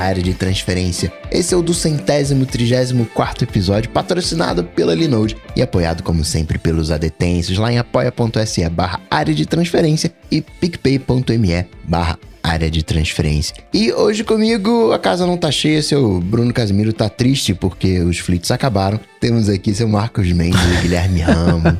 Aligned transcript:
área 0.00 0.22
de 0.22 0.34
transferência. 0.34 1.12
Esse 1.30 1.54
é 1.54 1.56
o 1.56 1.62
do 1.62 1.74
centésimo 1.74 2.46
trigésimo 2.46 3.06
quarto 3.06 3.44
episódio, 3.44 3.90
patrocinado 3.90 4.64
pela 4.64 4.94
Linode 4.94 5.36
e 5.56 5.62
apoiado 5.62 6.02
como 6.02 6.24
sempre 6.24 6.58
pelos 6.58 6.90
adetenses 6.90 7.58
lá 7.58 7.72
em 7.72 7.78
apoia.se 7.78 8.68
barra 8.68 9.00
área 9.10 9.34
de 9.34 9.46
transferência 9.46 10.12
e 10.30 10.40
picpay.me 10.40 11.66
barra 11.84 12.18
área 12.42 12.70
de 12.70 12.82
transferência. 12.82 13.54
E 13.72 13.92
hoje 13.92 14.24
comigo 14.24 14.92
a 14.92 14.98
casa 14.98 15.26
não 15.26 15.36
tá 15.36 15.50
cheia, 15.50 15.82
seu 15.82 16.20
Bruno 16.20 16.52
Casimiro 16.52 16.92
tá 16.92 17.08
triste 17.08 17.54
porque 17.54 18.00
os 18.00 18.18
flits 18.18 18.50
acabaram. 18.50 18.98
Temos 19.20 19.48
aqui 19.48 19.74
seu 19.74 19.88
Marcos 19.88 20.30
Mendes 20.32 20.60
e 20.60 20.80
Guilherme 20.82 21.20
Ramo. 21.20 21.76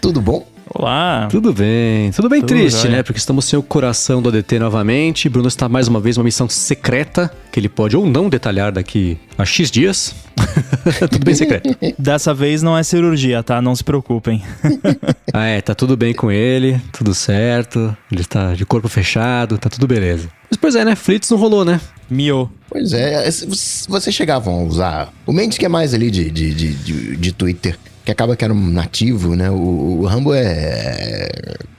Tudo 0.00 0.20
bom? 0.20 0.46
Olá. 0.84 1.28
Tudo 1.30 1.52
bem. 1.52 2.10
Tudo 2.10 2.26
bem 2.30 2.40
Tudo 2.40 2.48
triste, 2.48 2.84
jóia. 2.84 2.96
né? 2.96 3.02
Porque 3.02 3.18
estamos 3.18 3.44
sem 3.44 3.58
o 3.58 3.62
coração 3.62 4.22
do 4.22 4.30
ADT 4.30 4.58
novamente. 4.58 5.28
Bruno 5.28 5.46
está 5.46 5.68
mais 5.68 5.88
uma 5.88 6.00
vez 6.00 6.16
uma 6.16 6.24
missão 6.24 6.48
secreta, 6.48 7.30
que 7.52 7.60
ele 7.60 7.68
pode 7.68 7.98
ou 7.98 8.06
não 8.06 8.30
detalhar 8.30 8.72
daqui 8.72 9.18
a 9.36 9.44
X 9.44 9.70
dias. 9.70 10.14
tudo 11.10 11.22
bem 11.22 11.34
secreto. 11.34 11.76
Dessa 12.00 12.32
vez 12.32 12.62
não 12.62 12.78
é 12.78 12.82
cirurgia, 12.82 13.42
tá? 13.42 13.60
Não 13.60 13.76
se 13.76 13.84
preocupem. 13.84 14.42
Ah, 15.32 15.46
é, 15.46 15.60
tá 15.60 15.76
tudo 15.76 15.96
bem 15.96 16.12
com 16.12 16.28
ele, 16.28 16.80
tudo 16.92 17.14
certo. 17.14 17.96
Ele 18.10 18.20
está 18.22 18.52
de 18.52 18.66
corpo 18.66 18.88
fechado, 18.88 19.56
tá 19.58 19.70
tudo 19.70 19.86
beleza. 19.86 20.28
Mas 20.50 20.58
pois 20.58 20.74
é, 20.74 20.84
né? 20.84 20.96
Flits 20.96 21.30
não 21.30 21.38
rolou, 21.38 21.64
né? 21.64 21.80
Mio. 22.10 22.50
Pois 22.68 22.92
é, 22.92 23.28
s- 23.28 23.86
vocês 23.88 24.12
chegavam 24.16 24.54
a 24.54 24.62
usar. 24.64 25.12
O 25.24 25.32
Mendes 25.32 25.56
que 25.56 25.64
é 25.64 25.68
mais 25.68 25.94
ali 25.94 26.10
de, 26.10 26.28
de, 26.32 26.52
de, 26.52 26.74
de, 26.74 27.16
de 27.16 27.32
Twitter, 27.32 27.78
que 28.04 28.10
acaba 28.10 28.36
que 28.36 28.44
era 28.44 28.52
um 28.52 28.66
nativo, 28.66 29.34
né? 29.34 29.50
O, 29.50 30.00
o 30.00 30.06
Rambo 30.06 30.32
é 30.34 31.28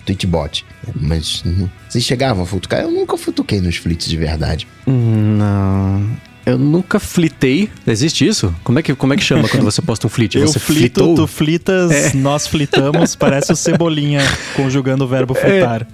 tweetbot. 0.05 0.65
Mas 0.95 1.43
uhum. 1.45 1.69
vocês 1.87 2.03
chegavam 2.03 2.43
a 2.43 2.45
futucar? 2.45 2.81
Eu 2.81 2.91
nunca 2.91 3.17
futuquei 3.17 3.61
nos 3.61 3.77
flits 3.77 4.07
de 4.07 4.17
verdade. 4.17 4.67
Não. 4.85 6.09
Eu 6.51 6.57
nunca 6.57 6.99
flitei. 6.99 7.69
Existe 7.87 8.27
isso? 8.27 8.53
Como 8.63 8.77
é 8.77 8.83
que, 8.83 8.93
como 8.93 9.13
é 9.13 9.17
que 9.17 9.23
chama 9.23 9.47
quando 9.47 9.63
você 9.63 9.81
posta 9.81 10.05
um 10.05 10.09
flit? 10.09 10.37
Eu 10.37 10.47
você 10.47 10.59
flito, 10.59 10.99
flitou? 10.99 11.15
tu 11.15 11.27
flitas, 11.27 12.13
nós 12.13 12.45
flitamos. 12.45 13.15
Parece 13.15 13.53
o 13.53 13.55
Cebolinha 13.55 14.21
conjugando 14.55 15.05
o 15.05 15.07
verbo 15.07 15.33
flitar. 15.33 15.87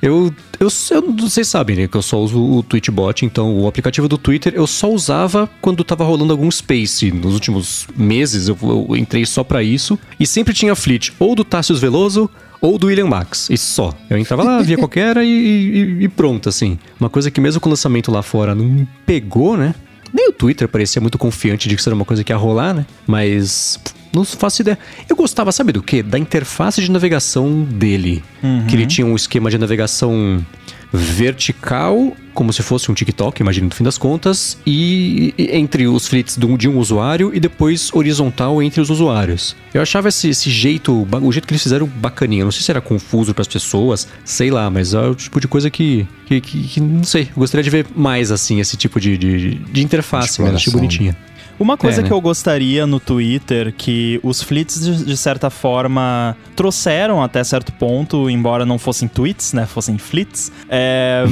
Eu, 0.00 0.32
eu, 0.60 0.68
eu, 0.90 1.12
vocês 1.18 1.48
sabem, 1.48 1.76
né, 1.76 1.88
que 1.88 1.96
eu 1.96 2.02
só 2.02 2.20
uso 2.20 2.40
o 2.40 2.62
Tweetbot, 2.62 3.24
então 3.24 3.58
o 3.58 3.66
aplicativo 3.66 4.06
do 4.06 4.16
Twitter 4.16 4.52
eu 4.54 4.64
só 4.66 4.88
usava 4.88 5.50
quando 5.60 5.82
tava 5.82 6.04
rolando 6.04 6.32
algum 6.32 6.50
Space. 6.50 7.10
Nos 7.10 7.34
últimos 7.34 7.86
meses 7.96 8.48
eu, 8.48 8.56
eu 8.62 8.96
entrei 8.96 9.26
só 9.26 9.42
pra 9.42 9.62
isso 9.62 9.98
e 10.20 10.26
sempre 10.26 10.54
tinha 10.54 10.76
fleet 10.76 11.10
ou 11.18 11.34
do 11.34 11.42
Tassius 11.42 11.80
Veloso 11.80 12.30
ou 12.60 12.78
do 12.78 12.88
William 12.88 13.06
Max, 13.06 13.48
e 13.50 13.56
só. 13.56 13.94
Eu 14.08 14.18
entrava 14.18 14.42
lá, 14.42 14.60
via 14.62 14.76
qualquer 14.76 15.10
era 15.10 15.24
e, 15.24 15.28
e, 15.28 16.04
e 16.04 16.08
pronto, 16.08 16.48
assim. 16.48 16.78
Uma 16.98 17.08
coisa 17.08 17.30
que 17.30 17.40
mesmo 17.40 17.60
com 17.60 17.68
o 17.68 17.70
lançamento 17.70 18.10
lá 18.10 18.22
fora 18.22 18.54
não 18.54 18.86
pegou, 19.06 19.56
né? 19.56 19.74
Nem 20.12 20.28
o 20.28 20.32
Twitter 20.32 20.66
parecia 20.68 21.00
muito 21.00 21.18
confiante 21.18 21.68
de 21.68 21.74
que 21.74 21.80
isso 21.80 21.88
era 21.88 21.94
uma 21.94 22.04
coisa 22.04 22.24
que 22.24 22.32
ia 22.32 22.36
rolar, 22.36 22.72
né? 22.74 22.86
Mas 23.06 23.78
não 24.12 24.24
faço 24.24 24.62
ideia. 24.62 24.78
Eu 25.08 25.14
gostava, 25.14 25.52
sabe 25.52 25.72
do 25.72 25.82
quê? 25.82 26.02
Da 26.02 26.18
interface 26.18 26.80
de 26.80 26.90
navegação 26.90 27.62
dele. 27.62 28.24
Que 28.66 28.74
ele 28.74 28.86
tinha 28.86 29.06
um 29.06 29.14
esquema 29.14 29.50
de 29.50 29.58
navegação 29.58 30.44
vertical, 30.92 32.16
como 32.32 32.52
se 32.52 32.62
fosse 32.62 32.90
um 32.90 32.94
TikTok, 32.94 33.40
imagina 33.42 33.66
no 33.68 33.74
fim 33.74 33.84
das 33.84 33.98
contas, 33.98 34.56
e 34.66 35.34
entre 35.38 35.86
os 35.86 36.06
flits 36.06 36.36
de 36.36 36.68
um 36.68 36.78
usuário 36.78 37.30
e 37.34 37.40
depois 37.40 37.90
horizontal 37.92 38.62
entre 38.62 38.80
os 38.80 38.88
usuários. 38.88 39.54
Eu 39.74 39.82
achava 39.82 40.08
esse, 40.08 40.28
esse 40.30 40.48
jeito, 40.50 41.06
o 41.22 41.32
jeito 41.32 41.46
que 41.46 41.52
eles 41.52 41.62
fizeram 41.62 41.86
bacaninha. 41.86 42.44
Não 42.44 42.52
sei 42.52 42.62
se 42.62 42.70
era 42.70 42.80
confuso 42.80 43.34
para 43.34 43.42
as 43.42 43.48
pessoas, 43.48 44.08
sei 44.24 44.50
lá, 44.50 44.70
mas 44.70 44.94
é 44.94 45.00
o 45.00 45.14
tipo 45.14 45.40
de 45.40 45.48
coisa 45.48 45.68
que, 45.70 46.06
que, 46.26 46.40
que- 46.40 46.62
que 46.68 46.80
não 46.80 47.04
sei. 47.04 47.22
Eu 47.24 47.36
gostaria 47.36 47.62
de 47.64 47.70
ver 47.70 47.86
mais 47.94 48.30
assim, 48.30 48.60
esse 48.60 48.76
tipo 48.76 49.00
de, 49.00 49.18
de, 49.18 49.54
de 49.56 49.82
interface, 49.82 50.40
mesmo. 50.40 50.56
Achei 50.56 50.68
Exploração. 50.70 50.72
bonitinha. 50.80 51.16
Uma 51.58 51.76
coisa 51.76 52.00
É, 52.00 52.02
né? 52.02 52.08
que 52.08 52.12
eu 52.14 52.20
gostaria 52.20 52.86
no 52.86 53.00
Twitter, 53.00 53.74
que 53.76 54.20
os 54.22 54.42
flits, 54.42 54.80
de, 55.04 55.16
certa 55.16 55.50
forma, 55.50 56.36
trouxeram 56.54 57.22
até 57.22 57.42
certo 57.42 57.72
ponto, 57.72 58.30
embora 58.30 58.64
não 58.64 58.78
fossem 58.78 59.08
tweets, 59.08 59.52
né? 59.52 59.66
Fossem 59.66 59.98
flits. 59.98 60.52
é, 60.68 61.24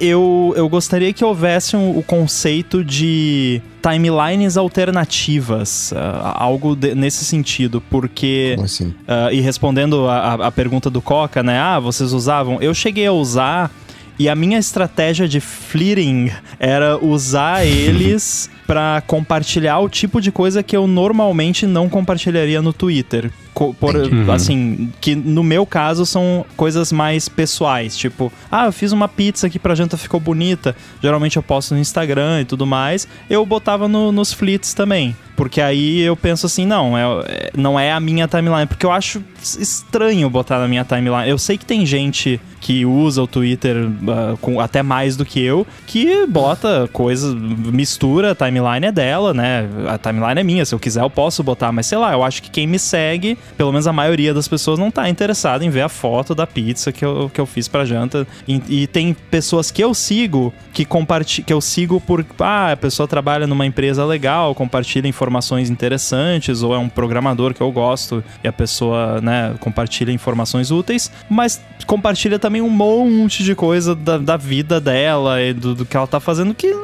eu, 0.00 0.52
eu 0.56 0.68
gostaria 0.68 1.12
que 1.12 1.24
houvesse 1.24 1.76
um- 1.76 1.96
o 1.96 2.02
conceito 2.02 2.82
de 2.84 3.62
timelines 3.80 4.56
alternativas, 4.56 5.92
ah, 5.94 6.34
algo 6.42 6.74
de- 6.74 6.94
nesse 6.94 7.24
sentido, 7.24 7.80
porque. 7.90 8.52
Como 8.56 8.64
assim? 8.64 8.94
Ah, 9.06 9.32
e 9.32 9.40
respondendo 9.40 10.08
a, 10.08 10.16
a- 10.34 10.46
a 10.48 10.52
pergunta 10.52 10.90
do 10.90 11.00
Coca, 11.00 11.42
né? 11.42 11.58
Ah, 11.58 11.78
vocês 11.78 12.12
usavam? 12.12 12.58
Eu 12.60 12.74
cheguei 12.74 13.06
a 13.06 13.12
usar 13.12 13.70
e 14.18 14.28
a 14.28 14.34
minha 14.34 14.58
estratégia 14.58 15.26
de 15.26 15.40
fleeting 15.40 16.30
era 16.58 16.96
usar 17.02 17.64
eles 17.66 18.50
pra 18.66 19.02
compartilhar 19.06 19.78
o 19.80 19.88
tipo 19.88 20.20
de 20.20 20.32
coisa 20.32 20.62
que 20.62 20.76
eu 20.76 20.86
normalmente 20.86 21.66
não 21.66 21.88
compartilharia 21.88 22.62
no 22.62 22.72
Twitter. 22.72 23.30
Por, 23.54 23.94
Entendi. 23.94 24.30
assim, 24.32 24.92
que 25.00 25.14
no 25.14 25.44
meu 25.44 25.64
caso 25.64 26.04
são 26.04 26.44
coisas 26.56 26.90
mais 26.90 27.28
pessoais, 27.28 27.96
tipo, 27.96 28.32
ah, 28.50 28.66
eu 28.66 28.72
fiz 28.72 28.90
uma 28.90 29.06
pizza 29.08 29.46
aqui 29.46 29.58
pra 29.60 29.74
janta, 29.76 29.96
ficou 29.96 30.18
bonita. 30.18 30.74
Geralmente 31.00 31.36
eu 31.36 31.42
posto 31.42 31.72
no 31.74 31.80
Instagram 31.80 32.40
e 32.40 32.44
tudo 32.44 32.66
mais. 32.66 33.06
Eu 33.30 33.46
botava 33.46 33.86
no- 33.86 34.10
nos 34.10 34.32
flits 34.32 34.74
também. 34.74 35.14
Porque 35.36 35.60
aí 35.60 36.00
eu 36.00 36.14
penso 36.16 36.46
assim, 36.46 36.64
não, 36.64 36.96
é, 36.96 37.02
é- 37.26 37.50
não 37.56 37.78
é 37.78 37.90
a 37.92 37.98
minha 37.98 38.28
timeline. 38.28 38.66
Porque 38.66 38.86
eu 38.86 38.92
acho 38.92 39.20
estranho 39.58 40.28
botar 40.30 40.58
na 40.58 40.68
minha 40.68 40.84
timeline. 40.84 41.28
Eu 41.28 41.38
sei 41.38 41.58
que 41.58 41.64
tem 41.66 41.84
gente 41.84 42.40
que 42.60 42.86
usa 42.86 43.22
o 43.22 43.26
Twitter 43.26 43.88
ah, 44.08 44.36
com, 44.40 44.60
até 44.60 44.82
mais 44.82 45.16
do 45.16 45.24
que 45.24 45.40
eu, 45.40 45.66
que 45.86 46.24
bota 46.26 46.88
coisas, 46.92 47.34
mistura, 47.34 48.30
a 48.30 48.34
timeline 48.34 48.86
é 48.86 48.92
dela, 48.92 49.34
né? 49.34 49.68
A 49.88 49.98
timeline 49.98 50.40
é 50.40 50.44
minha, 50.44 50.64
se 50.64 50.74
eu 50.74 50.78
quiser 50.78 51.02
eu 51.02 51.10
posso 51.10 51.42
botar, 51.42 51.70
mas 51.72 51.86
sei 51.86 51.98
lá, 51.98 52.12
eu 52.12 52.22
acho 52.22 52.42
que 52.42 52.48
quem 52.50 52.66
me 52.66 52.78
segue, 52.78 53.36
pelo 53.56 53.72
menos 53.72 53.86
a 53.86 53.92
maioria 53.92 54.34
das 54.34 54.48
pessoas 54.48 54.78
não 54.78 54.90
tá 54.90 55.08
interessada 55.08 55.64
em 55.64 55.70
ver 55.70 55.82
a 55.82 55.88
foto 55.88 56.34
da 56.34 56.46
pizza 56.46 56.92
que 56.92 57.04
eu, 57.04 57.30
que 57.32 57.40
eu 57.40 57.46
fiz 57.46 57.68
pra 57.68 57.84
janta. 57.84 58.26
E, 58.46 58.82
e 58.82 58.86
tem 58.86 59.14
pessoas 59.30 59.70
que 59.70 59.82
eu 59.82 59.94
sigo 59.94 60.52
que 60.72 60.84
compartilham, 60.84 61.46
que 61.46 61.52
eu 61.52 61.60
sigo 61.60 62.00
por, 62.00 62.24
ah, 62.40 62.72
a 62.72 62.76
pessoa 62.76 63.06
trabalha 63.06 63.46
numa 63.46 63.66
empresa 63.66 64.04
legal, 64.04 64.54
compartilha 64.54 65.06
informações 65.06 65.70
interessantes, 65.70 66.62
ou 66.62 66.74
é 66.74 66.78
um 66.78 66.88
programador 66.88 67.54
que 67.54 67.60
eu 67.60 67.70
gosto 67.70 68.22
e 68.42 68.48
a 68.48 68.52
pessoa, 68.52 69.20
né, 69.20 69.54
compartilha 69.60 70.10
informações 70.10 70.70
úteis, 70.70 71.10
mas 71.28 71.60
compartilha 71.86 72.38
também 72.38 72.62
um 72.62 72.70
monte 72.70 73.42
de 73.42 73.54
coisa 73.54 73.94
da, 73.94 74.18
da 74.18 74.36
vida 74.36 74.80
dela 74.80 75.40
e 75.40 75.52
do, 75.52 75.74
do 75.74 75.84
que 75.84 75.96
ela 75.96 76.06
tá 76.06 76.20
fazendo 76.20 76.54
que 76.54 76.74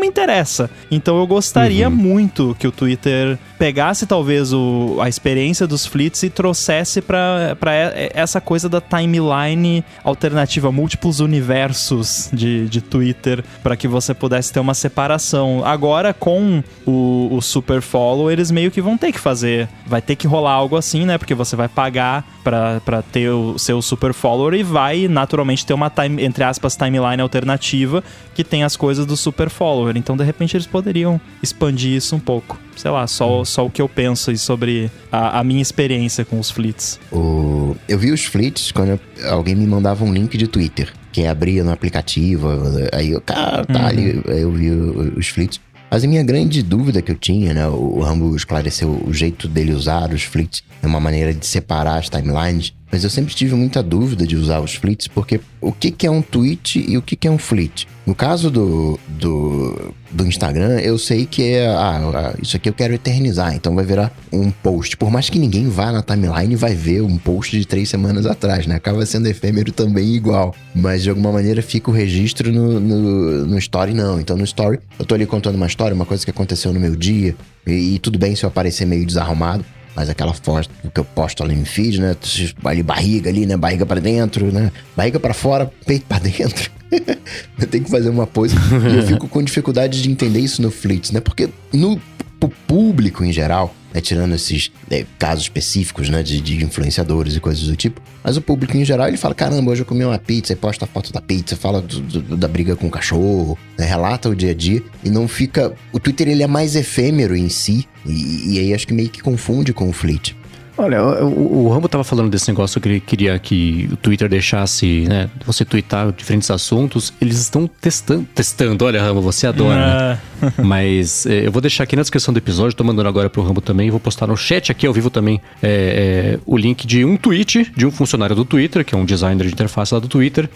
me 0.00 0.06
interessa. 0.06 0.70
Então 0.90 1.18
eu 1.18 1.26
gostaria 1.26 1.88
muito 1.90 2.56
que 2.58 2.66
o 2.66 2.72
Twitter 2.72 3.38
pegasse 3.58 4.06
talvez 4.06 4.52
o, 4.52 4.98
a 5.00 5.08
experiência 5.08 5.66
dos 5.66 5.84
flits 5.86 6.22
e 6.22 6.30
trouxesse 6.30 7.00
e- 7.00 8.10
essa 8.14 8.40
coisa 8.40 8.68
da 8.68 8.80
timeline 8.80 9.84
alternativa, 10.02 10.72
múltiplos 10.72 11.20
universos 11.20 12.28
de, 12.32 12.68
de 12.68 12.80
Twitter, 12.80 13.44
pra 13.62 13.76
que 13.76 13.86
você 13.86 14.14
pudesse 14.14 14.52
ter 14.52 14.60
uma 14.60 14.74
separação. 14.74 15.62
Agora, 15.64 16.14
com 16.14 16.62
o, 16.86 17.28
o 17.32 17.40
Super 17.42 17.80
Follow, 17.82 18.30
eles 18.30 18.50
meio 18.50 18.70
que 18.70 18.80
vão 18.80 18.96
ter 18.96 19.12
que 19.12 19.18
fazer. 19.20 19.68
Vai 19.86 20.00
ter 20.00 20.16
que 20.16 20.26
rolar 20.26 20.52
algo 20.52 20.76
assim, 20.76 21.04
né? 21.04 21.18
Porque 21.18 21.34
você 21.34 21.54
vai 21.56 21.68
pagar 21.68 22.24
pra, 22.42 22.80
pra 22.84 23.02
ter 23.02 23.28
o 23.30 23.58
seu 23.58 23.82
Super 23.82 24.12
Follower 24.14 24.54
e 24.54 24.62
vai 24.62 25.06
naturalmente 25.08 25.66
ter 25.66 25.74
uma, 25.74 25.90
time, 25.90 26.22
entre 26.24 26.44
aspas, 26.44 26.76
timeline 26.76 27.20
alternativa 27.20 28.02
que 28.34 28.42
tem 28.44 28.64
as 28.64 28.76
coisas 28.76 29.04
do 29.04 29.16
Super 29.16 29.50
Follower. 29.50 29.96
Então, 30.00 30.16
de 30.16 30.24
repente, 30.24 30.56
eles 30.56 30.66
poderiam 30.66 31.20
expandir 31.42 31.92
isso 31.96 32.16
um 32.16 32.20
pouco. 32.20 32.58
Sei 32.76 32.90
lá, 32.90 33.06
só, 33.06 33.44
só 33.44 33.64
o 33.66 33.70
que 33.70 33.80
eu 33.80 33.88
penso 33.88 34.36
sobre 34.36 34.90
a, 35.12 35.38
a 35.40 35.44
minha 35.44 35.62
experiência 35.62 36.24
com 36.24 36.40
os 36.40 36.50
flits. 36.50 36.98
O... 37.12 37.76
Eu 37.88 37.98
vi 37.98 38.10
os 38.10 38.24
flits 38.24 38.72
quando 38.72 38.90
eu- 39.18 39.30
alguém 39.30 39.54
me 39.54 39.66
mandava 39.66 40.04
um 40.04 40.12
link 40.12 40.36
de 40.36 40.46
Twitter, 40.48 40.92
que 41.12 41.26
abria 41.26 41.62
no 41.62 41.70
aplicativo, 41.72 42.48
aí 42.92 43.10
eu, 43.12 43.20
cara, 43.20 43.64
tá 43.64 43.86
ali, 43.86 44.22
aí 44.26 44.40
eu 44.42 44.50
vi 44.50 44.70
os 44.70 45.28
flits. 45.28 45.60
Mas 45.90 46.04
a 46.04 46.06
minha 46.06 46.22
grande 46.22 46.62
dúvida 46.62 47.02
que 47.02 47.10
eu 47.10 47.16
tinha, 47.16 47.52
né, 47.52 47.66
o 47.66 47.98
o 47.98 48.00
Rambo 48.02 48.34
esclareceu 48.36 49.02
o 49.06 49.12
jeito 49.12 49.48
dele 49.48 49.72
usar 49.72 50.10
os 50.12 50.22
flits, 50.22 50.62
é 50.82 50.86
uma 50.86 51.00
maneira 51.00 51.34
de 51.34 51.44
separar 51.44 51.98
as 51.98 52.08
timelines, 52.08 52.72
mas 52.90 53.04
eu 53.04 53.10
sempre 53.10 53.34
tive 53.34 53.54
muita 53.54 53.82
dúvida 53.82 54.26
de 54.26 54.36
usar 54.36 54.60
os 54.60 54.74
flits, 54.74 55.06
porque 55.06 55.40
o 55.60 55.72
que, 55.72 55.90
que 55.90 56.06
é 56.06 56.10
um 56.10 56.22
tweet 56.22 56.84
e 56.86 56.96
o 56.96 57.02
que, 57.02 57.14
que 57.14 57.28
é 57.28 57.30
um 57.30 57.38
flit? 57.38 57.86
No 58.06 58.14
caso 58.14 58.50
do, 58.50 58.98
do, 59.08 59.94
do 60.10 60.26
Instagram, 60.26 60.80
eu 60.80 60.98
sei 60.98 61.24
que 61.24 61.44
é, 61.44 61.68
ah, 61.68 62.00
ah, 62.12 62.34
isso 62.42 62.56
aqui 62.56 62.68
eu 62.68 62.72
quero 62.72 62.92
eternizar, 62.92 63.54
então 63.54 63.74
vai 63.74 63.84
virar 63.84 64.12
um 64.32 64.50
post. 64.50 64.96
Por 64.96 65.10
mais 65.10 65.30
que 65.30 65.38
ninguém 65.38 65.68
vá 65.68 65.92
na 65.92 66.02
timeline, 66.02 66.56
vai 66.56 66.74
ver 66.74 67.02
um 67.02 67.16
post 67.16 67.56
de 67.56 67.64
três 67.64 67.88
semanas 67.88 68.26
atrás, 68.26 68.66
né? 68.66 68.74
Acaba 68.74 69.06
sendo 69.06 69.28
efêmero 69.28 69.70
também 69.70 70.14
igual. 70.14 70.54
Mas 70.74 71.04
de 71.04 71.10
alguma 71.10 71.30
maneira 71.30 71.62
fica 71.62 71.90
o 71.90 71.94
registro 71.94 72.50
no, 72.50 72.80
no, 72.80 73.46
no 73.46 73.58
story, 73.58 73.94
não. 73.94 74.18
Então 74.18 74.36
no 74.36 74.44
story, 74.44 74.80
eu 74.98 75.04
tô 75.04 75.14
ali 75.14 75.26
contando 75.26 75.54
uma 75.54 75.66
história, 75.66 75.94
uma 75.94 76.06
coisa 76.06 76.24
que 76.24 76.30
aconteceu 76.30 76.72
no 76.72 76.80
meu 76.80 76.96
dia, 76.96 77.36
e, 77.64 77.94
e 77.94 77.98
tudo 78.00 78.18
bem 78.18 78.34
se 78.34 78.44
eu 78.44 78.48
aparecer 78.48 78.86
meio 78.86 79.06
desarrumado. 79.06 79.64
Mas 80.00 80.08
aquela 80.08 80.32
foto 80.32 80.70
que 80.94 80.98
eu 80.98 81.04
posto 81.04 81.42
ali 81.42 81.54
no 81.54 81.66
feed, 81.66 82.00
né? 82.00 82.16
Ali 82.64 82.82
barriga 82.82 83.28
ali, 83.28 83.44
né? 83.44 83.54
Barriga 83.54 83.84
pra 83.84 84.00
dentro, 84.00 84.50
né? 84.50 84.72
Barriga 84.96 85.20
pra 85.20 85.34
fora, 85.34 85.70
peito 85.84 86.06
pra 86.06 86.18
dentro. 86.18 86.70
Tem 87.70 87.82
que 87.82 87.90
fazer 87.90 88.08
uma 88.08 88.26
pose. 88.26 88.56
e 88.90 88.96
eu 88.96 89.06
fico 89.06 89.28
com 89.28 89.42
dificuldade 89.42 90.00
de 90.00 90.10
entender 90.10 90.40
isso 90.40 90.62
no 90.62 90.70
Flits, 90.70 91.10
né? 91.10 91.20
Porque 91.20 91.50
no 91.70 92.00
público 92.48 93.24
em 93.24 93.32
geral, 93.32 93.74
né, 93.92 94.00
tirando 94.00 94.34
esses 94.34 94.70
né, 94.90 95.04
casos 95.18 95.44
específicos, 95.44 96.08
né, 96.08 96.22
de, 96.22 96.40
de, 96.40 96.64
influenciadores 96.64 97.36
e 97.36 97.40
coisas 97.40 97.64
do 97.64 97.76
tipo, 97.76 98.00
mas 98.22 98.36
o 98.36 98.40
público 98.40 98.76
em 98.76 98.84
geral, 98.84 99.08
ele 99.08 99.16
fala, 99.16 99.34
caramba, 99.34 99.70
hoje 99.70 99.82
eu 99.82 99.86
comi 99.86 100.04
uma 100.04 100.18
pizza, 100.18 100.52
e 100.52 100.56
posta 100.56 100.84
a 100.84 100.88
foto 100.88 101.12
da 101.12 101.20
pizza, 101.20 101.56
fala 101.56 101.80
do, 101.80 102.00
do, 102.00 102.36
da 102.36 102.48
briga 102.48 102.76
com 102.76 102.86
o 102.86 102.90
cachorro, 102.90 103.58
né, 103.76 103.84
relata 103.84 104.28
o 104.28 104.36
dia 104.36 104.52
a 104.52 104.54
dia, 104.54 104.82
e 105.04 105.10
não 105.10 105.26
fica... 105.26 105.74
O 105.92 105.98
Twitter, 105.98 106.28
ele 106.28 106.42
é 106.42 106.46
mais 106.46 106.76
efêmero 106.76 107.36
em 107.36 107.48
si, 107.48 107.86
e, 108.06 108.54
e 108.54 108.58
aí 108.58 108.74
acho 108.74 108.86
que 108.86 108.94
meio 108.94 109.08
que 109.08 109.20
confunde 109.20 109.72
com 109.72 109.88
o 109.88 109.92
Fleet. 109.92 110.36
Olha, 110.80 111.04
o, 111.22 111.66
o 111.66 111.68
Rambo 111.68 111.90
tava 111.90 112.02
falando 112.02 112.30
desse 112.30 112.48
negócio 112.48 112.80
que 112.80 112.88
ele 112.88 113.00
queria 113.00 113.38
que 113.38 113.86
o 113.92 113.96
Twitter 113.96 114.30
deixasse, 114.30 115.04
né, 115.06 115.28
você 115.44 115.62
twittar 115.62 116.10
diferentes 116.10 116.50
assuntos. 116.50 117.12
Eles 117.20 117.38
estão 117.38 117.66
testando, 117.66 118.26
testando. 118.34 118.82
Olha, 118.86 119.02
Rambo, 119.02 119.20
você 119.20 119.46
adora, 119.46 120.18
né? 120.40 120.52
Mas 120.64 121.26
é, 121.26 121.46
eu 121.46 121.52
vou 121.52 121.60
deixar 121.60 121.84
aqui 121.84 121.94
na 121.94 122.00
descrição 122.00 122.32
do 122.32 122.38
episódio, 122.38 122.74
tô 122.74 122.82
mandando 122.82 123.10
agora 123.10 123.28
pro 123.28 123.42
Rambo 123.42 123.60
também, 123.60 123.90
vou 123.90 124.00
postar 124.00 124.26
no 124.26 124.38
chat 124.38 124.72
aqui 124.72 124.86
ao 124.86 124.92
vivo 124.94 125.10
também 125.10 125.38
é, 125.62 126.36
é, 126.36 126.40
o 126.46 126.56
link 126.56 126.86
de 126.86 127.04
um 127.04 127.18
tweet 127.18 127.70
de 127.76 127.84
um 127.84 127.90
funcionário 127.90 128.34
do 128.34 128.46
Twitter, 128.46 128.82
que 128.82 128.94
é 128.94 128.98
um 128.98 129.04
designer 129.04 129.46
de 129.46 129.52
interface 129.52 129.92
lá 129.92 130.00
do 130.00 130.08
Twitter. 130.08 130.48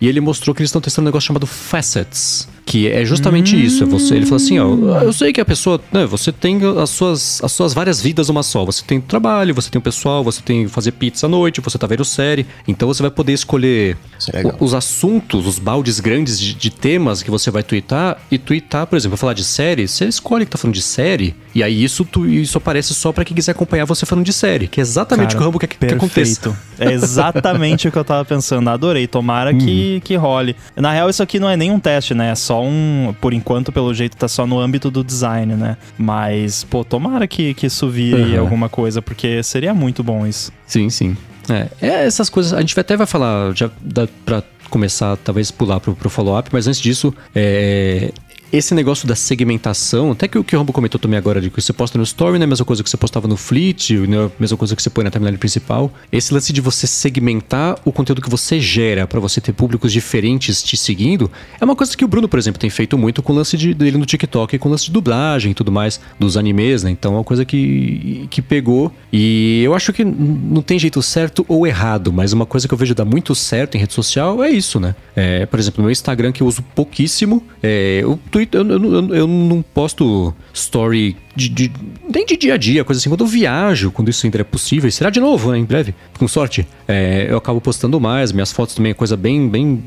E 0.00 0.06
ele 0.06 0.20
mostrou 0.20 0.54
que 0.54 0.62
eles 0.62 0.68
estão 0.68 0.80
testando 0.80 1.06
um 1.06 1.08
negócio 1.08 1.26
chamado 1.26 1.46
Facets, 1.48 2.48
que 2.64 2.88
é 2.88 3.04
justamente 3.04 3.54
hum. 3.54 3.60
isso. 3.60 3.82
É 3.82 3.86
você, 3.86 4.14
ele 4.14 4.26
falou 4.26 4.36
assim, 4.36 4.58
ó, 4.58 5.00
eu 5.02 5.12
sei 5.12 5.32
que 5.32 5.40
a 5.40 5.44
pessoa, 5.44 5.80
né, 5.92 6.06
você 6.06 6.32
tem 6.32 6.58
as 6.80 6.90
suas, 6.90 7.42
as 7.42 7.52
suas 7.52 7.74
várias 7.74 8.00
vidas 8.00 8.28
uma 8.28 8.42
só. 8.42 8.64
Você 8.64 8.82
tem 8.84 9.00
trabalho, 9.00 9.54
você 9.54 9.70
tem 9.70 9.78
o 9.78 9.82
pessoal, 9.82 10.24
você 10.24 10.40
tem 10.42 10.66
fazer 10.68 10.92
pizza 10.92 11.26
à 11.26 11.28
noite, 11.28 11.60
você 11.60 11.78
tá 11.78 11.86
vendo 11.86 12.04
série. 12.04 12.46
Então 12.66 12.88
você 12.88 13.02
vai 13.02 13.10
poder 13.10 13.32
escolher 13.32 13.96
é 14.32 14.42
os 14.60 14.74
assuntos, 14.74 15.46
os 15.46 15.58
baldes 15.58 16.00
grandes 16.00 16.38
de, 16.38 16.54
de, 16.54 16.70
temas 16.70 17.22
que 17.22 17.30
você 17.30 17.50
vai 17.50 17.62
twittar 17.62 18.18
e 18.30 18.38
twittar, 18.38 18.86
por 18.86 18.96
exemplo, 18.96 19.16
falar 19.16 19.34
de 19.34 19.44
série, 19.44 19.86
você 19.86 20.06
escolhe 20.06 20.44
que 20.44 20.50
tá 20.50 20.58
falando 20.58 20.74
de 20.74 20.82
série, 20.82 21.34
e 21.54 21.62
aí 21.62 21.84
isso, 21.84 22.04
tu, 22.04 22.26
isso 22.26 22.58
aparece 22.58 22.94
só 22.94 23.12
para 23.12 23.24
quem 23.24 23.34
quiser 23.34 23.52
acompanhar 23.52 23.84
você 23.84 24.06
falando 24.06 24.24
de 24.24 24.32
série, 24.32 24.66
que 24.66 24.80
é 24.80 24.82
exatamente 24.82 25.28
Cara, 25.28 25.36
o 25.36 25.38
que 25.38 25.42
o 25.42 25.46
Rambo 25.46 25.58
quer 25.58 25.66
que, 25.66 25.78
que 25.78 25.94
aconteça. 25.94 26.56
É 26.78 26.92
exatamente 26.92 27.88
o 27.88 27.92
que 27.92 27.98
eu 27.98 28.04
tava 28.04 28.24
pensando. 28.24 28.68
Adorei. 28.68 29.06
Tomara 29.06 29.54
hum. 29.54 29.58
que, 29.58 30.00
que 30.04 30.16
role. 30.16 30.56
Na 30.76 30.92
real, 30.92 31.08
isso 31.08 31.22
aqui 31.22 31.38
não 31.38 31.48
é 31.48 31.56
nem 31.56 31.70
um 31.70 31.78
teste, 31.78 32.14
né? 32.14 32.30
É 32.30 32.34
só 32.34 32.53
um. 32.60 33.14
Por 33.20 33.32
enquanto, 33.32 33.72
pelo 33.72 33.92
jeito, 33.94 34.16
tá 34.16 34.28
só 34.28 34.46
no 34.46 34.58
âmbito 34.58 34.90
do 34.90 35.02
design, 35.02 35.54
né? 35.54 35.76
Mas, 35.98 36.64
pô, 36.64 36.84
tomara 36.84 37.26
que, 37.26 37.54
que 37.54 37.66
isso 37.66 37.88
vire 37.88 38.36
uhum. 38.36 38.40
alguma 38.40 38.68
coisa, 38.68 39.00
porque 39.00 39.42
seria 39.42 39.74
muito 39.74 40.02
bom 40.02 40.26
isso. 40.26 40.52
Sim, 40.66 40.90
sim. 40.90 41.16
É, 41.48 41.68
é 41.80 42.06
essas 42.06 42.28
coisas. 42.28 42.52
A 42.52 42.60
gente 42.60 42.78
até 42.78 42.96
vai 42.96 43.06
falar, 43.06 43.54
já 43.54 43.70
dá 43.80 44.08
pra 44.24 44.42
começar, 44.70 45.16
talvez 45.18 45.50
pular 45.50 45.78
pro, 45.78 45.94
pro 45.94 46.10
follow-up, 46.10 46.50
mas 46.52 46.66
antes 46.66 46.80
disso, 46.80 47.14
é, 47.34 48.12
esse 48.56 48.72
negócio 48.72 49.08
da 49.08 49.16
segmentação, 49.16 50.12
até 50.12 50.28
que 50.28 50.38
o 50.38 50.44
que 50.44 50.54
o 50.54 50.58
Rambo 50.58 50.72
comentou 50.72 50.98
também 51.00 51.18
agora, 51.18 51.40
de 51.40 51.50
que 51.50 51.60
você 51.60 51.72
posta 51.72 51.98
no 51.98 52.04
Story, 52.04 52.38
é 52.38 52.44
a 52.44 52.46
mesma 52.46 52.64
coisa 52.64 52.84
que 52.84 52.88
você 52.88 52.96
postava 52.96 53.26
no 53.26 53.36
Fleet, 53.36 53.90
é 53.90 53.96
a 53.96 54.30
mesma 54.38 54.56
coisa 54.56 54.76
que 54.76 54.82
você 54.82 54.88
põe 54.88 55.02
na 55.02 55.10
timeline 55.10 55.36
principal. 55.36 55.92
Esse 56.12 56.32
lance 56.32 56.52
de 56.52 56.60
você 56.60 56.86
segmentar 56.86 57.76
o 57.84 57.90
conteúdo 57.90 58.22
que 58.22 58.30
você 58.30 58.60
gera 58.60 59.08
para 59.08 59.18
você 59.18 59.40
ter 59.40 59.52
públicos 59.52 59.92
diferentes 59.92 60.62
te 60.62 60.76
seguindo, 60.76 61.28
é 61.60 61.64
uma 61.64 61.74
coisa 61.74 61.96
que 61.96 62.04
o 62.04 62.08
Bruno, 62.08 62.28
por 62.28 62.38
exemplo, 62.38 62.60
tem 62.60 62.70
feito 62.70 62.96
muito 62.96 63.22
com 63.24 63.32
o 63.32 63.36
lance 63.36 63.56
de, 63.56 63.74
dele 63.74 63.98
no 63.98 64.06
TikTok, 64.06 64.56
com 64.58 64.68
o 64.68 64.70
lance 64.70 64.86
de 64.86 64.92
dublagem 64.92 65.50
e 65.50 65.54
tudo 65.54 65.72
mais, 65.72 66.00
dos 66.18 66.36
animes, 66.36 66.84
né? 66.84 66.92
Então 66.92 67.14
é 67.14 67.16
uma 67.16 67.24
coisa 67.24 67.44
que, 67.44 68.28
que 68.30 68.40
pegou. 68.40 68.92
E 69.12 69.62
eu 69.64 69.74
acho 69.74 69.92
que 69.92 70.04
não 70.04 70.62
tem 70.62 70.78
jeito 70.78 71.02
certo 71.02 71.44
ou 71.48 71.66
errado, 71.66 72.12
mas 72.12 72.32
uma 72.32 72.46
coisa 72.46 72.68
que 72.68 72.74
eu 72.74 72.78
vejo 72.78 72.94
dar 72.94 73.04
muito 73.04 73.34
certo 73.34 73.74
em 73.74 73.78
rede 73.78 73.94
social 73.94 74.44
é 74.44 74.50
isso, 74.50 74.78
né? 74.78 74.94
É, 75.16 75.44
por 75.44 75.58
exemplo, 75.58 75.82
no 75.82 75.86
meu 75.86 75.92
Instagram, 75.92 76.30
que 76.30 76.40
eu 76.40 76.46
uso 76.46 76.62
pouquíssimo, 76.74 77.42
é, 77.60 78.02
o 78.06 78.16
Twitter 78.16 78.43
Twitter, 78.46 78.60
eu, 78.60 78.66
eu, 78.68 79.14
eu 79.14 79.26
não 79.26 79.62
posto 79.62 80.34
story 80.52 81.16
de, 81.34 81.48
de, 81.48 81.72
nem 82.08 82.24
de 82.24 82.36
dia 82.36 82.54
a 82.54 82.56
dia, 82.56 82.84
coisa 82.84 83.00
assim. 83.00 83.08
Quando 83.08 83.22
eu 83.22 83.26
viajo, 83.26 83.90
quando 83.90 84.08
isso 84.08 84.26
ainda 84.26 84.40
é 84.40 84.44
possível, 84.44 84.90
será 84.90 85.10
de 85.10 85.20
novo, 85.20 85.52
né, 85.52 85.58
em 85.58 85.64
breve, 85.64 85.94
com 86.18 86.28
sorte, 86.28 86.66
é, 86.86 87.26
eu 87.28 87.36
acabo 87.36 87.60
postando 87.60 88.00
mais. 88.00 88.32
Minhas 88.32 88.52
fotos 88.52 88.74
também 88.74 88.90
é 88.90 88.94
coisa 88.94 89.16
bem, 89.16 89.48
bem 89.48 89.82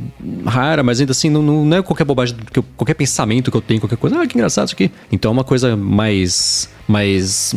rara, 0.46 0.84
mas 0.84 1.00
ainda 1.00 1.12
assim, 1.12 1.30
não, 1.30 1.42
não 1.42 1.78
é 1.78 1.82
qualquer 1.82 2.04
bobagem, 2.04 2.36
qualquer 2.76 2.96
pensamento 2.96 3.52
que 3.52 3.58
eu 3.58 3.62
tenho, 3.62 3.80
qualquer 3.80 3.98
coisa. 3.98 4.22
Ah, 4.22 4.28
que 4.28 4.36
engraçado 4.36 4.68
isso 4.68 4.76
aqui. 4.76 4.92
Então 5.12 5.30
é 5.30 5.34
uma 5.34 5.44
coisa 5.44 5.76
mais. 5.76 6.70
mais 6.88 7.54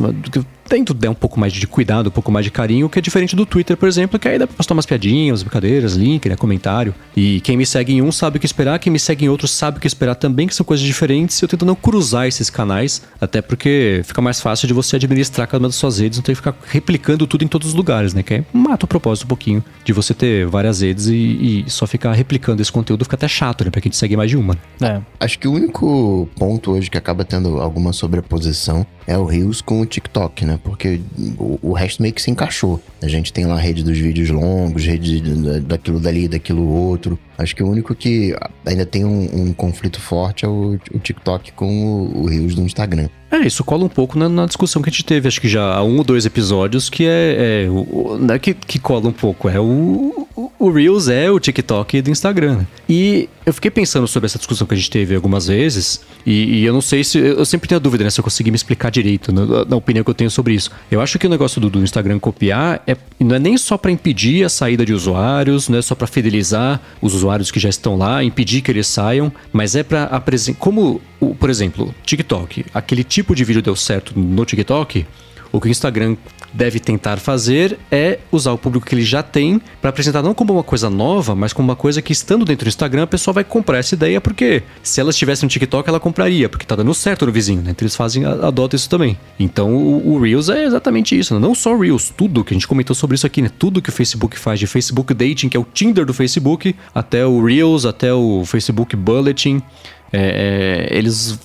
tento 0.70 0.94
dar 0.94 1.10
um 1.10 1.14
pouco 1.14 1.38
mais 1.38 1.52
de 1.52 1.66
cuidado, 1.66 2.06
um 2.06 2.12
pouco 2.12 2.31
mais 2.31 2.44
de 2.44 2.50
carinho, 2.50 2.88
que 2.88 2.96
é 2.96 3.02
diferente 3.02 3.34
do 3.34 3.44
Twitter, 3.44 3.76
por 3.76 3.88
exemplo, 3.88 4.20
que 4.20 4.28
aí 4.28 4.38
dá 4.38 4.46
pra 4.46 4.56
postar 4.56 4.72
umas 4.72 4.86
piadinhas, 4.86 5.43
brincadeiras, 5.43 5.94
link, 5.94 6.28
né, 6.28 6.36
comentário. 6.36 6.94
E 7.16 7.40
quem 7.40 7.56
me 7.56 7.66
segue 7.66 7.93
em 7.93 8.00
um 8.00 8.12
sabe 8.12 8.36
o 8.36 8.40
que 8.40 8.46
esperar, 8.46 8.78
quem 8.78 8.93
me 8.93 8.98
segue 8.98 9.25
em 9.25 9.28
outro 9.28 9.48
sabe 9.48 9.78
o 9.78 9.81
que 9.81 9.86
esperar 9.88 10.14
também, 10.14 10.46
que 10.46 10.54
são 10.54 10.64
coisas 10.64 10.86
diferentes. 10.86 11.43
Eu 11.43 11.48
tento 11.48 11.66
não 11.66 11.75
cruzar 11.75 12.28
esses 12.28 12.48
canais, 12.48 13.02
até 13.20 13.43
porque 13.43 13.69
fica 14.05 14.21
mais 14.21 14.41
fácil 14.41 14.67
de 14.69 14.75
você 14.75 14.97
administrar 14.97 15.47
cada 15.47 15.62
uma 15.62 15.69
das 15.69 15.77
suas 15.77 15.99
redes, 15.99 16.19
não 16.19 16.23
tem 16.23 16.35
que 16.35 16.41
ficar 16.41 16.55
replicando 16.67 17.27
tudo 17.27 17.44
em 17.44 17.49
todos 17.49 17.69
os 17.69 17.75
lugares, 17.75 18.15
né? 18.15 18.23
Que 18.23 18.35
é, 18.35 18.44
mata 18.53 18.85
o 18.85 18.88
propósito 18.88 19.25
um 19.25 19.29
pouquinho 19.29 19.65
de 19.85 19.93
você 19.93 20.15
ter 20.15 20.47
várias 20.47 20.81
redes 20.81 21.06
e, 21.06 21.15
e 21.15 21.71
só 21.71 21.87
ficar 21.87 22.12
replicando 22.12 22.62
esse 22.62 22.73
conteúdo 22.73 23.05
fica 23.05 23.17
até 23.17 23.29
chato, 23.29 23.65
né? 23.65 23.71
Pra 23.71 23.81
quem 23.81 23.91
te 23.91 23.97
segue 23.97 24.17
mais 24.17 24.31
de 24.31 24.37
uma. 24.37 24.56
É. 24.81 25.00
Acho 25.19 25.38
que 25.38 25.49
o 25.49 25.53
único 25.53 26.29
ponto 26.37 26.73
hoje 26.73 26.91
que 26.91 26.99
acaba 26.99 27.25
tendo 27.25 27.61
alguma 27.61 27.93
sobreposição 27.93 28.87
é 29.10 29.18
o 29.18 29.24
Reels 29.24 29.60
com 29.60 29.80
o 29.80 29.86
TikTok, 29.86 30.44
né? 30.44 30.58
Porque 30.62 31.00
o, 31.36 31.58
o, 31.60 31.72
resto 31.72 32.00
meio 32.00 32.14
que 32.14 32.22
se 32.22 32.30
encaixou. 32.30 32.80
A 33.02 33.08
gente 33.08 33.32
tem 33.32 33.44
lá 33.44 33.54
a 33.54 33.58
rede 33.58 33.82
dos 33.82 33.98
vídeos 33.98 34.30
longos, 34.30 34.84
rede 34.84 35.20
daquilo 35.62 35.98
dali, 35.98 36.28
daquilo 36.28 36.64
outro. 36.68 37.18
Acho 37.36 37.56
que 37.56 37.62
o 37.62 37.68
único 37.68 37.92
que 37.92 38.36
ainda 38.64 38.86
tem 38.86 39.04
um, 39.04 39.48
um 39.48 39.52
conflito 39.52 40.00
forte 40.00 40.44
é 40.44 40.48
o, 40.48 40.78
o 40.94 40.98
TikTok 41.00 41.52
com 41.52 41.66
o, 41.68 42.22
o 42.22 42.26
Reels 42.26 42.54
do 42.54 42.62
Instagram. 42.62 43.08
É, 43.32 43.38
isso 43.38 43.64
cola 43.64 43.84
um 43.84 43.88
pouco 43.88 44.18
na, 44.18 44.28
na, 44.28 44.46
discussão 44.46 44.82
que 44.82 44.90
a 44.90 44.92
gente 44.92 45.04
teve, 45.04 45.28
acho 45.28 45.40
que 45.40 45.48
já 45.48 45.74
há 45.74 45.84
um 45.84 45.98
ou 45.98 46.04
dois 46.04 46.26
episódios, 46.26 46.90
que 46.90 47.06
é, 47.06 47.64
é 47.64 47.70
o, 47.70 48.18
não 48.20 48.34
é 48.34 48.38
que, 48.38 48.52
que 48.52 48.78
cola 48.78 49.08
um 49.08 49.12
pouco, 49.12 49.48
é 49.48 49.58
o, 49.58 50.26
o 50.58 50.70
Reels 50.70 51.08
é 51.08 51.30
o 51.30 51.38
TikTok 51.38 52.02
do 52.02 52.10
Instagram. 52.10 52.56
Né? 52.56 52.66
E 52.88 53.28
eu 53.46 53.54
fiquei 53.54 53.70
pensando 53.70 54.06
sobre 54.08 54.26
essa 54.26 54.36
discussão 54.36 54.66
que 54.66 54.74
a 54.74 54.76
gente 54.76 54.90
teve 54.90 55.14
algumas 55.14 55.46
vezes, 55.46 56.00
e, 56.26 56.58
e 56.58 56.64
eu 56.64 56.72
não 56.72 56.80
sei 56.80 57.02
se. 57.02 57.18
Eu 57.18 57.44
sempre 57.44 57.68
tenho 57.68 57.78
a 57.78 57.82
dúvida, 57.82 58.04
né? 58.04 58.10
Se 58.10 58.20
eu 58.20 58.24
conseguir 58.24 58.50
me 58.50 58.56
explicar 58.56 58.90
direito 59.02 59.32
na, 59.32 59.64
na 59.64 59.76
opinião 59.76 60.05
que 60.05 60.11
eu 60.11 60.14
tenho 60.14 60.31
sobre 60.31 60.55
isso. 60.55 60.70
Eu 60.91 61.01
acho 61.01 61.19
que 61.19 61.27
o 61.27 61.31
negócio 61.31 61.60
do, 61.60 61.70
do 61.70 61.82
Instagram 61.82 62.19
copiar 62.19 62.82
é, 62.86 62.96
não 63.19 63.36
é 63.36 63.39
nem 63.39 63.56
só 63.56 63.77
para 63.77 63.91
impedir 63.91 64.44
a 64.44 64.48
saída 64.48 64.84
de 64.84 64.93
usuários, 64.93 65.69
não 65.69 65.79
é 65.79 65.82
só 65.82 65.94
para 65.94 66.06
fidelizar 66.06 66.81
os 67.01 67.15
usuários 67.15 67.51
que 67.51 67.58
já 67.58 67.69
estão 67.69 67.96
lá, 67.96 68.22
impedir 68.22 68.60
que 68.60 68.70
eles 68.70 68.86
saiam, 68.86 69.32
mas 69.53 69.74
é 69.74 69.82
para 69.82 70.05
apresentar. 70.05 70.58
Como, 70.58 71.01
o, 71.19 71.34
por 71.34 71.51
exemplo, 71.51 71.94
TikTok, 72.05 72.67
aquele 72.74 73.05
tipo 73.05 73.34
de 73.34 73.44
vídeo 73.44 73.63
deu 73.63 73.77
certo 73.77 74.19
no 74.19 74.44
TikTok. 74.44 75.06
O 75.53 75.60
que 75.60 75.67
o 75.67 75.70
Instagram 75.70 76.17
deve 76.52 76.80
tentar 76.80 77.19
fazer 77.19 77.78
é 77.90 78.19
usar 78.30 78.52
o 78.52 78.58
público 78.58 78.86
que 78.86 78.94
ele 78.94 79.02
já 79.02 79.22
tem 79.22 79.60
para 79.80 79.90
apresentar 79.90 80.22
não 80.22 80.34
como 80.34 80.52
uma 80.52 80.62
coisa 80.62 80.90
nova, 80.90 81.34
mas 81.34 81.52
como 81.52 81.69
uma 81.69 81.76
coisa 81.76 82.02
que 82.02 82.12
estando 82.12 82.44
dentro 82.44 82.64
do 82.64 82.69
Instagram 82.69 83.04
a 83.04 83.06
pessoa 83.06 83.32
vai 83.32 83.44
comprar 83.44 83.78
essa 83.78 83.94
ideia 83.94 84.20
porque 84.20 84.62
se 84.82 85.00
ela 85.00 85.10
estivesse 85.10 85.42
no 85.42 85.48
TikTok 85.48 85.88
ela 85.88 86.00
compraria, 86.00 86.48
porque 86.48 86.66
tá 86.66 86.76
dando 86.76 86.92
certo 86.94 87.26
no 87.26 87.32
vizinho, 87.32 87.62
né? 87.62 87.70
Então 87.70 87.84
eles 87.84 87.96
fazem, 87.96 88.24
adotam 88.24 88.76
isso 88.76 88.88
também. 88.88 89.19
Então 89.38 89.74
o, 89.74 90.14
o 90.14 90.20
Reels 90.20 90.48
é 90.48 90.64
exatamente 90.64 91.19
isso, 91.19 91.34
né? 91.34 91.40
não 91.40 91.54
só 91.54 91.76
Reels, 91.76 92.12
tudo 92.16 92.44
que 92.44 92.52
a 92.52 92.56
gente 92.56 92.69
comentou 92.69 92.94
sobre 92.94 93.14
isso 93.14 93.26
aqui, 93.26 93.42
né? 93.42 93.50
Tudo 93.58 93.80
que 93.80 93.90
o 93.90 93.92
Facebook 93.92 94.38
faz, 94.38 94.58
de 94.58 94.66
Facebook 94.66 95.14
Dating, 95.14 95.48
que 95.48 95.56
é 95.56 95.60
o 95.60 95.64
Tinder 95.64 96.04
do 96.04 96.14
Facebook, 96.14 96.74
até 96.94 97.26
o 97.26 97.44
Reels, 97.44 97.84
até 97.84 98.12
o 98.12 98.44
Facebook 98.44 98.94
Bulletin. 98.96 99.62
É, 100.12 100.88
é, 100.90 100.98
eles 100.98 101.38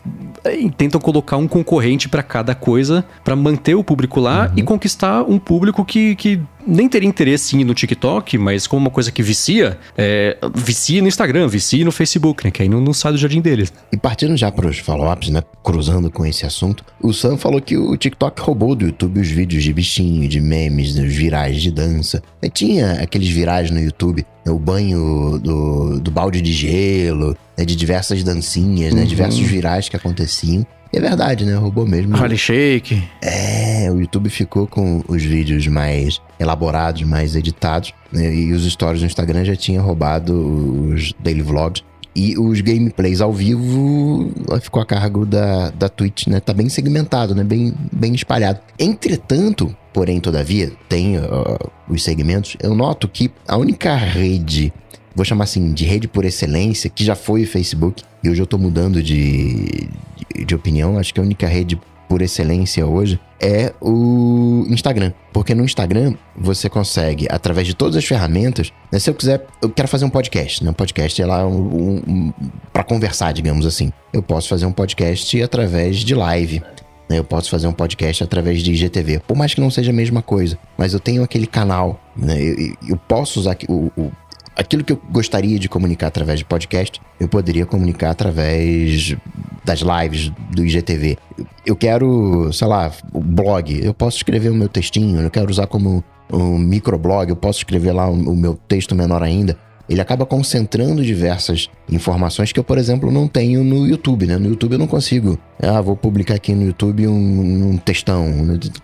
é, 0.44 0.70
tentam 0.76 1.00
colocar 1.00 1.38
um 1.38 1.48
concorrente 1.48 2.10
para 2.10 2.24
cada 2.24 2.56
coisa 2.56 3.06
para 3.24 3.36
manter 3.36 3.76
o 3.76 3.84
público 3.84 4.20
lá 4.20 4.48
uhum. 4.48 4.54
e 4.58 4.64
conquistar 4.64 5.24
um 5.24 5.38
público 5.38 5.86
que, 5.86 6.16
que 6.16 6.42
nem 6.66 6.90
teria 6.90 7.08
interesse 7.08 7.56
em 7.56 7.62
ir 7.62 7.64
no 7.64 7.74
TikTok, 7.74 8.38
mas 8.38 8.66
como 8.66 8.86
uma 8.86 8.90
coisa 8.90 9.12
que 9.12 9.22
vicia, 9.22 9.78
é, 9.98 10.38
vicia 10.54 11.02
no 11.02 11.08
Instagram, 11.08 11.48
vicia 11.48 11.86
no 11.86 11.92
Facebook, 11.92 12.44
né? 12.44 12.52
Que 12.52 12.64
aí 12.64 12.70
não, 12.70 12.82
não 12.82 12.94
sai 12.94 13.12
do 13.12 13.18
jardim 13.18 13.42
deles. 13.42 13.72
E 13.92 13.98
partindo 13.98 14.36
já 14.36 14.52
para 14.52 14.68
os 14.68 14.80
follow-ups, 14.80 15.30
né? 15.30 15.44
Cruzando 15.64 16.10
com 16.10 16.26
esse 16.26 16.46
assunto, 16.46 16.84
o 17.02 17.14
Sam 17.14 17.38
falou 17.38 17.62
que 17.62 17.78
o 17.78 17.96
TikTok 17.96 18.42
roubou 18.42 18.76
do 18.76 18.86
YouTube 18.86 19.20
os 19.20 19.30
vídeos 19.30 19.64
de 19.64 19.72
bichinho, 19.72 20.28
de 20.28 20.42
memes, 20.42 20.96
os 20.96 21.14
virais 21.14 21.62
de 21.62 21.72
dança. 21.72 22.22
E 22.42 22.50
tinha 22.50 22.94
aqueles 22.94 23.30
virais 23.30 23.70
no 23.70 23.80
YouTube, 23.80 24.26
né, 24.46 24.52
o 24.52 24.60
banho 24.60 25.40
do, 25.40 26.00
do 26.00 26.12
balde 26.12 26.42
de 26.42 26.52
gelo, 26.52 27.38
né? 27.58 27.66
de 27.66 27.76
diversas 27.76 28.24
dancinhas, 28.24 28.94
né? 28.94 29.04
Diversos 29.06 29.40
virais 29.40 29.90
que 29.90 29.96
aconteciam. 29.96 30.66
E 30.94 30.98
é 30.98 31.02
verdade, 31.02 31.46
né? 31.46 31.56
Roubou 31.56 31.86
mesmo. 31.86 32.16
Harley 32.16 32.38
Shake. 32.38 33.04
É, 33.22 33.92
o 33.92 34.00
YouTube 34.00 34.30
ficou 34.30 34.66
com 34.66 35.04
os 35.08 35.24
vídeos 35.24 35.68
mais 35.68 36.22
elaborados, 36.40 37.02
mais 37.04 37.36
editados. 37.36 37.94
Né? 38.12 38.34
E 38.34 38.54
os 38.54 38.64
stories 38.72 39.02
no 39.02 39.08
Instagram 39.08 39.44
já 39.44 39.56
tinha 39.56 39.82
roubado 39.82 40.34
os 40.34 41.14
daily 41.20 41.42
vlogs. 41.42 41.84
E 42.16 42.38
os 42.38 42.62
gameplays 42.62 43.20
ao 43.20 43.34
vivo 43.34 44.32
ficou 44.62 44.82
a 44.82 44.86
cargo 44.86 45.26
da, 45.26 45.70
da 45.72 45.90
Twitch, 45.90 46.28
né? 46.28 46.40
Tá 46.40 46.54
bem 46.54 46.70
segmentado, 46.70 47.36
né? 47.36 47.44
Bem, 47.44 47.74
bem 47.92 48.16
espalhado. 48.16 48.62
Entretanto, 48.80 49.76
porém, 49.92 50.22
todavia, 50.22 50.72
tem 50.88 51.18
uh, 51.18 51.58
os 51.90 52.02
segmentos. 52.02 52.56
Eu 52.64 52.74
noto 52.74 53.10
que 53.10 53.30
a 53.46 53.58
única 53.58 53.94
rede 53.98 54.72
vou 55.16 55.24
chamar 55.24 55.46
assim, 55.46 55.74
de 55.74 55.86
rede 55.86 56.08
por 56.08 56.26
excelência, 56.26 56.90
que 56.90 57.04
já 57.04 57.16
foi 57.16 57.44
o 57.44 57.48
Facebook, 57.48 58.04
e 58.24 58.30
hoje 58.30 58.42
eu 58.42 58.48
tô 58.48 58.58
mudando 58.58 59.02
de, 59.02 59.88
de, 60.36 60.46
de 60.46 60.56
opinião. 60.56 60.98
Acho 60.98 61.14
que 61.14 61.20
a 61.20 61.24
única 61.24 61.48
rede 61.48 61.80
por 62.08 62.22
excelência 62.22 62.86
hoje 62.86 63.20
é 63.40 63.74
o 63.82 64.66
Instagram. 64.70 65.12
Porque 65.34 65.54
no 65.56 65.64
Instagram 65.64 66.16
você 66.36 66.70
consegue, 66.70 67.28
através 67.30 67.68
de 67.68 67.74
todas 67.74 67.96
as 67.96 68.06
ferramentas, 68.06 68.72
né, 68.92 69.00
se 69.00 69.10
eu 69.10 69.14
quiser, 69.14 69.46
eu 69.62 69.70
quero 69.70 69.88
fazer 69.88 70.06
um 70.06 70.10
podcast, 70.10 70.64
né? 70.64 70.70
Um 70.70 70.74
podcast 70.74 71.22
é 71.22 71.26
lá 71.26 71.46
um, 71.46 72.02
um, 72.08 72.34
para 72.72 72.84
conversar, 72.84 73.32
digamos 73.34 73.66
assim. 73.66 73.92
Eu 74.14 74.22
posso 74.22 74.48
fazer 74.48 74.66
um 74.66 74.72
podcast 74.72 75.42
através 75.42 75.98
de 75.98 76.16
live. 76.16 76.62
Né? 77.10 77.20
Eu 77.20 77.24
posso 77.24 77.50
fazer 77.50 77.68
um 77.68 77.74
podcast 77.74 78.24
através 78.24 78.64
de 78.64 78.72
IGTV. 78.72 79.20
Por 79.28 79.36
mais 79.36 79.54
que 79.54 79.62
não 79.62 79.70
seja 79.70 79.92
a 79.92 79.94
mesma 79.94 80.22
coisa. 80.22 80.58
Mas 80.78 80.94
eu 80.94 81.00
tenho 81.00 81.24
aquele 81.24 81.46
canal, 81.46 82.00
né? 82.16 82.42
Eu, 82.42 82.76
eu 82.90 82.98
posso 82.98 83.40
usar 83.40 83.58
o, 83.68 83.92
o 83.96 84.12
aquilo 84.56 84.84
que 84.84 84.94
eu 84.94 85.02
gostaria 85.12 85.60
de 85.60 85.68
comunicar 85.68 86.08
através 86.08 86.40
de 86.40 86.46
podcast, 86.46 87.02
eu 87.20 87.28
poderia 87.28 87.66
comunicar 87.66 88.12
através 88.12 89.16
das 89.64 89.80
lives 89.80 90.32
do 90.52 90.66
IGTV. 90.66 91.18
Eu 91.66 91.76
quero, 91.76 92.52
sei 92.54 92.68
lá, 92.68 92.92
o 93.12 93.20
blog, 93.20 93.84
eu 93.84 93.94
posso 93.94 94.18
escrever 94.18 94.50
o 94.50 94.56
meu 94.56 94.70
textinho, 94.70 95.20
eu 95.20 95.32
quero 95.32 95.50
usar 95.50 95.68
como 95.68 96.04
um 96.32 96.58
microblog, 96.58 97.30
eu 97.30 97.36
posso 97.36 97.60
escrever 97.60 97.92
lá 97.92 98.08
o 98.08 98.36
meu 98.36 98.56
texto 98.68 98.96
menor 98.96 99.22
ainda. 99.22 99.58
Ele 99.88 100.02
acaba 100.02 100.26
concentrando 100.26 101.04
diversas 101.04 101.70
informações 101.88 102.52
que 102.52 102.60
eu, 102.60 102.64
por 102.64 102.80
exemplo, 102.80 103.12
não 103.12 103.28
tenho 103.28 103.64
no 103.64 103.86
YouTube, 103.86 104.26
né? 104.26 104.36
No 104.36 104.50
YouTube 104.50 104.74
eu 104.74 104.80
não 104.80 104.88
consigo. 104.88 105.38
Ah, 105.62 105.80
vou 105.80 105.96
publicar 105.96 106.34
aqui 106.36 106.56
no 106.56 106.64
YouTube 106.64 107.08
um, 107.08 107.70
um 107.70 107.78
textão. 107.78 108.26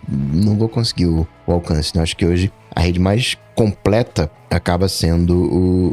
Não 0.08 0.56
vou 0.56 0.68
conseguir 0.68 1.06
o, 1.06 1.26
o 1.44 1.52
alcance. 1.52 1.96
Né? 1.96 2.02
Acho 2.02 2.16
que 2.16 2.24
hoje 2.24 2.52
a 2.74 2.80
rede 2.80 2.98
mais 2.98 3.36
completa 3.54 4.30
acaba 4.50 4.88
sendo 4.88 5.34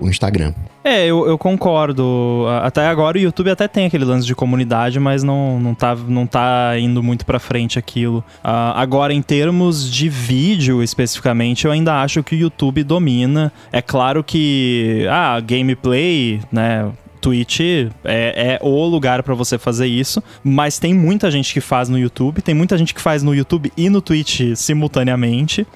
o, 0.01 0.09
Instagram. 0.09 0.53
É, 0.83 1.05
eu, 1.05 1.27
eu, 1.27 1.37
concordo. 1.37 2.45
Até 2.61 2.87
agora 2.87 3.17
o 3.17 3.21
YouTube 3.21 3.49
até 3.49 3.67
tem 3.67 3.85
aquele 3.85 4.05
lance 4.05 4.25
de 4.25 4.33
comunidade, 4.33 4.99
mas 4.99 5.23
não, 5.23 5.59
não, 5.59 5.75
tá, 5.75 5.95
não 5.95 6.25
tá 6.25 6.73
indo 6.79 7.03
muito 7.03 7.25
pra 7.25 7.39
frente 7.39 7.77
aquilo. 7.77 8.19
Uh, 8.43 8.73
agora, 8.75 9.13
em 9.13 9.21
termos 9.21 9.89
de 9.89 10.09
vídeo 10.09 10.81
especificamente, 10.81 11.65
eu 11.65 11.71
ainda 11.71 12.01
acho 12.01 12.23
que 12.23 12.35
o 12.35 12.37
YouTube 12.37 12.83
domina. 12.83 13.51
É 13.71 13.81
claro 13.81 14.23
que, 14.23 15.05
ah, 15.09 15.39
gameplay, 15.39 16.39
né? 16.51 16.89
Twitch 17.19 17.59
é, 17.59 17.89
é 18.05 18.59
o 18.61 18.85
lugar 18.85 19.23
para 19.23 19.35
você 19.35 19.57
fazer 19.57 19.87
isso, 19.87 20.23
mas 20.41 20.79
tem 20.79 20.93
muita 20.93 21.29
gente 21.29 21.53
que 21.53 21.59
faz 21.59 21.89
no 21.89 21.99
YouTube, 21.99 22.41
tem 22.41 22.55
muita 22.55 22.77
gente 22.77 22.93
que 22.93 23.01
faz 23.01 23.21
no 23.21 23.35
YouTube 23.35 23.71
e 23.75 23.89
no 23.89 24.01
Twitch 24.01 24.55
simultaneamente. 24.55 25.67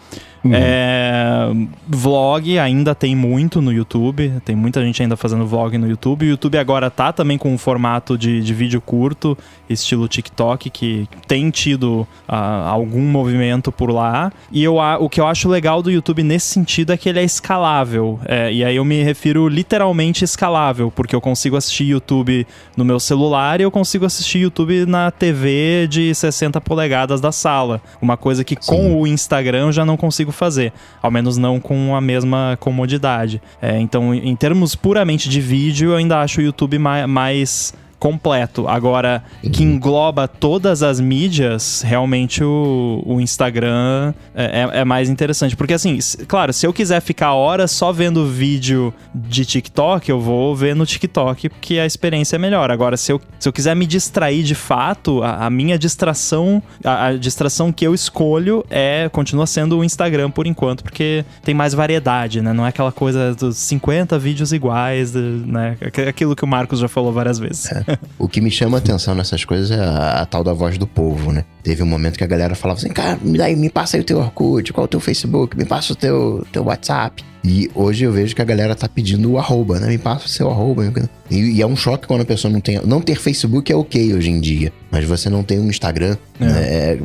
Uhum. 0.44 0.52
É, 0.54 1.48
vlog 1.88 2.60
ainda 2.60 2.94
tem 2.94 3.16
muito 3.16 3.62
no 3.62 3.72
YouTube, 3.72 4.34
tem 4.44 4.56
muita 4.56 4.82
gente 4.82 5.02
ainda 5.02 5.16
fazendo 5.16 5.46
vlog 5.46 5.78
no 5.78 5.88
YouTube. 5.88 6.26
O 6.26 6.30
YouTube 6.30 6.58
agora 6.58 6.92
tá 6.92 7.14
também 7.14 7.38
com 7.38 7.54
um 7.54 7.58
formato 7.58 8.18
de, 8.18 8.42
de 8.42 8.54
vídeo 8.54 8.82
curto, 8.82 9.38
estilo 9.70 10.08
TikTok, 10.08 10.70
que 10.70 11.08
tem 11.28 11.50
tido 11.50 12.08
uh, 12.28 12.68
algum 12.68 13.02
movimento 13.02 13.72
por 13.72 13.90
lá. 13.90 14.32
E 14.52 14.64
eu, 14.64 14.78
o 15.00 15.10
que 15.10 15.22
eu 15.22 15.28
acho 15.28 15.48
legal 15.48 15.82
do 15.82 15.90
YouTube 15.90 16.24
nesse 16.24 16.48
sentido 16.48 16.92
é 16.92 16.98
que 16.98 17.08
ele 17.08 17.20
é 17.20 17.24
escalável. 17.24 18.20
É, 18.26 18.52
e 18.52 18.64
aí 18.64 18.76
eu 18.76 18.84
me 18.84 19.02
refiro 19.02 19.48
literalmente 19.48 20.26
escalável, 20.26 20.92
porque 20.92 21.16
eu 21.16 21.22
consigo 21.22 21.56
assistir 21.56 21.86
YouTube 21.86 22.46
no 22.76 22.84
meu 22.84 23.00
celular 23.00 23.62
e 23.62 23.64
eu 23.64 23.72
consigo 23.72 24.06
assistir 24.06 24.40
YouTube 24.40 24.86
na 24.86 25.10
TV 25.10 25.88
de 25.90 26.14
60 26.14 26.60
polegadas 26.60 27.22
da 27.22 27.32
sala. 27.32 27.82
Uma 28.02 28.18
coisa 28.18 28.44
que 28.44 28.58
Sim. 28.60 28.72
com 28.72 29.02
o 29.02 29.08
Instagram 29.08 29.68
eu 29.68 29.72
já 29.72 29.86
não 29.86 29.96
consigo 29.96 30.33
fazer, 30.34 30.74
ao 31.02 31.10
menos 31.10 31.38
não 31.38 31.60
com 31.60 31.96
a 31.96 32.02
mesma 32.02 32.58
comodidade. 32.60 33.42
É, 33.62 33.80
então, 33.80 34.14
em 34.14 34.36
termos 34.36 34.76
puramente 34.76 35.30
de 35.30 35.40
vídeo, 35.40 35.92
eu 35.92 35.96
ainda 35.96 36.20
acho 36.20 36.42
o 36.42 36.44
YouTube 36.44 36.78
mais, 36.78 37.08
mais 37.08 37.74
completo. 38.04 38.68
Agora, 38.68 39.24
que 39.54 39.64
uhum. 39.64 39.76
engloba 39.76 40.28
todas 40.28 40.84
as 40.84 41.00
mídias, 41.00 41.82
realmente 41.84 42.44
o, 42.44 43.02
o 43.06 43.22
Instagram 43.22 44.14
é, 44.36 44.44
é, 44.44 44.80
é, 44.82 44.84
mais 44.84 45.10
interessante. 45.10 45.56
Porque, 45.56 45.72
assim, 45.72 45.98
claro, 46.28 46.52
se 46.52 46.68
eu 46.68 46.74
quiser 46.74 47.02
ficar 47.02 47.34
horas 47.34 47.72
só 47.72 47.94
vendo 47.94 48.28
vídeo 48.28 48.94
de 49.16 49.46
TikTok, 49.46 50.10
eu 50.10 50.20
vou 50.20 50.54
ver 50.54 50.76
no 50.76 50.86
TikTok, 50.86 51.48
porque 51.48 51.80
a 51.80 51.86
experiência 51.86 52.36
é 52.36 52.40
melhor. 52.40 52.72
Agora, 52.72 52.98
se 52.98 53.10
eu, 53.10 53.22
se 53.40 53.48
eu 53.48 53.54
quiser 53.54 53.74
me 53.74 53.86
distrair 53.86 54.44
de 54.44 54.56
fato, 54.56 55.24
a, 55.24 55.46
a 55.46 55.50
minha 55.50 55.80
distração, 55.80 56.62
a, 56.84 57.06
a, 57.06 57.14
distração 57.14 57.72
que 57.72 57.88
eu 57.88 57.94
escolho 57.96 58.66
é 58.70 59.08
continua 59.14 59.48
sendo 59.48 59.80
o 59.80 59.84
Instagram 59.84 60.30
por 60.30 60.46
enquanto, 60.46 60.84
porque 60.84 61.24
tem 61.42 61.56
mais 61.56 61.74
variedade, 61.74 62.42
né? 62.42 62.52
Não 62.52 62.66
é 62.66 62.70
aquela 62.70 62.92
coisa 62.92 63.34
dos 63.34 63.56
50 63.56 64.20
vídeos 64.20 64.52
iguais, 64.52 65.14
né? 65.14 65.78
Aquilo 66.10 66.36
que 66.36 66.44
o 66.44 66.48
Marcos 66.48 66.80
já 66.80 66.90
falou 66.90 67.14
várias 67.14 67.40
vezes. 67.40 67.72
É 67.93 67.93
o 68.18 68.28
que 68.28 68.42
me 68.42 68.52
chama 68.52 68.78
a 68.78 68.80
atenção 68.80 69.16
nessas 69.16 69.46
coisas 69.46 69.72
é 69.72 69.80
a, 69.80 70.22
a, 70.22 70.26
tal 70.26 70.44
da 70.44 70.54
voz 70.54 70.78
do 70.78 70.88
povo, 70.88 71.32
né? 71.32 71.46
Teve 71.64 71.82
um 71.82 71.86
momento 71.86 72.18
que 72.18 72.24
a 72.24 72.28
galera 72.28 72.56
falava 72.56 72.80
assim, 72.80 72.90
cara, 72.90 73.18
me, 73.22 73.38
dá 73.38 73.48
me 73.50 73.70
passa 73.70 73.98
aí 73.98 74.02
o 74.02 74.04
teu 74.04 74.20
Orkut, 74.20 74.74
qual 74.74 74.84
é 74.84 74.86
o 74.86 74.90
teu 74.90 75.00
Facebook, 75.00 75.58
me 75.58 75.66
passa 75.66 75.94
o 75.94 75.96
teu, 75.96 76.46
teu 76.52 76.66
WhatsApp. 76.66 77.24
E 77.44 77.70
hoje 77.76 78.06
eu 78.06 78.12
vejo 78.12 78.34
que 78.34 78.42
a 78.42 78.46
galera 78.46 78.74
tá 78.74 78.88
pedindo 78.88 79.32
o 79.32 79.38
arroba, 79.38 79.78
né? 79.78 79.88
Me 79.88 79.98
passa 79.98 80.26
o 80.26 80.30
seu 80.30 80.50
arroba. 80.50 80.94
E, 81.30 81.58
e, 81.58 81.62
é 81.62 81.68
um 81.68 81.76
choque 81.76 82.08
quando 82.08 82.22
a 82.22 82.26
pessoa 82.26 82.52
não 82.52 82.62
tem. 82.62 82.80
Não 82.86 83.02
ter 83.02 83.16
Facebook 83.16 83.70
é 83.70 83.76
ok 83.76 84.14
hoje 84.14 84.30
em 84.30 84.40
dia. 84.40 84.72
Mas 84.90 85.04
você 85.04 85.30
não 85.30 85.44
tem 85.44 85.60
um 85.60 85.70
Instagram. 85.70 86.16
É. 86.40 86.46
Né? 86.46 86.62
É, 86.62 87.00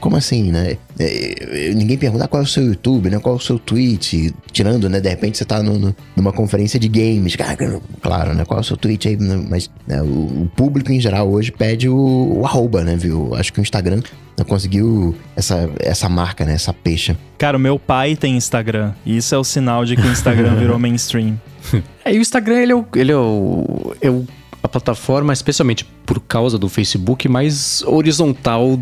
como 0.00 0.16
assim, 0.16 0.50
né? 0.50 0.76
É, 0.98 1.72
ninguém 1.74 1.96
pergunta 1.96 2.24
ah, 2.24 2.28
qual 2.28 2.42
é 2.42 2.44
o 2.44 2.48
seu 2.48 2.64
YouTube, 2.64 3.08
né? 3.08 3.20
Qual 3.20 3.36
é 3.36 3.38
o 3.38 3.40
seu 3.40 3.56
Twitch? 3.56 4.32
Tirando, 4.50 4.88
né? 4.88 5.00
De 5.00 5.08
repente 5.08 5.38
você 5.38 5.44
tá 5.44 5.62
no, 5.62 5.78
no, 5.78 5.96
numa 6.16 6.32
conferência 6.32 6.80
de 6.80 6.88
games. 6.88 7.36
Claro, 8.02 8.34
né? 8.34 8.44
Qual 8.44 8.58
é 8.58 8.62
o 8.62 8.64
seu 8.64 8.76
Twitch 8.76 9.06
aí? 9.06 9.16
Mas 9.16 9.70
né? 9.86 10.02
o, 10.02 10.06
o, 10.06 10.50
público 10.56 10.90
em 10.90 10.98
geral 10.98 11.30
hoje 11.30 11.52
pede 11.52 11.88
o, 11.88 12.38
o 12.40 12.44
arroba, 12.44 12.82
né? 12.82 12.96
Viu? 12.96 13.32
Acho 13.36 13.52
que 13.52 13.60
o 13.60 13.62
Instagram 13.62 14.00
conseguiu 14.44 15.14
essa, 15.36 15.70
essa 15.78 16.08
marca, 16.08 16.44
né? 16.44 16.54
Essa 16.54 16.72
peixa. 16.72 17.16
Cara, 17.38 17.56
o 17.56 17.60
meu 17.60 17.78
pai 17.78 18.16
tem 18.16 18.36
Instagram. 18.36 18.92
E 19.06 19.16
isso 19.16 19.34
é 19.34 19.38
o 19.38 19.44
sinal 19.44 19.84
de 19.84 19.96
que 19.96 20.02
o 20.02 20.10
Instagram 20.10 20.56
virou 20.56 20.78
mainstream. 20.80 21.38
É, 22.04 22.12
e 22.12 22.18
o 22.18 22.20
Instagram, 22.20 22.56
ele 22.56 22.72
é 22.72 22.74
o, 22.74 22.86
ele 22.94 23.12
é 23.12 23.16
o, 23.16 23.94
é 24.00 24.10
o 24.10 24.26
a 24.64 24.68
plataforma, 24.68 25.30
especialmente 25.30 25.84
por 26.06 26.18
causa 26.20 26.58
do 26.58 26.70
Facebook, 26.70 27.28
mais 27.28 27.82
horizontal, 27.86 28.80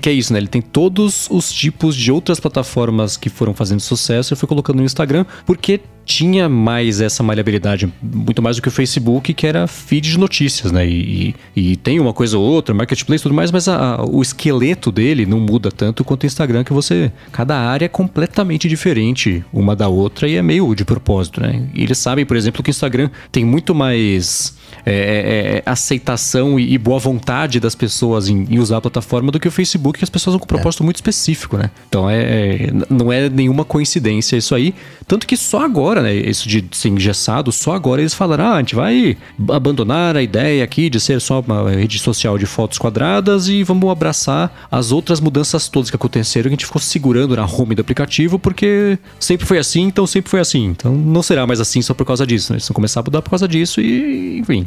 que 0.00 0.08
é 0.08 0.12
isso, 0.12 0.32
né? 0.32 0.38
Ele 0.38 0.46
tem 0.46 0.62
todos 0.62 1.26
os 1.28 1.52
tipos 1.52 1.96
de 1.96 2.12
outras 2.12 2.38
plataformas 2.38 3.16
que 3.16 3.28
foram 3.28 3.52
fazendo 3.52 3.80
sucesso 3.80 4.32
e 4.32 4.36
foi 4.36 4.48
colocando 4.48 4.76
no 4.76 4.84
Instagram, 4.84 5.26
porque 5.44 5.80
tinha 6.04 6.48
mais 6.48 7.00
essa 7.00 7.24
maleabilidade, 7.24 7.92
muito 8.00 8.40
mais 8.40 8.54
do 8.54 8.62
que 8.62 8.68
o 8.68 8.70
Facebook, 8.70 9.34
que 9.34 9.44
era 9.44 9.66
feed 9.66 10.12
de 10.12 10.18
notícias, 10.18 10.70
né? 10.70 10.86
E, 10.86 11.34
e, 11.56 11.72
e 11.72 11.76
tem 11.76 11.98
uma 11.98 12.12
coisa 12.12 12.38
ou 12.38 12.44
outra, 12.44 12.72
marketplace 12.72 13.20
e 13.20 13.24
tudo 13.24 13.34
mais, 13.34 13.50
mas 13.50 13.66
a, 13.66 14.04
o 14.04 14.22
esqueleto 14.22 14.92
dele 14.92 15.26
não 15.26 15.40
muda 15.40 15.72
tanto 15.72 16.04
quanto 16.04 16.22
o 16.22 16.26
Instagram, 16.26 16.62
que 16.62 16.72
você. 16.72 17.10
Cada 17.32 17.58
área 17.58 17.86
é 17.86 17.88
completamente 17.88 18.68
diferente 18.68 19.44
uma 19.52 19.74
da 19.74 19.88
outra 19.88 20.28
e 20.28 20.36
é 20.36 20.42
meio 20.42 20.72
de 20.76 20.84
propósito, 20.84 21.40
né? 21.40 21.68
E 21.74 21.82
eles 21.82 21.98
sabem, 21.98 22.24
por 22.24 22.36
exemplo, 22.36 22.62
que 22.62 22.70
o 22.70 22.72
Instagram 22.72 23.10
tem 23.32 23.44
muito 23.44 23.74
mais 23.74 24.54
é, 24.88 24.92
é, 24.92 25.56
é, 25.56 25.62
aceitação 25.66 26.60
e, 26.60 26.72
e, 26.72 26.78
boa 26.78 27.00
vontade 27.00 27.58
das 27.58 27.74
pessoas 27.74 28.28
em, 28.28 28.46
em, 28.48 28.60
usar 28.60 28.76
a 28.76 28.80
plataforma 28.80 29.32
do 29.32 29.40
que 29.40 29.48
o 29.48 29.50
Facebook, 29.50 29.98
que 29.98 30.04
as 30.04 30.08
pessoas 30.08 30.34
vão 30.34 30.38
com 30.38 30.44
um 30.44 30.46
propósito 30.46 30.82
é. 30.82 30.84
muito 30.84 30.96
específico, 30.96 31.56
né? 31.56 31.72
Então 31.88 32.08
é, 32.08 32.22
é, 32.22 32.70
não 32.88 33.12
é 33.12 33.28
nenhuma 33.28 33.64
coincidência 33.64 34.36
isso 34.36 34.54
aí. 34.54 34.72
Tanto 35.06 35.26
que 35.26 35.36
só 35.36 35.64
agora, 35.64 36.02
né? 36.02 36.12
Isso 36.14 36.48
de 36.48 36.64
ser 36.72 36.88
engessado, 36.88 37.52
só 37.52 37.74
agora 37.74 38.00
eles 38.00 38.12
falaram: 38.12 38.46
ah, 38.46 38.54
a 38.54 38.58
gente 38.58 38.74
vai 38.74 39.16
abandonar 39.50 40.16
a 40.16 40.22
ideia 40.22 40.64
aqui 40.64 40.90
de 40.90 40.98
ser 40.98 41.20
só 41.20 41.40
uma 41.40 41.70
rede 41.70 41.98
social 41.98 42.36
de 42.36 42.44
fotos 42.44 42.76
quadradas 42.76 43.48
e 43.48 43.62
vamos 43.62 43.88
abraçar 43.88 44.66
as 44.70 44.90
outras 44.90 45.20
mudanças 45.20 45.68
todas 45.68 45.90
que 45.90 45.96
aconteceram 45.96 46.44
que 46.44 46.48
a 46.48 46.56
gente 46.56 46.66
ficou 46.66 46.82
segurando 46.82 47.36
na 47.36 47.46
home 47.46 47.76
do 47.76 47.82
aplicativo 47.82 48.36
porque 48.38 48.98
sempre 49.20 49.46
foi 49.46 49.58
assim, 49.58 49.82
então 49.82 50.06
sempre 50.08 50.30
foi 50.30 50.40
assim. 50.40 50.64
Então 50.66 50.92
não 50.92 51.22
será 51.22 51.46
mais 51.46 51.60
assim 51.60 51.80
só 51.82 51.94
por 51.94 52.04
causa 52.04 52.26
disso, 52.26 52.52
né? 52.52 52.56
Eles 52.56 52.66
vão 52.66 52.74
começar 52.74 53.00
a 53.00 53.02
mudar 53.04 53.22
por 53.22 53.30
causa 53.30 53.46
disso 53.46 53.80
e, 53.80 54.38
enfim. 54.38 54.66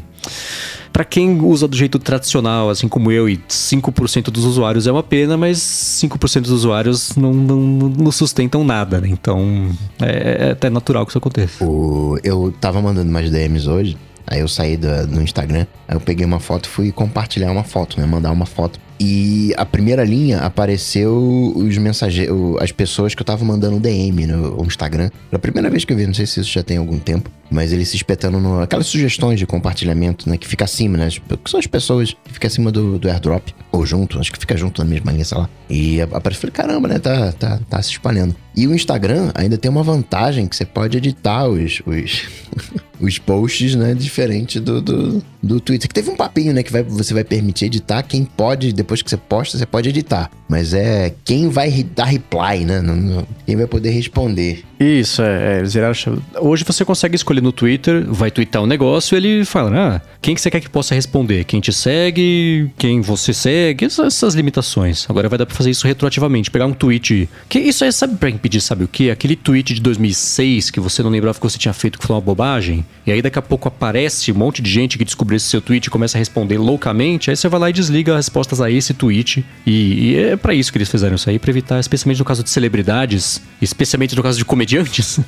Para 0.91 1.05
quem 1.05 1.39
usa 1.41 1.67
do 1.67 1.75
jeito 1.75 1.99
tradicional, 1.99 2.69
assim 2.69 2.87
como 2.87 3.11
eu, 3.11 3.29
e 3.29 3.37
5% 3.37 4.25
dos 4.31 4.45
usuários 4.45 4.87
é 4.87 4.91
uma 4.91 5.03
pena, 5.03 5.37
mas 5.37 5.59
5% 5.59 6.41
dos 6.41 6.51
usuários 6.51 7.15
não, 7.15 7.33
não, 7.33 7.57
não, 7.57 8.11
sustentam 8.11 8.63
nada, 8.63 8.99
né? 8.99 9.07
Então 9.09 9.69
é, 10.01 10.47
é, 10.47 10.51
até 10.51 10.69
natural 10.69 11.05
que 11.05 11.11
isso 11.11 11.17
aconteça. 11.17 11.63
O, 11.63 12.17
eu 12.23 12.53
tava 12.59 12.81
mandando 12.81 13.11
mais 13.11 13.29
DMs 13.29 13.67
hoje, 13.67 13.97
aí 14.29 14.39
eu 14.39 14.47
saí 14.47 14.77
do, 14.77 15.07
do 15.07 15.21
Instagram, 15.21 15.65
aí 15.87 15.95
eu 15.95 16.01
peguei 16.01 16.25
uma 16.25 16.39
foto 16.39 16.65
e 16.65 16.69
fui 16.69 16.91
compartilhar 16.91 17.51
uma 17.51 17.63
foto, 17.63 17.99
né? 17.99 18.05
Mandar 18.05 18.31
uma 18.31 18.45
foto 18.45 18.79
e 18.99 19.53
a 19.55 19.65
primeira 19.65 20.03
linha 20.03 20.39
apareceu 20.39 21.53
os 21.55 21.77
mensageiros, 21.77 22.57
as 22.59 22.69
pessoas 22.73 23.15
que 23.15 23.21
eu 23.21 23.25
tava 23.25 23.45
mandando 23.45 23.79
DM 23.79 24.27
no 24.27 24.61
Instagram. 24.65 25.09
Pela 25.29 25.39
primeira 25.39 25.69
vez 25.69 25.85
que 25.85 25.93
eu 25.93 25.97
vi, 25.97 26.05
não 26.05 26.13
sei 26.13 26.25
se 26.25 26.41
isso 26.41 26.51
já 26.51 26.61
tem 26.61 26.75
algum 26.75 26.99
tempo, 26.99 27.31
mas 27.49 27.71
eles 27.71 27.87
se 27.87 27.95
espetando 27.95 28.41
no. 28.41 28.61
Aquelas 28.61 28.87
sugestões 28.87 29.39
de 29.39 29.47
compartilhamento, 29.47 30.29
né? 30.29 30.37
Que 30.37 30.45
fica 30.45 30.65
acima, 30.65 30.97
né? 30.97 31.07
Que 31.09 31.49
são 31.49 31.59
as 31.61 31.65
pessoas 31.65 32.13
que 32.25 32.33
ficam 32.33 32.47
acima 32.47 32.71
do, 32.73 32.99
do 32.99 33.09
airdrop, 33.09 33.47
ou 33.71 33.85
junto, 33.85 34.19
acho 34.19 34.33
que 34.33 34.39
fica 34.39 34.57
junto 34.57 34.83
na 34.83 34.89
mesma 34.89 35.13
linha, 35.13 35.23
sei 35.23 35.37
lá. 35.37 35.49
E 35.69 36.01
apareceu, 36.01 36.41
falei, 36.41 36.51
caramba, 36.51 36.87
né? 36.89 36.99
Tá, 36.99 37.31
tá, 37.31 37.59
tá 37.69 37.81
se 37.81 37.91
espalhando. 37.91 38.35
E 38.53 38.67
o 38.67 38.75
Instagram 38.75 39.31
ainda 39.33 39.57
tem 39.57 39.71
uma 39.71 39.83
vantagem 39.83 40.45
que 40.45 40.57
você 40.57 40.65
pode 40.65 40.97
editar 40.97 41.47
os. 41.47 41.81
os 41.85 42.27
os 42.99 43.17
posts, 43.17 43.75
né, 43.75 43.93
diferente 43.93 44.59
do, 44.59 44.81
do, 44.81 45.23
do 45.41 45.59
Twitter. 45.59 45.87
Que 45.87 45.93
teve 45.93 46.09
um 46.09 46.15
papinho, 46.15 46.53
né, 46.53 46.63
que 46.63 46.71
vai, 46.71 46.83
você 46.83 47.13
vai 47.13 47.23
permitir 47.23 47.65
editar. 47.65 48.03
Quem 48.03 48.25
pode, 48.25 48.73
depois 48.73 49.01
que 49.01 49.09
você 49.09 49.17
posta, 49.17 49.57
você 49.57 49.65
pode 49.65 49.89
editar. 49.89 50.29
Mas 50.49 50.73
é 50.73 51.13
quem 51.23 51.47
vai 51.47 51.85
dar 51.95 52.05
reply, 52.05 52.65
né? 52.65 52.81
Quem 53.45 53.55
vai 53.55 53.67
poder 53.67 53.91
responder. 53.91 54.63
Isso, 54.79 55.21
é. 55.21 55.61
é 55.61 56.39
hoje 56.39 56.63
você 56.63 56.83
consegue 56.83 57.15
escolher 57.15 57.41
no 57.41 57.51
Twitter, 57.51 58.05
vai 58.07 58.31
twittar 58.31 58.63
um 58.63 58.65
negócio 58.65 59.15
ele 59.15 59.43
fala, 59.43 59.71
ah, 59.77 60.01
quem 60.21 60.33
que 60.33 60.41
você 60.41 60.49
quer 60.49 60.61
que 60.61 60.69
possa 60.69 60.95
responder? 60.95 61.43
Quem 61.43 61.59
te 61.59 61.73
segue, 61.73 62.71
quem 62.77 63.01
você 63.01 63.33
segue, 63.33 63.85
essas, 63.85 64.33
limitações. 64.33 65.05
Agora 65.09 65.27
vai 65.27 65.37
dar 65.37 65.45
pra 65.45 65.55
fazer 65.55 65.69
isso 65.69 65.85
retroativamente, 65.85 66.49
pegar 66.49 66.65
um 66.65 66.73
tweet. 66.73 67.29
Que 67.47 67.59
isso 67.59 67.83
aí, 67.83 67.91
sabe 67.91 68.15
pra 68.15 68.29
impedir, 68.29 68.61
sabe 68.61 68.85
o 68.85 68.87
quê? 68.87 69.09
Aquele 69.11 69.35
tweet 69.35 69.73
de 69.73 69.81
2006 69.81 70.71
que 70.71 70.79
você 70.79 71.03
não 71.03 71.09
lembrava 71.09 71.37
que 71.37 71.43
você 71.43 71.57
tinha 71.57 71.73
feito 71.73 71.99
que 71.99 72.07
foi 72.07 72.15
uma 72.15 72.21
bobagem, 72.21 72.85
e 73.09 73.11
aí 73.11 73.23
daqui 73.23 73.39
a 73.39 73.41
pouco 73.41 73.67
aparece 73.67 74.31
um 74.31 74.35
monte 74.35 74.61
de 74.61 74.69
gente 74.69 74.95
que 74.95 75.03
descobriu 75.03 75.35
esse 75.35 75.47
seu 75.47 75.59
tweet 75.59 75.87
e 75.87 75.89
começa 75.89 76.15
a 76.15 76.19
responder 76.19 76.59
loucamente, 76.59 77.31
aí 77.31 77.35
você 77.35 77.49
vai 77.49 77.59
lá 77.59 77.69
e 77.71 77.73
desliga 77.73 78.11
as 78.11 78.17
respostas 78.17 78.61
a 78.61 78.69
esse 78.69 78.93
tweet. 78.93 79.43
E, 79.65 80.11
e 80.11 80.15
é 80.15 80.37
para 80.37 80.53
isso 80.53 80.71
que 80.71 80.77
eles 80.77 80.91
fizeram 80.91 81.15
isso 81.15 81.27
aí, 81.27 81.39
pra 81.39 81.49
evitar, 81.49 81.79
especialmente 81.79 82.19
no 82.19 82.25
caso 82.25 82.43
de 82.43 82.51
celebridades, 82.51 83.41
especialmente 83.59 84.15
no 84.15 84.21
caso 84.21 84.37
de 84.37 84.45
comediantes, 84.45 85.17
uhum. 85.17 85.23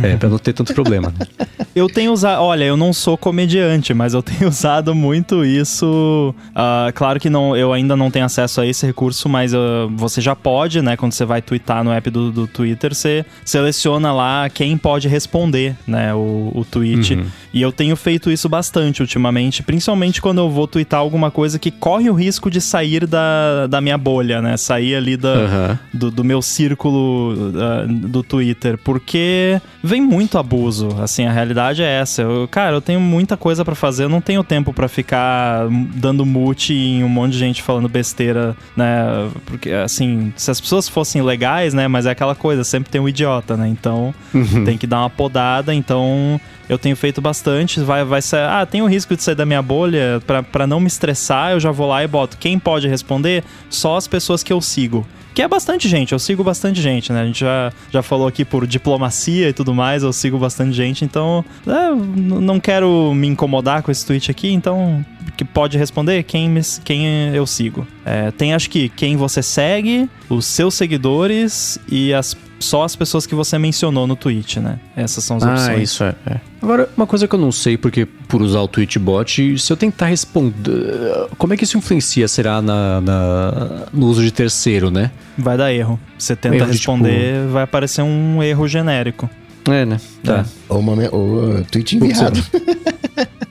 é, 0.02 0.16
pra 0.16 0.30
não 0.30 0.38
ter 0.38 0.54
tanto 0.54 0.72
problema. 0.72 1.12
Eu 1.76 1.88
tenho 1.88 2.10
usado, 2.10 2.40
olha, 2.40 2.64
eu 2.64 2.74
não 2.74 2.90
sou 2.90 3.18
comediante, 3.18 3.92
mas 3.92 4.14
eu 4.14 4.22
tenho 4.22 4.48
usado 4.48 4.94
muito 4.94 5.44
isso. 5.44 6.34
Uh, 6.52 6.90
claro 6.94 7.20
que 7.20 7.28
não, 7.28 7.54
eu 7.54 7.70
ainda 7.70 7.94
não 7.94 8.10
tenho 8.10 8.24
acesso 8.24 8.62
a 8.62 8.66
esse 8.66 8.86
recurso, 8.86 9.28
mas 9.28 9.52
uh, 9.52 9.86
você 9.94 10.22
já 10.22 10.34
pode, 10.34 10.80
né? 10.80 10.96
Quando 10.96 11.12
você 11.12 11.26
vai 11.26 11.42
twittar 11.42 11.84
no 11.84 11.92
app 11.92 12.08
do, 12.08 12.32
do 12.32 12.46
Twitter, 12.46 12.94
você 12.94 13.26
seleciona 13.44 14.10
lá 14.10 14.48
quem 14.48 14.78
pode 14.78 15.06
responder, 15.06 15.76
né? 15.86 16.14
O, 16.14 16.50
o 16.54 16.64
tweet. 16.64 17.12
Uhum. 17.12 17.25
Mm. 17.26 17.45
E 17.56 17.62
eu 17.62 17.72
tenho 17.72 17.96
feito 17.96 18.30
isso 18.30 18.50
bastante 18.50 19.00
ultimamente, 19.00 19.62
principalmente 19.62 20.20
quando 20.20 20.42
eu 20.42 20.50
vou 20.50 20.66
twittar 20.66 21.00
alguma 21.00 21.30
coisa 21.30 21.58
que 21.58 21.70
corre 21.70 22.10
o 22.10 22.12
risco 22.12 22.50
de 22.50 22.60
sair 22.60 23.06
da, 23.06 23.66
da 23.66 23.80
minha 23.80 23.96
bolha, 23.96 24.42
né? 24.42 24.58
Sair 24.58 24.94
ali 24.94 25.16
da, 25.16 25.32
uhum. 25.32 25.78
do, 25.90 26.10
do, 26.10 26.22
meu 26.22 26.42
círculo 26.42 27.32
uh, 27.32 27.88
do 27.88 28.22
Twitter. 28.22 28.76
Porque 28.76 29.58
vem 29.82 30.02
muito 30.02 30.36
abuso. 30.36 30.88
Assim, 31.00 31.24
a 31.24 31.32
realidade 31.32 31.82
é 31.82 31.98
essa. 31.98 32.20
Eu, 32.20 32.46
cara, 32.46 32.76
eu 32.76 32.82
tenho 32.82 33.00
muita 33.00 33.38
coisa 33.38 33.64
para 33.64 33.74
fazer, 33.74 34.04
eu 34.04 34.10
não 34.10 34.20
tenho 34.20 34.44
tempo 34.44 34.74
para 34.74 34.86
ficar 34.86 35.66
dando 35.94 36.26
mute 36.26 36.74
em 36.74 37.02
um 37.02 37.08
monte 37.08 37.32
de 37.32 37.38
gente 37.38 37.62
falando 37.62 37.88
besteira, 37.88 38.54
né? 38.76 39.30
Porque, 39.46 39.70
assim, 39.70 40.30
se 40.36 40.50
as 40.50 40.60
pessoas 40.60 40.90
fossem 40.90 41.22
legais, 41.22 41.72
né? 41.72 41.88
Mas 41.88 42.04
é 42.04 42.10
aquela 42.10 42.34
coisa, 42.34 42.62
sempre 42.64 42.90
tem 42.90 43.00
um 43.00 43.08
idiota, 43.08 43.56
né? 43.56 43.66
Então 43.66 44.14
uhum. 44.34 44.62
tem 44.66 44.76
que 44.76 44.86
dar 44.86 45.00
uma 45.00 45.08
podada. 45.08 45.74
Então 45.74 46.38
eu 46.68 46.76
tenho 46.76 46.96
feito 46.96 47.22
bastante. 47.22 47.45
Vai, 47.84 48.04
vai 48.04 48.22
ser, 48.22 48.40
ah, 48.40 48.66
tem 48.66 48.82
o 48.82 48.86
risco 48.86 49.16
de 49.16 49.22
sair 49.22 49.34
da 49.34 49.46
minha 49.46 49.62
bolha. 49.62 50.20
para 50.50 50.66
não 50.66 50.80
me 50.80 50.86
estressar, 50.86 51.52
eu 51.52 51.60
já 51.60 51.70
vou 51.70 51.88
lá 51.88 52.02
e 52.02 52.06
boto. 52.06 52.36
Quem 52.38 52.58
pode 52.58 52.88
responder? 52.88 53.44
Só 53.70 53.96
as 53.96 54.06
pessoas 54.06 54.42
que 54.42 54.52
eu 54.52 54.60
sigo. 54.60 55.06
Que 55.36 55.42
é 55.42 55.48
bastante 55.48 55.86
gente, 55.86 56.12
eu 56.12 56.18
sigo 56.18 56.42
bastante 56.42 56.80
gente, 56.80 57.12
né? 57.12 57.20
A 57.20 57.26
gente 57.26 57.40
já, 57.40 57.70
já 57.90 58.02
falou 58.02 58.26
aqui 58.26 58.42
por 58.42 58.66
diplomacia 58.66 59.50
e 59.50 59.52
tudo 59.52 59.74
mais, 59.74 60.02
eu 60.02 60.10
sigo 60.10 60.38
bastante 60.38 60.72
gente, 60.72 61.04
então 61.04 61.44
é, 61.66 61.94
não 61.94 62.58
quero 62.58 63.12
me 63.14 63.26
incomodar 63.26 63.82
com 63.82 63.90
esse 63.90 64.06
tweet 64.06 64.30
aqui, 64.30 64.50
então 64.50 65.04
que 65.36 65.44
pode 65.44 65.76
responder 65.76 66.22
quem, 66.22 66.48
me, 66.48 66.62
quem 66.82 67.06
eu 67.34 67.46
sigo. 67.46 67.86
É, 68.02 68.30
tem 68.30 68.54
acho 68.54 68.70
que 68.70 68.88
quem 68.88 69.18
você 69.18 69.42
segue, 69.42 70.08
os 70.30 70.46
seus 70.46 70.72
seguidores 70.72 71.78
e 71.86 72.14
as 72.14 72.34
só 72.58 72.84
as 72.84 72.96
pessoas 72.96 73.26
que 73.26 73.34
você 73.34 73.58
mencionou 73.58 74.06
no 74.06 74.16
tweet, 74.16 74.60
né? 74.60 74.78
Essas 74.96 75.24
são 75.24 75.36
as 75.36 75.42
ah, 75.42 75.52
opções. 75.52 75.78
Ah, 75.78 75.82
isso 75.82 76.04
é, 76.04 76.14
é. 76.26 76.40
Agora, 76.60 76.88
uma 76.96 77.06
coisa 77.06 77.28
que 77.28 77.34
eu 77.34 77.38
não 77.38 77.52
sei, 77.52 77.76
porque 77.76 78.06
por 78.06 78.42
usar 78.42 78.60
o 78.60 78.68
Tweetbot, 78.68 79.58
se 79.58 79.72
eu 79.72 79.76
tentar 79.76 80.06
responder. 80.06 81.28
Como 81.38 81.54
é 81.54 81.56
que 81.56 81.64
isso 81.64 81.78
influencia, 81.78 82.26
será, 82.26 82.60
na, 82.60 83.00
na 83.00 83.86
no 83.92 84.06
uso 84.06 84.22
de 84.22 84.30
terceiro, 84.30 84.90
né? 84.90 85.10
Vai 85.38 85.56
dar 85.56 85.72
erro. 85.72 86.00
Você 86.18 86.34
tenta 86.34 86.56
erro 86.56 86.66
responder, 86.66 87.40
tipo... 87.40 87.52
vai 87.52 87.62
aparecer 87.62 88.02
um 88.02 88.42
erro 88.42 88.66
genérico. 88.66 89.30
É, 89.68 89.84
né? 89.84 90.00
Tá. 90.24 90.38
É. 90.38 90.44
Ou, 90.68 90.80
uma, 90.80 90.92
ou 91.12 91.62
tweet 91.70 91.96
enviado. 91.96 92.42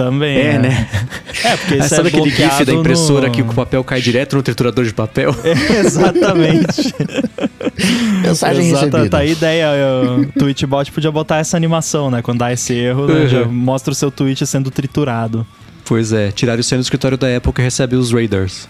Também. 0.00 0.34
É, 0.34 0.54
é, 0.54 0.58
né? 0.58 0.88
É, 1.44 1.56
porque 1.56 1.76
isso 1.76 1.88
Sabe 1.94 2.08
é 2.08 2.12
aquele 2.12 2.30
GIF 2.30 2.64
da 2.64 2.72
impressora 2.72 3.28
no... 3.28 3.32
que 3.32 3.42
o 3.42 3.46
papel 3.46 3.84
cai 3.84 4.00
direto 4.00 4.36
no 4.36 4.42
triturador 4.42 4.84
de 4.84 4.94
papel? 4.94 5.34
É, 5.44 5.80
exatamente. 5.80 6.94
Mensagem 8.22 8.68
Exato, 8.68 8.86
recebida. 8.86 9.10
Tá 9.10 9.18
a 9.18 9.24
ideia. 9.24 9.68
O 10.18 10.26
Tweetbot 10.38 10.92
podia 10.92 11.10
botar 11.10 11.38
essa 11.38 11.56
animação, 11.56 12.10
né? 12.10 12.22
Quando 12.22 12.38
dá 12.38 12.52
esse 12.52 12.74
erro, 12.74 13.06
né? 13.06 13.26
já 13.26 13.44
mostra 13.44 13.92
o 13.92 13.94
seu 13.94 14.10
tweet 14.10 14.46
sendo 14.46 14.70
triturado. 14.70 15.46
Pois 15.84 16.12
é, 16.12 16.30
tiraram 16.30 16.60
o 16.60 16.64
seu 16.64 16.76
no 16.76 16.82
escritório 16.82 17.18
da 17.18 17.36
Apple 17.36 17.52
que 17.52 17.62
recebe 17.62 17.96
os 17.96 18.12
Raiders. 18.12 18.68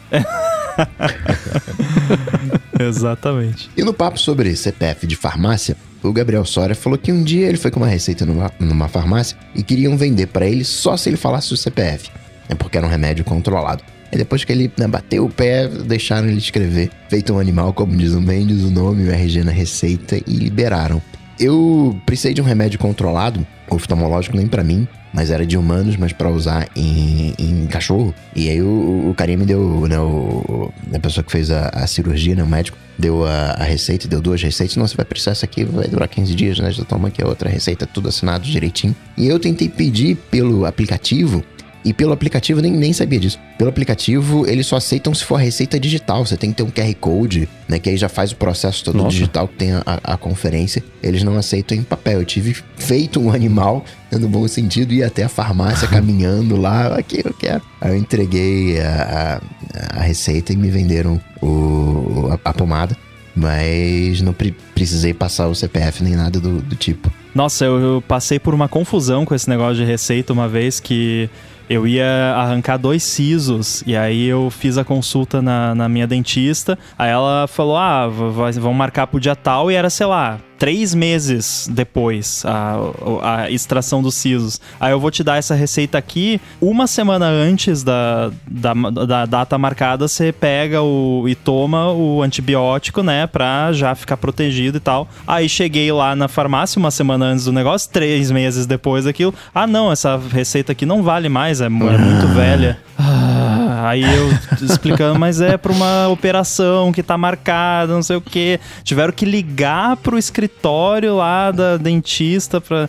Exatamente. 2.78 3.70
E 3.76 3.82
no 3.82 3.92
papo 3.92 4.18
sobre 4.18 4.54
CPF 4.56 5.06
de 5.06 5.16
farmácia, 5.16 5.76
o 6.02 6.12
Gabriel 6.12 6.44
Soria 6.44 6.74
falou 6.74 6.98
que 6.98 7.12
um 7.12 7.22
dia 7.22 7.46
ele 7.46 7.58
foi 7.58 7.70
com 7.70 7.80
uma 7.80 7.86
receita 7.86 8.24
numa, 8.24 8.50
numa 8.58 8.88
farmácia 8.88 9.36
e 9.54 9.62
queriam 9.62 9.96
vender 9.96 10.26
para 10.26 10.46
ele 10.46 10.64
só 10.64 10.96
se 10.96 11.08
ele 11.08 11.16
falasse 11.16 11.52
o 11.52 11.56
CPF, 11.56 12.10
é 12.48 12.54
porque 12.54 12.78
era 12.78 12.86
um 12.86 12.90
remédio 12.90 13.24
controlado. 13.24 13.82
E 14.12 14.16
depois 14.16 14.44
que 14.44 14.50
ele 14.50 14.72
né, 14.76 14.88
bateu 14.88 15.24
o 15.24 15.30
pé, 15.30 15.68
deixaram 15.68 16.28
ele 16.28 16.38
escrever, 16.38 16.90
feito 17.08 17.32
um 17.32 17.38
animal, 17.38 17.72
como 17.72 17.96
diz 17.96 18.12
o 18.12 18.20
Mendes, 18.20 18.64
o 18.64 18.70
nome, 18.70 19.08
o 19.08 19.12
RG 19.12 19.44
na 19.44 19.52
receita 19.52 20.16
e 20.16 20.34
liberaram. 20.34 21.00
Eu 21.38 21.96
precisei 22.04 22.34
de 22.34 22.42
um 22.42 22.44
remédio 22.44 22.78
controlado, 22.78 23.46
oftalmológico 23.70 24.36
nem 24.36 24.48
para 24.48 24.64
mim, 24.64 24.86
mas 25.12 25.30
era 25.30 25.44
de 25.44 25.56
humanos, 25.56 25.96
mas 25.96 26.12
para 26.12 26.30
usar 26.30 26.68
em, 26.74 27.34
em, 27.38 27.66
cachorro. 27.66 28.14
E 28.34 28.48
aí 28.48 28.62
o, 28.62 29.10
o 29.10 29.14
carinha 29.14 29.38
me 29.38 29.46
deu, 29.46 29.86
né, 29.88 29.98
o, 29.98 30.72
a 30.94 30.98
pessoa 30.98 31.24
que 31.24 31.32
fez 31.32 31.50
a, 31.50 31.68
a 31.68 31.86
cirurgia, 31.86 32.34
né, 32.34 32.42
o 32.42 32.46
médico, 32.46 32.76
deu 32.98 33.24
a, 33.24 33.52
a, 33.52 33.64
receita, 33.64 34.06
deu 34.06 34.20
duas 34.20 34.42
receitas. 34.42 34.76
Não, 34.76 34.86
você 34.86 34.96
vai 34.96 35.04
precisar 35.04 35.32
essa 35.32 35.46
aqui, 35.46 35.64
vai 35.64 35.88
durar 35.88 36.08
15 36.08 36.34
dias, 36.34 36.58
né? 36.58 36.70
Já 36.70 36.84
toma 36.84 37.08
aqui 37.08 37.22
a 37.22 37.26
outra 37.26 37.48
receita, 37.48 37.86
tudo 37.86 38.08
assinado 38.08 38.44
direitinho. 38.44 38.94
E 39.16 39.26
eu 39.26 39.38
tentei 39.38 39.68
pedir 39.68 40.16
pelo 40.30 40.66
aplicativo 40.66 41.42
e 41.82 41.94
pelo 41.94 42.12
aplicativo, 42.12 42.60
nem, 42.60 42.72
nem 42.72 42.92
sabia 42.92 43.18
disso. 43.18 43.38
Pelo 43.56 43.70
aplicativo, 43.70 44.46
eles 44.46 44.66
só 44.66 44.76
aceitam 44.76 45.14
se 45.14 45.24
for 45.24 45.36
a 45.36 45.38
receita 45.38 45.80
digital. 45.80 46.26
Você 46.26 46.36
tem 46.36 46.50
que 46.50 46.56
ter 46.56 46.62
um 46.62 46.70
QR 46.70 46.94
Code, 47.00 47.48
né? 47.68 47.78
Que 47.78 47.90
aí 47.90 47.96
já 47.96 48.08
faz 48.08 48.32
o 48.32 48.36
processo 48.36 48.84
todo 48.84 48.98
Nossa. 48.98 49.10
digital 49.10 49.48
que 49.48 49.54
tem 49.54 49.72
a, 49.72 49.82
a, 49.86 50.16
conferência. 50.16 50.84
Eles 51.02 51.22
não 51.22 51.36
aceitam 51.38 51.76
em 51.76 51.82
papel. 51.82 52.20
Eu 52.20 52.24
tive 52.24 52.54
feito 52.76 53.18
um 53.18 53.32
animal, 53.32 53.84
no 54.12 54.28
bom 54.28 54.46
sentido, 54.46 54.92
ir 54.92 55.02
até 55.02 55.22
a 55.22 55.28
farmácia 55.28 55.88
caminhando 55.88 56.56
lá. 56.56 56.98
Aqui 56.98 57.22
eu 57.24 57.32
quero. 57.32 57.62
Aí 57.80 57.92
eu 57.92 57.96
entreguei 57.96 58.78
a, 58.80 59.40
a, 59.74 60.00
a 60.00 60.02
receita 60.02 60.52
e 60.52 60.56
me 60.56 60.68
venderam 60.68 61.18
o, 61.40 62.28
a, 62.30 62.50
a 62.50 62.52
pomada. 62.52 62.96
Mas 63.34 64.20
não 64.20 64.32
pre 64.32 64.54
precisei 64.74 65.14
passar 65.14 65.46
o 65.46 65.54
CPF 65.54 66.02
nem 66.02 66.14
nada 66.14 66.40
do, 66.40 66.60
do 66.60 66.76
tipo. 66.76 67.10
Nossa, 67.34 67.64
eu, 67.64 67.78
eu, 67.78 68.04
passei 68.06 68.38
por 68.38 68.54
uma 68.54 68.68
confusão 68.68 69.24
com 69.24 69.34
esse 69.34 69.48
negócio 69.48 69.76
de 69.76 69.84
receita 69.84 70.32
uma 70.32 70.48
vez 70.48 70.80
que 70.80 71.30
eu 71.70 71.86
ia 71.86 72.34
arrancar 72.36 72.76
dois 72.76 73.04
sisos 73.04 73.84
e 73.86 73.96
aí 73.96 74.26
eu 74.26 74.50
fiz 74.50 74.76
a 74.76 74.84
consulta 74.84 75.40
na, 75.40 75.72
na 75.72 75.88
minha 75.88 76.04
dentista. 76.04 76.76
Aí 76.98 77.08
ela 77.08 77.46
falou: 77.46 77.76
ah, 77.76 78.08
vão 78.08 78.74
marcar 78.74 79.06
pro 79.06 79.20
dia 79.20 79.36
tal 79.36 79.70
e 79.70 79.76
era, 79.76 79.88
sei 79.88 80.06
lá, 80.06 80.40
três 80.60 80.94
meses 80.94 81.66
depois 81.72 82.44
a, 82.44 82.76
a 83.22 83.50
extração 83.50 84.02
dos 84.02 84.14
sisos. 84.14 84.60
Aí 84.78 84.92
eu 84.92 85.00
vou 85.00 85.10
te 85.10 85.24
dar 85.24 85.38
essa 85.38 85.54
receita 85.54 85.96
aqui. 85.96 86.38
Uma 86.60 86.86
semana 86.86 87.26
antes 87.26 87.82
da, 87.82 88.30
da, 88.46 88.74
da 88.74 89.24
data 89.24 89.56
marcada, 89.56 90.06
você 90.06 90.30
pega 90.32 90.82
o, 90.82 91.24
e 91.26 91.34
toma 91.34 91.90
o 91.90 92.22
antibiótico, 92.22 93.02
né? 93.02 93.26
Pra 93.26 93.72
já 93.72 93.94
ficar 93.94 94.18
protegido 94.18 94.76
e 94.76 94.80
tal. 94.80 95.08
Aí 95.26 95.48
cheguei 95.48 95.90
lá 95.90 96.14
na 96.14 96.28
farmácia 96.28 96.78
uma 96.78 96.90
semana 96.90 97.24
antes 97.24 97.46
do 97.46 97.52
negócio, 97.52 97.90
três 97.90 98.30
meses 98.30 98.66
depois 98.66 99.06
daquilo. 99.06 99.34
Ah, 99.54 99.66
não, 99.66 99.90
essa 99.90 100.20
receita 100.30 100.72
aqui 100.72 100.84
não 100.84 101.02
vale 101.02 101.30
mais, 101.30 101.62
é, 101.62 101.66
é 101.66 101.68
muito 101.70 102.28
velha. 102.34 102.78
Ah, 102.98 103.39
aí 103.88 104.02
eu 104.02 104.30
explicando, 104.62 105.18
mas 105.18 105.40
é 105.40 105.56
pra 105.56 105.72
uma 105.72 106.08
operação 106.08 106.92
que 106.92 107.02
tá 107.02 107.16
marcada, 107.16 107.92
não 107.92 108.02
sei 108.02 108.16
o 108.16 108.20
que. 108.20 108.58
Tiveram 108.82 109.12
que 109.12 109.24
ligar 109.24 109.96
pro 109.96 110.18
escritório 110.18 111.16
lá 111.16 111.50
da 111.50 111.76
dentista 111.76 112.60
pra, 112.60 112.88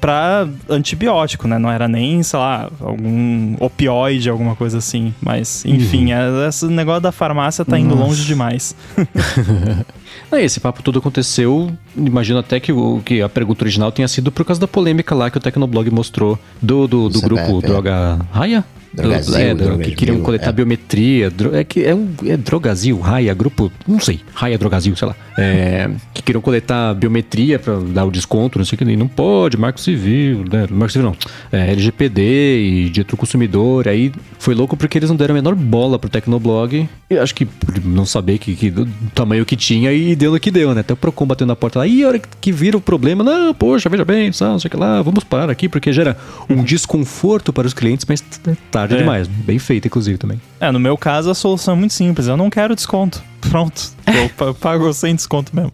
pra 0.00 0.48
antibiótico, 0.68 1.48
né? 1.48 1.58
Não 1.58 1.70
era 1.70 1.88
nem, 1.88 2.22
sei 2.22 2.38
lá, 2.38 2.70
algum 2.80 3.56
opioide, 3.60 4.28
alguma 4.28 4.54
coisa 4.54 4.78
assim. 4.78 5.14
Mas, 5.20 5.64
enfim, 5.64 6.12
uhum. 6.12 6.42
é, 6.44 6.48
esse 6.48 6.66
negócio 6.66 7.00
da 7.00 7.12
farmácia 7.12 7.64
tá 7.64 7.78
indo 7.78 7.94
Nossa. 7.94 8.08
longe 8.08 8.24
demais. 8.24 8.76
esse 10.34 10.58
papo 10.58 10.82
todo 10.82 10.98
aconteceu, 10.98 11.72
imagino 11.96 12.38
até 12.38 12.58
que, 12.58 12.72
o, 12.72 13.00
que 13.04 13.22
a 13.22 13.28
pergunta 13.28 13.64
original 13.64 13.92
tenha 13.92 14.08
sido 14.08 14.32
por 14.32 14.44
causa 14.44 14.60
da 14.60 14.66
polêmica 14.66 15.14
lá 15.14 15.30
que 15.30 15.38
o 15.38 15.40
Tecnoblog 15.40 15.88
mostrou 15.90 16.38
do, 16.60 16.86
do, 16.86 17.08
do 17.08 17.20
grupo 17.20 17.60
é. 17.62 17.66
Droga 17.66 18.18
Raia? 18.32 18.64
Drogazil, 18.94 19.36
é, 19.36 19.54
do- 19.54 19.78
que 19.78 19.90
queriam 19.92 20.20
coletar 20.20 20.50
é. 20.50 20.52
biometria. 20.52 21.30
dro- 21.30 21.54
É 21.54 21.64
que 21.64 21.84
é 21.84 21.94
um 21.94 22.08
é 22.26 22.36
Drogazil, 22.36 22.98
Raia, 23.00 23.34
grupo. 23.34 23.70
Não 23.86 23.98
sei. 24.00 24.20
Raia 24.34 24.56
Drogazil, 24.58 24.94
sei 24.96 25.08
lá. 25.08 25.16
É, 25.36 25.90
que 26.12 26.22
queriam 26.22 26.40
coletar 26.40 26.94
biometria 26.94 27.58
pra 27.58 27.74
dar 27.92 28.04
o 28.04 28.10
desconto, 28.10 28.58
não 28.58 28.64
sei 28.64 28.76
o 28.76 28.78
que. 28.78 28.84
E 28.84 28.96
não 28.96 29.08
pode, 29.08 29.56
Marco 29.56 29.80
Civil, 29.80 30.44
né? 30.50 30.66
Marco 30.70 30.92
Civil 30.92 31.08
não. 31.08 31.16
É, 31.52 31.72
LGPD 31.72 32.22
e 32.60 32.88
direito 32.90 33.10
do 33.10 33.16
consumidor. 33.16 33.88
Aí 33.88 34.12
foi 34.38 34.54
louco 34.54 34.76
porque 34.76 34.98
eles 34.98 35.10
não 35.10 35.16
deram 35.16 35.34
a 35.34 35.36
menor 35.36 35.54
bola 35.54 35.98
pro 35.98 36.08
Tecnoblog. 36.08 36.88
Eu 37.10 37.22
acho 37.22 37.34
que 37.34 37.44
por 37.44 37.78
não 37.84 38.06
saber 38.06 38.38
que, 38.38 38.54
que- 38.54 38.70
do 38.70 38.86
tamanho 39.14 39.44
que 39.44 39.56
tinha 39.56 39.92
e 39.92 40.14
deu 40.14 40.30
no 40.32 40.38
que 40.40 40.50
deu, 40.50 40.72
né? 40.74 40.80
Até 40.82 40.92
o 40.94 40.96
Procon 40.96 41.26
bateu 41.26 41.46
na 41.46 41.56
porta 41.56 41.80
lá. 41.80 41.86
E 41.86 42.04
a 42.04 42.08
hora 42.08 42.20
que 42.40 42.52
vira 42.52 42.76
o 42.76 42.80
problema, 42.80 43.22
não, 43.24 43.52
poxa, 43.54 43.88
veja 43.88 44.04
bem, 44.04 44.30
não 44.40 44.58
sei 44.58 44.68
o 44.68 44.70
que 44.70 44.76
lá, 44.76 45.02
vamos 45.02 45.24
parar 45.24 45.50
aqui 45.50 45.68
porque 45.68 45.92
gera 45.92 46.16
um 46.48 46.62
desconforto 46.64 47.52
para 47.52 47.66
os 47.66 47.74
clientes, 47.74 48.06
mas 48.08 48.22
é 48.46 48.54
tarde 48.88 48.94
É. 48.94 48.98
demais. 49.04 49.26
Bem 49.28 49.58
feito, 49.58 49.86
inclusive, 49.86 50.16
também. 50.18 50.40
É, 50.60 50.70
no 50.70 50.78
meu 50.80 50.96
caso 50.96 51.30
a 51.30 51.34
solução 51.34 51.74
é 51.74 51.76
muito 51.78 51.92
simples. 51.94 52.26
Eu 52.26 52.36
não 52.36 52.48
quero 52.50 52.74
desconto. 52.74 53.22
Pronto. 53.40 53.90
Eu 54.06 54.28
pa- 54.30 54.54
pago 54.58 54.92
sem 54.92 55.14
desconto 55.14 55.54
mesmo. 55.54 55.72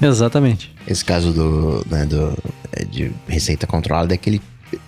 Exatamente. 0.00 0.72
Esse 0.86 1.04
caso 1.04 1.32
do, 1.32 1.84
né, 1.88 2.04
do, 2.06 2.36
é, 2.72 2.84
de 2.84 3.12
receita 3.28 3.66
controlada 3.66 4.12
é 4.12 4.16
aquele 4.16 4.40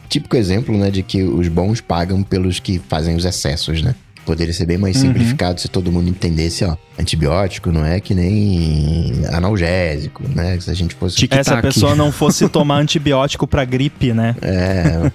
típico 0.08 0.36
exemplo, 0.36 0.76
né, 0.76 0.90
de 0.90 1.02
que 1.02 1.22
os 1.22 1.48
bons 1.48 1.80
pagam 1.80 2.22
pelos 2.22 2.58
que 2.58 2.80
fazem 2.88 3.14
os 3.16 3.24
excessos, 3.24 3.82
né? 3.82 3.94
Poderia 4.24 4.52
ser 4.54 4.66
bem 4.66 4.78
mais 4.78 4.96
simplificado 4.96 5.60
se 5.60 5.68
todo 5.68 5.92
mundo 5.92 6.08
entendesse, 6.08 6.64
ó, 6.64 6.76
antibiótico 6.98 7.70
não 7.70 7.84
é 7.84 8.00
que 8.00 8.14
nem 8.14 9.12
analgésico, 9.32 10.22
né? 10.34 10.58
Se 10.60 10.70
a 10.70 10.74
gente 10.74 10.94
fosse... 10.94 11.16
Tic- 11.16 11.32
se 11.32 11.38
a 11.40 11.42
Tic-tac. 11.44 11.62
pessoa 11.62 11.94
não 11.94 12.10
fosse 12.10 12.48
tomar 12.48 12.78
antibiótico 12.78 13.46
pra 13.46 13.64
gripe, 13.64 14.12
né? 14.12 14.34
É, 14.40 15.10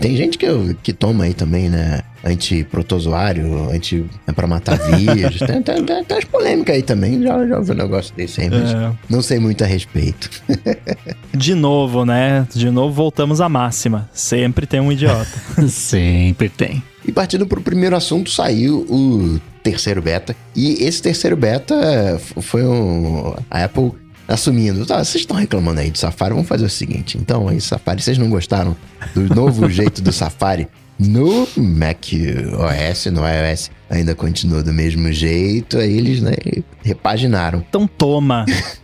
tem 0.00 0.16
gente 0.16 0.36
que, 0.36 0.46
que 0.82 0.92
toma 0.92 1.24
aí 1.24 1.32
também, 1.34 1.68
né? 1.70 2.02
Antiprotozoário, 2.24 3.70
anti, 3.70 4.04
é 4.26 4.32
pra 4.32 4.46
matar 4.46 4.78
vírus. 4.78 5.38
tem, 5.38 5.62
tem, 5.62 5.84
tem, 5.84 6.04
tem 6.04 6.18
as 6.18 6.24
polêmicas 6.24 6.74
aí 6.76 6.82
também, 6.82 7.22
já, 7.22 7.46
já 7.46 7.58
ouvi 7.58 7.70
um 7.72 7.74
negócio 7.74 8.14
desse 8.14 8.40
aí, 8.40 8.50
mas 8.50 8.72
É. 8.72 8.90
não 9.08 9.20
sei 9.22 9.38
muito 9.38 9.62
a 9.64 9.66
respeito. 9.66 10.30
De 11.34 11.54
novo, 11.54 12.04
né? 12.04 12.46
De 12.54 12.70
novo 12.70 12.94
voltamos 12.94 13.40
à 13.40 13.48
máxima. 13.48 14.08
Sempre 14.12 14.66
tem 14.66 14.80
um 14.80 14.90
idiota. 14.92 15.26
Sempre 15.68 16.48
tem. 16.48 16.82
E 17.06 17.12
partindo 17.12 17.46
pro 17.46 17.60
primeiro 17.60 17.94
assunto, 17.96 18.30
saiu 18.30 18.86
o 18.88 19.40
terceiro 19.62 20.00
beta. 20.00 20.34
E 20.54 20.84
esse 20.84 21.02
terceiro 21.02 21.36
beta 21.36 22.20
foi 22.40 22.64
um, 22.64 23.34
a 23.50 23.64
Apple 23.64 23.92
assumindo. 24.26 24.86
Tá, 24.86 25.04
vocês 25.04 25.22
estão 25.22 25.36
reclamando 25.36 25.80
aí 25.80 25.90
do 25.90 25.98
Safari, 25.98 26.32
vamos 26.32 26.48
fazer 26.48 26.64
o 26.64 26.70
seguinte. 26.70 27.18
Então, 27.18 27.48
aí, 27.48 27.60
Safari, 27.60 28.02
vocês 28.02 28.18
não 28.18 28.30
gostaram 28.30 28.76
do 29.14 29.34
novo 29.34 29.68
jeito 29.70 30.02
do 30.02 30.12
Safari? 30.12 30.68
No 30.98 31.48
Mac 31.56 32.04
OS, 32.12 33.06
no 33.06 33.22
iOS, 33.26 33.70
ainda 33.90 34.14
continua 34.14 34.62
do 34.62 34.72
mesmo 34.72 35.12
jeito. 35.12 35.78
Aí 35.78 35.96
eles, 35.96 36.20
né, 36.20 36.34
repaginaram. 36.82 37.64
Então 37.68 37.86
toma. 37.86 38.46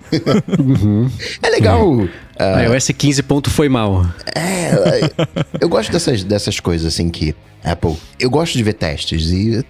É 1.42 1.49
legal. 1.51 2.09
ah, 2.38 2.57
A 2.59 2.62
iOS 2.64 2.88
15 2.96 3.23
ponto 3.23 3.51
foi 3.51 3.68
mal. 3.68 4.05
É, 4.35 4.70
eu 5.61 5.68
gosto 5.68 5.92
dessas, 5.92 6.23
dessas 6.25 6.61
coisas 6.61 6.87
assim 6.94 7.11
que 7.11 7.35
Apple. 7.64 7.96
Eu 8.18 8.31
gosto 8.31 8.57
de 8.57 8.62
ver 8.62 8.75
testes 8.75 9.31
e. 9.31 9.64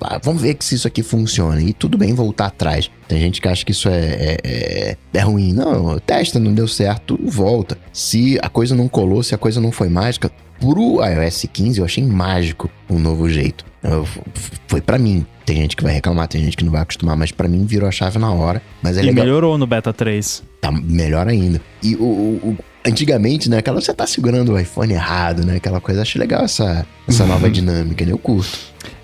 ah, 0.00 0.18
vamos 0.22 0.42
ver 0.42 0.56
se 0.60 0.74
isso 0.74 0.86
aqui 0.88 1.02
funciona. 1.02 1.60
E 1.60 1.72
tudo 1.72 1.96
bem 1.98 2.14
voltar 2.14 2.46
atrás. 2.46 2.90
Tem 3.06 3.20
gente 3.20 3.40
que 3.40 3.48
acha 3.48 3.64
que 3.64 3.72
isso 3.72 3.88
é, 3.88 3.98
é, 4.00 4.36
é- 4.44 4.96
é 5.14 5.20
ruim. 5.20 5.52
Não, 5.52 5.98
testa, 6.00 6.38
não 6.38 6.52
deu 6.52 6.66
certo, 6.68 7.18
volta. 7.24 7.78
Se 7.92 8.38
a 8.42 8.48
coisa 8.48 8.74
não 8.74 8.88
colou, 8.88 9.22
se 9.22 9.34
a 9.34 9.38
coisa 9.38 9.60
não 9.60 9.72
foi 9.72 9.88
mágica. 9.88 10.30
Pro 10.60 10.98
iOS 11.04 11.46
15 11.52 11.78
eu 11.78 11.84
achei 11.84 12.02
mágico 12.04 12.68
um 12.90 12.98
novo 12.98 13.28
jeito. 13.28 13.64
Eu- 13.82 14.06
foi 14.66 14.80
pra 14.80 14.98
mim. 14.98 15.24
Tem 15.48 15.56
gente 15.56 15.74
que 15.76 15.82
vai 15.82 15.94
reclamar, 15.94 16.28
tem 16.28 16.44
gente 16.44 16.58
que 16.58 16.62
não 16.64 16.70
vai 16.70 16.82
acostumar, 16.82 17.16
mas 17.16 17.32
pra 17.32 17.48
mim 17.48 17.64
virou 17.64 17.88
a 17.88 17.90
chave 17.90 18.18
na 18.18 18.30
hora. 18.30 18.60
Mas 18.82 18.98
é 18.98 19.02
e 19.02 19.06
legal. 19.06 19.24
melhorou 19.24 19.56
no 19.56 19.66
Beta 19.66 19.94
3. 19.94 20.42
Tá 20.60 20.70
melhor 20.70 21.26
ainda. 21.26 21.58
E 21.82 21.96
o, 21.96 22.02
o- 22.02 22.48
o- 22.50 22.58
antigamente, 22.86 23.48
né? 23.48 23.56
Aquela 23.56 23.80
você 23.80 23.94
tá 23.94 24.06
segurando 24.06 24.52
o 24.52 24.58
iPhone 24.60 24.92
errado, 24.92 25.46
né? 25.46 25.56
Aquela 25.56 25.80
coisa. 25.80 26.02
Acho 26.02 26.18
legal 26.18 26.44
essa, 26.44 26.84
essa 27.08 27.24
nova 27.24 27.48
dinâmica, 27.48 28.04
né? 28.04 28.12
Eu 28.12 28.18
curto. 28.18 28.58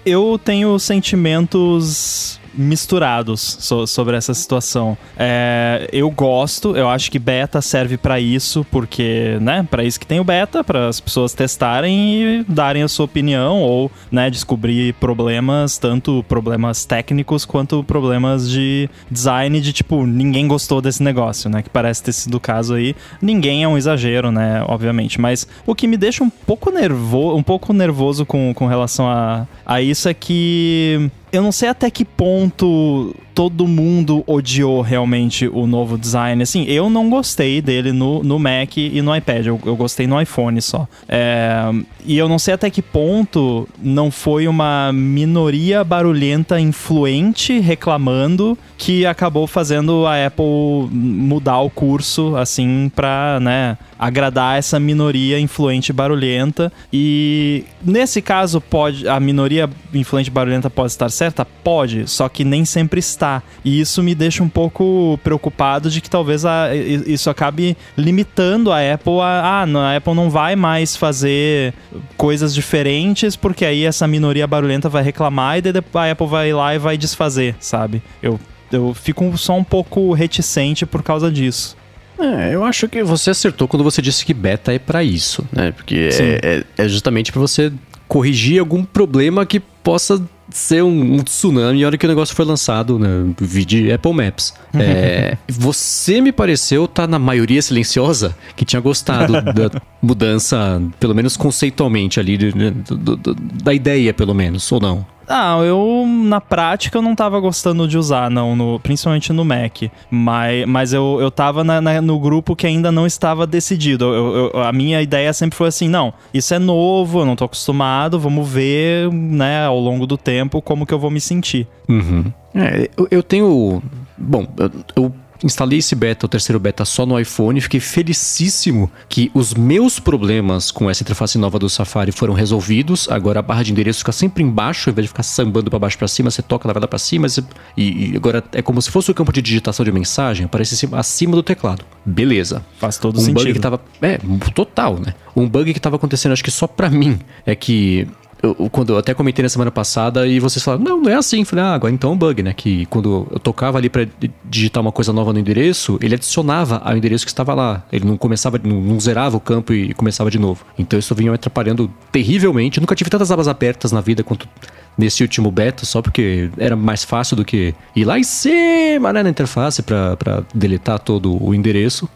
Eu 0.04 0.38
tenho 0.44 0.78
sentimentos 0.78 2.38
misturados 2.56 3.56
so- 3.60 3.86
sobre 3.86 4.16
essa 4.16 4.34
situação. 4.34 4.96
É, 5.16 5.88
eu 5.92 6.10
gosto, 6.10 6.76
eu 6.76 6.88
acho 6.88 7.10
que 7.10 7.18
beta 7.18 7.60
serve 7.60 7.96
pra 7.96 8.20
isso, 8.20 8.64
porque, 8.70 9.38
né, 9.40 9.66
para 9.70 9.84
isso 9.84 9.98
que 9.98 10.06
tem 10.06 10.20
o 10.20 10.24
beta, 10.24 10.62
para 10.64 10.88
as 10.88 11.00
pessoas 11.00 11.32
testarem 11.32 11.94
e 12.40 12.44
darem 12.48 12.82
a 12.82 12.88
sua 12.88 13.04
opinião 13.04 13.60
ou, 13.62 13.90
né, 14.10 14.30
descobrir 14.30 14.94
problemas, 14.94 15.78
tanto 15.78 16.24
problemas 16.28 16.84
técnicos 16.84 17.44
quanto 17.44 17.82
problemas 17.84 18.48
de 18.50 18.88
design 19.10 19.60
de 19.60 19.72
tipo, 19.72 20.06
ninguém 20.06 20.46
gostou 20.46 20.80
desse 20.80 21.02
negócio, 21.02 21.48
né, 21.50 21.62
que 21.62 21.70
parece 21.70 22.02
ter 22.02 22.12
sido 22.12 22.36
o 22.36 22.40
caso 22.40 22.74
aí. 22.74 22.94
Ninguém 23.20 23.62
é 23.64 23.68
um 23.68 23.76
exagero, 23.76 24.30
né, 24.30 24.64
obviamente, 24.66 25.20
mas 25.20 25.46
o 25.66 25.74
que 25.74 25.86
me 25.86 25.96
deixa 25.96 26.22
um 26.24 26.30
pouco 26.30 26.70
nervoso, 26.70 27.36
um 27.36 27.42
pouco 27.42 27.72
nervoso 27.72 28.24
com, 28.26 28.52
com 28.54 28.66
relação 28.66 29.08
a, 29.08 29.46
a 29.64 29.80
isso 29.80 30.08
é 30.08 30.14
que 30.14 31.10
eu 31.34 31.42
não 31.42 31.50
sei 31.50 31.68
até 31.68 31.90
que 31.90 32.04
ponto 32.04 33.12
todo 33.34 33.66
mundo 33.66 34.22
odiou 34.28 34.80
realmente 34.80 35.48
o 35.48 35.66
novo 35.66 35.98
design. 35.98 36.40
Assim, 36.40 36.64
eu 36.68 36.88
não 36.88 37.10
gostei 37.10 37.60
dele 37.60 37.90
no, 37.90 38.22
no 38.22 38.38
Mac 38.38 38.76
e 38.76 39.02
no 39.02 39.14
iPad. 39.14 39.46
Eu, 39.46 39.60
eu 39.66 39.74
gostei 39.74 40.06
no 40.06 40.20
iPhone 40.20 40.62
só. 40.62 40.86
É, 41.08 41.64
e 42.06 42.16
eu 42.16 42.28
não 42.28 42.38
sei 42.38 42.54
até 42.54 42.70
que 42.70 42.80
ponto 42.80 43.68
não 43.82 44.12
foi 44.12 44.46
uma 44.46 44.92
minoria 44.92 45.82
barulhenta 45.82 46.60
influente 46.60 47.58
reclamando 47.58 48.56
que 48.78 49.04
acabou 49.04 49.46
fazendo 49.46 50.06
a 50.06 50.26
Apple 50.26 50.88
mudar 50.92 51.60
o 51.60 51.70
curso, 51.70 52.36
assim, 52.36 52.90
pra, 52.94 53.40
né, 53.40 53.78
agradar 53.98 54.58
essa 54.58 54.78
minoria 54.78 55.40
influente 55.40 55.92
barulhenta. 55.92 56.72
E 56.92 57.64
nesse 57.82 58.20
caso, 58.20 58.60
pode 58.60 59.08
a 59.08 59.18
minoria 59.18 59.68
influente 59.92 60.30
barulhenta 60.30 60.68
pode 60.68 60.92
estar 60.92 61.08
certa? 61.08 61.23
Pode, 61.64 62.08
só 62.10 62.28
que 62.28 62.44
nem 62.44 62.64
sempre 62.64 63.00
está. 63.00 63.42
E 63.64 63.80
isso 63.80 64.02
me 64.02 64.14
deixa 64.14 64.42
um 64.42 64.48
pouco 64.48 65.18
preocupado 65.24 65.88
de 65.90 66.00
que 66.00 66.10
talvez 66.10 66.44
a- 66.44 66.74
isso 66.74 67.30
acabe 67.30 67.76
limitando 67.96 68.70
a 68.72 68.78
Apple 68.94 69.20
a. 69.20 69.64
Ah, 69.64 69.92
a 69.92 69.96
Apple 69.96 70.14
não 70.14 70.28
vai 70.30 70.54
mais 70.56 70.96
fazer 70.96 71.72
coisas 72.16 72.54
diferentes, 72.54 73.37
porque 73.37 73.64
aí 73.64 73.84
essa 73.84 74.06
minoria 74.06 74.46
barulhenta 74.46 74.88
vai 74.88 75.02
reclamar 75.02 75.58
e 75.58 75.62
daí 75.62 75.82
a 75.94 76.10
Apple 76.12 76.26
vai 76.26 76.52
lá 76.52 76.74
e 76.74 76.78
vai 76.78 76.96
desfazer, 76.98 77.54
sabe? 77.60 78.02
Eu, 78.22 78.38
eu 78.72 78.92
fico 78.94 79.37
só 79.38 79.56
um 79.56 79.64
pouco 79.64 80.12
reticente 80.12 80.84
por 80.84 81.02
causa 81.02 81.30
disso. 81.30 81.76
É, 82.18 82.54
eu 82.54 82.62
acho 82.64 82.88
que 82.88 83.02
você 83.02 83.30
acertou 83.30 83.66
quando 83.66 83.82
você 83.82 84.00
disse 84.00 84.24
que 84.24 84.32
beta 84.32 84.72
é 84.72 84.78
pra 84.78 85.02
isso, 85.02 85.44
né? 85.52 85.72
Porque 85.72 86.10
é, 86.42 86.64
é- 86.78 86.84
é 86.84 86.88
justamente 86.88 87.32
pra 87.32 87.40
você 87.40 87.72
corrigir 88.06 88.60
algum 88.60 88.84
problema 88.84 89.44
que 89.44 89.58
possa 89.58 90.22
ser 90.56 90.84
um, 90.84 91.14
um 91.16 91.18
tsunami 91.18 91.80
na 91.80 91.86
hora 91.88 91.98
que 91.98 92.06
o 92.06 92.08
negócio 92.08 92.34
foi 92.34 92.44
lançado, 92.44 92.96
né? 92.96 93.08
Vídeo 93.40 93.92
Apple 93.92 94.12
Maps. 94.14 94.54
É, 94.78 95.36
você 95.48 96.20
me 96.20 96.30
pareceu 96.30 96.84
estar 96.84 97.08
na 97.08 97.18
maioria 97.18 97.60
silenciosa 97.60 98.36
que 98.54 98.64
tinha 98.64 98.80
gostado 98.80 99.32
da 99.52 99.70
mudança, 100.00 100.80
pelo 101.00 101.12
menos 101.14 101.36
conceitualmente 101.36 102.20
ali, 102.20 102.38
do- 102.38 103.16
do- 103.16 103.34
da 103.34 103.74
ideia, 103.74 104.14
pelo 104.14 104.32
menos, 104.32 104.70
ou 104.70 104.78
não? 104.80 105.04
Ah, 105.28 105.58
eu 105.62 106.04
na 106.06 106.40
prática 106.40 106.98
eu 106.98 107.02
não 107.02 107.14
tava 107.14 107.38
gostando 107.40 107.87
de 107.88 107.96
usar, 107.96 108.30
não, 108.30 108.54
no- 108.54 108.78
principalmente 108.80 109.32
no 109.32 109.44
Mac. 109.44 109.82
Mas, 110.10 110.66
mas 110.66 110.92
eu, 110.92 111.18
eu 111.20 111.30
tava 111.30 111.64
na- 111.64 111.80
na- 111.80 112.00
no 112.00 112.18
grupo 112.18 112.54
que 112.54 112.66
ainda 112.66 112.92
não 112.92 113.06
estava 113.06 113.46
decidido. 113.46 114.04
Eu- 114.04 114.50
eu- 114.54 114.62
a 114.62 114.72
minha 114.72 115.00
ideia 115.00 115.32
sempre 115.32 115.56
foi 115.56 115.68
assim: 115.68 115.88
não, 115.88 116.12
isso 116.32 116.52
é 116.54 116.58
novo, 116.58 117.20
eu 117.20 117.24
não 117.26 117.37
tô 117.37 117.44
acostumado, 117.44 118.18
vamos 118.18 118.48
ver, 118.48 119.10
né, 119.12 119.64
ao 119.66 119.78
longo 119.78 120.06
do 120.06 120.16
tempo 120.16 120.60
como 120.60 120.84
que 120.87 120.92
eu 120.94 120.98
vou 120.98 121.10
me 121.10 121.20
sentir. 121.20 121.66
Uhum. 121.88 122.24
É, 122.54 122.88
eu, 122.96 123.08
eu 123.10 123.22
tenho. 123.22 123.82
Bom, 124.16 124.46
eu, 124.58 124.70
eu 124.96 125.14
instalei 125.44 125.78
esse 125.78 125.94
beta, 125.94 126.26
o 126.26 126.28
terceiro 126.28 126.59
beta, 126.59 126.85
só 126.85 127.04
no 127.07 127.18
iPhone. 127.20 127.61
Fiquei 127.61 127.78
felicíssimo 127.80 128.90
que 129.09 129.30
os 129.35 129.54
meus 129.54 129.98
problemas 130.00 130.70
com 130.70 130.88
essa 130.88 131.02
interface 131.02 131.37
nova 131.38 131.59
do 131.59 131.68
Safari 131.68 132.11
foram 132.12 132.33
resolvidos. 132.35 133.09
Agora 133.11 133.40
a 133.40 133.42
barra 133.42 133.62
de 133.62 133.72
endereço 133.72 133.98
fica 134.00 134.12
sempre 134.12 134.42
embaixo, 134.42 134.88
ao 134.88 134.92
invés 134.92 135.04
de 135.04 135.09
ficar 135.09 135.22
sambando 135.22 135.70
para 135.70 135.78
baixo 135.78 135.98
para 135.98 136.09
cima, 136.09 136.30
você 136.30 136.42
toca, 136.42 136.66
ela 136.66 136.72
vai 136.74 136.80
lá 136.80 136.88
para 136.88 136.98
cima. 136.98 137.28
você- 137.28 137.44
E, 137.76 138.12
e 138.12 138.16
agora 138.16 138.42
é 138.52 138.62
como 138.62 138.80
se 138.80 138.90
fosse 138.90 139.11
o 139.11 139.14
campo 139.14 139.33
de 139.33 139.42
digitação 139.42 139.85
de 139.85 139.92
mensagem, 139.92 140.46
aparece 140.46 140.88
acima- 140.92 141.35
do 141.37 141.42
teclado. 141.42 141.85
Beleza. 142.04 142.64
Faz 142.78 142.96
todo 142.98 143.16
um 143.16 143.20
sentido. 143.20 143.35
bug 143.40 143.52
que 143.54 143.59
tava. 143.61 143.80
É, 144.00 144.18
total, 144.54 144.98
né? 145.00 145.14
Um 145.35 145.48
bug 145.48 145.72
que 145.74 145.80
tava 145.80 145.96
acontecendo, 145.96 146.33
acho 146.33 146.44
que 146.44 146.50
só 146.50 146.66
pra 146.66 146.88
mim, 146.88 147.18
é 147.44 147.54
que 147.54 148.07
eu, 148.44 148.70
quando 148.70 148.92
eu 148.92 148.98
até 148.98 149.14
comentei 149.14 149.42
na 149.42 149.48
semana 149.48 149.70
passada 149.70 150.26
e 150.26 150.38
vocês 150.38 150.62
falaram, 150.62 150.85
não, 150.85 151.00
não 151.00 151.11
é 151.11 151.14
assim. 151.14 151.40
Eu 151.40 151.46
falei, 151.46 151.64
ah, 151.64 151.74
agora 151.74 151.92
então 151.92 152.11
é 152.11 152.12
um 152.12 152.16
bug, 152.16 152.42
né? 152.42 152.52
Que 152.52 152.85
quando 152.87 153.26
eu 153.30 153.38
tocava 153.38 153.78
ali 153.78 153.88
para 153.88 154.07
digitar 154.44 154.83
uma 154.83 154.92
coisa 154.92 155.12
nova 155.12 155.33
no 155.33 155.38
endereço, 155.38 155.98
ele 156.02 156.14
adicionava 156.14 156.78
ao 156.85 156.96
endereço 156.96 157.24
que 157.24 157.30
estava 157.30 157.54
lá. 157.54 157.85
Ele 157.90 158.04
não 158.04 158.16
começava, 158.16 158.61
não, 158.62 158.80
não 158.80 159.00
zerava 159.00 159.37
o 159.37 159.40
campo 159.40 159.72
e 159.72 159.94
começava 159.94 160.30
de 160.30 160.38
novo. 160.38 160.64
Então 160.78 160.98
isso 160.98 161.14
vinha 161.14 161.30
me 161.30 161.37
atrapalhando 161.37 161.90
terrivelmente. 162.12 162.78
Eu 162.78 162.83
nunca 162.83 162.94
tive 162.94 163.09
tantas 163.09 163.30
abas 163.30 163.48
abertas 163.48 163.92
na 163.92 164.00
vida 164.00 164.22
quanto 164.22 164.48
nesse 164.96 165.22
último 165.22 165.50
beta, 165.50 165.85
só 165.85 166.00
porque 166.00 166.50
era 166.57 166.76
mais 166.76 167.02
fácil 167.02 167.37
do 167.37 167.44
que 167.44 167.74
ir 167.96 168.04
lá 168.04 168.18
em 168.18 168.22
cima, 168.22 169.12
né, 169.12 169.22
na 169.22 169.30
interface 169.30 169.83
para 169.83 170.44
deletar 170.54 170.98
todo 170.98 171.42
o 171.42 171.54
endereço. 171.54 172.09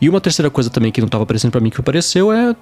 E 0.00 0.08
uma 0.08 0.20
terceira 0.20 0.50
coisa 0.50 0.70
também 0.70 0.92
que 0.92 1.00
não 1.00 1.06
estava 1.06 1.24
aparecendo 1.24 1.50
para 1.50 1.60
mim 1.60 1.70
que 1.70 1.80
apareceu 1.80 2.30
é 2.32 2.54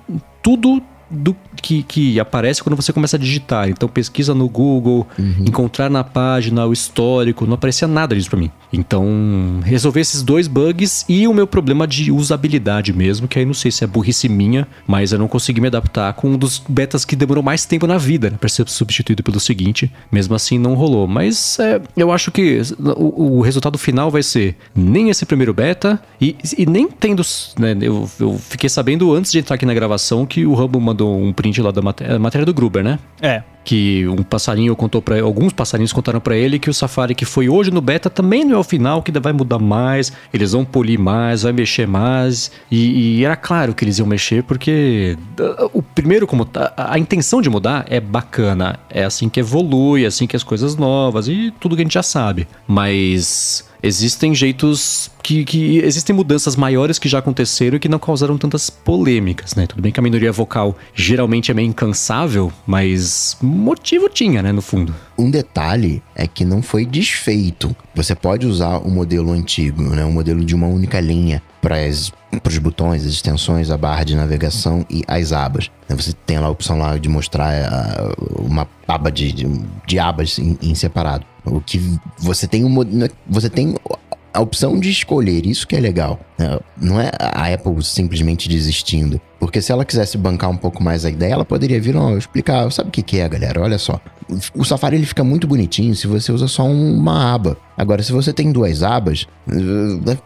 tudo 0.42 0.82
do 1.10 1.36
que, 1.56 1.82
que 1.82 2.18
aparece 2.20 2.62
quando 2.62 2.76
você 2.76 2.92
começa 2.92 3.16
a 3.16 3.20
digitar. 3.20 3.68
Então 3.68 3.88
pesquisa 3.88 4.34
no 4.34 4.48
Google, 4.48 5.06
uhum. 5.18 5.44
encontrar 5.46 5.88
na 5.90 6.02
página 6.02 6.66
o 6.66 6.72
histórico, 6.72 7.46
não 7.46 7.54
aparecia 7.54 7.88
nada 7.88 8.14
disso 8.14 8.30
para 8.30 8.38
mim. 8.38 8.50
Então 8.72 9.60
resolver 9.64 10.00
esses 10.00 10.22
dois 10.22 10.48
bugs 10.48 11.04
e 11.08 11.26
o 11.26 11.34
meu 11.34 11.46
problema 11.46 11.86
de 11.86 12.10
usabilidade 12.10 12.92
mesmo, 12.92 13.28
que 13.28 13.38
aí 13.38 13.44
não 13.44 13.54
sei 13.54 13.70
se 13.70 13.84
é 13.84 13.86
burrice 13.86 14.28
minha, 14.28 14.66
mas 14.86 15.12
eu 15.12 15.18
não 15.18 15.28
consegui 15.28 15.60
me 15.60 15.68
adaptar 15.68 16.12
com 16.14 16.30
um 16.30 16.36
dos 16.36 16.62
betas 16.68 17.04
que 17.04 17.16
demorou 17.16 17.42
mais 17.42 17.64
tempo 17.64 17.86
na 17.86 17.98
vida 17.98 18.30
né, 18.30 18.36
para 18.38 18.48
ser 18.48 18.68
substituído 18.68 19.22
pelo 19.22 19.40
seguinte. 19.40 19.90
Mesmo 20.10 20.34
assim 20.34 20.58
não 20.58 20.74
rolou. 20.74 21.06
Mas 21.06 21.58
é, 21.58 21.80
eu 21.96 22.10
acho 22.12 22.30
que 22.30 22.60
o, 22.78 23.38
o, 23.38 23.40
resultado 23.40 23.78
final 23.78 24.10
vai 24.10 24.22
ser 24.22 24.56
nem 24.74 25.10
esse 25.10 25.24
primeiro 25.24 25.54
beta 25.54 26.00
e, 26.20 26.36
e 26.56 26.66
nem 26.66 26.88
tendo. 26.88 27.22
Né, 27.58 27.76
eu, 27.80 28.08
eu 28.18 28.38
fiquei 28.38 28.68
sabendo 28.68 29.12
antes 29.14 29.32
de 29.32 29.38
entrar 29.38 29.54
aqui 29.54 29.66
na 29.66 29.74
gravação 29.74 30.26
que 30.26 30.44
o 30.44 30.54
Rumble 30.54 30.80
mandou 30.80 30.95
mandou 30.96 31.20
um 31.22 31.32
print 31.32 31.60
lá 31.60 31.70
da 31.70 31.82
matéria, 31.82 32.18
matéria 32.18 32.46
do 32.46 32.54
Gruber, 32.54 32.82
né? 32.82 32.98
É. 33.20 33.42
Que 33.66 34.06
um 34.06 34.22
passarinho 34.22 34.76
contou 34.76 35.02
para 35.02 35.20
alguns 35.20 35.52
passarinhos 35.52 35.92
contaram 35.92 36.20
para 36.20 36.36
ele 36.36 36.56
que 36.56 36.70
o 36.70 36.74
Safari 36.74 37.16
que 37.16 37.24
foi 37.24 37.48
hoje 37.48 37.72
no 37.72 37.80
beta 37.80 38.08
também 38.08 38.44
não 38.44 38.54
é 38.54 38.58
o 38.58 38.62
final, 38.62 39.02
que 39.02 39.10
ainda 39.10 39.18
vai 39.18 39.32
mudar 39.32 39.58
mais, 39.58 40.12
eles 40.32 40.52
vão 40.52 40.64
polir 40.64 41.00
mais, 41.00 41.42
vai 41.42 41.52
mexer 41.52 41.86
mais. 41.86 42.52
E, 42.70 43.18
e 43.18 43.24
era 43.24 43.34
claro 43.34 43.74
que 43.74 43.84
eles 43.84 43.98
iam 43.98 44.06
mexer 44.06 44.44
porque 44.44 45.18
uh, 45.40 45.68
o 45.72 45.82
primeiro 45.82 46.28
como 46.28 46.44
tá, 46.44 46.72
a, 46.76 46.94
a 46.94 46.98
intenção 46.98 47.42
de 47.42 47.50
mudar 47.50 47.84
é 47.88 47.98
bacana, 47.98 48.78
é 48.88 49.02
assim 49.02 49.28
que 49.28 49.40
evolui, 49.40 50.04
é 50.04 50.06
assim 50.06 50.28
que 50.28 50.36
as 50.36 50.44
coisas 50.44 50.76
novas 50.76 51.26
e 51.26 51.52
tudo 51.58 51.74
que 51.74 51.82
a 51.82 51.84
gente 51.84 51.94
já 51.94 52.04
sabe. 52.04 52.46
Mas 52.68 53.66
existem 53.82 54.34
jeitos 54.34 55.10
que, 55.22 55.44
que, 55.44 55.78
existem 55.78 56.14
mudanças 56.14 56.56
maiores 56.56 56.98
que 56.98 57.08
já 57.08 57.18
aconteceram 57.18 57.76
e 57.76 57.80
que 57.80 57.88
não 57.88 57.98
causaram 57.98 58.38
tantas 58.38 58.70
polêmicas, 58.70 59.54
né? 59.54 59.66
Tudo 59.66 59.82
bem 59.82 59.92
que 59.92 59.98
a 59.98 60.02
minoria 60.02 60.32
vocal 60.32 60.76
geralmente 60.94 61.50
é 61.50 61.54
meio 61.54 61.68
incansável, 61.68 62.52
mas 62.66 63.36
motivo 63.56 64.08
tinha, 64.08 64.42
né, 64.42 64.52
no 64.52 64.62
fundo. 64.62 64.94
Um 65.18 65.30
detalhe 65.30 66.02
é 66.14 66.26
que 66.26 66.44
não 66.44 66.62
foi 66.62 66.84
desfeito. 66.84 67.74
Você 67.94 68.14
pode 68.14 68.46
usar 68.46 68.78
o 68.78 68.90
modelo 68.90 69.32
antigo, 69.32 69.82
né, 69.82 70.04
o 70.04 70.12
modelo 70.12 70.44
de 70.44 70.54
uma 70.54 70.66
única 70.66 71.00
linha 71.00 71.42
para 71.60 71.78
os 71.86 72.58
botões, 72.58 73.04
as 73.04 73.12
extensões, 73.12 73.70
a 73.70 73.76
barra 73.76 74.04
de 74.04 74.14
navegação 74.14 74.84
e 74.88 75.02
as 75.08 75.32
abas. 75.32 75.70
Você 75.88 76.12
tem 76.12 76.38
lá 76.38 76.46
a 76.46 76.50
opção 76.50 76.78
lá 76.78 76.96
de 76.96 77.08
mostrar 77.08 77.52
uh, 77.52 78.42
uma 78.42 78.68
aba 78.86 79.10
de, 79.10 79.32
de, 79.32 79.46
de 79.86 79.98
abas 79.98 80.38
em, 80.38 80.56
em 80.62 80.74
separado. 80.74 81.24
O 81.44 81.60
que 81.60 81.80
você 82.18 82.46
tem 82.46 82.64
um 82.64 82.84
né, 82.84 83.08
você 83.26 83.48
tem 83.48 83.74
a 84.36 84.40
opção 84.40 84.78
de 84.78 84.90
escolher, 84.90 85.46
isso 85.46 85.66
que 85.66 85.74
é 85.74 85.80
legal. 85.80 86.20
Né? 86.38 86.58
Não 86.80 87.00
é 87.00 87.10
a 87.18 87.52
Apple 87.52 87.82
simplesmente 87.82 88.48
desistindo. 88.48 89.20
Porque 89.38 89.60
se 89.60 89.70
ela 89.70 89.84
quisesse 89.84 90.16
bancar 90.16 90.50
um 90.50 90.56
pouco 90.56 90.82
mais 90.82 91.04
a 91.04 91.10
ideia, 91.10 91.34
ela 91.34 91.44
poderia 91.44 91.80
vir, 91.80 91.94
explicar, 92.16 92.70
sabe 92.72 92.88
o 92.88 92.92
que, 92.92 93.02
que 93.02 93.18
é, 93.18 93.28
galera? 93.28 93.60
Olha 93.60 93.78
só. 93.78 94.00
O 94.54 94.64
Safari 94.64 94.96
ele 94.96 95.06
fica 95.06 95.22
muito 95.22 95.46
bonitinho 95.46 95.94
se 95.94 96.06
você 96.06 96.32
usa 96.32 96.48
só 96.48 96.64
uma 96.66 97.32
aba. 97.34 97.56
Agora, 97.76 98.02
se 98.02 98.10
você 98.10 98.32
tem 98.32 98.50
duas 98.50 98.82
abas, 98.82 99.26
eh, 99.48 100.16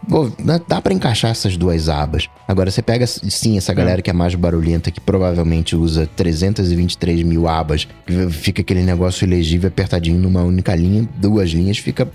dá 0.67 0.81
para 0.81 0.93
encaixar 0.93 1.29
essas 1.29 1.55
duas 1.55 1.87
abas. 1.87 2.27
Agora, 2.47 2.71
você 2.71 2.81
pega, 2.81 3.05
sim, 3.05 3.57
essa 3.57 3.73
galera 3.73 4.01
que 4.01 4.09
é 4.09 4.13
mais 4.13 4.33
barulhenta, 4.33 4.89
que 4.89 4.99
provavelmente 4.99 5.75
usa 5.75 6.09
323 6.15 7.21
mil 7.21 7.47
abas, 7.47 7.87
fica 8.31 8.61
aquele 8.61 8.81
negócio 8.81 9.25
ilegível 9.25 9.67
apertadinho 9.67 10.17
numa 10.17 10.41
única 10.41 10.73
linha, 10.73 11.07
duas 11.17 11.51
linhas, 11.51 11.77
fica 11.77 12.09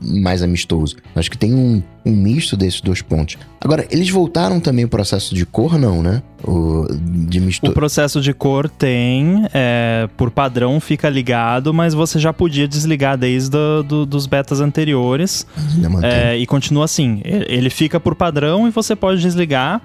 mais 0.00 0.42
amistoso. 0.42 0.96
Acho 1.16 1.30
que 1.30 1.38
tem 1.38 1.54
um, 1.54 1.82
um 2.04 2.12
misto 2.12 2.56
desses 2.56 2.80
dois 2.80 3.00
pontos. 3.00 3.38
Agora, 3.60 3.86
eles 3.90 4.10
voltaram 4.10 4.58
também 4.58 4.84
o 4.84 4.88
processo 4.88 5.34
de 5.34 5.46
cor, 5.46 5.78
não, 5.78 6.02
né? 6.02 6.20
O, 6.42 6.86
de 6.90 7.40
mistura. 7.40 7.70
O 7.70 7.74
processo 7.74 8.20
de 8.20 8.34
cor 8.34 8.68
tem, 8.68 9.46
é, 9.54 10.08
por 10.16 10.32
padrão 10.32 10.80
fica 10.80 11.08
ligado, 11.08 11.72
mas 11.72 11.94
você 11.94 12.18
já 12.18 12.32
podia 12.32 12.66
desligar 12.66 13.16
desde 13.16 13.50
do, 13.50 13.82
do, 13.84 14.06
dos 14.06 14.26
betas 14.26 14.60
anteriores. 14.60 15.46
É, 16.02 16.36
e 16.36 16.44
continua 16.44 16.86
assim. 16.86 17.20
Ele 17.24 17.70
fica 17.70 18.00
por 18.00 18.16
padrão 18.16 18.66
e 18.66 18.70
você 18.70 18.96
pode 18.96 19.20
desligar. 19.20 19.80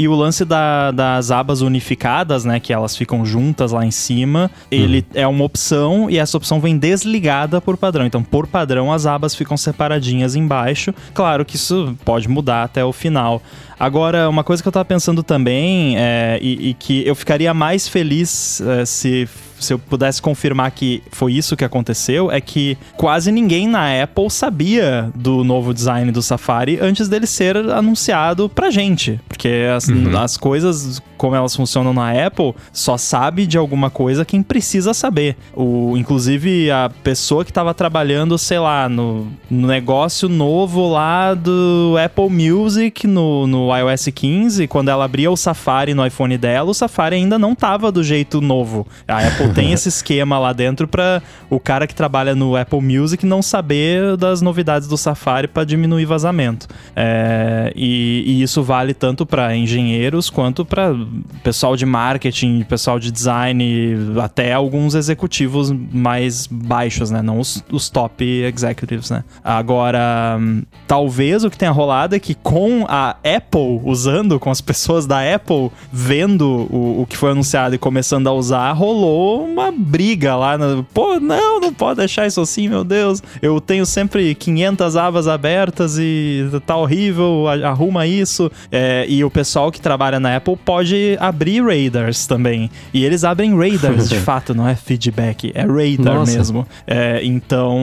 E 0.00 0.08
o 0.08 0.14
lance 0.14 0.46
da, 0.46 0.90
das 0.92 1.30
abas 1.30 1.60
unificadas, 1.60 2.42
né, 2.42 2.58
que 2.58 2.72
elas 2.72 2.96
ficam 2.96 3.22
juntas 3.22 3.70
lá 3.70 3.84
em 3.84 3.90
cima, 3.90 4.50
ele 4.70 5.00
uhum. 5.00 5.20
é 5.20 5.26
uma 5.26 5.44
opção 5.44 6.08
e 6.08 6.16
essa 6.16 6.38
opção 6.38 6.58
vem 6.58 6.78
desligada 6.78 7.60
por 7.60 7.76
padrão. 7.76 8.06
Então, 8.06 8.22
por 8.22 8.46
padrão, 8.46 8.90
as 8.90 9.04
abas 9.04 9.34
ficam 9.34 9.58
separadinhas 9.58 10.34
embaixo. 10.34 10.94
Claro 11.12 11.44
que 11.44 11.56
isso 11.56 11.94
pode 12.02 12.30
mudar 12.30 12.62
até 12.62 12.82
o 12.82 12.94
final. 12.94 13.42
Agora, 13.78 14.26
uma 14.30 14.42
coisa 14.42 14.62
que 14.62 14.68
eu 14.68 14.72
tava 14.72 14.86
pensando 14.86 15.22
também, 15.22 15.98
é, 15.98 16.38
e, 16.40 16.70
e 16.70 16.74
que 16.74 17.06
eu 17.06 17.14
ficaria 17.14 17.52
mais 17.52 17.86
feliz 17.86 18.62
é, 18.62 18.86
se 18.86 19.28
se 19.60 19.72
eu 19.72 19.78
pudesse 19.78 20.20
confirmar 20.20 20.70
que 20.70 21.02
foi 21.10 21.34
isso 21.34 21.56
que 21.56 21.64
aconteceu, 21.64 22.30
é 22.30 22.40
que 22.40 22.76
quase 22.96 23.30
ninguém 23.30 23.68
na 23.68 24.02
Apple 24.02 24.30
sabia 24.30 25.10
do 25.14 25.44
novo 25.44 25.72
design 25.74 26.10
do 26.10 26.22
Safari 26.22 26.78
antes 26.80 27.08
dele 27.08 27.26
ser 27.26 27.56
anunciado 27.56 28.48
pra 28.48 28.70
gente. 28.70 29.20
Porque 29.28 29.66
as, 29.74 29.88
uhum. 29.88 30.18
as 30.18 30.36
coisas, 30.36 31.02
como 31.20 31.36
elas 31.36 31.54
funcionam 31.54 31.92
na 31.92 32.12
Apple, 32.26 32.54
só 32.72 32.96
sabe 32.96 33.46
de 33.46 33.58
alguma 33.58 33.90
coisa 33.90 34.24
quem 34.24 34.42
precisa 34.42 34.94
saber. 34.94 35.36
O, 35.54 35.94
inclusive, 35.94 36.70
a 36.70 36.90
pessoa 37.04 37.44
que 37.44 37.50
estava 37.50 37.74
trabalhando, 37.74 38.38
sei 38.38 38.58
lá, 38.58 38.88
no, 38.88 39.26
no, 39.50 39.68
negócio 39.68 40.30
novo 40.30 40.88
lá 40.88 41.34
do 41.34 41.94
Apple 42.02 42.30
Music 42.30 43.06
no, 43.06 43.46
no 43.46 43.68
iOS 43.76 44.08
15, 44.14 44.66
quando 44.66 44.88
ela 44.88 45.04
abria 45.04 45.30
o 45.30 45.36
Safari 45.36 45.92
no 45.92 46.06
iPhone 46.06 46.38
dela, 46.38 46.70
o 46.70 46.74
Safari 46.74 47.16
ainda 47.16 47.38
não 47.38 47.54
tava 47.54 47.92
do 47.92 48.02
jeito 48.02 48.40
novo. 48.40 48.86
A 49.06 49.18
Apple 49.18 49.52
tem 49.52 49.72
esse 49.72 49.90
esquema 49.92 50.38
lá 50.38 50.54
dentro 50.54 50.88
para 50.88 51.22
o 51.50 51.60
cara 51.60 51.86
que 51.86 51.94
trabalha 51.94 52.34
no 52.34 52.56
Apple 52.56 52.80
Music 52.80 53.26
não 53.26 53.42
saber 53.42 54.16
das 54.16 54.40
novidades 54.40 54.88
do 54.88 54.96
Safari 54.96 55.48
para 55.48 55.64
diminuir 55.64 56.06
vazamento. 56.06 56.66
É, 56.96 57.70
e, 57.76 58.24
e, 58.26 58.42
isso 58.42 58.62
vale 58.62 58.94
tanto 58.94 59.26
para 59.26 59.54
engenheiros 59.54 60.30
quanto 60.30 60.64
para 60.64 60.94
pessoal 61.42 61.76
de 61.76 61.86
marketing, 61.86 62.62
pessoal 62.62 62.98
de 62.98 63.10
design, 63.10 63.96
até 64.22 64.52
alguns 64.52 64.94
executivos 64.94 65.70
mais 65.70 66.46
baixos, 66.46 67.10
né? 67.10 67.22
Não 67.22 67.38
os, 67.38 67.64
os 67.70 67.88
top 67.88 68.24
executives, 68.24 69.10
né? 69.10 69.24
Agora, 69.42 70.38
talvez 70.86 71.44
o 71.44 71.50
que 71.50 71.58
tenha 71.58 71.70
rolado 71.70 72.14
é 72.14 72.18
que 72.18 72.34
com 72.34 72.84
a 72.88 73.16
Apple 73.24 73.80
usando, 73.84 74.38
com 74.38 74.50
as 74.50 74.60
pessoas 74.60 75.06
da 75.06 75.20
Apple 75.34 75.70
vendo 75.92 76.68
o, 76.70 77.02
o 77.02 77.06
que 77.06 77.16
foi 77.16 77.32
anunciado 77.32 77.74
e 77.74 77.78
começando 77.78 78.28
a 78.28 78.32
usar, 78.32 78.72
rolou 78.72 79.44
uma 79.44 79.72
briga 79.72 80.36
lá. 80.36 80.56
No, 80.56 80.84
Pô, 80.84 81.18
não, 81.20 81.60
não 81.60 81.72
pode 81.72 81.98
deixar 81.98 82.26
isso 82.26 82.40
assim, 82.40 82.68
meu 82.68 82.84
Deus. 82.84 83.22
Eu 83.40 83.60
tenho 83.60 83.86
sempre 83.86 84.34
500 84.34 84.96
abas 84.96 85.28
abertas 85.28 85.96
e 85.98 86.48
tá 86.66 86.76
horrível, 86.76 87.44
arruma 87.64 88.06
isso. 88.06 88.50
É, 88.70 89.06
e 89.08 89.24
o 89.24 89.30
pessoal 89.30 89.70
que 89.70 89.80
trabalha 89.80 90.20
na 90.20 90.36
Apple 90.36 90.56
pode 90.56 90.99
abrir 91.18 91.62
Raiders 91.62 92.26
também. 92.26 92.70
E 92.92 93.04
eles 93.04 93.24
abrem 93.24 93.56
Raiders, 93.56 94.08
de 94.08 94.18
fato, 94.20 94.54
não 94.54 94.68
é 94.68 94.74
feedback, 94.74 95.52
é 95.54 95.60
Radar 95.62 96.14
Nossa. 96.14 96.36
mesmo. 96.36 96.66
É, 96.86 97.20
então, 97.24 97.78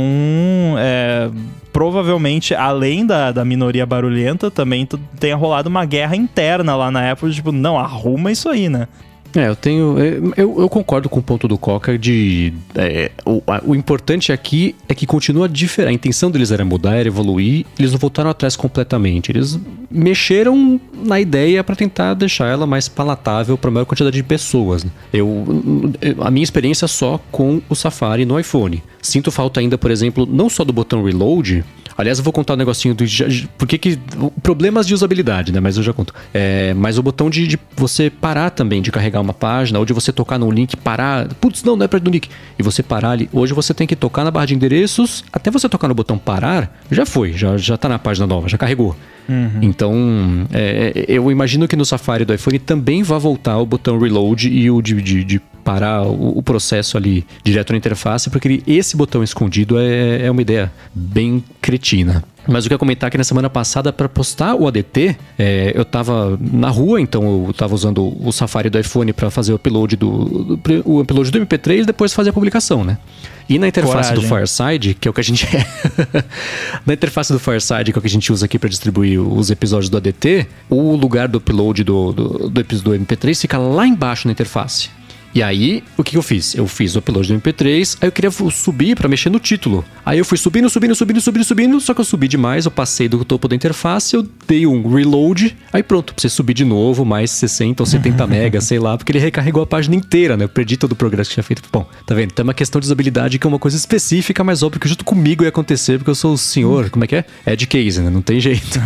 é, 0.77 1.29
provavelmente, 1.71 2.55
além 2.55 3.05
da, 3.05 3.31
da 3.31 3.45
minoria 3.45 3.85
barulhenta, 3.85 4.49
também 4.49 4.87
tenha 5.19 5.35
rolado 5.35 5.69
uma 5.69 5.85
guerra 5.85 6.15
interna 6.15 6.75
lá 6.75 6.89
na 6.89 7.11
Apple, 7.11 7.31
tipo, 7.33 7.51
não, 7.51 7.77
arruma 7.77 8.31
isso 8.31 8.49
aí, 8.49 8.69
né? 8.69 8.87
É, 9.35 9.47
eu 9.47 9.55
tenho. 9.55 9.95
É, 9.99 10.41
eu, 10.41 10.61
eu 10.61 10.69
concordo 10.69 11.09
com 11.09 11.19
o 11.19 11.23
ponto 11.23 11.47
do 11.47 11.57
Coca 11.57 11.97
de. 11.97 12.53
É, 12.75 13.11
o, 13.25 13.41
o 13.65 13.75
importante 13.75 14.31
aqui 14.31 14.75
é 14.87 14.95
que 14.95 15.05
continua 15.05 15.47
diferente. 15.47 15.89
A 15.89 15.93
intenção 15.93 16.31
deles 16.31 16.51
era 16.51 16.63
mudar, 16.63 16.95
era 16.95 17.07
evoluir. 17.07 17.65
Eles 17.77 17.91
não 17.91 17.99
voltaram 17.99 18.29
atrás 18.29 18.55
completamente. 18.55 19.31
Eles 19.31 19.59
mexeram 19.89 20.79
na 20.93 21.19
ideia 21.19 21.63
para 21.63 21.75
tentar 21.75 22.13
deixar 22.13 22.47
ela 22.47 22.65
mais 22.65 22.87
palatável 22.87 23.57
para 23.57 23.69
a 23.69 23.73
maior 23.73 23.85
quantidade 23.85 24.15
de 24.15 24.23
pessoas. 24.23 24.83
Né? 24.83 24.91
Eu, 25.13 25.45
a 26.19 26.31
minha 26.31 26.43
experiência 26.43 26.85
é 26.85 26.87
só 26.87 27.19
com 27.31 27.61
o 27.69 27.75
Safari 27.75 28.25
no 28.25 28.39
iPhone. 28.39 28.83
Sinto 29.01 29.31
falta 29.31 29.59
ainda, 29.59 29.77
por 29.77 29.91
exemplo, 29.91 30.25
não 30.25 30.49
só 30.49 30.63
do 30.63 30.73
botão 30.73 31.03
reload, 31.03 31.63
Aliás, 31.97 32.19
eu 32.19 32.23
vou 32.23 32.31
contar 32.31 32.53
um 32.53 32.57
negocinho 32.57 32.93
do. 32.93 33.03
Por 33.57 33.67
que. 33.67 33.97
Problemas 34.43 34.85
de 34.85 34.93
usabilidade, 34.93 35.51
né? 35.51 35.59
Mas 35.59 35.77
eu 35.77 35.83
já 35.83 35.91
conto. 35.91 36.13
É, 36.33 36.73
mas 36.75 36.97
o 36.97 37.03
botão 37.03 37.29
de, 37.29 37.47
de, 37.47 37.59
você 37.75 38.09
parar 38.09 38.51
também 38.51 38.81
de 38.81 38.91
carregar 38.91 39.19
uma 39.19 39.33
página, 39.33 39.79
ou 39.79 39.85
de 39.85 39.93
você 39.93 40.13
tocar 40.13 40.37
num 40.37 40.51
link, 40.51 40.77
parar. 40.77 41.27
Putz, 41.35 41.63
não, 41.63 41.75
não 41.75 41.85
é 41.85 41.87
para 41.87 41.99
no 41.99 42.11
link. 42.11 42.29
E 42.57 42.61
você 42.61 42.83
parar 42.83 43.11
ali. 43.11 43.27
Hoje 43.33 43.53
você 43.53 43.73
tem 43.73 43.87
que 43.87 43.95
tocar 43.95 44.23
na 44.23 44.29
barra 44.29 44.45
de 44.45 44.53
endereços, 44.53 45.23
até 45.33 45.49
você 45.49 45.67
tocar 45.67 45.87
no 45.87 45.95
botão 45.95 46.17
parar, 46.17 46.79
já 46.91 47.05
foi, 47.05 47.33
já, 47.33 47.57
já 47.57 47.77
tá 47.77 47.89
na 47.89 47.97
página 47.97 48.27
nova, 48.27 48.47
já 48.47 48.57
carregou. 48.57 48.95
Uhum. 49.27 49.59
Então, 49.61 49.93
é, 50.53 51.05
eu 51.07 51.29
imagino 51.31 51.67
que 51.67 51.75
no 51.75 51.85
Safari 51.85 52.23
do 52.23 52.33
iPhone 52.33 52.59
também 52.59 53.03
vai 53.03 53.19
voltar 53.19 53.57
o 53.57 53.65
botão 53.65 53.99
reload 53.99 54.49
e 54.49 54.71
o 54.71 54.81
de, 54.81 55.01
de, 55.01 55.23
de 55.23 55.41
parar 55.63 56.03
o, 56.03 56.37
o, 56.37 56.41
processo 56.41 56.95
ali 56.95 57.25
direto 57.43 57.71
na 57.71 57.77
interface, 57.77 58.29
porque 58.29 58.47
ele, 58.47 58.63
esse 58.65 58.95
botão 58.95 59.21
escondido 59.21 59.77
é, 59.77 60.25
é 60.25 60.31
uma 60.31 60.41
ideia 60.41 60.71
bem 60.95 61.43
cretina. 61.61 62.23
Mas 62.47 62.65
eu 62.65 62.69
quero 62.69 62.79
comentar 62.79 63.11
que 63.11 63.17
na 63.17 63.23
semana 63.23 63.49
passada, 63.49 63.91
para 63.91 64.07
postar 64.07 64.55
o 64.55 64.67
ADT, 64.67 65.17
é, 65.37 65.71
eu 65.75 65.81
estava 65.81 66.37
na 66.39 66.69
rua, 66.69 67.01
então 67.01 67.45
eu 67.45 67.51
estava 67.51 67.75
usando 67.75 68.15
o 68.25 68.31
Safari 68.31 68.69
do 68.69 68.79
iPhone 68.79 69.11
para 69.13 69.29
fazer 69.29 69.51
o 69.51 69.55
upload 69.55 69.95
do, 69.95 70.55
do, 70.55 70.81
o 70.85 71.01
upload 71.01 71.31
do 71.31 71.39
MP3 71.39 71.81
e 71.81 71.85
depois 71.85 72.13
fazer 72.13 72.29
a 72.29 72.33
publicação, 72.33 72.83
né? 72.83 72.97
E 73.49 73.57
na 73.57 73.67
interface 73.67 74.09
Coragem. 74.09 74.15
do 74.15 74.27
Fireside, 74.27 74.93
que 74.93 75.07
é 75.07 75.11
o 75.11 75.13
que 75.13 75.21
a 75.21 75.23
gente. 75.23 75.47
na 76.85 76.93
interface 76.93 77.31
do 77.31 77.39
Fireside, 77.39 77.91
que 77.91 77.97
é 77.97 77.99
o 77.99 78.01
que 78.01 78.07
a 78.07 78.09
gente 78.09 78.31
usa 78.31 78.45
aqui 78.45 78.59
para 78.59 78.69
distribuir 78.69 79.21
os 79.21 79.49
episódios 79.49 79.89
do 79.89 79.97
ADT, 79.97 80.47
o 80.69 80.95
lugar 80.95 81.27
do 81.27 81.37
upload 81.37 81.83
do, 81.83 82.11
do, 82.11 82.49
do, 82.49 82.63
do 82.63 82.91
MP3 82.91 83.39
fica 83.39 83.57
lá 83.57 83.87
embaixo 83.87 84.27
na 84.27 84.33
interface. 84.33 84.89
E 85.33 85.43
aí, 85.43 85.83
o 85.95 86.03
que 86.03 86.17
eu 86.17 86.21
fiz? 86.21 86.55
Eu 86.55 86.67
fiz 86.67 86.95
o 86.95 86.99
upload 86.99 87.31
do 87.31 87.39
MP3, 87.39 87.97
aí 88.01 88.07
eu 88.07 88.11
queria 88.11 88.31
subir 88.31 88.95
para 88.95 89.07
mexer 89.07 89.29
no 89.29 89.39
título. 89.39 89.85
Aí 90.05 90.17
eu 90.17 90.25
fui 90.25 90.37
subindo, 90.37 90.69
subindo, 90.69 90.95
subindo, 90.95 91.21
subindo, 91.21 91.43
subindo, 91.43 91.79
só 91.79 91.93
que 91.93 92.01
eu 92.01 92.05
subi 92.05 92.27
demais, 92.27 92.65
eu 92.65 92.71
passei 92.71 93.07
do 93.07 93.23
topo 93.23 93.47
da 93.47 93.55
interface, 93.55 94.15
eu 94.15 94.27
dei 94.47 94.65
um 94.65 94.89
reload, 94.89 95.55
aí 95.71 95.83
pronto, 95.83 96.13
pra 96.13 96.21
você 96.21 96.29
subir 96.29 96.53
de 96.53 96.65
novo, 96.65 97.05
mais 97.05 97.29
60 97.31 97.83
ou 97.83 97.85
70 97.85 98.25
megas, 98.27 98.63
sei 98.63 98.79
lá, 98.79 98.97
porque 98.97 99.11
ele 99.11 99.19
recarregou 99.19 99.61
a 99.61 99.67
página 99.67 99.95
inteira, 99.95 100.35
né? 100.35 100.45
Eu 100.45 100.49
perdi 100.49 100.75
todo 100.75 100.93
o 100.93 100.95
progresso 100.95 101.29
que 101.29 101.35
tinha 101.35 101.43
feito. 101.43 101.61
Bom, 101.71 101.87
tá 102.05 102.15
vendo? 102.15 102.31
Tem 102.31 102.43
uma 102.43 102.53
questão 102.53 102.79
de 102.79 102.87
usabilidade 102.87 103.37
que 103.37 103.45
é 103.45 103.49
uma 103.49 103.59
coisa 103.59 103.77
específica, 103.77 104.43
mas 104.43 104.63
óbvio 104.63 104.79
que 104.79 104.87
junto 104.87 105.05
comigo 105.05 105.43
ia 105.43 105.49
acontecer, 105.49 105.99
porque 105.99 106.09
eu 106.09 106.15
sou 106.15 106.33
o 106.33 106.37
senhor, 106.37 106.89
como 106.89 107.03
é 107.03 107.07
que 107.07 107.15
é? 107.15 107.25
Ed 107.45 107.67
Case, 107.67 108.01
né? 108.01 108.09
Não 108.09 108.21
tem 108.21 108.39
jeito. 108.39 108.79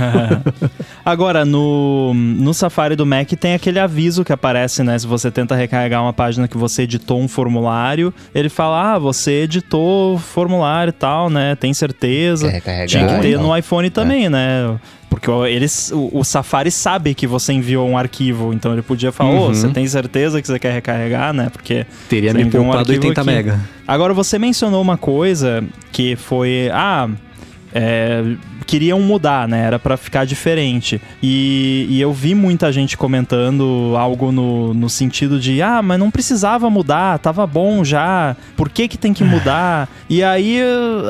Agora, 1.06 1.46
no, 1.46 2.14
no 2.14 2.54
Safari 2.54 2.96
do 2.96 3.06
Mac 3.06 3.30
tem 3.40 3.54
aquele 3.54 3.80
aviso 3.80 4.26
que 4.26 4.34
aparece, 4.34 4.84
né? 4.84 5.00
Se 5.00 5.08
você 5.08 5.32
tenta 5.32 5.56
recarregar 5.56 6.02
uma 6.02 6.12
página 6.12 6.31
página 6.32 6.48
que 6.48 6.58
você 6.58 6.84
editou 6.84 7.20
um 7.20 7.28
formulário, 7.28 8.14
ele 8.34 8.50
fala: 8.50 8.94
Ah, 8.94 9.00
você 9.00 9.44
editou 9.44 10.18
formulário 10.18 10.90
e 10.90 10.94
tal, 10.94 11.30
né? 11.30 11.56
Tem 11.56 11.74
certeza. 11.74 12.48
Tinha 12.88 13.08
que 13.08 13.22
ter 13.22 13.38
no 13.38 13.56
iPhone 13.56 13.90
também, 13.90 14.26
é. 14.26 14.30
né? 14.30 14.80
Porque 15.10 15.30
eles, 15.30 15.92
o, 15.92 16.10
o, 16.14 16.24
Safari 16.24 16.72
sabe 16.72 17.14
que 17.14 17.28
você 17.28 17.52
enviou 17.52 17.88
um 17.88 17.98
arquivo, 17.98 18.54
então 18.54 18.72
ele 18.72 18.82
podia 18.82 19.12
falar, 19.12 19.32
ô, 19.32 19.34
uhum. 19.34 19.50
oh, 19.50 19.54
você 19.54 19.68
tem 19.68 19.86
certeza 19.86 20.42
que 20.42 20.48
você 20.48 20.58
quer 20.58 20.72
recarregar, 20.72 21.34
né? 21.34 21.50
Porque. 21.52 21.86
Teria 22.08 22.34
me 22.34 22.46
poupado 22.46 22.90
um 22.90 22.96
80 22.96 23.22
aqui. 23.22 23.30
mega. 23.30 23.60
Agora, 23.86 24.14
você 24.14 24.40
mencionou 24.40 24.82
uma 24.82 24.98
coisa 24.98 25.64
que 25.92 26.16
foi. 26.16 26.70
Ah. 26.72 27.10
É, 27.74 28.24
queriam 28.66 29.02
mudar, 29.02 29.48
né? 29.48 29.66
Era 29.66 29.80
para 29.80 29.98
ficar 29.98 30.26
diferente. 30.26 31.02
E, 31.22 31.86
e, 31.90 32.02
eu 32.02 32.14
vi 32.14 32.34
muita 32.34 32.72
gente 32.72 32.96
comentando 32.96 33.94
algo 33.98 34.32
no, 34.32 34.74
no 34.74 34.90
sentido 34.90 35.40
de: 35.40 35.62
ah, 35.62 35.82
mas 35.82 36.00
não 36.00 36.10
precisava 36.10 36.70
mudar, 36.70 37.20
tava 37.20 37.46
bom 37.46 37.84
já, 37.84 38.36
por 38.56 38.70
que 38.70 38.88
que 38.88 38.98
tem 38.98 39.14
que 39.14 39.24
mudar? 39.24 39.90
e 40.10 40.24
aí, 40.24 40.60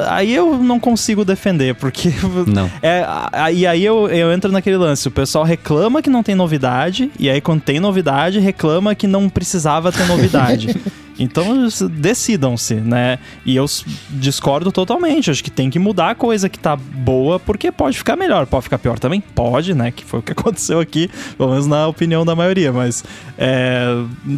aí 0.07 0.33
eu 0.33 0.57
não 0.57 0.79
consigo 0.79 1.23
defender, 1.23 1.75
porque. 1.75 2.11
Não. 2.47 2.69
É, 2.81 3.05
e 3.53 3.67
aí 3.67 3.83
eu, 3.83 4.07
eu 4.09 4.31
entro 4.31 4.51
naquele 4.51 4.77
lance: 4.77 5.07
o 5.07 5.11
pessoal 5.11 5.43
reclama 5.43 6.01
que 6.01 6.09
não 6.09 6.23
tem 6.23 6.35
novidade, 6.35 7.11
e 7.19 7.29
aí 7.29 7.39
quando 7.39 7.61
tem 7.61 7.79
novidade, 7.79 8.39
reclama 8.39 8.95
que 8.95 9.07
não 9.07 9.29
precisava 9.29 9.91
ter 9.91 10.05
novidade. 10.05 10.75
Então 11.21 11.67
decidam-se, 11.91 12.75
né? 12.75 13.19
E 13.45 13.55
eu 13.55 13.65
discordo 14.09 14.71
totalmente. 14.71 15.29
Acho 15.29 15.43
que 15.43 15.51
tem 15.51 15.69
que 15.69 15.77
mudar 15.77 16.09
a 16.09 16.15
coisa 16.15 16.49
que 16.49 16.57
tá 16.57 16.75
boa, 16.75 17.39
porque 17.39 17.71
pode 17.71 17.95
ficar 17.95 18.15
melhor. 18.15 18.47
Pode 18.47 18.63
ficar 18.63 18.79
pior 18.79 18.97
também? 18.97 19.21
Pode, 19.21 19.75
né? 19.75 19.91
Que 19.91 20.03
foi 20.03 20.19
o 20.19 20.23
que 20.23 20.31
aconteceu 20.33 20.79
aqui, 20.79 21.09
pelo 21.37 21.51
menos 21.51 21.67
na 21.67 21.87
opinião 21.87 22.25
da 22.25 22.35
maioria. 22.35 22.73
Mas 22.73 23.03
é, 23.37 23.85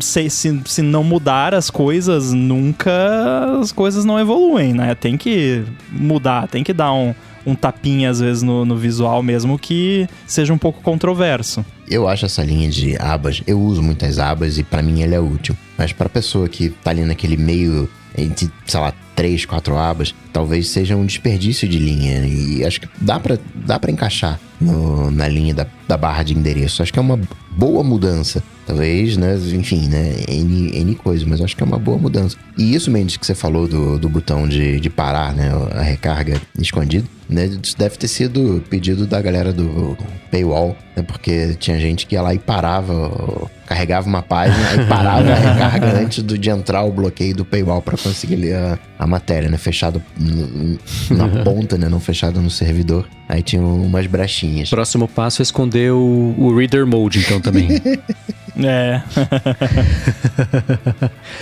se, 0.02 0.30
se, 0.30 0.62
se 0.66 0.82
não 0.82 1.06
mudar 1.06 1.54
as 1.54 1.70
coisas, 1.70 2.34
nunca 2.34 2.92
as 3.62 3.72
coisas 3.72 4.04
não 4.04 4.20
evoluem, 4.20 4.74
né? 4.74 4.94
Tem 4.94 5.18
que 5.18 5.64
mudar, 5.90 6.50
tem 6.50 6.66
que 6.66 6.74
dar 6.74 6.92
um 6.92 7.16
um 7.46 7.56
tapinha, 7.56 8.10
às 8.10 8.20
vezes, 8.20 8.44
no, 8.44 8.66
no 8.66 8.76
visual 8.76 9.22
mesmo, 9.22 9.58
que 9.58 10.08
seja 10.26 10.54
um 10.54 10.58
pouco 10.58 10.82
controverso. 10.82 11.66
Eu 11.88 12.08
acho 12.08 12.26
essa 12.26 12.44
linha 12.44 12.70
de 12.70 12.96
abas, 13.00 13.42
eu 13.46 13.60
uso 13.60 13.82
muitas 13.82 14.18
abas 14.18 14.58
e 14.58 14.64
para 14.64 14.82
mim 14.82 15.02
ele 15.02 15.16
é 15.16 15.20
útil. 15.20 15.56
Mas 15.78 15.92
para 15.92 16.08
pessoa 16.08 16.48
que 16.48 16.70
tá 16.70 16.92
ali 16.92 17.04
naquele 17.04 17.38
meio 17.38 17.90
entre, 18.18 18.50
sei 18.66 18.80
lá, 18.80 18.94
três, 19.16 19.46
quatro 19.46 19.78
abas, 19.78 20.14
talvez 20.32 20.70
seja 20.70 20.96
um 20.96 21.06
desperdício 21.06 21.68
de 21.68 21.80
linha. 21.80 22.26
E 22.26 22.64
acho 22.66 22.82
que 22.82 22.90
dá 23.02 23.20
para 23.20 23.38
dá 23.56 23.80
pra 23.80 23.92
encaixar 23.92 24.40
no, 24.60 25.12
na 25.12 25.28
linha 25.28 25.54
da, 25.54 25.68
da 25.88 25.98
barra 25.98 26.24
de 26.24 26.34
endereço. 26.34 26.82
Acho 26.82 26.94
que 26.94 27.00
é 27.00 27.02
uma 27.02 27.20
boa 27.52 27.84
mudança. 27.84 28.44
Talvez, 28.66 29.18
né? 29.18 29.38
Enfim, 29.54 29.88
né? 29.90 30.24
N, 30.30 30.72
N 30.74 30.96
coisa, 30.96 31.26
mas 31.28 31.42
acho 31.42 31.56
que 31.56 31.64
é 31.64 31.66
uma 31.66 31.78
boa 31.78 31.98
mudança. 31.98 32.38
E 32.58 32.74
isso, 32.74 32.90
Mendes, 32.90 33.18
que 33.18 33.26
você 33.26 33.36
falou 33.36 33.68
do, 33.68 34.00
do 34.00 34.08
botão 34.08 34.48
de, 34.48 34.80
de 34.80 34.90
parar, 34.90 35.34
né? 35.34 35.52
A 35.74 35.82
recarga 35.82 36.42
escondido, 36.58 37.08
né? 37.30 37.46
Isso 37.46 37.78
deve 37.78 37.98
ter 37.98 38.08
sido 38.08 38.64
pedido 38.70 39.06
da 39.06 39.22
galera 39.22 39.52
do 39.52 39.98
Paywall, 40.32 40.76
né? 40.96 41.04
Porque 41.04 41.56
tinha 41.56 41.80
gente 41.80 42.06
que 42.06 42.16
ia 42.16 42.22
lá 42.22 42.34
e 42.34 42.40
parava, 42.40 43.50
carregava 43.66 44.08
uma 44.08 44.22
página 44.22 44.76
e 44.76 44.86
parava 44.86 45.32
a 45.32 45.36
recarga 45.36 46.00
antes 46.02 46.24
do, 46.24 46.38
de 46.38 46.50
entrar 46.50 46.84
o 46.84 46.92
bloqueio 46.92 47.36
do 47.36 47.46
Paywall 47.46 47.82
para 47.82 47.98
conseguir 47.98 48.36
ler 48.36 48.56
a, 48.56 48.80
a 49.00 49.08
matéria, 49.08 49.50
né? 49.50 49.58
Fechado 49.58 50.02
no, 50.18 50.78
na 51.12 51.28
ponta, 51.44 51.78
né? 51.78 51.90
Não 51.90 52.00
fechado 52.00 52.42
no 52.42 52.50
servidor. 52.50 53.08
Aí 53.28 53.42
tinha 53.42 53.62
umas 53.62 54.06
brechinhas. 54.06 54.70
Próximo 54.70 55.08
passo 55.08 55.42
é 55.42 55.44
esconder 55.44 55.92
o, 55.92 56.36
o 56.38 56.56
Reader 56.56 56.86
Mode, 56.86 57.20
então, 57.20 57.40
também. 57.40 57.68
É. 58.56 59.02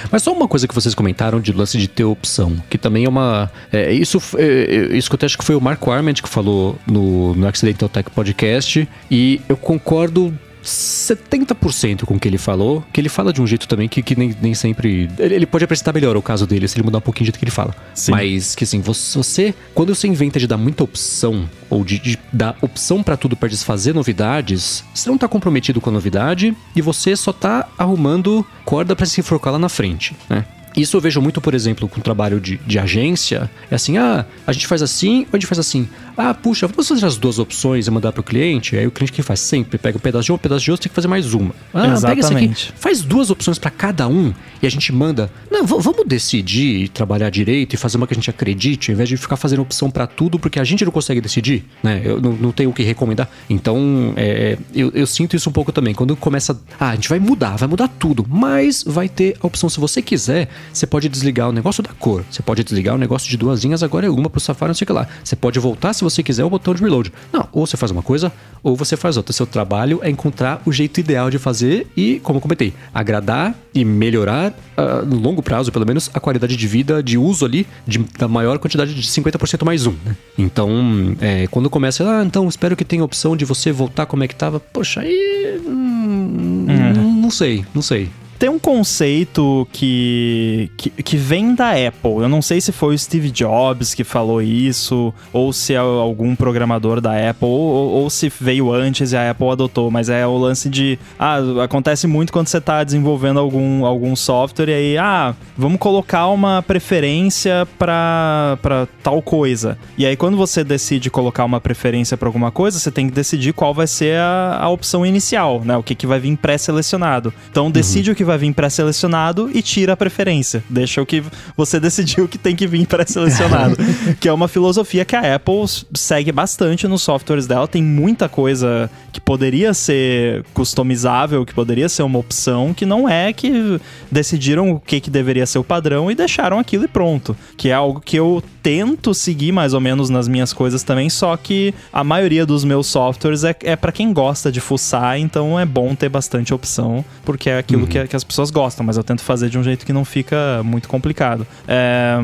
Mas 0.09 0.23
só 0.23 0.31
uma 0.31 0.47
coisa 0.47 0.67
que 0.67 0.73
vocês 0.73 0.95
comentaram 0.95 1.41
de 1.41 1.51
lance 1.51 1.77
de 1.77 1.87
ter 1.87 2.05
opção, 2.05 2.55
que 2.69 2.77
também 2.77 3.05
é 3.05 3.09
uma. 3.09 3.51
É, 3.71 3.91
isso, 3.91 4.21
é, 4.37 4.43
é, 4.43 4.97
isso 4.97 5.09
que 5.09 5.21
eu 5.21 5.25
acho 5.25 5.37
que 5.37 5.43
foi 5.43 5.55
o 5.55 5.61
Marco 5.71 5.89
Arment 5.89 6.15
que 6.15 6.27
falou 6.27 6.77
no, 6.86 7.34
no 7.34 7.47
Accidental 7.47 7.88
Tech 7.88 8.10
Podcast, 8.12 8.88
e 9.10 9.39
eu 9.47 9.55
concordo 9.55 10.38
70% 10.63 12.03
com 12.03 12.15
o 12.15 12.19
que 12.19 12.27
ele 12.27 12.38
falou, 12.38 12.84
que 12.91 12.99
ele 12.99 13.07
fala 13.07 13.31
de 13.31 13.41
um 13.41 13.47
jeito 13.47 13.67
também 13.67 13.88
que, 13.88 14.03
que 14.03 14.15
nem, 14.15 14.36
nem 14.41 14.53
sempre. 14.53 15.10
Ele, 15.17 15.36
ele 15.36 15.45
pode 15.45 15.63
apresentar 15.63 15.93
melhor 15.93 16.17
o 16.17 16.21
caso 16.21 16.45
dele 16.45 16.67
se 16.67 16.77
ele 16.77 16.84
mudar 16.84 16.97
um 16.97 17.01
pouquinho 17.01 17.23
do 17.23 17.27
jeito 17.27 17.39
que 17.39 17.45
ele 17.45 17.51
fala. 17.51 17.73
Sim. 17.95 18.12
Mas 18.12 18.53
que 18.53 18.65
assim, 18.65 18.81
você. 18.81 19.55
Quando 19.73 19.95
você 19.95 20.07
inventa 20.07 20.39
de 20.39 20.45
dar 20.45 20.57
muita 20.57 20.84
opção, 20.84 21.49
ou 21.69 21.86
de, 21.86 21.97
de 21.99 22.19
dar 22.34 22.55
opção 22.62 23.01
para 23.01 23.15
tudo 23.15 23.38
para 23.38 23.47
desfazer 23.47 23.93
novidades, 23.93 24.84
você 24.93 25.10
não 25.10 25.17
tá 25.17 25.27
comprometido 25.27 25.79
com 25.79 25.89
a 25.89 25.93
novidade 25.93 26.55
e 26.75 26.81
você 26.81 27.15
só 27.15 27.31
tá 27.31 27.67
arrumando 27.77 28.45
corda 28.65 28.93
para 28.93 29.05
se 29.05 29.21
enforcar 29.21 29.53
lá 29.53 29.60
na 29.60 29.69
frente, 29.69 30.15
né? 30.29 30.45
Isso 30.75 30.95
eu 30.95 31.01
vejo 31.01 31.21
muito, 31.21 31.41
por 31.41 31.53
exemplo, 31.53 31.88
com 31.88 31.99
o 31.99 32.03
trabalho 32.03 32.39
de, 32.39 32.57
de 32.65 32.79
agência. 32.79 33.49
É 33.69 33.75
assim, 33.75 33.97
ah, 33.97 34.25
a 34.45 34.53
gente 34.53 34.67
faz 34.67 34.81
assim 34.81 35.21
ou 35.21 35.29
a 35.34 35.38
gente 35.38 35.47
faz 35.47 35.60
assim. 35.60 35.88
Ah, 36.17 36.34
puxa, 36.34 36.67
vamos 36.67 36.88
fazer 36.88 37.05
as 37.05 37.17
duas 37.17 37.39
opções 37.39 37.88
e 37.88 37.91
mandar 37.91 38.12
para 38.12 38.21
o 38.21 38.23
cliente. 38.23 38.75
Aí 38.77 38.88
o 38.88 38.91
cliente 38.91 39.12
que 39.12 39.21
faz 39.21 39.39
sempre 39.39 39.77
pega 39.77 39.97
um 39.97 40.01
pedaço 40.01 40.25
de 40.25 40.31
um, 40.31 40.36
um 40.36 40.38
pedaço 40.38 40.63
de 40.63 40.71
outro, 40.71 40.84
tem 40.84 40.89
que 40.89 40.95
fazer 40.95 41.07
mais 41.07 41.34
uma. 41.34 41.53
Ah, 41.73 41.88
Exatamente. 41.88 42.05
pega 42.05 42.19
esse 42.19 42.67
aqui, 42.67 42.79
faz 42.79 43.01
duas 43.01 43.29
opções 43.29 43.57
para 43.57 43.71
cada 43.71 44.07
um 44.07 44.34
e 44.62 44.67
a 44.67 44.69
gente 44.69 44.91
manda. 44.93 45.31
Não, 45.49 45.65
vamos 45.65 46.05
decidir 46.05 46.84
e 46.84 46.88
trabalhar 46.88 47.29
direito 47.29 47.73
e 47.73 47.77
fazer 47.77 47.97
uma 47.97 48.07
que 48.07 48.13
a 48.13 48.15
gente 48.15 48.29
acredite, 48.29 48.91
ao 48.91 48.93
invés 48.93 49.10
de 49.10 49.17
ficar 49.17 49.36
fazendo 49.36 49.62
opção 49.62 49.89
para 49.89 50.07
tudo, 50.07 50.39
porque 50.39 50.60
a 50.60 50.63
gente 50.63 50.86
não 50.86 50.91
consegue 50.91 51.19
decidir, 51.19 51.65
né? 51.84 52.01
Eu 52.03 52.21
não, 52.21 52.34
não 52.34 52.51
tenho 52.51 52.69
o 52.69 52.73
que 52.73 52.84
recomendar. 52.84 53.29
Então, 53.49 54.13
é, 54.15 54.57
eu, 54.73 54.91
eu 54.93 55.07
sinto 55.07 55.36
isso 55.36 55.49
um 55.49 55.53
pouco 55.53 55.71
também. 55.71 55.93
Quando 55.93 56.15
começa, 56.15 56.60
ah, 56.79 56.89
a 56.89 56.95
gente 56.95 57.10
vai 57.10 57.19
mudar, 57.19 57.57
vai 57.57 57.67
mudar 57.67 57.88
tudo, 57.88 58.25
mas 58.27 58.84
vai 58.86 59.10
ter 59.10 59.36
a 59.41 59.47
opção, 59.47 59.69
se 59.69 59.79
você 59.79 60.01
quiser 60.01 60.49
você 60.74 60.86
pode 60.86 61.10
desligar 61.10 61.50
o 61.50 61.52
negócio 61.52 61.84
da 61.84 61.91
cor. 61.93 62.24
Você 62.30 62.41
pode 62.41 62.63
desligar 62.63 62.95
o 62.95 62.97
negócio 62.97 63.30
de 63.30 63.38
duas 63.38 63.63
linhas, 63.63 63.84
agora 63.84 64.06
é 64.06 64.10
uma 64.10 64.30
pro 64.30 64.39
Safari, 64.39 64.69
não 64.69 64.76
sei 64.76 64.86
o 64.86 64.88
que 64.88 64.93
lá. 64.93 65.08
Você 65.24 65.36
pode 65.36 65.60
voltar, 65.60 65.93
se 65.93 66.04
você 66.04 66.24
quiser, 66.24 66.43
o 66.43 66.50
botão 66.50 66.74
de 66.74 66.82
reload. 66.82 67.12
Não, 67.32 67.47
ou 67.52 67.65
você 67.65 67.78
faz 67.78 67.91
uma 67.91 68.02
coisa, 68.02 68.32
ou 68.63 68.76
você 68.76 68.95
faz 68.95 69.17
outra. 69.17 69.34
Seu 69.34 69.45
trabalho 69.45 70.00
é 70.04 70.10
encontrar 70.10 70.62
o 70.65 70.71
jeito 70.71 71.00
ideal 71.00 71.30
de 71.30 71.38
fazer 71.38 71.88
e, 71.95 72.19
como 72.19 72.38
eu 72.38 72.41
comentei, 72.41 72.74
agradar 72.93 73.56
e 73.74 73.86
melhorar, 73.86 74.51
uh, 74.78 75.05
no 75.05 75.18
longo 75.18 75.41
prazo, 75.41 75.72
pelo 75.72 75.86
menos, 75.86 76.09
a 76.14 76.20
qualidade 76.20 76.55
de 76.55 76.68
vida, 76.68 77.01
de 77.01 77.18
uso 77.18 77.45
ali, 77.45 77.66
de, 77.88 77.99
da 78.18 78.28
maior 78.28 78.59
quantidade 78.59 78.93
de 78.93 79.01
50% 79.01 79.66
mais 79.66 79.88
um. 79.88 79.93
Né? 80.05 80.16
Então, 80.38 81.16
é, 81.20 81.47
quando 81.47 81.70
começa, 81.70 82.03
ah, 82.03 82.24
então 82.24 82.47
espero 82.47 82.76
que 82.76 82.86
tenha 82.86 83.01
a 83.01 83.05
opção 83.05 83.36
de 83.36 83.45
você 83.45 83.72
voltar 83.72 84.05
como 84.05 84.24
é 84.24 84.28
que 84.28 84.36
tava. 84.36 84.59
Poxa, 84.59 85.01
aí. 85.01 85.62
Hum, 85.66 86.68
hum. 86.70 87.22
Não 87.22 87.32
sei, 87.32 87.66
não 87.74 87.82
sei. 87.82 88.09
Tem 88.41 88.49
um 88.49 88.57
conceito 88.57 89.67
que, 89.71 90.71
que, 90.75 90.89
que, 90.89 91.15
vem 91.15 91.53
da 91.53 91.73
Apple. 91.73 92.23
Eu 92.23 92.27
não 92.27 92.41
sei 92.41 92.59
se 92.59 92.71
foi 92.71 92.95
o 92.95 92.97
Steve 92.97 93.29
Jobs 93.29 93.93
que 93.93 94.03
falou 94.03 94.41
isso, 94.41 95.13
ou 95.31 95.53
se 95.53 95.75
é 95.75 95.77
algum 95.77 96.35
programador 96.35 96.99
da 96.99 97.11
Apple, 97.29 97.47
ou, 97.47 97.91
ou 97.91 98.09
se 98.09 98.33
veio 98.41 98.73
antes 98.73 99.11
e 99.11 99.15
a 99.15 99.29
Apple 99.29 99.47
adotou, 99.47 99.91
mas 99.91 100.09
é 100.09 100.25
o 100.25 100.35
lance 100.35 100.69
de. 100.69 100.97
Ah, 101.19 101.37
acontece 101.63 102.07
muito 102.07 102.33
quando 102.33 102.47
você 102.47 102.57
está 102.57 102.83
desenvolvendo 102.83 103.39
algum, 103.39 103.85
algum 103.85 104.15
software 104.15 104.69
e 104.69 104.73
aí, 104.73 104.97
ah, 104.97 105.35
vamos 105.55 105.77
colocar 105.77 106.27
uma 106.29 106.63
preferência 106.63 107.67
para 107.77 108.57
tal 109.03 109.21
coisa. 109.21 109.77
E 109.99 110.03
aí, 110.03 110.15
quando 110.15 110.35
você 110.35 110.63
decide 110.63 111.11
colocar 111.11 111.45
uma 111.45 111.61
preferência 111.61 112.17
para 112.17 112.27
alguma 112.27 112.49
coisa, 112.49 112.79
você 112.79 112.89
tem 112.89 113.07
que 113.07 113.13
decidir 113.13 113.53
qual 113.53 113.71
vai 113.71 113.85
ser 113.85 114.17
a, 114.17 114.57
a 114.61 114.69
opção 114.69 115.05
inicial, 115.05 115.61
né? 115.63 115.77
O 115.77 115.83
que, 115.83 115.93
que 115.93 116.07
vai 116.07 116.19
vir 116.19 116.35
pré-selecionado. 116.35 117.31
Então, 117.51 117.69
decide 117.69 118.09
uhum. 118.09 118.13
o 118.13 118.15
que 118.15 118.30
vai 118.30 118.30
vir 118.38 118.53
pré-selecionado 118.53 119.49
e 119.53 119.61
tira 119.61 119.93
a 119.93 119.97
preferência. 119.97 120.63
Deixa 120.69 121.01
o 121.01 121.05
que 121.05 121.23
você 121.55 121.79
decidiu 121.79 122.27
que 122.27 122.38
tem 122.38 122.55
que 122.55 122.67
vir 122.67 122.86
pré-selecionado. 122.88 123.77
que 124.19 124.27
é 124.27 124.34
uma 124.34 124.47
filosofia 124.47 125.05
que 125.05 125.15
a 125.15 125.36
Apple 125.36 125.65
segue 125.93 126.32
bastante 126.32 126.88
nos 126.88 127.01
softwares 127.01 127.47
dela. 127.47 127.67
Tem 127.67 127.84
muita 127.84 128.27
coisa 128.27 128.89
que 129.11 129.19
poderia 129.19 129.73
ser 129.73 130.43
customizável, 130.53 131.45
que 131.45 131.53
poderia 131.53 131.89
ser 131.89 132.03
uma 132.03 132.19
opção, 132.19 132.73
que 132.73 132.86
não 132.86 133.07
é 133.07 133.34
que 133.34 133.79
decidiram 134.11 134.71
o 134.71 134.79
que, 134.79 134.99
que 134.99 135.09
deveria 135.09 135.45
ser 135.45 135.59
o 135.59 135.63
padrão 135.63 136.09
e 136.09 136.15
deixaram 136.15 136.59
aquilo 136.59 136.86
e 136.86 136.88
pronto. 136.88 137.36
Que 137.57 137.69
é 137.69 137.73
algo 137.73 137.99
que 137.99 138.17
eu 138.17 138.43
tento 138.62 139.14
seguir 139.14 139.51
mais 139.51 139.74
ou 139.74 139.80
menos 139.80 140.09
nas 140.09 140.28
minhas 140.28 140.53
coisas 140.53 140.84
também, 140.84 141.09
só 141.09 141.36
que 141.36 141.74
a 141.91 142.03
maioria 142.03 142.45
dos 142.45 142.64
meus 142.64 142.88
softwares 142.88 143.43
é, 143.43 143.55
é 143.64 143.76
para 143.76 143.91
quem 143.91 144.14
gosta 144.14 144.51
de 144.51 144.59
fuçar, 144.59 145.18
então 145.20 145.59
é 145.59 145.66
bom 145.66 145.95
ter 145.95 146.09
bastante 146.09 146.53
opção, 146.53 147.03
porque 147.26 147.49
é 147.49 147.57
aquilo 147.57 147.84
uhum. 147.84 147.88
que, 147.88 148.07
que, 148.07 148.16
as 148.16 148.24
pessoas 148.24 148.51
gostam, 148.51 148.86
mas 148.86 148.97
eu 148.97 149.03
tento 149.03 149.22
fazer 149.22 149.49
de 149.49 149.57
um 149.57 149.64
jeito 149.64 149.86
que 149.86 149.93
não 149.93 150.05
fica 150.05 150.62
muito 150.64 150.88
complicado. 150.88 151.45
É, 151.68 152.18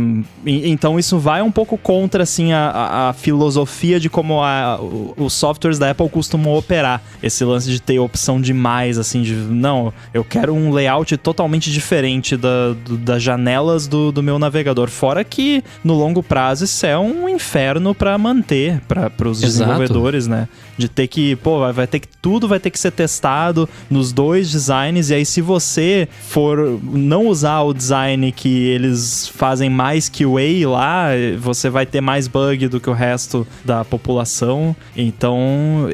então 0.45 0.99
isso 0.99 1.17
vai 1.17 1.41
um 1.41 1.51
pouco 1.51 1.77
contra 1.77 2.23
assim, 2.23 2.53
a, 2.53 3.09
a, 3.09 3.13
filosofia 3.13 3.99
de 3.99 4.09
como 4.09 4.43
a, 4.43 4.79
os 5.17 5.33
softwares 5.33 5.79
da 5.79 5.91
Apple 5.91 6.09
costumam 6.09 6.55
operar. 6.55 7.01
Esse 7.21 7.43
lance 7.43 7.69
de 7.69 7.81
ter 7.81 7.99
opção 7.99 8.39
demais, 8.39 8.97
assim, 8.97 9.21
de 9.21 9.33
não, 9.33 9.93
eu 10.13 10.23
quero 10.23 10.53
um 10.53 10.71
layout 10.71 11.15
totalmente 11.17 11.71
diferente 11.71 12.37
da, 12.37 12.73
do, 12.85 12.97
das 12.97 13.23
janelas 13.23 13.87
do, 13.87 14.11
do 14.11 14.21
meu 14.21 14.37
navegador. 14.37 14.89
Fora 14.89 15.23
que 15.23 15.63
no 15.83 15.93
longo 15.93 16.21
prazo 16.27 16.65
isso 16.65 16.85
é 16.85 16.97
um 16.97 17.27
inferno 17.27 17.95
para 17.95 18.17
manter 18.17 18.81
para 18.87 19.27
os 19.27 19.41
desenvolvedores, 19.41 20.27
né? 20.27 20.47
De 20.77 20.87
ter 20.87 21.07
que, 21.07 21.35
pô, 21.37 21.59
vai, 21.59 21.73
vai 21.73 21.87
ter 21.87 21.99
que 21.99 22.07
tudo 22.21 22.47
vai 22.47 22.59
ter 22.59 22.69
que 22.69 22.79
ser 22.79 22.91
testado 22.91 23.67
nos 23.89 24.11
dois 24.11 24.51
designs 24.51 25.09
e 25.09 25.15
aí 25.15 25.25
se 25.25 25.41
você 25.41 26.07
for 26.21 26.79
não 26.83 27.27
usar 27.27 27.61
o 27.61 27.73
design 27.73 28.31
que 28.31 28.67
eles 28.67 29.27
fazem 29.27 29.69
mais 29.69 30.09
QA 30.09 30.67
lá, 30.67 31.09
você 31.39 31.69
vai 31.69 31.85
ter 31.85 32.01
mais 32.01 32.27
bug 32.27 32.67
do 32.67 32.79
que 32.79 32.89
o 32.89 32.93
resto 32.93 33.47
da 33.63 33.83
população. 33.85 34.75
Então, 34.95 35.89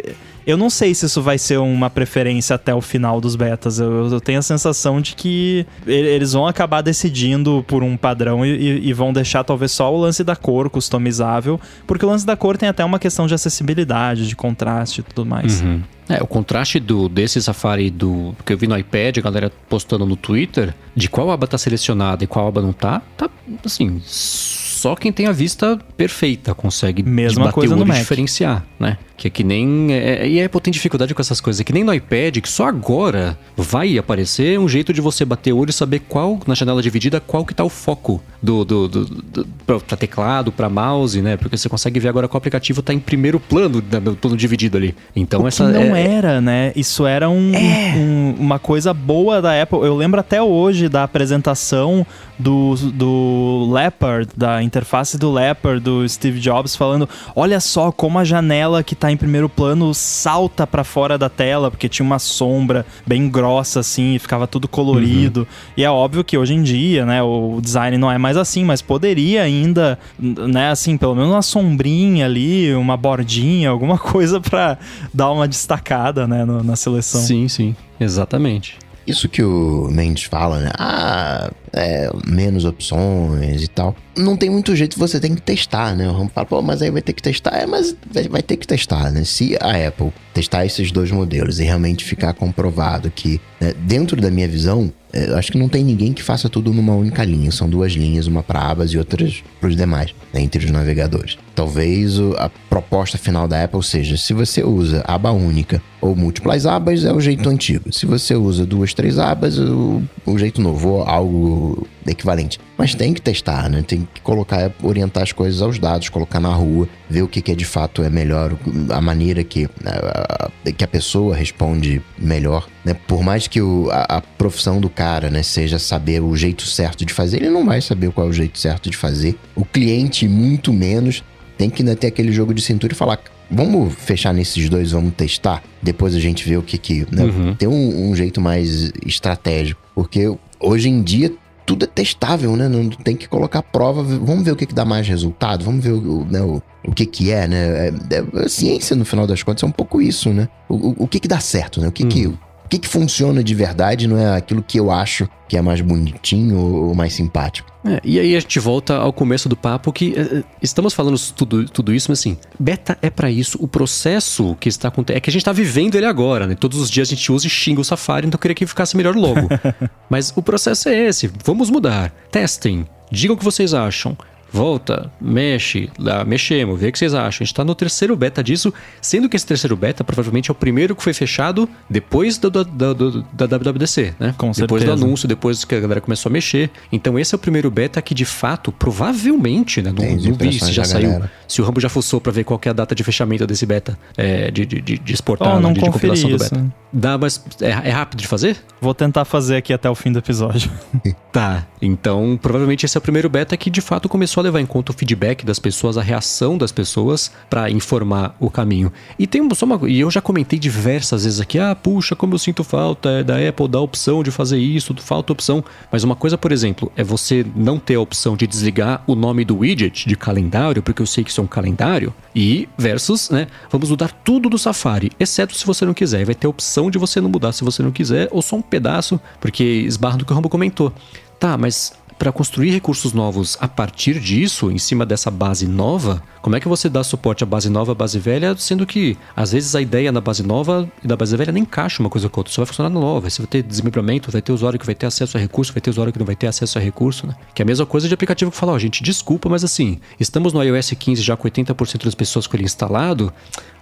eu 0.45 0.57
não 0.57 0.69
sei 0.69 0.93
se 0.93 1.05
isso 1.05 1.21
vai 1.21 1.37
ser 1.37 1.57
uma 1.57 1.89
preferência 1.89 2.55
até 2.55 2.73
o 2.73 2.81
final 2.81 3.21
dos 3.21 3.35
betas. 3.35 3.79
Eu, 3.79 4.07
eu 4.07 4.21
tenho 4.21 4.39
a 4.39 4.41
sensação 4.41 5.01
de 5.01 5.15
que 5.15 5.65
eles 5.85 6.33
vão 6.33 6.47
acabar 6.47 6.81
decidindo 6.81 7.63
por 7.67 7.83
um 7.83 7.95
padrão 7.95 8.45
e, 8.45 8.87
e, 8.87 8.93
vão 8.93 9.13
deixar 9.13 9.43
talvez 9.43 9.71
só 9.71 9.93
o 9.93 9.97
lance 9.97 10.23
da 10.23 10.35
cor 10.35 10.69
customizável, 10.69 11.59
porque 11.87 12.05
o 12.05 12.09
lance 12.09 12.25
da 12.25 12.35
cor 12.35 12.57
tem 12.57 12.69
até 12.69 12.83
uma 12.83 12.99
questão 12.99 13.27
de 13.27 13.33
acessibilidade, 13.33 14.27
de 14.27 14.35
contraste 14.35 15.01
e 15.01 15.03
tudo 15.03 15.25
mais. 15.25 15.61
Uhum. 15.61 15.81
É, 16.09 16.21
o 16.21 16.27
contraste 16.27 16.79
do, 16.79 17.07
desse 17.07 17.41
Safari 17.41 17.89
do 17.89 18.35
que 18.45 18.51
eu 18.51 18.57
vi 18.57 18.67
no 18.67 18.77
iPad, 18.77 19.17
a 19.17 19.21
galera 19.21 19.51
postando 19.69 20.05
no 20.05 20.17
Twitter, 20.17 20.73
de 20.95 21.07
qual 21.07 21.31
aba 21.31 21.47
tá 21.47 21.57
selecionada 21.57 22.23
e 22.23 22.27
qual 22.27 22.47
aba 22.47 22.61
não 22.61 22.73
tá, 22.73 23.01
tá 23.15 23.29
assim, 23.63 24.01
só 24.05 24.97
quem 24.97 25.13
tem 25.13 25.27
a 25.27 25.31
vista 25.31 25.79
perfeita 25.95 26.53
consegue 26.53 27.01
Mesma 27.03 27.53
coisa 27.53 27.73
no 27.73 27.85
Mac. 27.85 27.97
diferenciar, 27.97 28.65
né? 28.77 28.97
Que 29.23 29.27
é 29.27 29.31
que 29.31 29.43
nem. 29.43 29.93
É, 29.93 30.23
é, 30.23 30.27
e 30.27 30.41
a 30.41 30.45
Apple 30.45 30.59
tem 30.59 30.73
dificuldade 30.73 31.15
com 31.15 31.21
essas 31.21 31.39
coisas. 31.39 31.61
É 31.61 31.63
que 31.63 31.71
nem 31.71 31.81
no 31.81 31.93
iPad, 31.93 32.39
que 32.39 32.49
só 32.49 32.67
agora 32.67 33.37
vai 33.55 33.97
aparecer 33.97 34.59
um 34.59 34.67
jeito 34.67 34.91
de 34.91 34.99
você 34.99 35.23
bater 35.23 35.53
o 35.53 35.57
olho 35.59 35.69
e 35.69 35.73
saber 35.73 35.99
qual, 35.99 36.41
na 36.45 36.53
janela 36.53 36.81
dividida, 36.81 37.21
qual 37.21 37.45
que 37.45 37.53
tá 37.53 37.63
o 37.63 37.69
foco 37.69 38.21
do, 38.41 38.65
do, 38.65 38.87
do, 38.89 39.05
do 39.05 39.47
pra, 39.65 39.79
teclado, 39.95 40.51
pra 40.51 40.67
mouse, 40.67 41.21
né? 41.21 41.37
Porque 41.37 41.55
você 41.55 41.69
consegue 41.69 42.01
ver 42.01 42.09
agora 42.09 42.27
que 42.27 42.35
o 42.35 42.37
aplicativo 42.37 42.81
tá 42.81 42.93
em 42.93 42.99
primeiro 42.99 43.39
plano, 43.39 43.81
no 44.03 44.15
plano 44.17 44.35
dividido 44.35 44.75
ali. 44.75 44.93
Então 45.15 45.43
o 45.43 45.47
essa. 45.47 45.67
Que 45.67 45.71
não 45.71 45.95
é... 45.95 46.05
era, 46.05 46.41
né? 46.41 46.73
Isso 46.75 47.05
era 47.05 47.29
um, 47.29 47.55
é. 47.55 47.93
um, 47.95 48.35
uma 48.37 48.59
coisa 48.59 48.93
boa 48.93 49.41
da 49.41 49.61
Apple. 49.61 49.79
Eu 49.79 49.95
lembro 49.95 50.19
até 50.19 50.41
hoje 50.41 50.89
da 50.89 51.03
apresentação 51.05 52.05
do, 52.37 52.75
do 52.91 53.71
Leopard, 53.71 54.29
da 54.35 54.61
interface 54.61 55.17
do 55.17 55.31
Leopard, 55.31 55.79
do 55.79 56.07
Steve 56.09 56.41
Jobs, 56.41 56.75
falando: 56.75 57.07
olha 57.33 57.61
só 57.61 57.89
como 57.89 58.19
a 58.19 58.25
janela 58.25 58.83
que 58.83 58.95
tá 58.95 59.12
em 59.13 59.17
primeiro 59.17 59.47
plano 59.47 59.93
salta 59.93 60.65
para 60.67 60.83
fora 60.83 61.17
da 61.17 61.29
tela, 61.29 61.71
porque 61.71 61.87
tinha 61.87 62.05
uma 62.05 62.19
sombra 62.19 62.85
bem 63.05 63.29
grossa 63.29 63.79
assim, 63.79 64.15
e 64.15 64.19
ficava 64.19 64.47
tudo 64.47 64.67
colorido. 64.67 65.41
Uhum. 65.41 65.45
E 65.77 65.83
é 65.83 65.89
óbvio 65.89 66.23
que 66.23 66.37
hoje 66.37 66.53
em 66.53 66.63
dia, 66.63 67.05
né, 67.05 67.21
o 67.23 67.59
design 67.61 67.97
não 67.97 68.11
é 68.11 68.17
mais 68.17 68.37
assim, 68.37 68.63
mas 68.63 68.81
poderia 68.81 69.43
ainda, 69.43 69.97
né, 70.19 70.69
assim, 70.69 70.97
pelo 70.97 71.15
menos 71.15 71.31
uma 71.31 71.41
sombrinha 71.41 72.25
ali, 72.25 72.73
uma 72.75 72.97
bordinha, 72.97 73.69
alguma 73.69 73.97
coisa 73.99 74.41
para 74.41 74.77
dar 75.13 75.31
uma 75.31 75.47
destacada, 75.47 76.27
né, 76.27 76.43
no, 76.45 76.63
na 76.63 76.75
seleção. 76.75 77.21
Sim, 77.21 77.47
sim, 77.47 77.75
exatamente. 77.99 78.82
Isso 79.05 79.27
que 79.27 79.43
o 79.43 79.89
Mendes 79.91 80.23
fala, 80.23 80.59
né? 80.59 80.71
Ah, 80.77 81.51
é, 81.73 82.09
menos 82.25 82.63
opções 82.63 83.63
e 83.63 83.67
tal. 83.67 83.95
Não 84.17 84.37
tem 84.37 84.49
muito 84.49 84.75
jeito, 84.75 84.97
você 84.97 85.19
tem 85.19 85.35
que 85.35 85.41
testar, 85.41 85.95
né? 85.95 86.07
O 86.07 86.13
Ram 86.13 86.29
fala, 86.29 86.45
pô, 86.45 86.61
mas 86.61 86.81
aí 86.81 86.89
vai 86.89 87.01
ter 87.01 87.13
que 87.13 87.21
testar. 87.21 87.55
É, 87.57 87.65
mas 87.65 87.95
vai, 88.29 88.41
ter 88.41 88.57
que 88.57 88.67
testar, 88.67 89.11
né? 89.11 89.23
Se 89.23 89.57
a 89.59 89.87
Apple 89.87 90.13
testar 90.33 90.65
esses 90.65 90.91
dois 90.91 91.11
modelos 91.11 91.59
e 91.59 91.63
realmente 91.63 92.05
ficar 92.05 92.33
comprovado 92.33 93.11
que, 93.11 93.41
né, 93.59 93.73
dentro 93.79 94.21
da 94.21 94.31
minha 94.31 94.47
visão, 94.47 94.91
eu 95.13 95.37
acho 95.37 95.51
que 95.51 95.57
não 95.57 95.69
tem 95.69 95.83
ninguém 95.83 96.11
que 96.11 96.23
faça 96.23 96.49
tudo 96.49 96.73
numa 96.73 96.95
única 96.95 97.23
linha. 97.23 97.51
São 97.51 97.69
duas 97.69 97.93
linhas, 97.93 98.25
uma 98.25 98.41
para 98.41 98.59
abas 98.59 98.91
e 98.91 98.97
outras 98.97 99.43
para 99.59 99.69
os 99.69 99.75
demais, 99.75 100.13
né, 100.33 100.41
entre 100.41 100.65
os 100.65 100.71
navegadores. 100.71 101.37
Talvez 101.53 102.19
a 102.37 102.49
proposta 102.69 103.17
final 103.17 103.47
da 103.47 103.63
Apple 103.63 103.83
seja: 103.83 104.17
se 104.17 104.33
você 104.33 104.63
usa 104.63 105.03
aba 105.07 105.31
única 105.31 105.81
ou 106.01 106.15
múltiplas 106.15 106.65
abas, 106.65 107.05
é 107.05 107.13
o 107.13 107.21
jeito 107.21 107.47
antigo. 107.47 107.93
Se 107.93 108.05
você 108.05 108.35
usa 108.35 108.65
duas, 108.65 108.93
três 108.93 109.19
abas, 109.19 109.59
o, 109.59 110.01
o 110.25 110.37
jeito 110.37 110.59
novo, 110.59 110.89
ou 110.89 111.03
algo 111.03 111.87
equivalente. 112.07 112.59
Mas 112.77 112.95
tem 112.95 113.13
que 113.13 113.21
testar, 113.21 113.69
né? 113.69 113.83
Tem 113.85 114.07
que 114.13 114.21
colocar, 114.21 114.71
orientar 114.81 115.23
as 115.23 115.31
coisas 115.31 115.61
aos 115.61 115.77
dados, 115.77 116.09
colocar 116.09 116.39
na 116.39 116.53
rua, 116.53 116.87
ver 117.09 117.21
o 117.21 117.27
que, 117.27 117.41
que 117.41 117.51
é 117.51 117.55
de 117.55 117.65
fato 117.65 118.03
é 118.03 118.09
melhor, 118.09 118.57
a 118.89 118.99
maneira 118.99 119.43
que 119.43 119.69
a, 119.85 120.49
que 120.71 120.83
a 120.83 120.87
pessoa 120.87 121.35
responde 121.35 122.01
melhor, 122.17 122.67
né? 122.83 122.93
Por 123.07 123.21
mais 123.23 123.47
que 123.47 123.61
o, 123.61 123.89
a, 123.91 124.17
a, 124.17 124.21
profissão 124.21 124.81
do 124.81 124.89
cara, 124.89 125.29
né, 125.29 125.43
seja 125.43 125.77
saber 125.77 126.21
o 126.21 126.35
jeito 126.35 126.65
certo 126.65 127.05
de 127.05 127.13
fazer, 127.13 127.37
ele 127.37 127.49
não 127.49 127.65
vai 127.65 127.79
saber 127.79 128.11
qual 128.11 128.27
é 128.27 128.29
o 128.29 128.33
jeito 128.33 128.59
certo 128.59 128.89
de 128.89 128.97
fazer. 128.97 129.35
O 129.55 129.63
cliente, 129.63 130.27
muito 130.27 130.73
menos, 130.73 131.23
tem 131.57 131.69
que 131.69 131.83
né, 131.83 131.95
ter 131.95 132.07
aquele 132.07 132.31
jogo 132.31 132.53
de 132.53 132.61
cintura 132.61 132.93
e 132.93 132.95
falar, 132.95 133.19
vamos 133.49 133.93
fechar 133.93 134.33
nesses 134.33 134.67
dois, 134.69 134.91
vamos 134.91 135.13
testar. 135.13 135.63
Depois 135.81 136.15
a 136.15 136.19
gente 136.19 136.47
vê 136.47 136.57
o 136.57 136.63
que 136.63 136.77
que. 136.77 137.05
Né? 137.11 137.23
Uhum. 137.23 137.55
Tem 137.55 137.67
um, 137.67 138.09
um, 138.09 138.15
jeito 138.15 138.41
mais 138.41 138.91
estratégico. 139.05 139.81
Porque 139.93 140.33
hoje 140.59 140.89
em 140.89 141.01
dia 141.01 141.31
tudo 141.65 141.85
é 141.85 141.87
testável, 141.87 142.55
né? 142.55 142.67
Não 142.67 142.89
tem 142.89 143.15
que 143.15 143.27
colocar 143.27 143.61
prova. 143.61 144.03
Vamos 144.03 144.43
ver 144.43 144.51
o 144.51 144.55
que, 144.55 144.65
que 144.65 144.73
dá 144.73 144.85
mais 144.85 145.07
resultado, 145.07 145.63
vamos 145.63 145.83
ver 145.83 145.93
o, 145.93 146.25
né, 146.25 146.41
o, 146.41 146.61
o 146.85 146.93
que, 146.93 147.05
que 147.05 147.31
é, 147.31 147.47
né? 147.47 147.87
É, 147.87 147.93
é, 148.11 148.45
a 148.45 148.49
ciência, 148.49 148.95
no 148.95 149.05
final 149.05 149.25
das 149.25 149.41
contas, 149.43 149.63
é 149.63 149.65
um 149.65 149.71
pouco 149.71 150.01
isso, 150.01 150.29
né? 150.29 150.47
O, 150.67 151.03
o, 151.03 151.07
que, 151.07 151.19
que 151.19 151.27
dá 151.27 151.39
certo, 151.39 151.81
né? 151.81 151.87
O 151.87 151.91
que, 151.91 152.05
hum. 152.05 152.09
que, 152.09 152.27
o 152.27 152.37
que, 152.69 152.79
que 152.79 152.87
funciona 152.87 153.43
de 153.43 153.55
verdade 153.55 154.07
não 154.07 154.17
é 154.17 154.35
aquilo 154.35 154.61
que 154.61 154.79
eu 154.79 154.91
acho 154.91 155.27
que 155.47 155.57
é 155.57 155.61
mais 155.61 155.81
bonitinho 155.81 156.57
ou 156.57 156.95
mais 156.95 157.13
simpático. 157.13 157.72
É, 157.85 157.99
e 158.03 158.19
aí 158.19 158.35
a 158.35 158.39
gente 158.39 158.59
volta 158.59 158.95
ao 158.95 159.11
começo 159.11 159.49
do 159.49 159.57
papo 159.57 159.91
que 159.91 160.11
uh, 160.11 160.43
estamos 160.61 160.93
falando 160.93 161.19
tudo, 161.35 161.65
tudo 161.65 161.93
isso, 161.93 162.09
mas 162.09 162.19
assim, 162.19 162.37
beta 162.57 162.97
é 163.01 163.09
para 163.09 163.29
isso. 163.29 163.57
O 163.61 163.67
processo 163.67 164.55
que 164.59 164.69
está 164.69 164.87
acontecendo 164.87 165.17
é 165.17 165.19
que 165.19 165.29
a 165.29 165.33
gente 165.33 165.41
está 165.41 165.51
vivendo 165.51 165.95
ele 165.95 166.05
agora, 166.05 166.47
né? 166.47 166.55
Todos 166.55 166.79
os 166.79 166.89
dias 166.89 167.09
a 167.09 167.15
gente 167.15 167.31
usa 167.31 167.47
e 167.47 167.49
xinga 167.49 167.81
o 167.81 167.83
Safari, 167.83 168.27
então 168.27 168.37
eu 168.37 168.41
queria 168.41 168.55
que 168.55 168.65
ficasse 168.65 168.95
melhor 168.95 169.15
logo. 169.15 169.49
mas 170.09 170.31
o 170.35 170.41
processo 170.41 170.87
é 170.89 171.07
esse. 171.07 171.29
Vamos 171.43 171.69
mudar. 171.69 172.13
Testem. 172.31 172.85
Digam 173.11 173.35
o 173.35 173.37
que 173.37 173.43
vocês 173.43 173.73
acham 173.73 174.17
volta, 174.53 175.11
mexe, 175.19 175.89
lá, 175.97 176.23
mexemos, 176.23 176.79
vê 176.79 176.89
o 176.89 176.91
que 176.91 176.99
vocês 176.99 177.13
acham. 177.15 177.43
A 177.43 177.45
gente 177.45 177.53
tá 177.55 177.65
no 177.65 177.73
terceiro 177.73 178.15
beta 178.15 178.43
disso, 178.43 178.71
sendo 179.01 179.27
que 179.27 179.35
esse 179.35 179.45
terceiro 179.45 179.75
beta 179.75 180.03
provavelmente 180.03 180.51
é 180.51 180.53
o 180.53 180.55
primeiro 180.55 180.95
que 180.95 181.01
foi 181.01 181.13
fechado 181.13 181.67
depois 181.89 182.37
do, 182.37 182.51
do, 182.51 182.63
do, 182.63 182.93
do 182.93 183.25
da 183.33 183.45
WWDC, 183.47 184.13
né? 184.19 184.35
Com 184.37 184.51
depois 184.51 184.83
certeza. 184.83 184.85
do 184.85 185.05
anúncio, 185.05 185.27
depois 185.27 185.65
que 185.65 185.73
a 185.73 185.79
galera 185.79 185.99
começou 185.99 186.29
a 186.29 186.33
mexer. 186.33 186.69
Então 186.91 187.17
esse 187.17 187.33
é 187.33 187.35
o 187.35 187.39
primeiro 187.39 187.71
beta 187.71 187.99
que 188.01 188.13
de 188.13 188.25
fato, 188.25 188.71
provavelmente, 188.71 189.81
né? 189.81 189.91
Não, 189.91 190.05
não 190.29 190.33
vi 190.37 190.59
se 190.59 190.71
já 190.71 190.83
saiu. 190.83 191.09
galera. 191.13 191.31
Se 191.47 191.61
o 191.61 191.65
Rambo 191.65 191.79
já 191.79 191.89
fuçou 191.89 192.21
pra 192.21 192.31
ver 192.31 192.43
qual 192.43 192.59
que 192.59 192.67
é 192.67 192.71
a 192.71 192.73
data 192.73 192.93
de 192.93 193.03
fechamento 193.03 193.47
desse 193.47 193.65
beta 193.65 193.97
é, 194.15 194.51
de, 194.51 194.65
de, 194.65 194.81
de, 194.81 194.97
de 194.99 195.13
exportar, 195.13 195.55
Oh, 195.55 195.59
não 195.59 195.73
de, 195.73 195.81
de 195.81 195.89
compilação 195.89 196.29
do 196.29 196.35
isso. 196.35 196.53
beta. 196.53 196.65
Dá, 196.91 197.17
mas 197.17 197.43
é, 197.59 197.69
é 197.69 197.89
rápido 197.91 198.19
de 198.21 198.27
fazer? 198.27 198.57
Vou 198.79 198.93
tentar 198.93 199.25
fazer 199.25 199.55
aqui 199.55 199.73
até 199.73 199.89
o 199.89 199.95
fim 199.95 200.11
do 200.11 200.19
episódio. 200.19 200.69
Tá, 201.33 201.65
então 201.81 202.37
provavelmente 202.39 202.85
esse 202.85 202.95
é 202.95 202.99
o 202.99 203.01
primeiro 203.01 203.27
beta 203.27 203.57
que 203.57 203.71
de 203.71 203.81
fato 203.81 204.07
começou 204.07 204.41
a 204.41 204.42
levar 204.43 204.59
em 204.59 204.65
conta 204.65 204.91
o 204.91 204.95
feedback 204.95 205.45
das 205.45 205.59
pessoas, 205.59 205.97
a 205.97 206.01
reação 206.01 206.57
das 206.57 206.71
pessoas 206.71 207.31
pra 207.49 207.69
informar 207.69 208.35
o 208.39 208.49
caminho. 208.49 208.91
E 209.17 209.25
tem 209.25 209.47
só 209.55 209.65
uma, 209.65 209.89
e 209.89 209.99
eu 209.99 210.11
já 210.11 210.21
comentei 210.21 210.59
diversas 210.59 211.23
vezes 211.23 211.39
aqui, 211.39 211.59
ah, 211.59 211.75
puxa, 211.75 212.15
como 212.15 212.33
eu 212.33 212.39
sinto 212.39 212.63
falta 212.63 213.09
é 213.09 213.23
da 213.23 213.35
Apple 213.37 213.67
dar 213.67 213.79
a 213.79 213.81
opção 213.81 214.23
de 214.23 214.31
fazer 214.31 214.57
isso, 214.57 214.95
falta 214.99 215.33
opção. 215.33 215.63
Mas 215.91 216.03
uma 216.03 216.15
coisa, 216.15 216.37
por 216.37 216.51
exemplo, 216.51 216.91
é 216.95 217.03
você 217.03 217.45
não 217.55 217.79
ter 217.79 217.95
a 217.95 218.01
opção 218.01 218.35
de 218.35 218.45
desligar 218.45 219.03
o 219.07 219.15
nome 219.15 219.45
do 219.45 219.59
widget 219.59 220.07
de 220.07 220.15
calendário, 220.15 220.81
porque 220.81 221.01
eu 221.01 221.05
sei 221.05 221.23
que 221.23 221.29
isso 221.29 221.41
é 221.41 221.43
um 221.43 221.47
calendário, 221.47 222.13
e 222.35 222.67
versus, 222.77 223.29
né, 223.29 223.47
vamos 223.71 223.89
mudar 223.89 224.11
tudo 224.23 224.49
do 224.49 224.57
Safari, 224.57 225.11
exceto 225.19 225.55
se 225.55 225.65
você 225.65 225.85
não 225.85 225.93
quiser. 225.93 226.21
E 226.21 226.25
vai 226.25 226.35
ter 226.35 226.47
a 226.47 226.49
opção 226.49 226.89
de 226.89 226.97
você 226.97 227.21
não 227.21 227.29
mudar 227.29 227.51
se 227.51 227.63
você 227.63 227.83
não 227.83 227.91
quiser, 227.91 228.27
ou 228.31 228.41
só 228.41 228.55
um 228.55 228.61
pedaço, 228.61 229.19
porque 229.39 229.63
esbarra 229.63 230.17
no 230.17 230.25
que 230.25 230.31
o 230.31 230.35
Rambo 230.35 230.49
comentou. 230.49 230.93
Tá, 231.39 231.57
mas 231.57 231.91
para 232.23 232.31
construir 232.31 232.71
recursos 232.71 233.11
novos 233.11 233.57
a 233.59 233.67
partir 233.67 234.17
disso, 234.17 234.71
em 234.71 234.77
cima 234.77 235.05
dessa 235.05 235.29
base 235.29 235.67
nova, 235.67 236.23
como 236.41 236.55
é 236.55 236.59
que 236.61 236.69
você 236.69 236.87
dá 236.87 237.03
suporte 237.03 237.43
à 237.43 237.45
base 237.45 237.69
nova, 237.69 237.91
à 237.91 237.95
base 237.95 238.17
velha, 238.17 238.55
sendo 238.57 238.85
que 238.85 239.17
às 239.35 239.51
vezes 239.51 239.75
a 239.75 239.81
ideia 239.81 240.09
na 240.09 240.21
base 240.21 240.41
nova 240.41 240.89
e 241.03 241.07
da 241.07 241.17
base 241.17 241.35
velha 241.35 241.51
nem 241.51 241.63
encaixa 241.63 242.01
uma 242.01 242.09
coisa 242.09 242.29
com 242.29 242.39
a 242.39 242.41
outra, 242.41 242.53
só 242.53 242.61
vai 242.61 242.67
funcionar 242.67 242.89
na 242.89 242.97
nova. 242.97 243.29
Você 243.29 243.41
vai 243.41 243.47
ter 243.47 243.61
desmembramento, 243.61 244.31
vai 244.31 244.41
ter 244.41 244.53
usuário 244.53 244.79
que 244.79 244.85
vai 244.85 244.95
ter 244.95 245.05
acesso 245.05 245.35
a 245.35 245.39
recurso, 245.39 245.73
vai 245.73 245.81
ter 245.81 245.89
usuário 245.89 246.13
que 246.13 246.19
não 246.19 246.25
vai 246.25 246.35
ter 246.37 246.47
acesso 246.47 246.77
a 246.77 246.81
recurso, 246.81 247.27
né? 247.27 247.35
Que 247.53 247.61
é 247.61 247.63
a 247.63 247.65
mesma 247.65 247.85
coisa 247.85 248.07
de 248.07 248.13
aplicativo 248.13 248.51
que 248.51 248.55
fala, 248.55 248.71
ó, 248.71 248.79
gente, 248.79 249.03
desculpa, 249.03 249.49
mas 249.49 249.65
assim, 249.65 249.99
estamos 250.17 250.53
no 250.53 250.63
iOS 250.63 250.91
15 250.91 251.21
já 251.21 251.35
com 251.35 251.45
80% 251.45 252.05
das 252.05 252.15
pessoas 252.15 252.47
com 252.47 252.55
ele 252.55 252.63
instalado, 252.63 253.33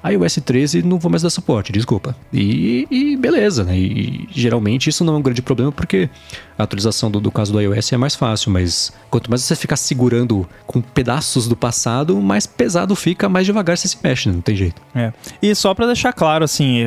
iOS 0.04 0.40
13 0.44 0.82
não 0.82 0.98
vou 0.98 1.12
mais 1.12 1.22
dar 1.22 1.30
suporte, 1.30 1.72
desculpa. 1.72 2.16
E, 2.34 2.88
e 2.90 3.16
beleza, 3.16 3.64
né? 3.64 3.78
E 3.78 4.28
geralmente 4.32 4.90
isso 4.90 5.04
não 5.04 5.16
é 5.16 5.18
um 5.18 5.22
grande 5.22 5.44
problema 5.44 5.72
porque 5.72 6.10
a 6.58 6.64
atualização 6.64 7.12
do, 7.12 7.20
do 7.20 7.32
caso 7.32 7.52
do 7.52 7.62
iOS 7.62 7.94
é 7.94 7.98
mais 7.98 8.16
fácil, 8.16 8.31
mas 8.50 8.92
quanto 9.10 9.30
mais 9.30 9.42
você 9.44 9.56
ficar 9.56 9.76
segurando 9.76 10.48
com 10.66 10.80
pedaços 10.82 11.48
do 11.48 11.56
passado, 11.56 12.20
mais 12.22 12.46
pesado 12.48 12.96
fica, 12.96 13.28
mais 13.28 13.46
devagar 13.46 13.78
você 13.78 13.88
se 13.88 13.98
mexe, 14.04 14.30
né? 14.30 14.36
não 14.36 14.42
tem 14.42 14.56
jeito. 14.56 14.82
É. 14.96 15.12
E 15.42 15.54
só 15.56 15.74
pra 15.74 15.86
deixar 15.86 16.14
claro, 16.14 16.46
assim, 16.46 16.84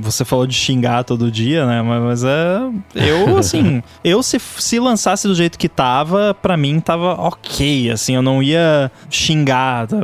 você 0.00 0.24
falou 0.24 0.46
de 0.46 0.54
xingar 0.54 1.04
todo 1.04 1.30
dia, 1.30 1.64
né? 1.66 1.82
Mas, 1.82 2.02
mas 2.02 2.24
é. 2.24 2.60
Eu, 3.08 3.36
assim, 3.38 3.82
eu 4.02 4.22
se, 4.22 4.38
se 4.40 4.78
lançasse 4.80 5.28
do 5.28 5.34
jeito 5.34 5.58
que 5.58 5.68
tava, 5.68 6.34
pra 6.34 6.56
mim 6.56 6.80
tava 6.80 7.12
ok, 7.14 7.90
assim, 7.90 8.14
eu 8.14 8.22
não 8.22 8.42
ia 8.42 8.90
xingar, 9.10 9.86
tá? 9.86 9.96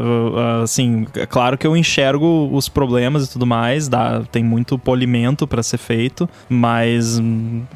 assim, 0.62 1.06
é 1.14 1.26
claro 1.26 1.58
que 1.58 1.66
eu 1.66 1.76
enxergo 1.76 2.48
os 2.52 2.68
problemas 2.68 3.26
e 3.26 3.30
tudo 3.30 3.46
mais, 3.46 3.88
dá, 3.88 4.22
tem 4.30 4.42
muito 4.44 4.78
polimento 4.78 5.46
pra 5.46 5.62
ser 5.62 5.78
feito, 5.78 6.28
mas 6.48 7.20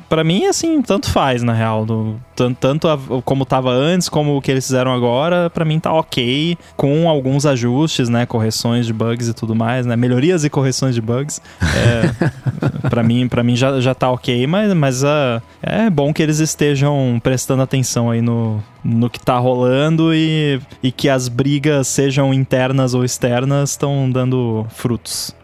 pra 0.08 0.22
mim, 0.22 0.46
assim, 0.46 0.80
tanto 0.82 1.10
faz, 1.10 1.42
na 1.42 1.52
real, 1.52 1.84
do- 1.84 2.16
tanto 2.60 2.88
a- 2.88 2.98
como 3.24 3.44
tava 3.44 3.70
antes, 3.70 4.08
como 4.08 4.36
o 4.36 4.40
que 4.42 4.50
eles 4.50 4.66
fizeram 4.66 4.92
agora, 4.92 5.50
pra 5.50 5.64
mim 5.64 5.78
tá 5.80 5.92
ok, 5.92 6.56
com 6.76 7.08
alguns 7.08 7.44
ajustes, 7.46 8.08
né, 8.08 8.26
correções 8.26 8.86
de 8.86 8.92
bugs 8.92 9.28
e 9.28 9.34
tudo 9.34 9.54
mais, 9.54 9.86
né, 9.86 9.96
melhorias 9.96 10.44
e 10.44 10.50
correções 10.50 10.94
de 10.94 11.00
bugs. 11.00 11.40
É, 11.60 12.28
para 12.88 13.02
mim, 13.02 13.28
para 13.28 13.42
mim 13.42 13.56
já, 13.56 13.80
já 13.80 13.94
tá 13.94 14.10
ok, 14.10 14.46
mas, 14.46 14.72
mas 14.74 15.04
ah, 15.04 15.42
é 15.62 15.88
bom 15.90 16.12
que 16.12 16.22
eles 16.22 16.38
estejam 16.38 17.20
prestando 17.22 17.62
atenção 17.62 18.10
aí 18.10 18.20
no, 18.20 18.62
no 18.84 19.08
que 19.10 19.20
tá 19.20 19.38
rolando 19.38 20.14
e, 20.14 20.60
e 20.82 20.90
que 20.92 21.08
as 21.08 21.28
brigas, 21.28 21.88
sejam 21.88 22.32
internas 22.32 22.94
ou 22.94 23.04
externas, 23.04 23.70
estão 23.70 24.10
dando 24.10 24.66
frutos. 24.70 25.34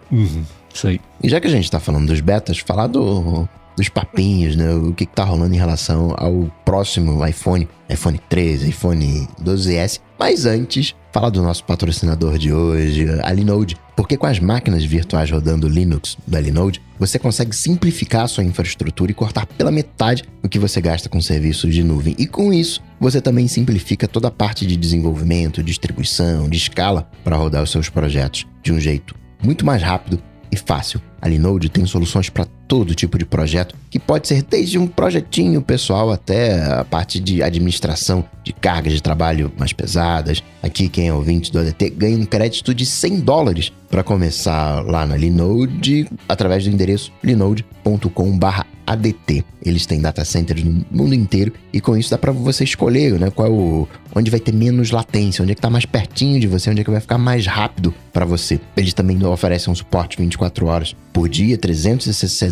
Isso 0.73 0.87
aí. 0.89 1.01
E 1.23 1.29
já 1.29 1.41
que 1.41 1.47
a 1.47 1.51
gente 1.51 1.71
tá 1.71 1.79
falando 1.81 2.07
dos 2.09 2.21
betas, 2.21 2.59
falar 2.59 2.87
do, 2.89 3.49
dos 3.77 3.89
papinhos, 3.89 4.57
né? 4.57 4.73
O 4.75 4.93
que, 4.93 5.07
que 5.07 5.15
tá 5.15 5.25
rolando 5.25 5.55
em 5.55 5.59
relação 5.59 6.15
ao 6.17 6.51
próximo 6.65 7.25
iPhone, 7.27 7.69
iPhone 7.89 8.21
13, 8.29 8.69
iPhone 8.69 9.29
12S. 9.43 10.01
Mas 10.19 10.47
antes, 10.47 10.95
falar 11.13 11.31
do 11.31 11.43
nosso 11.43 11.65
patrocinador 11.65 12.39
de 12.39 12.53
hoje, 12.53 13.07
a 13.23 13.33
Linode. 13.33 13.77
Porque 13.97 14.17
com 14.17 14.27
as 14.27 14.41
máquinas 14.41 14.85
virtuais 14.85 15.31
rodando 15.31 15.69
Linux 15.69 16.17
da 16.27 16.41
Linode, 16.41 16.83
você 16.99 17.19
consegue 17.19 17.55
simplificar 17.55 18.25
a 18.25 18.29
sua 18.29 18.43
infraestrutura 18.43 19.13
e 19.13 19.15
cortar 19.15 19.47
pela 19.47 19.71
metade 19.71 20.25
o 20.43 20.49
que 20.49 20.59
você 20.59 20.81
gasta 20.81 21.09
com 21.09 21.21
serviços 21.21 21.73
de 21.73 21.85
nuvem. 21.85 22.17
E 22.19 22.27
com 22.27 22.53
isso, 22.53 22.83
você 22.99 23.21
também 23.21 23.47
simplifica 23.47 24.09
toda 24.09 24.29
a 24.29 24.33
parte 24.33 24.67
de 24.67 24.77
desenvolvimento, 24.77 25.63
distribuição, 25.63 26.49
de 26.49 26.59
escala 26.59 27.09
para 27.23 27.37
rodar 27.37 27.63
os 27.63 27.71
seus 27.71 27.89
projetos 27.89 28.47
de 28.63 28.73
um 28.73 28.81
jeito 28.81 29.15
muito 29.43 29.65
mais 29.65 29.83
rápido 29.83 30.21
e 30.51 30.57
fácil. 30.57 31.01
A 31.21 31.29
Linode 31.29 31.69
tem 31.69 31.87
soluções 31.87 32.29
para 32.29 32.47
todo 32.67 32.95
tipo 32.95 33.19
de 33.19 33.25
projeto, 33.25 33.75
que 33.91 33.99
pode 33.99 34.29
ser 34.29 34.43
desde 34.43 34.79
um 34.79 34.87
projetinho 34.87 35.63
pessoal 35.63 36.11
até 36.11 36.63
a 36.65 36.85
parte 36.85 37.21
de 37.21 37.43
administração 37.43 38.25
de 38.43 38.53
cargas 38.53 38.93
de 38.93 39.03
trabalho 39.03 39.53
mais 39.59 39.73
pesadas. 39.73 40.43
Aqui, 40.63 40.89
quem 40.89 41.09
é 41.09 41.13
ouvinte 41.13 41.51
do 41.51 41.59
ADT 41.59 41.91
ganha 41.91 42.17
um 42.17 42.25
crédito 42.25 42.75
de 42.75 42.85
100 42.85 43.21
dólares 43.21 43.73
para 43.91 44.03
começar 44.03 44.85
lá 44.85 45.07
na 45.07 45.17
Linode, 45.17 46.09
através 46.29 46.65
do 46.65 46.71
endereço 46.71 47.13
linode.com/adt. 47.23 49.45
Eles 49.65 49.87
têm 49.87 50.01
data 50.01 50.25
centers 50.25 50.65
no 50.65 50.85
mundo 50.91 51.15
inteiro 51.15 51.53
e 51.73 51.81
com 51.81 51.97
isso 51.97 52.11
dá 52.11 52.19
para 52.19 52.33
você 52.33 52.65
escolher, 52.65 53.19
né, 53.19 53.31
qual 53.31 53.49
é 53.49 53.51
o 53.51 53.89
onde 54.15 54.31
vai 54.31 54.41
ter 54.41 54.53
menos 54.53 54.91
latência, 54.91 55.43
onde 55.43 55.53
é 55.53 55.55
que 55.55 55.61
tá 55.61 55.71
mais 55.71 55.87
pertinho 55.87 56.39
de 56.39 56.47
você, 56.47 56.71
onde 56.71 56.81
é 56.81 56.85
que 56.85 56.91
vai 56.91 57.01
ficar 57.01 57.19
mais 57.19 57.47
rápido 57.47 57.93
para 58.13 58.25
você. 58.25 58.61
Eles 58.77 58.95
também 58.95 59.23
oferecem 59.25 59.73
um 59.73 59.75
suporte 59.75 60.17
24 60.19 60.67
horas 60.67 60.95
por 61.13 61.29
dia, 61.29 61.59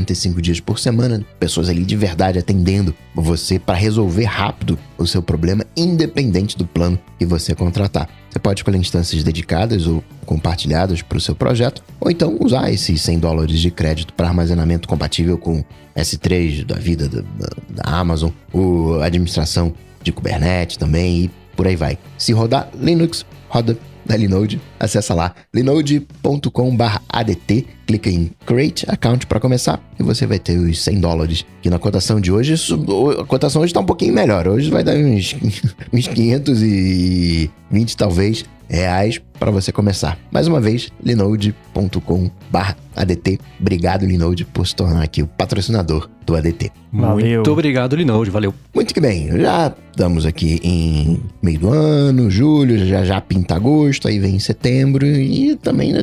365 0.04 0.42
dias 0.42 0.60
por 0.60 0.78
semana, 0.78 1.24
pessoas 1.38 1.68
ali 1.68 1.84
de 1.84 1.96
verdade 1.96 2.38
atendendo 2.38 2.94
você 3.14 3.58
para 3.58 3.76
resolver 3.76 4.24
rápido 4.24 4.78
o 4.98 5.06
seu 5.06 5.22
problema, 5.22 5.64
independente 5.76 6.56
do 6.56 6.66
plano 6.66 6.98
que 7.18 7.26
você 7.26 7.54
contratar. 7.54 8.08
Você 8.30 8.38
pode 8.38 8.60
escolher 8.60 8.78
instâncias 8.78 9.22
dedicadas 9.22 9.86
ou 9.86 10.02
compartilhadas 10.24 11.02
para 11.02 11.18
o 11.18 11.20
seu 11.20 11.34
projeto, 11.34 11.82
ou 12.00 12.10
então 12.10 12.36
usar 12.40 12.70
esses 12.72 13.00
100 13.02 13.18
dólares 13.18 13.60
de 13.60 13.70
crédito 13.70 14.12
para 14.14 14.28
armazenamento 14.28 14.88
compatível 14.88 15.36
com 15.38 15.62
S3 15.96 16.64
da 16.64 16.76
vida 16.76 17.08
da, 17.08 17.20
da- 17.20 17.82
Amazon, 17.84 18.30
ou 18.52 19.02
administração 19.02 19.74
de 20.02 20.12
Kubernetes 20.12 20.76
também 20.76 21.24
e 21.24 21.30
por 21.56 21.66
aí 21.66 21.76
vai. 21.76 21.98
Se 22.16 22.32
rodar 22.32 22.68
Linux, 22.80 23.26
roda 23.48 23.76
da 24.04 24.16
Linode. 24.16 24.60
Acessa 24.80 25.14
lá 25.14 25.32
linode.com/adt, 25.54 27.66
clica 27.92 28.08
em 28.10 28.30
Create 28.46 28.86
Account 28.88 29.26
para 29.26 29.38
começar 29.40 29.78
e 29.98 30.02
você 30.02 30.26
vai 30.26 30.38
ter 30.38 30.56
os 30.58 30.82
100 30.82 31.00
dólares. 31.00 31.44
Que 31.60 31.68
na 31.68 31.78
cotação 31.78 32.18
de 32.20 32.32
hoje, 32.32 32.54
isso- 32.54 32.82
a 33.20 33.24
cotação 33.26 33.60
hoje 33.62 33.70
está 33.70 33.80
um 33.80 33.84
pouquinho 33.84 34.14
melhor. 34.14 34.48
Hoje 34.48 34.70
vai 34.70 34.82
dar 34.82 34.96
uns, 34.96 35.36
uns 35.92 36.08
520 36.08 37.96
talvez 37.96 38.44
reais 38.68 39.20
para 39.38 39.50
você 39.50 39.70
começar. 39.72 40.18
Mais 40.30 40.46
uma 40.48 40.58
vez, 40.60 40.88
linode.com/adt. 41.04 43.38
Obrigado 43.60 44.06
Linode 44.06 44.44
por 44.46 44.66
se 44.66 44.74
tornar 44.74 45.02
aqui 45.02 45.22
o 45.22 45.26
patrocinador 45.26 46.08
do 46.24 46.34
ADT. 46.34 46.70
Valeu. 46.92 47.34
Muito 47.36 47.52
obrigado, 47.52 47.94
Linode. 47.96 48.30
Valeu. 48.30 48.54
Muito 48.74 48.94
que 48.94 49.00
bem, 49.00 49.28
já 49.38 49.74
estamos 49.90 50.24
aqui 50.24 50.58
em 50.62 51.20
meio 51.42 51.58
do 51.58 51.68
ano, 51.70 52.30
julho, 52.30 52.86
já 52.86 53.04
já 53.04 53.20
pinta 53.20 53.54
agosto, 53.56 54.08
aí 54.08 54.18
vem 54.18 54.38
setembro 54.38 55.04
e 55.06 55.54
também 55.56 55.92
né, 55.92 56.02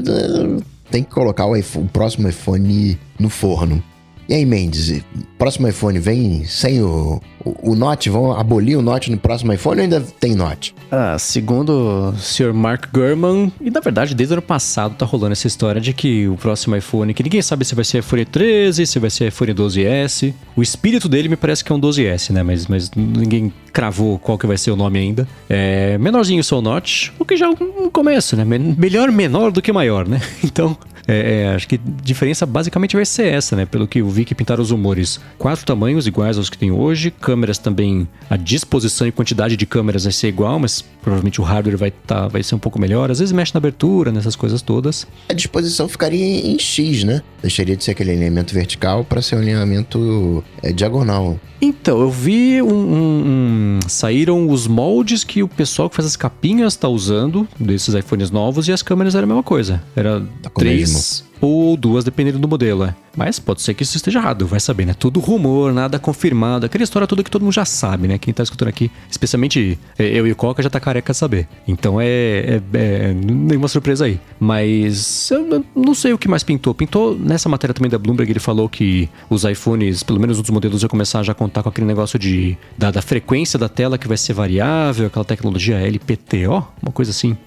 tem 0.89 1.03
que 1.03 1.09
colocar 1.09 1.45
o, 1.45 1.55
iPhone- 1.55 1.85
o 1.85 1.89
próximo 1.89 2.27
iPhone 2.27 2.97
no 3.19 3.29
forno. 3.29 3.83
E 4.29 4.33
aí, 4.35 4.45
Mendes, 4.45 5.03
próximo 5.39 5.67
iPhone 5.67 5.97
vem 5.97 6.45
sem 6.45 6.83
o, 6.83 7.19
o, 7.43 7.71
o 7.71 7.75
Note? 7.75 8.11
Vão 8.11 8.31
abolir 8.31 8.77
o 8.77 8.81
Note 8.81 9.09
no 9.09 9.17
próximo 9.17 9.51
iPhone 9.51 9.77
ou 9.77 9.83
ainda 9.83 10.01
tem 10.19 10.35
Note? 10.35 10.75
Ah, 10.91 11.17
segundo 11.17 12.13
o 12.13 12.13
Sr. 12.15 12.53
Mark 12.53 12.91
Gurman, 12.93 13.51
e 13.59 13.71
na 13.71 13.79
verdade 13.79 14.13
desde 14.13 14.33
o 14.33 14.35
ano 14.35 14.43
passado 14.43 14.93
tá 14.93 15.03
rolando 15.03 15.31
essa 15.31 15.47
história 15.47 15.81
de 15.81 15.93
que 15.93 16.27
o 16.27 16.35
próximo 16.35 16.75
iPhone, 16.75 17.11
que 17.11 17.23
ninguém 17.23 17.41
sabe 17.41 17.65
se 17.65 17.73
vai 17.73 17.83
ser 17.83 17.99
iPhone 17.99 18.23
13, 18.23 18.85
se 18.85 18.99
vai 18.99 19.09
ser 19.09 19.29
iPhone 19.29 19.51
12S. 19.51 20.31
O 20.55 20.61
espírito 20.61 21.09
dele 21.09 21.27
me 21.27 21.35
parece 21.35 21.63
que 21.63 21.71
é 21.71 21.75
um 21.75 21.81
12S, 21.81 22.29
né? 22.29 22.43
Mas, 22.43 22.67
mas 22.67 22.91
ninguém 22.95 23.51
cravou 23.73 24.19
qual 24.19 24.37
que 24.37 24.45
vai 24.45 24.59
ser 24.59 24.69
o 24.69 24.75
nome 24.75 24.99
ainda. 24.99 25.27
É 25.49 25.97
menorzinho 25.97 26.43
o 26.51 26.61
Note, 26.61 27.11
o 27.17 27.25
que 27.25 27.35
já 27.35 27.47
é 27.47 27.49
um 27.49 27.89
começo, 27.89 28.35
né? 28.35 28.45
Melhor 28.45 29.11
menor 29.11 29.51
do 29.51 29.59
que 29.59 29.71
maior, 29.71 30.07
né? 30.07 30.21
Então, 30.43 30.77
É, 31.09 31.41
é, 31.41 31.55
acho 31.55 31.67
que 31.67 31.75
a 31.75 32.03
diferença 32.03 32.45
basicamente 32.45 32.95
vai 32.95 33.03
ser 33.03 33.33
essa, 33.33 33.55
né? 33.55 33.65
Pelo 33.65 33.87
que 33.87 33.99
eu 33.99 34.09
vi 34.09 34.23
que 34.23 34.35
pintaram 34.35 34.61
os 34.61 34.69
rumores. 34.69 35.19
Quatro 35.39 35.65
tamanhos 35.65 36.05
iguais 36.05 36.37
aos 36.37 36.51
que 36.51 36.57
tem 36.57 36.71
hoje, 36.71 37.09
câmeras 37.09 37.57
também, 37.57 38.07
a 38.29 38.37
disposição 38.37 39.07
e 39.07 39.11
quantidade 39.11 39.57
de 39.57 39.65
câmeras 39.65 40.03
vai 40.03 40.13
ser 40.13 40.27
igual, 40.27 40.59
mas 40.59 40.85
provavelmente 41.01 41.39
o 41.41 41.43
hardware 41.43 41.77
vai, 41.77 41.91
tá, 41.91 42.27
vai 42.27 42.43
ser 42.43 42.55
um 42.55 42.59
pouco 42.59 42.79
melhor. 42.79 43.11
Às 43.11 43.19
vezes 43.19 43.31
mexe 43.31 43.53
na 43.53 43.57
abertura, 43.57 44.11
nessas 44.11 44.35
coisas 44.35 44.61
todas. 44.61 45.07
A 45.27 45.33
disposição 45.33 45.87
ficaria 45.87 46.23
em 46.23 46.57
X, 46.59 47.03
né? 47.03 47.21
Deixaria 47.41 47.75
de 47.75 47.83
ser 47.83 47.91
aquele 47.91 48.11
alinhamento 48.11 48.53
vertical 48.53 49.03
para 49.03 49.21
ser 49.21 49.35
um 49.35 49.39
alinhamento 49.39 50.43
é, 50.61 50.71
diagonal. 50.71 51.39
Então, 51.61 51.99
eu 51.99 52.09
vi 52.09 52.61
um, 52.61 52.67
um, 52.67 53.23
um, 53.25 53.79
Saíram 53.87 54.49
os 54.49 54.65
moldes 54.65 55.23
que 55.23 55.43
o 55.43 55.47
pessoal 55.47 55.89
que 55.89 55.95
faz 55.95 56.05
as 56.05 56.15
capinhas 56.15 56.75
tá 56.75 56.87
usando 56.87 57.47
desses 57.59 57.93
iPhones 57.93 58.31
novos 58.31 58.67
e 58.67 58.71
as 58.71 58.81
câmeras 58.81 59.15
eram 59.15 59.25
a 59.25 59.27
mesma 59.27 59.43
coisa. 59.43 59.83
Era 59.95 60.21
Tá 60.41 60.49
três 60.49 61.28
ou 61.41 61.75
duas, 61.77 62.03
dependendo 62.03 62.39
do 62.39 62.47
modelo. 62.47 62.83
É. 62.83 62.95
Mas 63.15 63.39
pode 63.39 63.61
ser 63.61 63.73
que 63.73 63.83
isso 63.83 63.97
esteja 63.97 64.19
errado, 64.19 64.45
vai 64.45 64.59
saber, 64.59 64.85
né? 64.85 64.93
Tudo 64.93 65.19
rumor, 65.19 65.73
nada 65.73 65.99
confirmado. 65.99 66.65
Aquela 66.65 66.83
história 66.83 67.07
toda 67.07 67.23
que 67.23 67.31
todo 67.31 67.41
mundo 67.41 67.53
já 67.53 67.65
sabe, 67.65 68.07
né? 68.07 68.17
Quem 68.17 68.33
tá 68.33 68.43
escutando 68.43 68.69
aqui, 68.69 68.91
especialmente 69.09 69.77
é, 69.97 70.07
eu 70.07 70.27
e 70.27 70.31
o 70.31 70.35
Coca, 70.35 70.61
já 70.61 70.69
tá 70.69 70.79
careca 70.79 71.11
de 71.11 71.17
saber. 71.17 71.47
Então 71.67 71.99
é, 71.99 72.07
é, 72.07 72.61
é 72.73 73.13
nenhuma 73.13 73.67
surpresa 73.67 74.05
aí. 74.05 74.19
Mas 74.39 75.29
eu 75.31 75.65
não 75.75 75.93
sei 75.93 76.13
o 76.13 76.17
que 76.17 76.27
mais 76.27 76.43
pintou. 76.43 76.73
Pintou 76.73 77.17
nessa 77.17 77.49
matéria 77.49 77.73
também 77.73 77.89
da 77.89 77.97
Bloomberg, 77.97 78.31
ele 78.31 78.39
falou 78.39 78.69
que 78.69 79.09
os 79.29 79.43
iPhones, 79.43 80.03
pelo 80.03 80.19
menos 80.19 80.39
os 80.39 80.49
modelos, 80.49 80.81
vão 80.81 80.89
começar 80.89 81.23
já 81.23 81.31
a 81.31 81.35
contar 81.35 81.63
com 81.63 81.69
aquele 81.69 81.87
negócio 81.87 82.17
de 82.17 82.57
da, 82.77 82.91
da 82.91 83.01
frequência 83.01 83.57
da 83.59 83.67
tela 83.67 83.97
que 83.97 84.07
vai 84.07 84.17
ser 84.17 84.33
variável, 84.33 85.07
aquela 85.07 85.25
tecnologia 85.25 85.77
LPTO, 85.77 86.65
uma 86.81 86.91
coisa 86.91 87.11
assim 87.11 87.37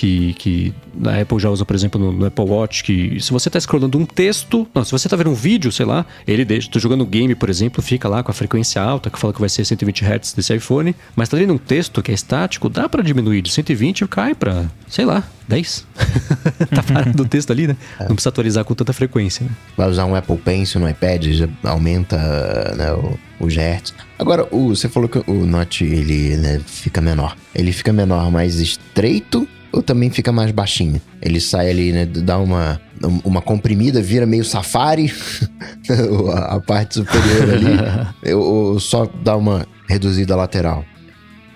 que, 0.00 0.32
que 0.32 0.74
a 1.04 1.20
Apple 1.20 1.38
já 1.38 1.50
usa, 1.50 1.62
por 1.66 1.76
exemplo, 1.76 2.00
no, 2.00 2.10
no, 2.10 2.24
Apple 2.24 2.44
Watch, 2.46 2.82
que 2.82 3.20
se 3.20 3.30
você 3.30 3.50
está 3.50 3.60
scrollando 3.60 3.98
um 3.98 4.06
texto, 4.06 4.66
não, 4.74 4.82
se 4.82 4.90
você 4.90 5.06
está 5.06 5.14
vendo 5.14 5.28
um 5.28 5.34
vídeo, 5.34 5.70
sei 5.70 5.84
lá, 5.84 6.06
ele 6.26 6.42
deixa, 6.42 6.70
tô 6.70 6.78
jogando 6.78 7.04
game, 7.04 7.34
por 7.34 7.50
exemplo, 7.50 7.82
fica 7.82 8.08
lá 8.08 8.22
com 8.22 8.30
a 8.30 8.34
frequência 8.34 8.80
alta, 8.80 9.10
que 9.10 9.18
fala 9.18 9.34
que 9.34 9.40
vai 9.40 9.50
ser 9.50 9.62
120 9.62 10.02
Hz 10.02 10.32
desse 10.32 10.54
iPhone, 10.54 10.96
mas 11.14 11.28
tá 11.28 11.36
lendo 11.36 11.52
um 11.52 11.58
texto 11.58 12.02
que 12.02 12.10
é 12.10 12.14
estático, 12.14 12.70
dá 12.70 12.88
para 12.88 13.02
diminuir 13.02 13.42
de 13.42 13.52
120 13.52 14.00
e 14.00 14.08
cai 14.08 14.34
para, 14.34 14.70
sei 14.88 15.04
lá, 15.04 15.22
10. 15.46 15.86
tá 16.74 16.82
parado 16.82 17.22
o 17.22 17.26
texto 17.26 17.50
ali, 17.50 17.66
né? 17.66 17.76
É. 17.98 18.04
Não 18.04 18.14
precisa 18.14 18.30
atualizar 18.30 18.64
com 18.64 18.74
tanta 18.74 18.94
frequência, 18.94 19.44
né? 19.44 19.50
Vai 19.76 19.90
usar 19.90 20.06
um 20.06 20.14
Apple 20.14 20.38
Pencil 20.38 20.80
no 20.80 20.88
iPad, 20.88 21.26
já 21.26 21.48
aumenta 21.62 22.16
né, 22.74 22.90
o, 22.94 23.18
os 23.44 23.54
hertz. 23.54 23.92
Agora, 24.18 24.48
o, 24.50 24.70
você 24.70 24.88
falou 24.88 25.10
que 25.10 25.18
o 25.30 25.44
Note 25.44 25.84
ele 25.84 26.38
né, 26.38 26.58
fica 26.64 27.02
menor. 27.02 27.36
Ele 27.54 27.70
fica 27.70 27.92
menor 27.92 28.30
mais 28.30 28.60
estreito 28.60 29.46
também 29.82 30.10
fica 30.10 30.32
mais 30.32 30.50
baixinho? 30.50 31.00
Ele 31.22 31.40
sai 31.40 31.70
ali, 31.70 31.92
né? 31.92 32.04
Dá 32.04 32.38
uma, 32.38 32.80
uma 33.24 33.40
comprimida, 33.40 34.02
vira 34.02 34.26
meio 34.26 34.44
safari, 34.44 35.12
a 36.48 36.60
parte 36.60 36.94
superior 36.94 37.54
ali, 37.54 38.34
ou 38.34 38.80
só 38.80 39.06
dá 39.22 39.36
uma 39.36 39.66
reduzida 39.88 40.34
lateral? 40.36 40.84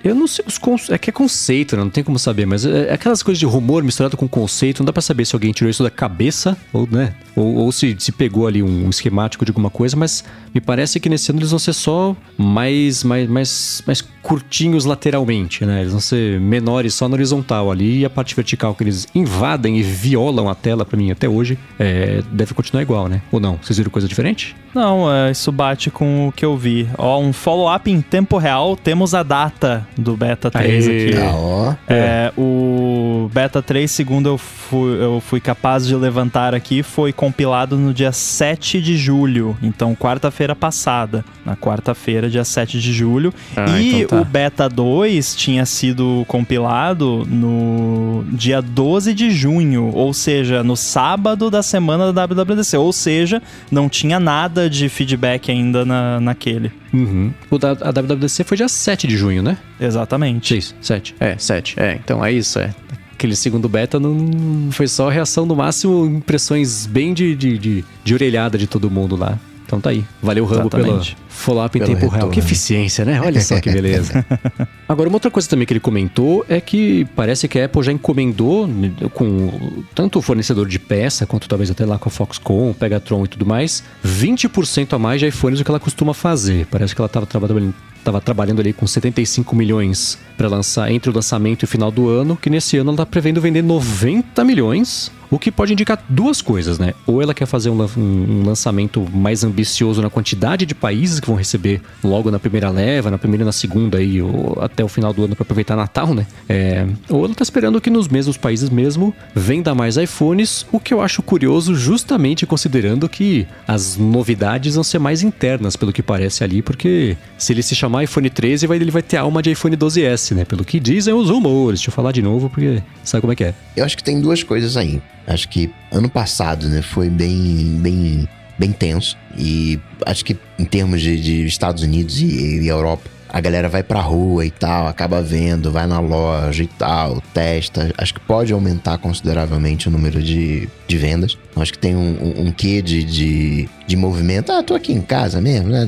Eu 0.05 0.15
não 0.15 0.27
sei 0.27 0.45
os 0.47 0.59
conceitos. 0.59 0.95
É 0.95 0.99
que 0.99 1.09
é 1.09 1.13
conceito, 1.13 1.77
né? 1.77 1.83
Não 1.83 1.91
tem 1.91 2.05
como 2.05 2.19
saber, 2.19 2.47
mas 2.47 2.67
é, 2.67 2.89
é 2.91 2.93
aquelas 2.93 3.23
coisas 3.23 3.39
de 3.39 3.47
rumor 3.47 3.83
misturado 3.83 4.17
com 4.17 4.29
conceito, 4.29 4.81
não 4.81 4.87
dá 4.87 4.93
para 4.93 5.01
saber 5.01 5.25
se 5.25 5.35
alguém 5.35 5.51
tirou 5.51 5.71
isso 5.71 5.83
da 5.83 5.91
cabeça 5.91 6.57
ou, 6.73 6.87
né? 6.91 7.15
Ou, 7.35 7.55
ou 7.55 7.73
se, 7.73 7.97
se 7.99 8.13
pegou 8.13 8.47
ali 8.47 8.63
um 8.63 8.91
esquemático 8.91 9.45
de 9.45 9.51
alguma 9.51 9.71
coisa, 9.71 9.97
mas 9.97 10.23
me 10.55 10.61
parece 10.61 11.01
que 11.01 11.09
nesse 11.09 11.31
ano 11.31 11.41
eles 11.41 11.51
vão 11.51 11.59
ser 11.59 11.73
só 11.73 12.15
mais, 12.37 13.03
mais, 13.03 13.29
mais, 13.29 13.83
mais 13.87 14.05
curtinhos 14.23 14.85
lateralmente, 14.85 15.65
né? 15.65 15.81
Eles 15.81 15.93
vão 15.93 16.01
ser 16.01 16.39
menores 16.41 16.95
só 16.95 17.09
na 17.09 17.15
horizontal 17.15 17.71
ali 17.71 18.01
e 18.01 18.05
a 18.05 18.11
parte 18.11 18.35
vertical 18.35 18.75
que 18.75 18.83
eles 18.85 19.07
invadem 19.15 19.79
e 19.79 19.83
violam 19.83 20.49
a 20.49 20.55
tela 20.55 20.85
para 20.85 20.97
mim 20.97 21.11
até 21.11 21.29
hoje 21.29 21.59
é, 21.79 22.23
deve 22.31 22.55
continuar 22.55 22.83
igual, 22.83 23.09
né? 23.09 23.23
Ou 23.33 23.41
não? 23.41 23.59
Vocês 23.61 23.79
viram 23.79 23.91
coisa 23.91 24.07
diferente? 24.07 24.55
Não, 24.75 25.13
é, 25.13 25.31
isso 25.31 25.53
bate 25.53 25.91
com 25.91 26.29
o 26.29 26.33
que 26.33 26.45
eu 26.45 26.57
vi. 26.57 26.89
Ó, 26.99 27.21
um 27.21 27.33
follow-up 27.33 27.91
em 27.91 28.01
tempo 28.01 28.39
real, 28.39 28.77
temos 28.77 29.15
a 29.15 29.23
data 29.23 29.87
do 29.97 30.17
Beta 30.17 30.51
3 30.51 30.89
Aê. 30.89 31.07
aqui. 31.09 31.17
Ah, 31.19 31.33
ó. 31.35 31.75
É, 31.89 32.33
o 32.37 33.29
Beta 33.33 33.63
3, 33.63 33.91
segundo 33.91 34.29
eu 34.29 34.39
fui, 34.39 35.03
eu 35.03 35.21
fui 35.21 35.41
capaz 35.41 35.87
de 35.87 35.95
levantar 35.95 36.55
aqui, 36.55 36.83
foi 36.83 37.13
compilado 37.13 37.77
no 37.77 37.93
dia 37.93 38.13
7 38.13 38.81
de 38.81 38.97
julho. 38.97 39.57
Então, 39.63 39.95
quarta-feira 39.95 40.55
passada. 40.55 41.25
Na 41.45 41.57
quarta-feira, 41.57 42.29
dia 42.29 42.45
7 42.45 42.81
de 42.81 42.93
julho. 42.93 43.33
Ah, 43.57 43.79
e 43.79 44.03
então 44.03 44.19
tá. 44.19 44.23
o 44.23 44.25
Beta 44.25 44.69
2 44.69 45.35
tinha 45.37 45.67
sido 45.67 46.25
compilado 46.27 47.27
no 47.29 48.25
dia 48.33 48.63
12 48.63 49.13
de 49.15 49.31
junho. 49.31 49.91
Ou 49.95 50.13
seja, 50.15 50.63
no 50.63 50.77
sábado 50.77 51.51
da 51.51 51.63
semana 51.63 52.13
da 52.13 52.27
WWDC. 52.27 52.77
Ou 52.77 52.93
seja, 52.93 53.43
não 53.71 53.89
tinha 53.89 54.19
nada 54.19 54.69
de 54.69 54.89
feedback 54.89 55.51
ainda 55.51 55.85
na, 55.85 56.21
naquele. 56.21 56.73
Uhum. 56.95 57.33
O 57.51 57.59
da 57.59 57.73
a 57.73 57.91
WWDC 57.91 58.45
foi 58.45 58.57
dia 58.57 58.69
7 58.69 59.07
de 59.07 59.17
junho, 59.17 59.43
né? 59.43 59.59
Exatamente. 59.81 60.57
Isso, 60.57 60.75
7. 60.81 61.17
É, 61.19 61.37
7. 61.37 61.75
É, 61.79 61.95
então 62.03 62.25
é 62.25 62.33
isso, 62.33 62.59
é. 62.59 62.73
Aquele 63.13 63.35
segundo 63.35 63.69
beta 63.69 63.99
não 63.99 64.71
foi 64.71 64.87
só 64.87 65.09
reação 65.09 65.45
no 65.45 65.57
máximo, 65.57 66.07
impressões 66.07 66.87
bem 66.87 67.13
de, 67.13 67.35
de, 67.35 67.59
de, 67.59 67.85
de 68.05 68.15
orelhada 68.15 68.57
de 68.57 68.67
todo 68.67 68.91
mundo 68.91 69.17
lá. 69.17 69.39
Então 69.75 69.81
tá 69.81 69.91
aí. 69.91 70.05
Valeu, 70.23 70.45
Rambo, 70.45 70.71
pelo 70.71 71.03
follow-up 71.29 71.77
em 71.77 71.81
tempo 71.81 71.95
retorno. 71.95 72.17
real. 72.17 72.31
Que 72.31 72.39
eficiência, 72.39 73.05
né? 73.05 73.21
Olha 73.21 73.41
só 73.41 73.61
que 73.61 73.71
beleza. 73.71 74.25
Agora, 74.89 75.09
uma 75.09 75.17
outra 75.17 75.31
coisa 75.31 75.49
também 75.49 75.67
que 75.67 75.73
ele 75.73 75.81
comentou 75.81 76.45
é 76.49 76.61
que 76.61 77.07
parece 77.17 77.49
que 77.49 77.59
a 77.59 77.65
Apple 77.65 77.83
já 77.83 77.93
encomendou 77.93 78.69
com 79.13 79.51
tanto 79.95 80.19
o 80.19 80.23
fornecedor 80.23 80.69
de 80.69 80.79
peça, 80.79 81.27
quanto 81.27 81.49
talvez 81.49 81.71
até 81.71 81.85
lá 81.85 81.99
com 81.99 82.09
a 82.09 82.13
Foxconn, 82.13 82.73
Pegatron 82.73 83.25
e 83.25 83.29
tudo 83.29 83.45
mais, 83.45 83.83
20% 84.07 84.93
a 84.93 84.99
mais 84.99 85.21
de 85.21 85.27
iPhones 85.27 85.59
do 85.59 85.65
que 85.65 85.71
ela 85.71 85.81
costuma 85.81 86.15
fazer. 86.15 86.67
Parece 86.71 86.95
que 86.95 87.01
ela 87.01 87.07
estava 87.07 87.27
trabalhando 87.27 87.75
estava 88.05 88.21
trabalhando 88.21 88.61
ali 88.61 88.75
com 88.75 88.87
75 88.87 89.57
milhões 89.57 90.19
para 90.37 90.47
lançar 90.47 90.91
entre 90.91 91.11
o 91.11 91.15
lançamento 91.15 91.63
e 91.63 91.65
o 91.65 91.69
final 91.69 91.91
do 91.91 92.09
ano, 92.09 92.37
que 92.37 92.51
nesse 92.51 92.77
ano 92.77 92.91
ela 92.91 92.95
está 92.95 93.07
prevendo 93.07 93.41
vender 93.41 93.63
90 93.63 94.45
milhões, 94.45 95.11
o 95.35 95.39
que 95.39 95.51
pode 95.51 95.73
indicar 95.73 96.03
duas 96.09 96.41
coisas, 96.41 96.79
né? 96.79 96.95
Ou 97.07 97.21
ela 97.21 97.35
quer 97.35 97.47
fazer 97.47 97.69
um, 97.69 98.45
lançamento 98.45 99.05
mais 99.13 99.43
ambicioso 99.43 100.01
na 100.01 100.09
quantidade 100.09 100.65
de 100.65 100.75
países 100.75 101.19
que 101.19 101.27
vão 101.27 101.35
receber 101.35 101.83
logo 102.05 102.31
na 102.31 102.39
primeira 102.39 102.71
leva, 102.71 103.11
na 103.11 103.19
primeira 103.19 103.43
e 103.43 103.47
na 103.47 103.53
segunda 103.53 103.99
aí, 103.99 104.23
ou 104.23 104.57
até 104.61 104.85
o 104.85 104.89
final 104.89 105.13
do 105.13 105.25
ano 105.25 105.35
para 105.35 105.43
aproveitar 105.43 105.75
Natal, 105.75 106.15
né? 106.15 106.25
É, 106.49 106.87
ou 107.09 107.25
ela 107.25 107.33
está 107.33 107.43
esperando 107.43 107.81
que 107.81 107.91
nos 107.91 108.07
mesmos 108.07 108.37
países 108.37 108.71
mesmo 108.71 109.13
venda 109.35 109.75
mais 109.75 109.97
iPhones, 109.97 110.65
o 110.71 110.79
que 110.79 110.95
eu 110.95 111.03
acho 111.03 111.21
curioso 111.21 111.75
justamente 111.75 112.47
considerando 112.47 113.09
que 113.09 113.45
as 113.67 113.97
novidades 113.97 114.77
vão 114.77 114.85
ser 114.85 115.01
mais 115.01 115.23
internas, 115.23 115.75
pelo 115.75 115.93
que 115.93 116.03
parece 116.03 116.45
ali, 116.45 116.63
porque 116.63 117.17
se 117.37 117.53
ele 117.53 117.63
se 117.63 117.75
chamar 117.75 118.05
iPhone 118.05 118.31
13, 118.31 118.69
vai, 118.69 118.77
ele 118.77 118.93
vai 118.93 119.03
ter 119.03 119.17
alma 119.17 119.43
de 119.43 119.51
iPhone 119.51 119.77
12S, 119.77 120.35
né? 120.35 120.45
Pelo 120.45 120.65
que 120.65 120.79
dizem 120.79 121.13
os 121.13 121.29
rumores. 121.29 121.81
Deixa 121.81 121.91
eu 121.91 121.95
falar 121.95 122.13
de 122.13 122.23
novo, 122.23 122.49
porque 122.49 122.81
sabe 123.03 123.23
como 123.23 123.33
é 123.33 123.37
que 123.37 123.45
é. 123.45 123.55
Eu 123.77 123.85
acho 123.85 123.97
que 123.97 124.05
tem 124.05 124.21
duas 124.21 124.45
coisas 124.45 124.77
aí. 124.77 125.03
Acho 125.27 125.49
que 125.49 125.73
ano 125.91 126.09
passado, 126.09 126.69
né, 126.69 126.83
foi 126.83 127.09
bem, 127.09 127.79
bem, 127.81 128.29
bem 128.59 128.73
tenso. 128.73 129.17
E 129.37 129.81
acho 130.07 130.25
que 130.25 130.37
em 130.59 130.65
termos 130.65 131.01
de, 131.01 131.21
de 131.21 131.47
Estados 131.47 131.83
Unidos 131.83 132.21
e, 132.21 132.61
e 132.61 132.69
Europa, 132.69 133.15
a 133.35 133.41
galera 133.41 133.69
vai 133.69 133.83
pra 133.83 134.01
rua 134.01 134.47
e 134.47 134.51
tal, 134.53 134.87
acaba 134.87 135.21
vendo, 135.21 135.73
vai 135.73 135.89
na 135.89 135.99
loja 135.99 136.63
e 136.63 136.69
tal, 136.69 137.21
testa. 137.33 137.93
Acho 137.99 138.15
que 138.15 138.21
pode 138.21 138.53
aumentar 138.53 138.97
consideravelmente 138.99 139.89
o 139.89 139.91
número 139.91 140.23
de, 140.23 140.69
de 140.87 140.97
vendas. 140.97 141.37
Acho 141.57 141.73
que 141.73 141.79
tem 141.81 141.97
um, 141.97 142.17
um, 142.23 142.47
um 142.47 142.53
quê 142.53 142.81
de, 142.81 143.03
de, 143.03 143.69
de, 143.89 143.97
movimento. 143.97 144.53
Ah, 144.53 144.63
tô 144.63 144.73
aqui 144.73 144.93
em 144.93 145.01
casa 145.01 145.41
mesmo, 145.41 145.69
né? 145.69 145.85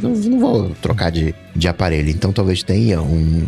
Não 0.00 0.38
vou 0.38 0.70
trocar 0.80 1.10
de, 1.10 1.34
de 1.54 1.68
aparelho. 1.68 2.10
Então 2.10 2.32
talvez 2.32 2.62
tenha 2.62 3.00
um, 3.00 3.46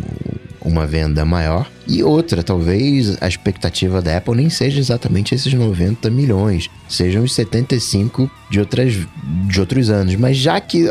uma 0.61 0.85
venda 0.85 1.23
maior. 1.25 1.69
E 1.87 2.03
outra, 2.03 2.43
talvez 2.43 3.17
a 3.21 3.27
expectativa 3.27 4.01
da 4.01 4.17
Apple 4.17 4.35
nem 4.35 4.49
seja 4.49 4.79
exatamente 4.79 5.33
esses 5.33 5.53
90 5.53 6.09
milhões, 6.09 6.69
sejam 6.89 7.23
os 7.23 7.33
75 7.33 8.29
de, 8.49 8.59
outras, 8.59 8.93
de 9.47 9.59
outros 9.59 9.89
anos. 9.89 10.15
Mas 10.15 10.37
já 10.37 10.59
que 10.59 10.89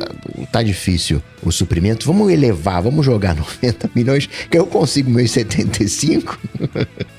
tá 0.50 0.62
difícil 0.62 1.22
o 1.42 1.52
suprimento, 1.52 2.06
vamos 2.06 2.32
elevar, 2.32 2.82
vamos 2.82 3.04
jogar 3.04 3.34
90 3.62 3.90
milhões, 3.94 4.26
que 4.50 4.58
eu 4.58 4.66
consigo 4.66 5.10
meus 5.10 5.30
75. 5.30 6.38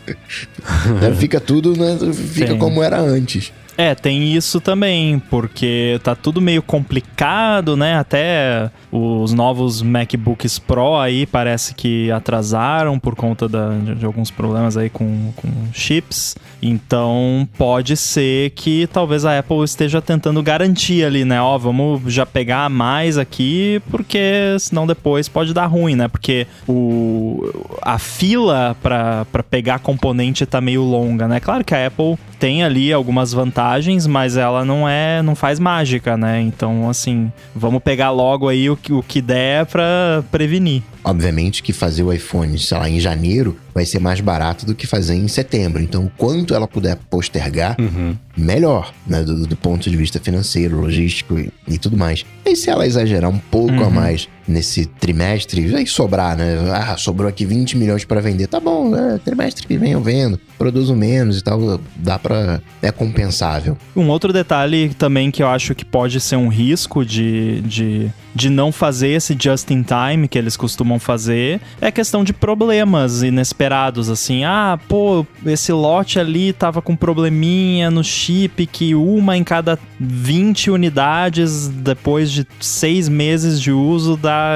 fica 1.19 1.39
tudo, 1.39 1.75
né? 1.77 1.97
fica 2.13 2.53
Sim. 2.53 2.57
como 2.57 2.81
era 2.81 2.99
antes. 2.99 3.51
É, 3.77 3.93
tem 3.93 4.33
isso 4.33 4.59
também, 4.59 5.19
porque 5.19 5.99
tá 6.03 6.15
tudo 6.15 6.41
meio 6.41 6.63
complicado, 6.63 7.77
né? 7.77 7.95
Até 7.99 8.71
os 8.91 9.33
novos 9.33 9.83
MacBooks 9.83 10.57
Pro 10.57 10.97
aí 10.97 11.27
parece 11.27 11.75
que 11.75 12.09
atrasaram 12.11 12.97
por 12.97 13.15
conta 13.15 13.47
da, 13.47 13.69
de, 13.69 14.03
alguns 14.03 14.31
problemas 14.31 14.75
aí 14.75 14.89
com, 14.89 15.31
com 15.35 15.47
chips. 15.71 16.35
Então 16.59 17.47
pode 17.55 17.95
ser 17.95 18.49
que 18.51 18.87
talvez 18.87 19.25
a 19.25 19.37
Apple 19.37 19.63
esteja 19.63 20.01
tentando 20.01 20.41
garantir 20.41 21.05
ali, 21.05 21.23
né? 21.23 21.39
Ó, 21.39 21.55
vamos 21.59 22.01
já 22.11 22.25
pegar 22.25 22.67
mais 22.71 23.15
aqui, 23.15 23.79
porque 23.91 24.55
senão 24.59 24.87
depois 24.87 25.29
pode 25.29 25.53
dar 25.53 25.67
ruim, 25.67 25.95
né? 25.95 26.07
Porque 26.07 26.47
o, 26.67 27.47
a 27.83 27.99
fila 27.99 28.75
para 28.81 29.43
pegar 29.47 29.77
componente 29.79 30.47
tá 30.47 30.59
meio 30.59 30.81
longa, 30.81 31.27
né? 31.27 31.39
Claro 31.39 31.63
que 31.63 31.75
a 31.75 31.85
Apple 31.85 32.17
tem 32.39 32.63
ali 32.63 32.93
algumas 32.93 33.33
vantagens, 33.33 34.05
mas 34.07 34.37
ela 34.37 34.63
não 34.63 34.87
é, 34.87 35.21
não 35.21 35.35
faz 35.35 35.59
mágica, 35.59 36.15
né? 36.17 36.41
Então, 36.41 36.89
assim, 36.89 37.31
vamos 37.55 37.81
pegar 37.81 38.11
logo 38.11 38.47
aí 38.47 38.69
o 38.69 38.77
que, 38.77 38.93
o 38.93 39.03
que 39.03 39.21
der 39.21 39.65
para 39.65 40.23
prevenir. 40.31 40.83
Obviamente 41.03 41.63
que 41.63 41.73
fazer 41.73 42.03
o 42.03 42.11
iPhone, 42.11 42.57
sei 42.59 42.77
lá, 42.77 42.89
em 42.89 42.99
janeiro 42.99 43.57
vai 43.77 43.85
ser 43.85 43.99
mais 43.99 44.19
barato 44.19 44.65
do 44.65 44.73
que 44.73 44.87
fazer 44.87 45.13
em 45.13 45.27
setembro. 45.27 45.83
Então, 45.83 46.11
quanto 46.17 46.55
ela 46.55 46.67
puder 46.67 46.97
postergar, 47.11 47.75
uhum. 47.79 48.15
melhor, 48.35 48.91
né? 49.05 49.21
Do, 49.21 49.45
do, 49.45 49.55
ponto 49.55 49.87
de 49.87 49.95
vista 49.95 50.19
financeiro, 50.19 50.81
logístico 50.81 51.37
e, 51.37 51.51
e, 51.67 51.77
tudo 51.77 51.95
mais. 51.95 52.25
E 52.43 52.55
se 52.55 52.71
ela 52.71 52.87
exagerar 52.87 53.29
um 53.29 53.37
pouco 53.37 53.73
uhum. 53.73 53.85
a 53.85 53.89
mais 53.91 54.27
nesse 54.47 54.85
trimestre, 54.85 55.67
vai 55.67 55.85
sobrar, 55.85 56.35
né? 56.35 56.55
Ah, 56.73 56.95
sobrou 56.97 57.27
aqui 57.27 57.45
20 57.45 57.77
milhões 57.77 58.05
para 58.05 58.21
vender. 58.21 58.47
Tá 58.47 58.59
bom, 58.59 58.95
é, 58.95 59.19
trimestre 59.19 59.67
que 59.67 59.77
vem 59.77 59.91
eu 59.91 60.01
vendo, 60.01 60.39
produzo 60.57 60.95
menos 60.95 61.37
e 61.37 61.43
tal, 61.43 61.79
dá 61.97 62.17
pra. 62.17 62.61
é 62.81 62.91
compensável. 62.91 63.77
Um 63.95 64.07
outro 64.07 64.31
detalhe 64.33 64.89
também 64.97 65.29
que 65.29 65.43
eu 65.43 65.47
acho 65.47 65.75
que 65.75 65.85
pode 65.85 66.19
ser 66.19 66.37
um 66.37 66.47
risco 66.47 67.05
de, 67.05 67.61
de, 67.61 68.09
de 68.33 68.49
não 68.49 68.71
fazer 68.71 69.09
esse 69.09 69.35
just 69.37 69.69
in 69.69 69.83
time 69.83 70.27
que 70.27 70.37
eles 70.37 70.55
costumam 70.55 70.97
fazer 70.97 71.59
é 71.81 71.91
questão 71.91 72.23
de 72.23 72.31
problemas 72.31 73.21
inesperados, 73.23 73.66
assim. 74.09 74.43
Ah, 74.43 74.79
pô, 74.87 75.25
esse 75.45 75.71
lote 75.71 76.19
ali 76.19 76.53
tava 76.53 76.81
com 76.81 76.95
probleminha 76.95 77.91
no 77.91 78.03
chip 78.03 78.65
que 78.65 78.95
uma 78.95 79.35
em 79.37 79.43
cada 79.43 79.77
20 79.99 80.71
unidades, 80.71 81.67
depois 81.67 82.31
de 82.31 82.47
seis 82.59 83.09
meses 83.09 83.59
de 83.61 83.71
uso, 83.71 84.17
da, 84.17 84.55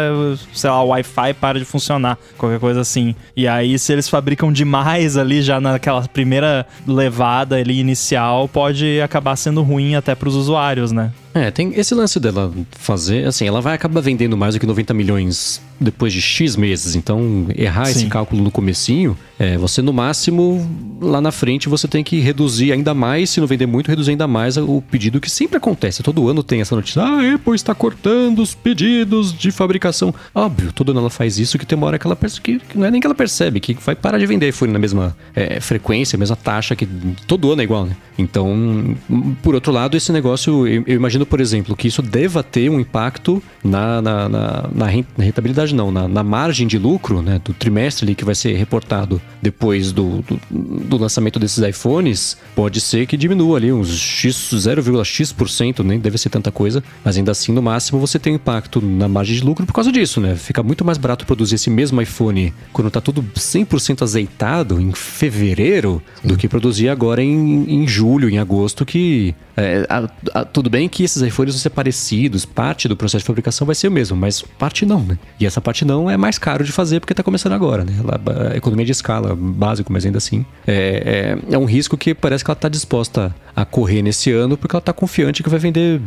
sei 0.54 0.70
lá, 0.70 0.84
Wi-Fi 0.84 1.34
para 1.34 1.60
de 1.60 1.66
funcionar, 1.66 2.18
qualquer 2.38 2.60
coisa 2.60 2.82
assim. 2.82 3.16
E 3.36 3.48
aí, 3.48 3.78
se 3.78 3.92
eles 3.94 4.10
fabricam 4.10 4.52
demais 4.52 5.18
ali 5.18 5.42
já 5.42 5.60
naquela 5.60 6.08
primeira 6.08 6.66
levada 6.88 7.56
ali 7.56 7.80
inicial, 7.80 8.48
pode 8.48 9.02
acabar 9.02 9.36
sendo 9.36 9.62
ruim 9.62 9.96
até 9.96 10.16
para 10.16 10.30
os 10.30 10.36
usuários, 10.36 10.92
né? 10.92 11.12
É, 11.34 11.50
tem 11.50 11.74
esse 11.76 11.96
lance 11.96 12.20
dela 12.20 12.52
fazer, 12.72 13.26
assim, 13.26 13.48
ela 13.48 13.62
vai 13.62 13.76
acabar 13.76 14.02
vendendo 14.02 14.36
mais 14.36 14.54
do 14.54 14.60
que 14.60 14.66
90 14.66 14.94
milhões 14.94 15.62
depois 15.80 16.14
de 16.14 16.22
X 16.22 16.56
meses. 16.56 16.96
Então, 16.96 17.48
errar 17.56 17.86
Sim. 17.86 17.92
esse 17.92 18.06
cálculo 18.06 18.44
no 18.44 18.52
comecinho, 18.52 19.18
é, 19.40 19.58
você 19.58 19.82
no 19.82 19.92
máximo, 19.92 20.70
lá 21.02 21.20
na 21.20 21.32
frente, 21.32 21.68
você 21.68 21.88
tem 21.88 22.04
que 22.04 22.20
reduzir 22.20 22.72
ainda 22.72 22.94
mais, 22.94 23.32
se 23.32 23.40
não 23.40 23.48
vender 23.48 23.66
muito, 23.66 23.88
reduzir 23.88 24.12
ainda 24.12 24.28
mais 24.28 24.58
o 24.58 24.82
pedido 24.92 25.20
que 25.20 25.30
sempre 25.30 25.58
acontece. 25.58 26.04
Todo 26.04 26.30
ano 26.30 26.44
tem 26.44 26.62
essa 26.62 26.76
notícia, 26.76 27.02
ah, 27.02 27.34
Apple 27.34 27.56
está 27.56 27.74
cortando 27.74 28.40
os 28.40 28.54
pedidos 28.54 29.34
de 29.34 29.52
fabricação. 29.52 30.14
Óbvio, 30.36 30.72
todo 30.72 30.92
ano 30.92 31.00
ela 31.00 31.10
faz 31.10 31.40
isso, 31.40 31.58
que 31.58 31.66
tem 31.66 31.78
uma 31.78 31.88
hora 31.88 31.98
que 31.98 32.06
ela 32.06 32.16
percebe, 32.16 32.60
que 32.60 32.78
não 32.78 32.86
é 32.86 32.92
nem 32.92 33.02
que 33.02 33.08
ela 33.08 33.16
percebe, 33.16 33.60
que 33.60 33.74
vai 33.74 33.96
parar 33.96 34.20
de 34.20 34.26
vender 34.28 34.50
iPhone 34.50 34.72
na 34.72 34.80
mesma 34.80 35.16
é, 35.34 35.60
frequência, 35.60 36.18
mesma 36.18 36.36
taxa, 36.36 36.76
que 36.76 36.86
todo 37.26 37.52
ano 37.52 37.62
é 37.62 37.64
igual, 37.64 37.86
né? 37.86 37.96
Então, 38.18 38.96
por 39.42 39.56
outro 39.56 39.72
lado, 39.72 39.98
esse 39.98 40.12
negócio, 40.12 40.68
eu, 40.68 40.84
eu 40.86 40.96
imagino 40.96 41.21
imagino, 41.22 41.26
por 41.26 41.40
exemplo, 41.40 41.76
que 41.76 41.88
isso 41.88 42.02
deva 42.02 42.44
ter 42.44 42.70
um 42.70 42.80
impacto 42.80 43.42
na, 43.64 44.02
na, 44.02 44.30
na, 44.30 44.70
na 44.74 44.86
rentabilidade, 45.18 45.74
não, 45.74 45.92
na, 45.92 46.08
na, 46.08 46.24
margem 46.24 46.68
de 46.68 46.78
lucro 46.78 47.22
né, 47.22 47.40
do 47.44 47.54
trimestre 47.54 48.06
ali 48.06 48.16
que 48.16 48.26
vai 48.26 48.36
ser 48.36 48.54
reportado 48.56 49.22
depois 49.42 49.92
do, 49.92 50.22
do, 50.22 50.40
do 50.50 50.98
lançamento 50.98 51.40
desses 51.40 51.64
iPhones. 51.64 52.38
Pode 52.56 52.82
ser 52.82 53.06
que 53.06 53.18
diminua 53.18 53.58
ali 53.58 53.72
uns 53.72 53.90
X, 53.90 54.52
0,x%, 54.54 55.84
nem 55.84 56.00
deve 56.00 56.18
ser 56.18 56.30
tanta 56.30 56.52
coisa, 56.52 56.84
mas 57.04 57.18
ainda 57.18 57.32
assim, 57.32 57.52
no 57.52 57.62
máximo, 57.62 58.00
você 58.00 58.18
tem 58.18 58.34
um 58.34 58.36
impacto 58.36 58.82
na 58.82 59.08
margem 59.08 59.36
de 59.36 59.44
lucro 59.44 59.66
por 59.66 59.74
causa 59.74 59.92
disso, 59.92 60.20
né? 60.20 60.36
Fica 60.36 60.64
muito 60.64 60.84
mais 60.84 60.98
barato 60.98 61.26
produzir 61.26 61.56
esse 61.56 61.70
mesmo 61.70 62.02
iPhone 62.02 62.54
quando 62.74 62.90
tá 62.90 63.02
tudo 63.02 63.24
100% 63.36 64.02
azeitado 64.02 64.80
em 64.80 64.92
fevereiro 64.92 66.02
do 66.24 66.38
que 66.38 66.48
produzir 66.48 66.90
agora 66.90 67.22
em, 67.22 67.66
em 67.68 67.88
julho, 67.88 68.30
em 68.30 68.38
agosto, 68.38 68.86
que 68.86 69.36
é, 69.56 69.86
a, 69.90 70.40
a, 70.40 70.46
tudo 70.46 70.70
bem 70.70 70.88
que 70.88 71.04
esses 71.04 71.22
iPhones 71.22 71.54
vão 71.54 71.62
ser 71.62 71.70
parecidos, 71.70 72.46
parte 72.46 72.88
do 72.88 72.96
processo 72.96 73.24
de 73.24 73.28
fabricação 73.28 73.66
vai 73.66 73.76
ser 73.76 73.88
o 73.88 73.92
mesmo, 73.92 74.16
mas 74.16 74.42
parte 74.42 74.86
não, 74.86 75.02
né? 75.02 75.18
E 75.40 75.46
essa 75.46 75.60
parte 75.62 75.86
não 75.86 76.10
é 76.10 76.18
mais 76.18 76.38
caro 76.38 76.64
de 76.64 76.72
fazer 76.72 77.00
porque 77.00 77.14
está 77.14 77.24
começando 77.24 77.54
agora, 77.54 77.84
né? 77.84 77.94
Ela, 78.00 78.56
economia 78.56 78.86
de 78.86 78.92
escala, 78.92 79.36
básico, 79.36 79.92
mas 79.92 80.06
ainda 80.06 80.18
assim. 80.18 80.46
É, 80.66 81.38
é, 81.50 81.56
é 81.56 81.58
um 81.58 81.66
risco 81.66 81.98
que 81.98 82.14
parece 82.14 82.44
que 82.44 82.52
ela 82.52 82.58
está 82.58 82.70
disposta 82.70 83.34
a 83.56 83.66
correr 83.66 84.02
nesse 84.02 84.32
ano 84.32 84.58
porque 84.58 84.76
ela 84.76 84.82
está 84.82 84.94
confiante 84.94 85.44
que 85.44 85.50
vai 85.50 85.60
vender 85.60 86.02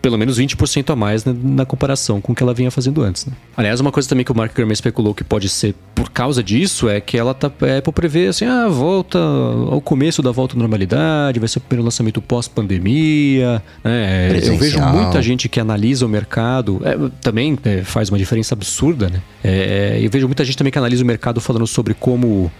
pelo 0.00 0.18
menos 0.18 0.38
20% 0.38 0.90
a 0.90 0.96
mais 0.96 1.24
né, 1.24 1.34
na 1.42 1.64
comparação 1.64 2.20
com 2.20 2.32
o 2.32 2.34
que 2.34 2.42
ela 2.42 2.52
vinha 2.52 2.70
fazendo 2.70 3.02
antes. 3.02 3.26
Né? 3.26 3.32
Aliás, 3.56 3.80
uma 3.80 3.90
coisa 3.92 4.08
também 4.08 4.24
que 4.24 4.32
o 4.32 4.34
Mark 4.34 4.54
Gurman 4.54 4.72
especulou 4.72 5.14
que 5.14 5.24
pode 5.24 5.48
ser 5.48 5.74
por 5.94 6.10
causa 6.10 6.42
disso 6.42 6.88
é 6.88 7.00
que 7.00 7.16
ela 7.16 7.32
tá 7.32 7.50
é, 7.62 7.80
por 7.80 7.92
prever 7.92 8.28
assim, 8.28 8.44
a 8.44 8.64
ah, 8.64 8.68
volta 8.68 9.18
ao 9.18 9.80
começo 9.80 10.22
da 10.22 10.30
volta 10.30 10.56
à 10.56 10.58
normalidade, 10.58 11.38
vai 11.38 11.48
ser 11.48 11.58
o 11.58 11.60
primeiro 11.62 11.84
lançamento 11.84 12.20
pós-pandemia. 12.20 13.62
Né? 13.84 14.40
Eu 14.42 14.58
vejo 14.58 14.80
muita 14.80 15.22
gente 15.22 15.48
que 15.48 15.60
analisa 15.60 16.04
o 16.04 16.08
mercado, 16.08 16.80
é, 16.84 16.96
também 17.20 17.58
é, 17.64 17.82
faz 17.82 18.08
uma 18.08 18.18
diferença 18.18 18.54
absurda, 18.54 19.08
né? 19.08 19.22
É, 19.44 19.98
eu 20.00 20.10
vejo 20.10 20.26
muita 20.26 20.44
gente 20.44 20.56
também 20.56 20.72
que 20.72 20.78
analisa 20.78 21.02
o 21.02 21.06
mercado 21.06 21.40
falando 21.40 21.66
sobre 21.66 21.94
como 21.94 22.50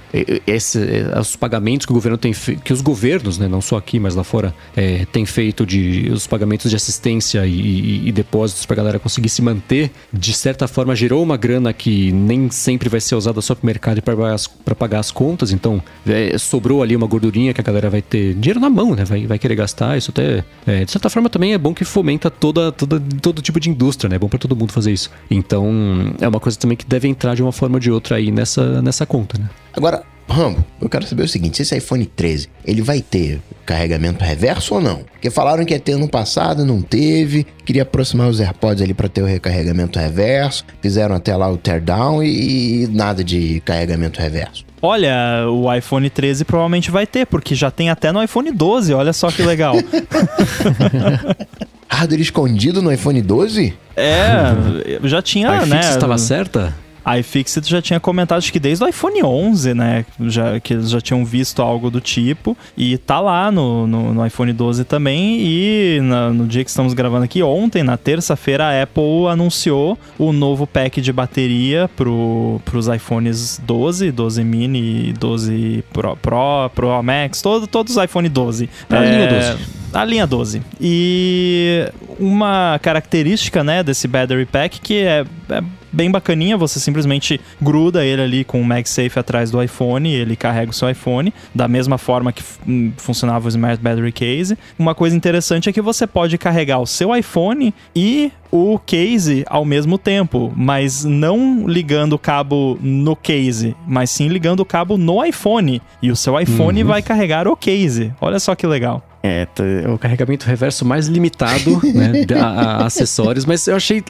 esse, 0.47 0.79
os 1.19 1.37
pagamentos 1.37 1.87
que 1.87 1.93
o 1.93 1.95
governo 1.95 2.19
tem 2.19 2.33
feito, 2.33 2.63
que 2.63 2.73
os 2.73 2.81
governos, 2.81 3.39
né, 3.39 3.49
não 3.49 3.61
só 3.61 3.77
aqui, 3.77 4.01
mas 4.01 4.15
lá 4.15 4.22
fora, 4.25 4.55
é, 4.77 5.07
tem 5.13 5.25
feito 5.27 5.65
de 5.65 6.11
os 6.13 6.27
pagamentos 6.27 6.71
de 6.71 6.77
assistência 6.77 7.47
e, 7.47 7.61
e, 7.61 8.09
e 8.09 8.13
depósitos 8.13 8.67
para 8.67 8.75
a 8.75 8.77
galera 8.77 8.99
conseguir 8.99 9.29
se 9.29 9.43
manter, 9.43 9.91
de 10.13 10.33
certa 10.33 10.67
forma 10.69 10.95
gerou 10.95 11.23
uma 11.23 11.37
grana 11.37 11.73
que 11.73 12.13
nem 12.13 12.51
sempre 12.51 12.89
vai 12.89 13.01
ser 13.01 13.15
usada 13.15 13.41
só 13.41 13.55
para 13.55 13.63
o 13.63 13.67
mercado 13.67 14.03
para 14.03 14.75
pagar 14.75 14.99
as 14.99 15.11
contas, 15.11 15.53
então 15.53 15.83
é, 16.07 16.37
sobrou 16.39 16.83
ali 16.83 16.95
uma 16.95 17.07
gordurinha 17.07 17.53
que 17.53 17.61
a 17.61 17.65
galera 17.65 17.91
vai 17.91 18.03
ter 18.03 18.35
dinheiro 18.35 18.61
na 18.61 18.71
mão, 18.71 18.95
né? 18.95 19.05
Vai, 19.05 19.27
vai 19.27 19.39
querer 19.39 19.55
gastar. 19.55 19.97
Isso 19.97 20.11
até, 20.11 20.45
é, 20.67 20.85
de 20.85 20.91
certa 20.91 21.09
forma, 21.11 21.29
também 21.29 21.53
é 21.53 21.59
bom 21.59 21.75
que 21.75 21.85
fomenta 21.85 22.31
toda, 22.31 22.73
toda, 22.73 23.01
todo 23.21 23.43
tipo 23.43 23.59
de 23.61 23.71
indústria, 23.71 24.09
né? 24.09 24.17
É 24.17 24.19
bom 24.19 24.29
para 24.29 24.39
todo 24.39 24.57
mundo 24.57 24.73
fazer 24.73 24.93
isso. 24.93 25.11
Então, 25.31 26.15
é 26.21 26.29
uma 26.29 26.41
coisa 26.41 26.59
também 26.59 26.77
que 26.77 26.87
deve 26.87 27.09
entrar 27.09 27.35
de 27.35 27.43
uma 27.43 27.53
forma 27.53 27.77
ou 27.77 27.81
de 27.81 27.91
outra 27.91 28.17
aí 28.17 28.31
nessa, 28.31 28.83
nessa 28.83 29.07
conta, 29.07 29.39
né? 29.39 29.49
Agora, 29.75 30.03
Rambo, 30.29 30.65
eu 30.81 30.89
quero 30.89 31.07
saber 31.07 31.25
o 31.25 31.29
seguinte: 31.29 31.63
esse 31.63 31.77
iPhone 31.77 32.07
13, 32.07 32.49
ele 32.65 32.83
vai 32.83 33.01
ter 33.01 33.41
carregamento 33.67 34.25
reverso 34.25 34.75
ou 34.75 34.81
não? 34.81 35.05
Porque 35.13 35.31
falaram 35.31 35.65
que 35.65 35.73
ia 35.73 35.81
ter 35.81 35.97
no 35.97 36.09
passado, 36.09 36.65
não 36.65 36.83
teve. 36.83 37.47
Queria 37.65 37.83
aproximar 37.83 38.29
os 38.29 38.41
AirPods 38.41 38.83
ali 38.83 38.95
para 38.95 39.09
ter 39.09 39.23
o 39.23 39.27
recarregamento 39.27 39.99
reverso. 39.99 40.65
Fizeram 40.81 41.15
até 41.15 41.37
lá 41.37 41.51
o 41.51 41.57
teardown 41.57 42.23
e, 42.23 42.85
e 42.85 42.87
nada 42.89 43.23
de 43.23 43.61
carregamento 43.61 44.21
reverso. 44.21 44.65
Olha, 44.81 45.47
o 45.49 45.73
iPhone 45.73 46.11
13 46.11 46.45
provavelmente 46.45 46.91
vai 46.91 47.07
ter, 47.07 47.25
porque 47.25 47.55
já 47.55 47.71
tem 47.71 47.89
até 47.89 48.11
no 48.11 48.21
iPhone 48.21 48.51
12, 48.51 48.93
olha 48.93 49.13
só 49.13 49.31
que 49.31 49.43
legal. 49.43 49.77
Hardware 51.89 52.21
escondido 52.21 52.83
no 52.83 52.93
iPhone 52.93 53.23
12? 53.23 53.75
É, 53.97 54.99
já 55.05 55.23
tinha, 55.23 55.51
a 55.51 55.67
né? 55.67 55.79
estava 55.79 56.19
certa? 56.19 56.75
A 57.05 57.19
iFixit 57.19 57.69
já 57.69 57.83
tinha 57.83 57.99
comentado 57.99 58.39
acho 58.39 58.53
que 58.53 58.61
desde 58.61 58.85
o 58.85 58.89
iPhone 58.89 59.23
11, 59.23 59.75
né? 59.75 60.05
Já, 60.21 60.61
que 60.61 60.75
eles 60.75 60.91
já 60.91 61.01
tinham 61.01 61.25
visto 61.25 61.61
algo 61.63 61.91
do 61.91 62.01
tipo. 62.01 62.57
E 62.77 62.97
tá 62.99 63.21
lá 63.21 63.51
no, 63.51 63.87
no, 63.87 64.15
no 64.15 64.27
iPhone 64.27 64.53
12 64.53 64.85
também. 64.85 65.41
E 65.41 66.01
na, 66.03 66.31
no 66.31 66.47
dia 66.47 66.65
que 66.65 66.71
estamos 66.71 66.95
gravando 66.95 67.25
aqui, 67.25 67.43
ontem, 67.43 67.83
na 67.83 67.97
terça-feira, 67.97 68.67
a 68.67 68.83
Apple 68.83 69.29
anunciou 69.31 69.99
o 70.19 70.33
novo 70.33 70.67
pack 70.67 71.01
de 71.01 71.13
bateria 71.13 71.91
pro, 71.97 72.61
pros 72.65 72.89
iPhones 72.89 73.61
12, 73.65 74.11
12 74.13 74.45
mini, 74.45 75.13
12 75.19 75.85
Pro, 75.93 76.17
Pro, 76.17 76.71
Pro 76.75 77.03
Max, 77.03 77.43
todo, 77.43 77.67
todos 77.67 77.97
os 77.97 78.05
iPhone 78.05 78.29
12. 78.29 78.69
A 78.89 78.97
é, 78.97 79.11
linha 79.11 79.29
12 79.29 79.82
a 79.93 80.05
linha 80.05 80.27
12. 80.27 80.63
E 80.81 81.91
uma 82.19 82.79
característica, 82.83 83.63
né, 83.63 83.83
desse 83.83 84.09
battery 84.09 84.47
pack 84.47 84.81
que 84.81 84.99
é, 84.99 85.25
é 85.51 85.63
bem 85.93 86.11
bacaninha, 86.11 86.57
você 86.57 86.81
simplesmente 86.81 87.41
gruda 87.61 88.05
ele 88.05 88.23
ali 88.23 88.45
com 88.45 88.61
o 88.61 88.65
MagSafe 88.65 89.19
atrás 89.19 89.51
do 89.51 89.63
iPhone, 89.63 90.11
ele 90.11 90.35
carrega 90.35 90.71
o 90.71 90.75
seu 90.75 90.89
iPhone, 90.89 91.33
da 91.55 91.69
mesma 91.69 91.99
forma 91.99 92.33
que 92.33 92.43
hum, 92.67 92.93
funcionava 92.97 93.47
o 93.47 93.49
Smart 93.49 93.83
Battery 93.83 94.13
Case. 94.13 94.57
Uma 94.79 94.95
coisa 94.95 95.15
interessante 95.15 95.69
é 95.69 95.73
que 95.73 95.83
você 95.83 96.07
pode 96.07 96.39
carregar 96.39 96.81
o 96.81 96.87
seu 96.87 97.15
iPhone 97.15 97.75
e 97.95 98.33
o 98.51 98.79
case 98.79 99.45
ao 99.47 99.65
mesmo 99.65 99.99
tempo, 99.99 100.53
mas 100.57 101.05
não 101.05 101.67
ligando 101.67 102.15
o 102.15 102.19
cabo 102.19 102.79
no 102.81 103.15
case, 103.15 103.77
mas 103.87 104.11
sim 104.11 104.29
ligando 104.29 104.61
o 104.61 104.65
cabo 104.65 104.97
no 104.97 105.25
iPhone. 105.25 105.81
E 106.03 106.11
o 106.11 106.17
seu 106.17 106.39
iPhone 106.41 106.83
uhum. 106.83 106.89
vai 106.89 107.03
carregar 107.03 107.47
o 107.47 107.57
case. 107.57 108.13
Olha 108.21 108.39
só 108.39 108.55
que 108.55 108.67
legal. 108.67 109.03
É, 109.23 109.47
o 109.93 109.99
carregamento 109.99 110.47
reverso 110.47 110.85
mais 110.85 111.07
limitado, 111.07 111.81
né, 111.95 112.27
a, 112.41 112.47
a 112.47 112.87
acessórios, 112.87 113.45
mas 113.45 113.69
eu 113.69 113.77
achei, 113.77 114.03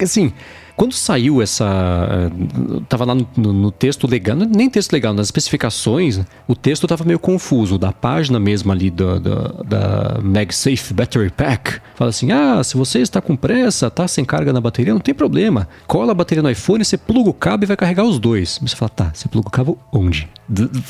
assim, 0.00 0.32
Quando 0.82 0.94
saiu 0.94 1.40
essa. 1.40 1.64
Uh, 1.64 2.80
tava 2.88 3.04
lá 3.04 3.14
no, 3.14 3.24
no, 3.36 3.52
no, 3.52 3.70
texto 3.70 4.08
legal, 4.08 4.36
é 4.36 4.44
nem 4.44 4.68
texto 4.68 4.92
legal, 4.92 5.14
nas 5.14 5.28
especificações, 5.28 6.18
o 6.48 6.56
texto 6.56 6.88
tava 6.88 7.04
meio 7.04 7.20
confuso. 7.20 7.78
Da 7.78 7.92
página 7.92 8.40
mesmo 8.40 8.72
ali 8.72 8.90
da, 8.90 10.18
MagSafe 10.20 10.92
Battery 10.92 11.30
Pack, 11.30 11.80
fala 11.94 12.10
assim: 12.10 12.32
ah, 12.32 12.64
se 12.64 12.76
você 12.76 12.98
está 12.98 13.20
com 13.20 13.36
pressa, 13.36 13.92
tá 13.92 14.08
sem 14.08 14.24
carga 14.24 14.52
na 14.52 14.60
bateria, 14.60 14.92
não 14.92 15.00
tem 15.00 15.14
problema. 15.14 15.68
Cola 15.86 16.10
a 16.10 16.14
bateria 16.16 16.42
no 16.42 16.50
iPhone, 16.50 16.84
você 16.84 16.98
pluga 16.98 17.30
o 17.30 17.34
cabo 17.34 17.62
e 17.62 17.66
vai 17.68 17.76
carregar 17.76 18.02
os 18.02 18.18
dois. 18.18 18.58
Você 18.60 18.74
fala, 18.74 18.88
tá, 18.88 19.12
você 19.14 19.28
pluga 19.28 19.46
o 19.46 19.52
cabo 19.52 19.78
onde? 19.92 20.28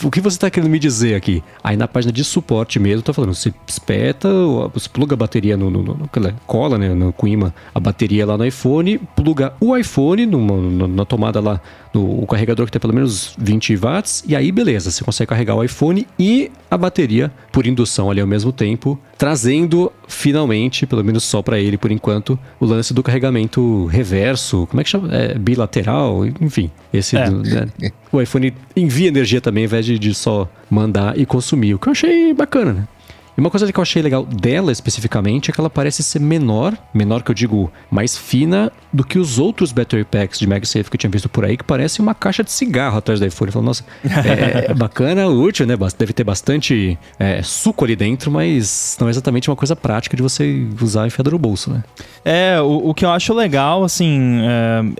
O 0.02 0.10
que 0.10 0.22
você 0.22 0.36
está 0.36 0.50
querendo 0.50 0.70
me 0.70 0.78
dizer 0.78 1.14
aqui? 1.14 1.42
Aí 1.62 1.76
na 1.76 1.86
página 1.86 2.10
de 2.10 2.24
suporte 2.24 2.80
mesmo, 2.80 3.02
tá 3.02 3.12
falando, 3.12 3.34
você 3.34 3.52
espeta, 3.66 4.28
você 4.72 4.88
pluga 4.88 5.12
a 5.12 5.16
bateria 5.16 5.56
no, 5.56 5.70
no, 5.70 5.82
no 5.82 6.10
cola, 6.46 6.78
né, 6.78 6.88
no, 6.88 7.12
com 7.12 7.28
imã, 7.28 7.52
a 7.74 7.78
bateria 7.78 8.24
lá 8.26 8.38
no 8.38 8.46
iPhone, 8.46 8.98
pluga 9.14 9.52
o 9.60 9.76
iPhone 9.76 9.81
numa, 10.26 10.86
na 10.88 11.04
tomada 11.04 11.40
lá, 11.40 11.60
no 11.92 12.26
carregador 12.26 12.66
que 12.66 12.72
tem 12.72 12.80
pelo 12.80 12.94
menos 12.94 13.34
20 13.38 13.76
watts, 13.76 14.24
e 14.26 14.34
aí 14.34 14.50
beleza, 14.50 14.90
você 14.90 15.04
consegue 15.04 15.28
carregar 15.28 15.54
o 15.54 15.62
iPhone 15.62 16.06
e 16.18 16.50
a 16.70 16.78
bateria 16.78 17.30
por 17.50 17.66
indução 17.66 18.10
ali 18.10 18.20
ao 18.20 18.26
mesmo 18.26 18.52
tempo, 18.52 18.98
trazendo 19.18 19.92
finalmente, 20.08 20.86
pelo 20.86 21.04
menos 21.04 21.24
só 21.24 21.42
para 21.42 21.58
ele 21.58 21.76
por 21.76 21.90
enquanto, 21.90 22.38
o 22.58 22.64
lance 22.64 22.94
do 22.94 23.02
carregamento 23.02 23.86
reverso, 23.86 24.66
como 24.68 24.80
é 24.80 24.84
que 24.84 24.90
chama? 24.90 25.08
É, 25.14 25.38
bilateral, 25.38 26.26
enfim, 26.40 26.70
esse 26.92 27.16
é. 27.16 27.30
né? 27.30 27.68
o 28.10 28.20
iPhone 28.20 28.52
envia 28.76 29.08
energia 29.08 29.40
também 29.40 29.64
ao 29.64 29.66
invés 29.66 29.84
de, 29.86 29.98
de 29.98 30.14
só 30.14 30.48
mandar 30.70 31.18
e 31.18 31.26
consumir, 31.26 31.74
o 31.74 31.78
que 31.78 31.88
eu 31.88 31.92
achei 31.92 32.32
bacana, 32.34 32.72
né? 32.72 32.88
E 33.36 33.40
uma 33.40 33.50
coisa 33.50 33.70
que 33.72 33.78
eu 33.78 33.82
achei 33.82 34.02
legal 34.02 34.24
dela 34.24 34.70
especificamente 34.70 35.50
é 35.50 35.54
que 35.54 35.60
ela 35.60 35.70
parece 35.70 36.02
ser 36.02 36.20
menor, 36.20 36.76
menor 36.92 37.22
que 37.22 37.30
eu 37.30 37.34
digo, 37.34 37.72
mais 37.90 38.16
fina 38.16 38.70
do 38.92 39.04
que 39.04 39.18
os 39.18 39.38
outros 39.38 39.72
battery 39.72 40.04
packs 40.04 40.38
de 40.38 40.46
MagSafe 40.46 40.90
que 40.90 40.96
eu 40.96 40.98
tinha 40.98 41.10
visto 41.10 41.28
por 41.28 41.44
aí, 41.44 41.56
que 41.56 41.64
parece 41.64 42.00
uma 42.00 42.14
caixa 42.14 42.44
de 42.44 42.52
cigarro 42.52 42.98
atrás 42.98 43.20
da 43.20 43.26
iPhone. 43.26 43.50
Eu 43.54 43.62
nossa, 43.62 43.84
é, 44.04 44.70
é 44.70 44.74
bacana, 44.74 45.26
útil, 45.26 45.66
né? 45.66 45.74
Deve 45.98 46.12
ter 46.12 46.24
bastante 46.24 46.98
é, 47.18 47.42
suco 47.42 47.84
ali 47.84 47.96
dentro, 47.96 48.30
mas 48.30 48.96
não 49.00 49.08
é 49.08 49.10
exatamente 49.10 49.48
uma 49.48 49.56
coisa 49.56 49.74
prática 49.74 50.16
de 50.16 50.22
você 50.22 50.66
usar 50.80 51.06
e 51.08 51.30
no 51.30 51.38
bolso, 51.38 51.70
né? 51.70 51.82
É, 52.24 52.60
o, 52.60 52.90
o 52.90 52.94
que 52.94 53.04
eu 53.04 53.10
acho 53.10 53.32
legal, 53.32 53.84
assim, 53.84 54.40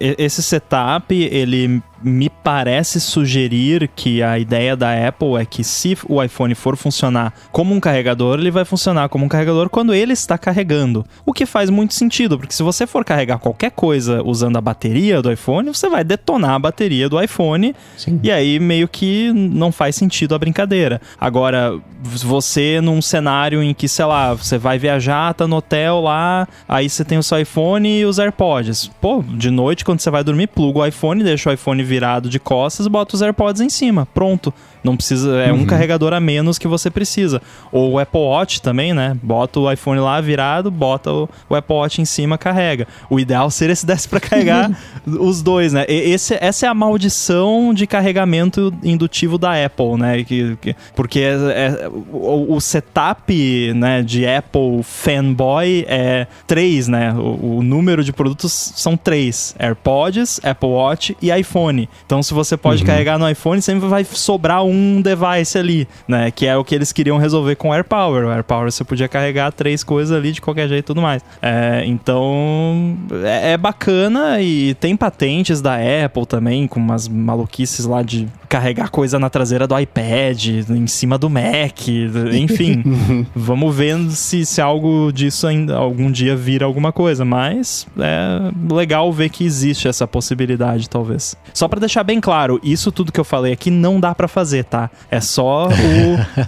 é, 0.01 0.15
esse 0.19 0.43
setup, 0.43 1.15
ele 1.15 1.83
me 2.03 2.29
parece 2.29 3.01
sugerir 3.01 3.89
que 3.95 4.23
a 4.23 4.39
ideia 4.39 4.77
da 4.77 5.09
Apple 5.09 5.37
é 5.37 5.45
que 5.45 5.63
se 5.63 5.97
o 6.09 6.23
iPhone 6.23 6.55
for 6.55 6.77
funcionar 6.77 7.33
como 7.51 7.75
um 7.75 7.81
carregador, 7.81 8.39
ele 8.39 8.51
vai 8.51 8.65
funcionar 8.65 9.09
como 9.09 9.25
um 9.25 9.29
carregador 9.29 9.69
quando 9.69 9.95
ele 9.95 10.13
está 10.13 10.37
carregando. 10.37 11.05
O 11.25 11.33
que 11.33 11.47
faz 11.47 11.71
muito 11.71 11.95
sentido, 11.95 12.39
porque 12.39 12.55
se 12.55 12.63
você 12.63 12.87
for 12.87 13.05
carregar 13.05 13.39
qualquer 13.39 13.71
coisa 13.71 14.23
usando 14.23 14.57
a 14.57 14.61
bateria 14.61 15.23
do 15.23 15.31
iPhone, 15.31 15.69
você 15.69 15.89
vai 15.89 16.03
detonar 16.03 16.53
a 16.53 16.59
bateria 16.59 17.09
do 17.09 17.21
iPhone 17.23 17.75
Sim. 17.97 18.21
e 18.23 18.31
aí 18.31 18.59
meio 18.59 18.89
que 18.89 19.33
não 19.33 19.71
faz 19.71 19.97
sentido 19.97 20.35
a 20.35 20.39
brincadeira. 20.39 21.01
Agora, 21.21 21.79
você 22.03 22.81
num 22.81 23.01
cenário 23.01 23.63
em 23.63 23.73
que, 23.73 23.89
sei 23.89 24.05
lá, 24.05 24.35
você 24.35 24.59
vai 24.59 24.79
viajar, 24.79 25.35
tá 25.35 25.47
no 25.47 25.57
hotel 25.57 26.01
lá, 26.01 26.49
aí 26.69 26.89
você 26.89 27.05
tem 27.05 27.19
o 27.19 27.23
seu 27.23 27.39
iPhone 27.39 28.01
e 28.01 28.05
os 28.05 28.19
AirPods. 28.19 28.91
Pô, 29.01 29.23
de 29.23 29.51
noite 29.51 29.85
quando 29.85 30.01
você 30.01 30.11
vai 30.11 30.25
dormir, 30.25 30.49
pluga 30.49 30.81
o 30.81 30.87
iPhone, 30.87 31.23
deixa 31.23 31.51
o 31.51 31.53
iPhone 31.53 31.83
virado 31.93 32.31
de 32.31 32.41
costas, 32.41 32.87
bota 32.87 33.15
os 33.15 33.21
AirPods 33.21 33.61
em 33.61 33.69
cima. 33.69 34.07
Pronto. 34.15 34.53
Não 34.83 34.97
precisa, 34.97 35.37
é 35.43 35.53
uhum. 35.53 35.61
um 35.61 35.67
carregador 35.67 36.13
a 36.13 36.21
menos 36.21 36.59
que 36.59 36.67
você 36.67 36.91
precisa. 36.91 37.41
Ou 37.71 37.93
o 37.93 37.99
Apple 37.99 38.21
Watch 38.21 38.61
também, 38.61 38.93
né? 38.93 39.17
Bota 39.23 39.61
o 39.61 39.71
iPhone 39.71 40.01
lá 40.01 40.21
virado, 40.21 40.71
bota 40.71 41.13
o, 41.13 41.29
o 41.49 41.55
Apple 41.55 41.77
Watch 41.77 42.01
em 42.01 42.05
cima, 42.05 42.37
carrega. 42.37 42.87
O 43.09 43.21
ideal 43.21 43.49
seria 43.53 43.77
se 43.77 43.87
desse 43.87 44.09
para 44.09 44.21
carregar 44.21 44.71
os 45.07 45.43
dois, 45.43 45.73
né? 45.73 45.85
Esse, 45.89 46.37
essa 46.41 46.67
é 46.67 46.69
a 46.69 46.75
maldição 46.75 47.73
de 47.73 47.87
carregamento 47.87 48.73
indutivo 48.83 49.39
da 49.39 49.65
Apple, 49.65 49.97
né? 49.97 50.25
Que, 50.25 50.57
que 50.61 50.77
porque 50.97 51.21
é, 51.21 51.33
é, 51.33 51.89
o, 51.89 52.55
o, 52.55 52.61
setup 52.61 53.73
né, 53.75 54.03
de 54.03 54.27
Apple 54.27 54.83
fanboy 54.83 55.85
é 55.89 56.27
três, 56.47 56.89
né? 56.89 57.13
O, 57.13 57.59
o, 57.59 57.63
número 57.63 58.03
de 58.03 58.13
produtos 58.13 58.73
são 58.75 58.97
três: 58.97 59.55
AirPods, 59.59 60.41
Apple 60.43 60.69
Watch 60.69 61.17
e 61.23 61.31
iPhone. 61.31 61.89
Então, 62.05 62.23
se 62.23 62.35
você 62.35 62.57
pode 62.57 62.83
uhum. 62.83 62.87
carregar 62.87 63.19
no 63.19 63.29
iPhone, 63.29 63.63
sempre 63.63 63.89
vai 63.89 64.05
sobrar 64.05 64.65
um 64.65 64.72
um 64.73 65.03
device 65.03 65.59
ali, 65.59 65.89
né? 66.09 66.31
Que 66.31 66.47
é 66.47 66.57
o 66.57 66.65
que 66.65 66.75
eles 66.75 66.93
queriam 66.93 67.19
resolver 67.19 67.57
com 67.57 67.69
o 67.69 67.75
AirPower. 67.75 68.27
O 68.27 68.31
AirPower 68.31 68.71
você 68.71 68.85
podia 68.85 69.09
carregar 69.09 69.53
três 69.53 69.85
coisas 69.85 70.17
ali 70.17 70.33
de 70.33 70.41
qualquer 70.41 70.69
jeito 70.69 70.85
e 70.85 70.87
tudo 70.87 71.03
mais. 71.03 71.23
É, 71.41 71.85
então, 71.87 72.97
é, 73.25 73.53
é, 73.53 73.57
bacana 73.57 74.41
e 74.41 74.75
tem 74.75 74.97
patentes 74.97 75.61
da 75.61 75.77
Apple 76.05 76.27
também, 76.27 76.67
com 76.67 76.81
umas 76.81 77.07
maluquices 77.09 77.85
lá 77.85 78.03
de 78.03 78.29
carregar 78.53 78.91
coisa 78.91 79.19
na 79.19 79.31
traseira 79.31 79.67
do 79.67 79.79
iPad, 79.79 80.47
em 80.69 80.87
cima 80.87 81.17
do 81.17 81.31
Mac, 81.31 81.89
enfim. 82.39 83.27
vamos 83.35 83.75
ver 83.75 83.99
se, 84.11 84.45
se 84.45 84.61
algo 84.61 85.11
disso 85.11 85.47
ainda 85.47 85.77
algum 85.77 86.11
dia 86.11 86.37
vira 86.37 86.67
alguma 86.67 86.93
coisa, 86.93 87.25
mas 87.25 87.87
é 87.99 88.75
legal 88.75 89.11
ver 89.11 89.31
que 89.31 89.43
existe 89.43 89.89
essa 89.89 90.07
possibilidade, 90.07 90.91
talvez. 90.91 91.35
Só 91.55 91.67
para 91.67 91.81
deixar 91.81 92.05
bem 92.05 92.21
claro, 92.21 92.61
isso 92.63 92.93
tudo 92.93 93.11
que 93.11 93.19
eu 93.19 93.25
falei 93.25 93.55
aqui 93.55 93.71
não 93.71 93.99
dá 93.99 94.15
para 94.15 94.29
fazer 94.29 94.65
tá? 94.65 94.91
É 95.11 95.21
só 95.21 95.69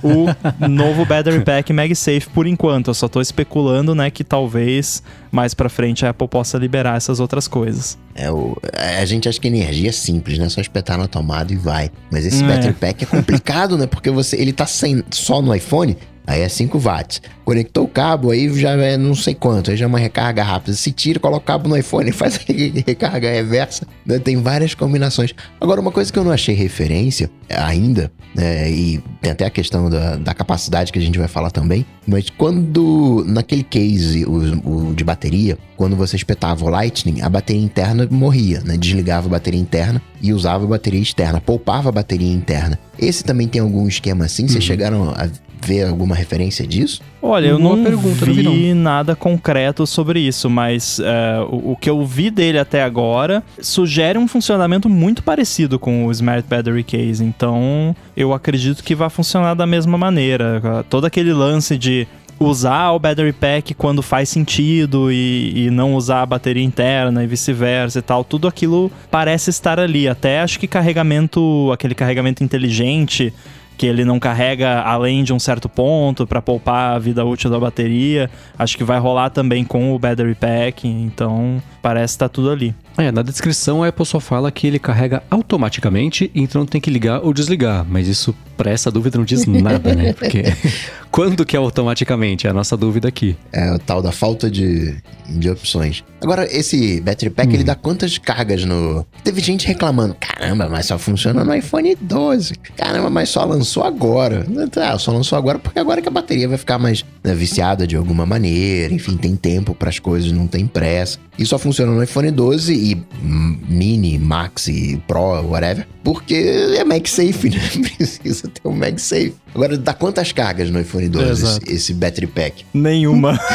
o, 0.03 0.27
o 0.27 0.27
novo 0.69 1.07
Battery 1.07 1.41
Pack 1.41 1.73
MagSafe 1.73 2.29
por 2.33 2.47
enquanto. 2.47 2.89
Eu 2.89 2.95
só 2.95 3.09
tô 3.09 3.21
especulando, 3.21 3.95
né, 3.95 4.11
que 4.11 4.23
talvez 4.23 5.03
mais 5.35 5.53
para 5.53 5.68
frente 5.68 6.07
a 6.07 6.11
Apple 6.11 6.28
possa 6.28 6.57
liberar 6.57 6.97
essas 6.97 7.18
outras 7.18 7.49
coisas. 7.49 7.99
É, 8.14 8.30
o, 8.30 8.57
a 8.72 9.05
gente 9.05 9.28
acha 9.28 9.41
que 9.41 9.49
energia 9.49 9.89
é 9.89 9.93
simples, 9.93 10.39
né? 10.39 10.49
Só 10.49 10.61
espetar 10.61 10.97
na 10.97 11.09
tomada 11.09 11.53
e 11.53 11.57
vai. 11.57 11.91
Mas 12.11 12.24
esse 12.24 12.43
é. 12.43 12.47
Battery 12.47 12.74
Pack 12.74 13.03
é 13.03 13.07
complicado, 13.07 13.76
né? 13.76 13.87
Porque 13.87 14.11
você, 14.11 14.37
ele 14.37 14.53
tá 14.53 14.64
sem, 14.64 15.03
só 15.11 15.43
no 15.43 15.53
iPhone, 15.53 15.97
aí 16.27 16.41
é 16.41 16.49
5 16.49 16.79
watts. 16.79 17.20
Conectou 17.45 17.85
o 17.85 17.89
cabo, 17.89 18.31
aí 18.31 18.53
já 18.59 18.70
é 18.70 18.97
não 18.97 19.14
sei 19.14 19.35
quanto, 19.35 19.70
aí 19.70 19.77
já 19.77 19.85
é 19.85 19.89
uma 19.89 19.99
recarga 19.99 20.43
rápida. 20.43 20.75
Se 20.75 20.91
tira, 20.91 21.20
coloca 21.20 21.43
o 21.43 21.47
cabo 21.47 21.68
no 21.68 21.77
iPhone, 21.77 22.11
faz 22.12 22.37
a 22.37 22.41
recarga 22.87 23.31
reversa. 23.31 23.87
Né? 24.05 24.18
Tem 24.18 24.37
várias 24.37 24.75
combinações. 24.75 25.35
Agora, 25.61 25.81
uma 25.81 25.93
coisa 25.93 26.12
que 26.12 26.18
eu 26.18 26.25
não 26.25 26.33
achei 26.33 26.55
referência 26.55 27.31
ainda, 27.51 28.11
né? 28.35 28.70
e 28.70 29.03
tem 29.20 29.33
até 29.33 29.45
a 29.45 29.51
questão 29.51 29.91
da, 29.91 30.16
da 30.16 30.35
capacidade 30.35 30.93
que 30.93 30.99
a 30.99 31.03
gente 31.03 31.18
vai 31.18 31.29
falar 31.29 31.51
também, 31.51 31.85
mas 32.07 32.29
quando, 32.31 33.25
naquele 33.27 33.62
case, 33.62 34.25
o, 34.25 34.89
o 34.91 34.95
de 34.95 35.05
bateria, 35.05 35.59
quando 35.77 35.97
você 35.97 36.16
espetava 36.16 36.64
o 36.64 36.68
Lightning, 36.68 37.20
a 37.20 37.29
bateria 37.29 37.62
interna 37.62 38.07
morria, 38.11 38.61
né? 38.61 38.77
Desligava 38.77 39.27
a 39.27 39.31
bateria 39.31 39.61
interna 39.61 40.01
e 40.20 40.33
usava 40.33 40.64
a 40.64 40.66
bateria 40.66 41.01
externa, 41.01 41.41
poupava 41.41 41.89
a 41.89 41.93
bateria 41.93 42.33
interna. 42.33 42.79
Esse 42.99 43.25
também 43.25 43.49
tem 43.49 43.61
algum 43.61 43.89
esquema 43.89 44.25
assim? 44.25 44.47
Vocês 44.47 44.62
uhum. 44.62 44.68
chegaram 44.68 45.11
a 45.11 45.29
ver 45.65 45.87
alguma 45.87 46.15
referência 46.15 46.67
disso? 46.67 47.01
Olha, 47.23 47.47
eu 47.47 47.59
não 47.59 47.83
pergunta, 47.83 48.27
vi, 48.27 48.43
não 48.43 48.53
vi 48.53 48.75
nada 48.75 49.17
concreto 49.17 49.87
sobre 49.87 50.21
isso, 50.21 50.51
mas 50.51 50.99
uh, 50.99 51.45
o, 51.51 51.73
o, 51.73 51.77
que 51.77 51.89
eu 51.89 52.05
vi 52.05 52.31
dele 52.31 52.59
até 52.59 52.83
agora 52.83 53.43
sugere 53.61 54.19
um 54.19 54.29
funcionamento 54.29 54.89
muito 54.89 55.23
parecido 55.23 55.79
com 55.79 56.05
o 56.05 56.12
Smart 56.12 56.47
Battery 56.49 56.85
Case. 56.85 57.25
Então, 57.25 57.97
eu 58.17 58.35
acredito 58.35 58.85
que 58.85 58.95
vai 58.95 59.09
funcionar 59.09 59.55
da 59.55 59.67
mesma 59.67 59.97
maneira. 59.97 60.85
Todo 60.91 61.07
aquele 61.07 61.33
lance 61.33 61.79
de 61.79 62.07
usar 62.39 62.91
o 62.93 62.99
battery 62.99 63.33
pack 63.33 63.75
quando 63.75 64.03
faz 64.03 64.29
sentido 64.29 65.11
e, 65.11 65.67
e 65.67 65.71
não 65.71 65.95
usar 65.95 66.23
a 66.23 66.27
bateria 66.27 66.65
interna 66.65 67.23
e 67.23 67.27
vice-versa 67.27 67.99
e 67.99 68.03
tal, 68.03 68.25
tudo 68.25 68.49
aquilo 68.49 68.91
parece 69.11 69.51
estar 69.51 69.79
ali. 69.79 70.09
Até 70.09 70.41
acho 70.41 70.59
que 70.59 70.67
carregamento, 70.67 71.71
aquele 71.73 71.95
carregamento 71.95 72.43
inteligente 72.43 73.33
que 73.77 73.87
ele 73.87 74.05
não 74.05 74.18
carrega 74.18 74.81
além 74.83 75.25
de 75.25 75.33
um 75.33 75.39
certo 75.39 75.68
ponto 75.68 76.27
para 76.27 76.41
poupar 76.41 76.95
a 76.95 76.99
vida 76.99 77.25
útil 77.25 77.51
da 77.51 77.59
bateria. 77.59 78.31
Acho 78.59 78.77
que 78.77 78.85
vai 78.85 78.99
rolar 78.99 79.31
também 79.31 79.64
com 79.64 79.95
o 79.95 79.99
battery 79.99 80.35
pack, 80.35 80.87
então 80.87 81.62
parece 81.85 82.14
estar 82.14 82.30
tá 82.30 82.32
tudo 82.32 82.51
ali. 82.51 82.74
É, 82.97 83.12
na 83.12 83.20
descrição 83.20 83.82
a 83.82 83.89
Apple 83.89 84.07
só 84.07 84.18
fala 84.18 84.51
que 84.51 84.66
ele 84.66 84.78
carrega 84.78 85.22
automaticamente, 85.30 86.30
então 86.35 86.64
tem 86.64 86.80
que 86.80 86.89
ligar 86.89 87.20
ou 87.22 87.35
desligar, 87.35 87.85
mas 87.87 88.09
isso 88.09 88.35
para 88.57 88.70
essa 88.70 88.91
dúvida 88.91 89.18
não 89.18 89.24
diz 89.24 89.45
nada, 89.47 89.95
né? 89.95 90.12
Porque 90.18 90.45
quando 91.11 91.45
que 91.45 91.57
é 91.57 91.59
automaticamente? 91.59 92.47
É 92.47 92.51
a 92.51 92.55
nossa 92.55 92.76
dúvida 92.76 93.09
aqui. 93.09 93.37
É 93.53 93.72
o 93.72 93.78
tal 93.78 94.01
da 94.01 94.12
falta 94.12 94.51
de, 94.51 94.97
de 95.28 95.51
opções. 95.51 96.05
Agora, 96.22 96.47
esse 96.51 97.01
Battery 97.01 97.30
Pack, 97.30 97.53
ele 97.53 97.64
dá 97.64 97.74
quantas 97.74 98.16
cargas 98.16 98.64
no... 98.64 99.05
Teve 99.22 99.41
gente 99.43 99.66
reclamando, 99.66 100.16
caramba, 100.18 100.68
mas 100.68 100.87
só 100.87 100.97
funciona 100.97 101.45
no 101.45 101.55
iPhone 101.55 101.97
12. 102.01 102.55
Caramba, 102.76 103.11
mas 103.11 103.28
só 103.28 103.45
lançou 103.45 103.82
agora. 103.82 104.47
Ah, 104.76 104.99
só 104.99 105.12
lançou 105.12 105.37
agora 105.37 105.59
porque 105.59 105.78
agora 105.78 106.01
que 106.01 106.09
a 106.09 106.12
bateria 106.12 106.49
vai 106.49 106.57
ficar 106.57 106.78
mais 106.78 107.05
né, 107.22 107.35
viciada 107.35 107.87
de 107.87 107.97
alguma 107.97 108.24
maneira, 108.24 108.95
enfim, 108.95 109.16
tem 109.16 109.37
tempo 109.37 109.74
para 109.74 109.91
as 109.91 109.99
coisas, 109.99 110.30
não 110.32 110.47
tem 110.47 110.66
pressa. 110.66 111.18
E 111.37 111.45
só 111.45 111.59
funciona 111.59 111.74
no 111.81 112.03
iPhone 112.03 112.31
12 112.31 112.75
e 112.75 113.03
Mini, 113.22 114.18
Max 114.18 114.68
e 114.68 115.01
Pro, 115.07 115.49
whatever, 115.49 115.87
porque 116.03 116.35
é 116.77 116.85
MagSafe, 116.85 117.51
né? 117.51 117.61
Precisa 117.97 118.49
ter 118.49 118.68
um 118.68 118.72
MagSafe. 118.72 119.35
Agora, 119.55 119.77
dá 119.77 119.93
quantas 119.95 120.33
cargas 120.33 120.70
no 120.70 120.81
iPhone 120.81 121.09
12 121.09 121.45
esse, 121.45 121.75
esse, 121.75 121.95
battery 121.95 122.27
pack? 122.27 122.64
Nenhuma. 122.75 123.39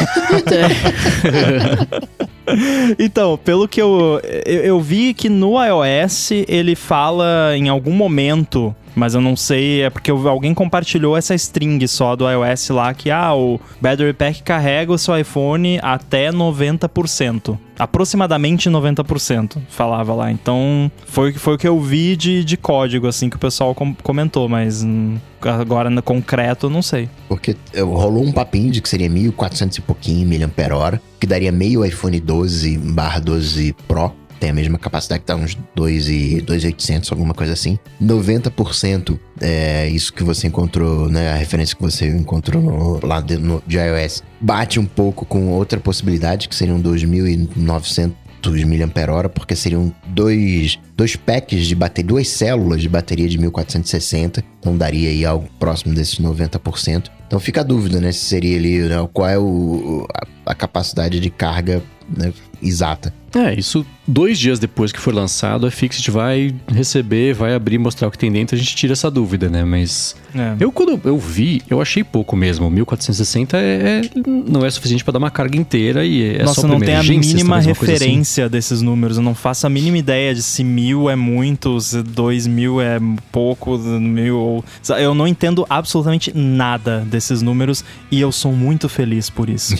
então, 2.98 3.38
pelo 3.38 3.68
que 3.68 3.82
eu, 3.82 4.22
eu, 4.46 4.62
eu 4.62 4.82
vi 4.82 5.14
que 5.14 5.30
no 5.30 5.54
iOS 5.64 6.32
ele 6.48 6.76
fala 6.76 7.56
em 7.56 7.70
algum 7.70 7.94
momento 7.94 8.76
mas 8.96 9.14
eu 9.14 9.22
não 9.22 9.36
sei, 9.36 9.84
é 9.84 9.90
porque 9.90 10.12
alguém 10.12 10.54
compartilhou 10.54 11.16
essa 11.16 11.36
string 11.36 11.86
só 11.88 12.16
do 12.16 12.30
iOS 12.30 12.70
lá 12.70 12.94
que 12.94 13.12
ah, 13.12 13.34
o 13.34 13.60
Battery 13.82 14.14
Pack 14.14 14.44
carrega 14.44 14.92
o 14.92 14.98
seu 14.98 15.18
iPhone 15.18 15.80
até 15.82 16.32
90%. 16.32 17.58
Aproximadamente 17.78 18.70
90%, 18.70 19.58
falava 19.70 20.14
lá. 20.14 20.32
Então, 20.32 20.92
foi, 21.06 21.32
foi 21.32 21.56
o 21.56 21.58
que 21.58 21.68
eu 21.68 21.80
vi 21.80 22.18
de, 22.18 22.44
de 22.44 22.58
código, 22.58 23.08
assim, 23.08 23.30
que 23.30 23.38
o 23.38 23.40
pessoal 23.40 23.74
com, 23.74 23.96
comentou, 23.96 24.50
mas 24.50 24.84
hum, 24.84 25.16
agora 25.42 25.90
no 25.90 26.04
concreto 26.04 26.66
eu 26.66 26.70
não 26.70 26.82
sei. 26.82 27.10
Porque 27.30 27.56
eh, 27.74 27.82
rolou 27.82 28.24
um 28.24 28.34
papinho 28.34 28.70
de 28.70 28.82
que 28.82 28.90
seria 28.90 29.10
1400 29.10 29.78
e 29.78 29.82
pouquinho 29.82 30.28
mAh, 30.28 31.00
que 31.20 31.26
daria 31.26 31.52
meio 31.54 31.86
iPhone 31.86 32.20
12 32.20 32.78
barra 32.78 33.20
12 33.20 33.74
Pro 33.88 34.14
tem 34.40 34.50
a 34.50 34.54
mesma 34.54 34.78
capacidade 34.78 35.22
que 35.22 35.26
tá 35.26 35.36
uns 35.36 35.58
2,800, 35.76 37.12
alguma 37.12 37.34
coisa 37.34 37.54
assim. 37.54 37.78
90% 38.02 39.20
é 39.42 39.88
isso 39.90 40.14
que 40.14 40.24
você 40.24 40.48
encontrou, 40.48 41.10
né? 41.10 41.32
A 41.32 41.36
referência 41.36 41.76
que 41.76 41.82
você 41.82 42.08
encontrou 42.08 42.62
no, 42.62 43.06
lá 43.06 43.22
de, 43.22 43.38
no, 43.38 43.62
de 43.68 43.78
iOS 43.78 44.24
bate 44.40 44.80
um 44.80 44.86
pouco 44.86 45.26
com 45.26 45.50
outra 45.50 45.80
possibilidade, 45.80 46.48
que 46.48 46.56
seriam 46.56 46.82
2.900 46.82 48.14
mAh, 48.48 49.30
porque 49.30 49.56
seriam 49.56 49.94
dois, 50.08 50.80
dois 50.96 51.16
packs 51.16 51.66
de 51.66 51.76
bateria, 51.76 52.08
duas 52.08 52.30
células 52.30 52.82
de 52.82 52.88
bateria 52.88 53.28
de 53.28 53.38
1460, 53.38 54.44
então 54.60 54.78
daria 54.78 55.10
aí 55.10 55.26
algo 55.26 55.50
próximo 55.60 55.94
desses 55.94 56.20
90%. 56.20 57.10
Então 57.28 57.40
fica 57.40 57.62
a 57.62 57.64
dúvida, 57.64 58.00
né, 58.00 58.12
se 58.12 58.26
seria 58.26 58.58
ali, 58.58 58.80
né, 58.80 59.08
qual 59.14 59.28
é 59.28 59.38
o, 59.38 60.08
a, 60.14 60.52
a 60.52 60.56
capacidade 60.56 61.20
de 61.20 61.30
carga 61.30 61.84
né, 62.16 62.34
exata. 62.62 63.14
É, 63.36 63.54
isso 63.54 63.86
dois 64.10 64.40
dias 64.40 64.58
depois 64.58 64.92
que 64.92 65.00
for 65.00 65.14
lançado, 65.14 65.68
a 65.68 65.72
Fixit 65.72 66.10
vai 66.10 66.54
receber, 66.68 67.34
vai 67.34 67.54
abrir, 67.54 67.78
mostrar 67.78 68.08
o 68.08 68.12
que 68.12 68.18
tem 68.18 68.32
dentro, 68.32 68.56
a 68.56 68.60
gente 68.60 68.76
tira 68.76 68.94
essa 68.94 69.10
dúvida, 69.10 69.50
né? 69.50 69.64
Mas 69.64 70.16
é. 70.36 70.56
eu 70.60 70.72
quando 70.72 71.00
eu 71.06 71.18
vi, 71.18 71.62
eu 71.70 71.80
achei 71.80 72.04
pouco 72.04 72.36
mesmo. 72.36 72.70
1460 72.70 73.58
é, 73.58 73.62
é 73.62 74.02
não 74.26 74.66
é 74.66 74.70
suficiente 74.70 75.04
para 75.04 75.14
dar 75.14 75.20
uma 75.20 75.32
carga 75.32 75.58
inteira 75.58 76.04
e 76.06 76.38
é 76.38 76.44
Nossa, 76.44 76.62
só 76.62 76.68
não 76.68 76.80
tem 76.80 76.96
a 76.96 77.04
mínima 77.04 77.58
assim. 77.58 77.68
referência 77.68 78.46
assim. 78.46 78.52
desses 78.52 78.82
números. 78.82 79.18
Eu 79.18 79.24
não 79.24 79.36
faço 79.36 79.68
a 79.68 79.70
mínima 79.70 79.98
ideia 79.98 80.34
de 80.34 80.42
se 80.42 80.64
mil 80.64 81.10
é 81.10 81.16
muito, 81.16 81.80
se 81.80 82.02
dois 82.02 82.48
mil 82.48 82.82
é 82.82 83.00
pouco, 83.32 83.78
mil. 83.78 84.64
Eu 85.00 85.14
não 85.14 85.28
entendo 85.28 85.66
absolutamente 85.70 86.36
nada 86.36 87.06
desses 87.06 87.42
números 87.42 87.84
e 88.10 88.20
eu 88.20 88.32
sou 88.32 88.52
muito 88.52 88.90
feliz 88.90 89.30
por 89.30 89.50
isso. 89.50 89.76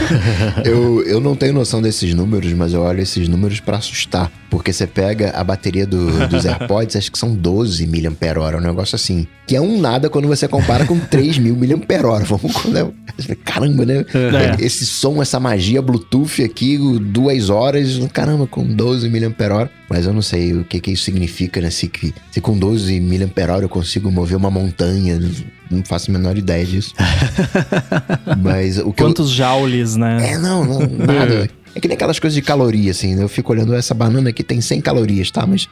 eu, 0.64 1.02
eu 1.02 1.20
não 1.20 1.36
tenho 1.36 1.52
noção 1.52 1.82
desses 1.82 2.14
números, 2.14 2.52
mas 2.54 2.72
eu 2.72 2.77
olho 2.78 3.00
esses 3.00 3.28
números 3.28 3.60
para 3.60 3.76
assustar. 3.76 4.30
Porque 4.50 4.72
você 4.72 4.86
pega 4.86 5.30
a 5.30 5.44
bateria 5.44 5.86
do, 5.86 6.26
dos 6.28 6.44
AirPods, 6.46 6.96
acho 6.96 7.12
que 7.12 7.18
são 7.18 7.34
12 7.34 7.86
mAh, 7.86 8.56
um 8.56 8.60
negócio 8.60 8.96
assim. 8.96 9.26
Que 9.46 9.56
é 9.56 9.60
um 9.60 9.80
nada 9.80 10.08
quando 10.10 10.28
você 10.28 10.46
compara 10.48 10.86
com 10.86 10.98
3 10.98 11.38
mil 11.38 11.56
mAh. 11.56 12.24
Vamos, 12.24 12.64
né? 12.66 12.90
Caramba, 13.44 13.84
né? 13.84 14.04
É. 14.14 14.64
Esse 14.64 14.86
som, 14.86 15.20
essa 15.20 15.38
magia 15.38 15.82
Bluetooth 15.82 16.42
aqui, 16.42 16.78
duas 17.00 17.50
horas, 17.50 17.98
caramba, 18.12 18.46
com 18.46 18.64
12 18.64 19.08
mAh. 19.08 19.70
Mas 19.88 20.06
eu 20.06 20.12
não 20.12 20.22
sei 20.22 20.54
o 20.54 20.64
que, 20.64 20.80
que 20.80 20.92
isso 20.92 21.04
significa, 21.04 21.60
né? 21.60 21.70
Se, 21.70 21.88
que, 21.88 22.14
se 22.30 22.40
com 22.40 22.58
12 22.58 23.00
mAh 23.00 23.62
eu 23.62 23.68
consigo 23.68 24.10
mover 24.10 24.36
uma 24.36 24.50
montanha, 24.50 25.20
não 25.70 25.84
faço 25.84 26.10
a 26.10 26.12
menor 26.12 26.36
ideia 26.36 26.64
disso. 26.64 26.94
Mas 28.42 28.78
o 28.78 28.92
que 28.92 29.02
Quantos 29.02 29.30
eu... 29.30 29.36
joules, 29.36 29.96
né? 29.96 30.32
É, 30.32 30.38
não, 30.38 30.64
não 30.64 30.80
nada. 30.80 31.48
É 31.78 31.80
que 31.80 31.86
nem 31.86 31.94
aquelas 31.94 32.18
coisas 32.18 32.34
de 32.34 32.42
caloria, 32.42 32.90
assim, 32.90 33.14
né? 33.14 33.22
Eu 33.22 33.28
fico 33.28 33.52
olhando 33.52 33.72
essa 33.72 33.94
banana 33.94 34.30
aqui, 34.30 34.42
tem 34.42 34.60
100 34.60 34.80
calorias, 34.80 35.30
tá? 35.30 35.46
Mas 35.46 35.68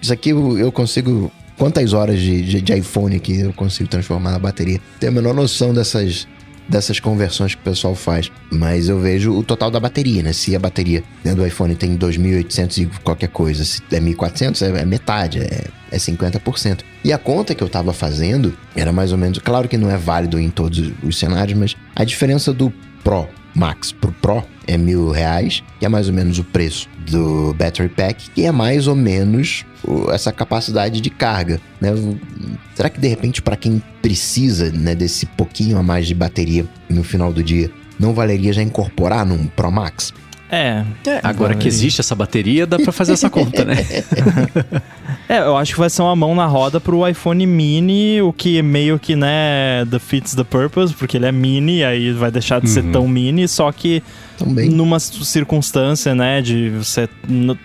isso 0.00 0.12
aqui 0.12 0.30
eu 0.30 0.70
consigo. 0.70 1.32
Quantas 1.58 1.92
horas 1.92 2.20
de, 2.20 2.42
de, 2.42 2.62
de 2.62 2.72
iPhone 2.74 3.16
aqui 3.16 3.40
eu 3.40 3.52
consigo 3.52 3.88
transformar 3.88 4.30
na 4.30 4.38
bateria? 4.38 4.80
Tenho 5.00 5.10
a 5.10 5.14
menor 5.16 5.34
noção 5.34 5.74
dessas, 5.74 6.28
dessas 6.68 7.00
conversões 7.00 7.56
que 7.56 7.60
o 7.60 7.64
pessoal 7.64 7.96
faz. 7.96 8.30
Mas 8.52 8.88
eu 8.88 9.00
vejo 9.00 9.32
o 9.32 9.42
total 9.42 9.68
da 9.68 9.80
bateria, 9.80 10.22
né? 10.22 10.32
Se 10.32 10.54
a 10.54 10.60
bateria 10.60 11.02
dentro 11.24 11.40
do 11.40 11.46
iPhone 11.46 11.74
tem 11.74 11.98
2.800 11.98 12.78
e 12.78 12.86
qualquer 13.00 13.30
coisa, 13.30 13.64
se 13.64 13.82
é 13.90 13.98
1.400, 13.98 14.62
é, 14.62 14.82
é 14.82 14.84
metade, 14.84 15.40
é, 15.40 15.64
é 15.90 15.96
50%. 15.96 16.82
E 17.02 17.12
a 17.12 17.18
conta 17.18 17.52
que 17.52 17.64
eu 17.64 17.68
tava 17.68 17.92
fazendo 17.92 18.56
era 18.76 18.92
mais 18.92 19.10
ou 19.10 19.18
menos. 19.18 19.38
Claro 19.38 19.66
que 19.66 19.76
não 19.76 19.90
é 19.90 19.96
válido 19.96 20.38
em 20.38 20.50
todos 20.50 20.92
os 21.02 21.18
cenários, 21.18 21.58
mas 21.58 21.74
a 21.96 22.04
diferença 22.04 22.52
do 22.52 22.72
Pro 23.02 23.26
Max 23.56 23.90
pro 23.90 24.12
Pro 24.12 24.44
é 24.66 24.76
mil 24.76 25.10
reais, 25.10 25.62
que 25.78 25.86
é 25.86 25.88
mais 25.88 26.08
ou 26.08 26.14
menos 26.14 26.38
o 26.38 26.44
preço 26.44 26.88
do 27.10 27.54
Battery 27.54 27.88
Pack, 27.88 28.30
que 28.30 28.44
é 28.44 28.52
mais 28.52 28.86
ou 28.86 28.94
menos 28.94 29.64
essa 30.12 30.32
capacidade 30.32 31.00
de 31.00 31.08
carga, 31.08 31.60
né? 31.80 31.90
Será 32.74 32.90
que 32.90 33.00
de 33.00 33.08
repente 33.08 33.40
para 33.40 33.56
quem 33.56 33.82
precisa, 34.02 34.70
né, 34.70 34.94
desse 34.94 35.24
pouquinho 35.26 35.78
a 35.78 35.82
mais 35.82 36.06
de 36.06 36.14
bateria 36.14 36.66
no 36.88 37.02
final 37.02 37.32
do 37.32 37.42
dia, 37.42 37.70
não 37.98 38.12
valeria 38.12 38.52
já 38.52 38.62
incorporar 38.62 39.24
num 39.24 39.46
Pro 39.46 39.70
Max? 39.70 40.12
É. 40.50 40.84
é 41.06 41.20
agora 41.22 41.54
que 41.54 41.66
existe 41.66 42.00
essa 42.00 42.14
bateria, 42.14 42.66
dá 42.66 42.78
para 42.78 42.92
fazer 42.92 43.12
essa 43.12 43.28
conta, 43.28 43.64
né? 43.64 43.74
é, 45.28 45.38
eu 45.38 45.56
acho 45.56 45.74
que 45.74 45.78
vai 45.78 45.90
ser 45.90 46.02
uma 46.02 46.14
mão 46.14 46.34
na 46.34 46.46
roda 46.46 46.80
pro 46.80 47.06
iPhone 47.06 47.44
mini, 47.46 48.22
o 48.22 48.32
que 48.32 48.62
meio 48.62 48.98
que, 48.98 49.16
né, 49.16 49.84
defeats 49.86 50.34
the 50.34 50.44
purpose, 50.44 50.94
porque 50.94 51.16
ele 51.16 51.26
é 51.26 51.32
mini, 51.32 51.82
aí 51.82 52.12
vai 52.12 52.30
deixar 52.30 52.60
de 52.60 52.68
uhum. 52.68 52.72
ser 52.72 52.84
tão 52.84 53.08
mini, 53.08 53.48
só 53.48 53.70
que 53.72 54.02
também. 54.36 54.68
Numa 54.68 55.00
circunstância, 55.00 56.14
né, 56.14 56.40
de 56.40 56.70
você 56.70 57.08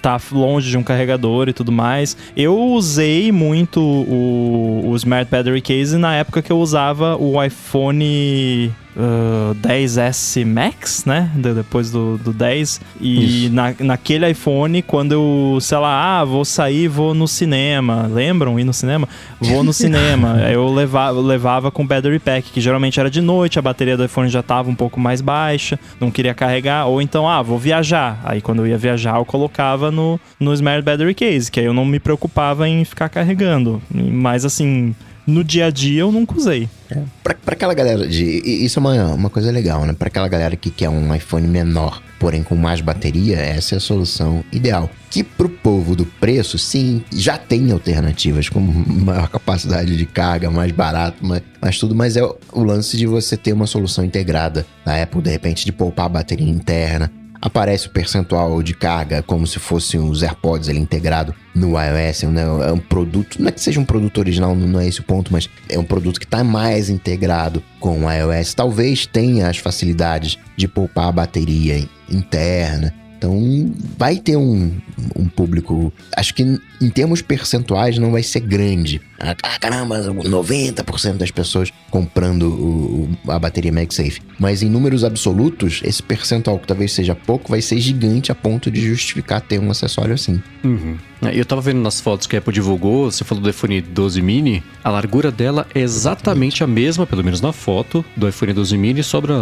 tá 0.01 0.19
longe 0.31 0.69
de 0.69 0.77
um 0.77 0.83
carregador 0.83 1.49
e 1.49 1.53
tudo 1.53 1.71
mais. 1.71 2.15
Eu 2.35 2.57
usei 2.57 3.31
muito 3.31 3.79
o, 3.81 4.89
o 4.89 4.95
Smart 4.95 5.29
Battery 5.29 5.61
Case 5.61 5.97
na 5.97 6.15
época 6.15 6.41
que 6.41 6.51
eu 6.51 6.59
usava 6.59 7.15
o 7.17 7.41
iPhone 7.43 8.71
uh, 8.95 9.55
10S 9.55 10.45
Max, 10.45 11.05
né? 11.05 11.31
De, 11.35 11.53
depois 11.53 11.91
do, 11.91 12.17
do 12.17 12.33
10. 12.33 12.81
E 12.99 13.49
na, 13.51 13.73
naquele 13.79 14.29
iPhone, 14.29 14.81
quando 14.81 15.13
eu, 15.13 15.57
sei 15.61 15.77
lá, 15.77 16.19
ah, 16.19 16.25
vou 16.25 16.45
sair, 16.45 16.87
vou 16.87 17.13
no 17.13 17.27
cinema. 17.27 18.09
Lembram 18.11 18.59
ir 18.59 18.63
no 18.63 18.73
cinema? 18.73 19.07
Vou 19.39 19.63
no 19.63 19.73
cinema. 19.73 20.41
eu 20.51 20.71
levava, 20.73 21.19
levava 21.19 21.71
com 21.71 21.85
Battery 21.85 22.19
Pack, 22.19 22.51
que 22.51 22.61
geralmente 22.61 22.99
era 22.99 23.09
de 23.09 23.21
noite, 23.21 23.59
a 23.59 23.61
bateria 23.61 23.97
do 23.97 24.05
iPhone 24.05 24.29
já 24.29 24.43
tava 24.43 24.69
um 24.69 24.75
pouco 24.75 24.99
mais 24.99 25.21
baixa, 25.21 25.79
não 25.99 26.11
queria 26.11 26.33
carregar 26.33 26.60
carregar, 26.61 26.85
ou 26.85 27.01
então, 27.01 27.27
ah, 27.27 27.41
vou 27.41 27.57
viajar. 27.57 28.21
Aí 28.23 28.41
quando 28.41 28.59
eu 28.59 28.67
ia 28.67 28.77
viajar, 28.77 29.17
eu 29.17 29.25
colocava 29.25 29.91
no, 29.91 30.19
no 30.39 30.53
Smart 30.53 30.81
Battery 30.83 31.13
Case, 31.15 31.51
que 31.51 31.59
aí 31.59 31.65
eu 31.65 31.73
não 31.73 31.85
me 31.85 31.99
preocupava 31.99 32.69
em 32.69 32.85
ficar 32.85 33.09
carregando. 33.09 33.81
Mas 33.91 34.45
assim, 34.45 34.95
no 35.25 35.43
dia 35.43 35.65
a 35.65 35.69
dia 35.69 36.01
eu 36.01 36.11
nunca 36.11 36.37
usei. 36.37 36.69
É. 36.89 37.01
Pra, 37.23 37.33
pra 37.33 37.53
aquela 37.53 37.73
galera 37.73 38.07
de. 38.07 38.23
Isso 38.23 38.79
é 38.79 38.81
uma, 38.81 39.13
uma 39.13 39.29
coisa 39.29 39.51
legal, 39.51 39.85
né? 39.85 39.93
Pra 39.97 40.07
aquela 40.07 40.27
galera 40.27 40.55
que 40.55 40.69
quer 40.69 40.89
um 40.89 41.13
iPhone 41.13 41.47
menor, 41.47 42.01
porém 42.21 42.43
com 42.43 42.55
mais 42.55 42.81
bateria, 42.81 43.37
essa 43.37 43.73
é 43.73 43.77
a 43.77 43.81
solução 43.81 44.43
ideal. 44.51 44.87
Que 45.09 45.23
pro 45.23 45.49
povo 45.49 45.95
do 45.95 46.05
preço, 46.05 46.55
sim, 46.55 47.03
já 47.11 47.35
tem 47.35 47.71
alternativas 47.71 48.47
com 48.47 48.59
maior 48.61 49.27
capacidade 49.27 49.97
de 49.97 50.05
carga, 50.05 50.51
mais 50.51 50.71
barato, 50.71 51.17
mas, 51.21 51.41
mas 51.59 51.79
tudo, 51.79 51.95
mas 51.95 52.15
é 52.15 52.21
o 52.21 52.63
lance 52.63 52.95
de 52.95 53.07
você 53.07 53.35
ter 53.35 53.53
uma 53.53 53.65
solução 53.65 54.05
integrada 54.05 54.67
na 54.85 55.01
Apple, 55.01 55.19
de 55.19 55.31
repente, 55.31 55.65
de 55.65 55.71
poupar 55.71 56.05
a 56.05 56.09
bateria 56.09 56.47
interna, 56.47 57.11
aparece 57.41 57.87
o 57.87 57.89
percentual 57.89 58.61
de 58.61 58.73
carga 58.73 59.23
como 59.23 59.47
se 59.47 59.59
fosse 59.59 59.97
os 59.97 60.21
AirPods 60.21 60.69
ali 60.69 60.79
integrado 60.79 61.33
no 61.55 61.71
iOS. 61.71 62.23
Né? 62.23 62.41
É 62.41 62.71
um 62.71 62.77
produto, 62.77 63.41
não 63.41 63.47
é 63.49 63.51
que 63.51 63.59
seja 63.59 63.79
um 63.79 63.85
produto 63.85 64.19
original, 64.19 64.55
não 64.55 64.79
é 64.79 64.87
esse 64.87 64.99
o 64.99 65.03
ponto, 65.03 65.33
mas 65.33 65.49
é 65.67 65.79
um 65.79 65.83
produto 65.83 66.19
que 66.19 66.25
está 66.25 66.43
mais 66.43 66.89
integrado 66.89 67.63
com 67.79 68.05
o 68.05 68.11
iOS. 68.11 68.53
Talvez 68.53 69.05
tenha 69.05 69.49
as 69.49 69.57
facilidades 69.57 70.37
de 70.55 70.67
poupar 70.67 71.07
a 71.07 71.11
bateria 71.11 71.83
interna 72.09 72.93
então, 73.21 73.71
vai 73.99 74.17
ter 74.17 74.35
um, 74.35 74.75
um 75.15 75.29
público. 75.29 75.93
Acho 76.17 76.33
que 76.33 76.59
em 76.81 76.89
termos 76.89 77.21
percentuais 77.21 77.97
não 77.97 78.11
vai 78.11 78.23
ser 78.23 78.39
grande. 78.39 79.01
Ah, 79.19 79.35
caramba, 79.59 79.99
90% 79.99 81.17
das 81.17 81.29
pessoas 81.29 81.71
comprando 81.91 82.43
o, 82.43 83.09
a 83.27 83.37
bateria 83.37 83.71
MagSafe. 83.71 84.19
Mas 84.39 84.63
em 84.63 84.69
números 84.69 85.03
absolutos, 85.03 85.81
esse 85.83 86.01
percentual, 86.01 86.57
que 86.57 86.67
talvez 86.67 86.91
seja 86.91 87.13
pouco, 87.13 87.51
vai 87.51 87.61
ser 87.61 87.79
gigante 87.79 88.31
a 88.31 88.35
ponto 88.35 88.71
de 88.71 88.81
justificar 88.81 89.41
ter 89.41 89.59
um 89.59 89.69
acessório 89.69 90.15
assim. 90.15 90.41
Uhum. 90.63 90.97
É, 91.21 91.39
eu 91.39 91.45
tava 91.45 91.61
vendo 91.61 91.81
nas 91.81 92.01
fotos 92.01 92.25
que 92.25 92.35
a 92.35 92.39
Apple 92.39 92.53
divulgou, 92.53 93.11
você 93.11 93.23
falou 93.23 93.43
do 93.43 93.49
iPhone 93.49 93.79
12 93.79 94.21
mini, 94.21 94.63
a 94.83 94.89
largura 94.89 95.31
dela 95.31 95.67
é 95.75 95.79
exatamente 95.79 96.63
a 96.63 96.67
mesma, 96.67 97.05
pelo 97.05 97.23
menos 97.23 97.41
na 97.41 97.53
foto, 97.53 98.03
do 98.17 98.27
iPhone 98.27 98.53
12 98.53 98.77
mini, 98.77 99.03
sobra 99.03 99.35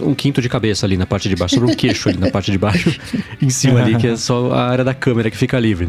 um 0.00 0.14
quinto 0.14 0.42
de 0.42 0.48
cabeça 0.48 0.84
ali 0.84 0.96
na 0.96 1.06
parte 1.06 1.28
de 1.28 1.36
baixo, 1.36 1.54
sobre 1.54 1.70
um 1.70 1.74
queixo 1.74 2.08
ali 2.08 2.18
na 2.18 2.30
parte 2.30 2.50
de 2.50 2.58
baixo, 2.58 2.98
em 3.40 3.48
cima 3.48 3.82
ali, 3.82 3.96
que 3.96 4.06
é 4.06 4.16
só 4.16 4.52
a 4.52 4.68
área 4.68 4.84
da 4.84 4.92
câmera 4.94 5.30
que 5.30 5.36
fica 5.36 5.58
livre. 5.58 5.88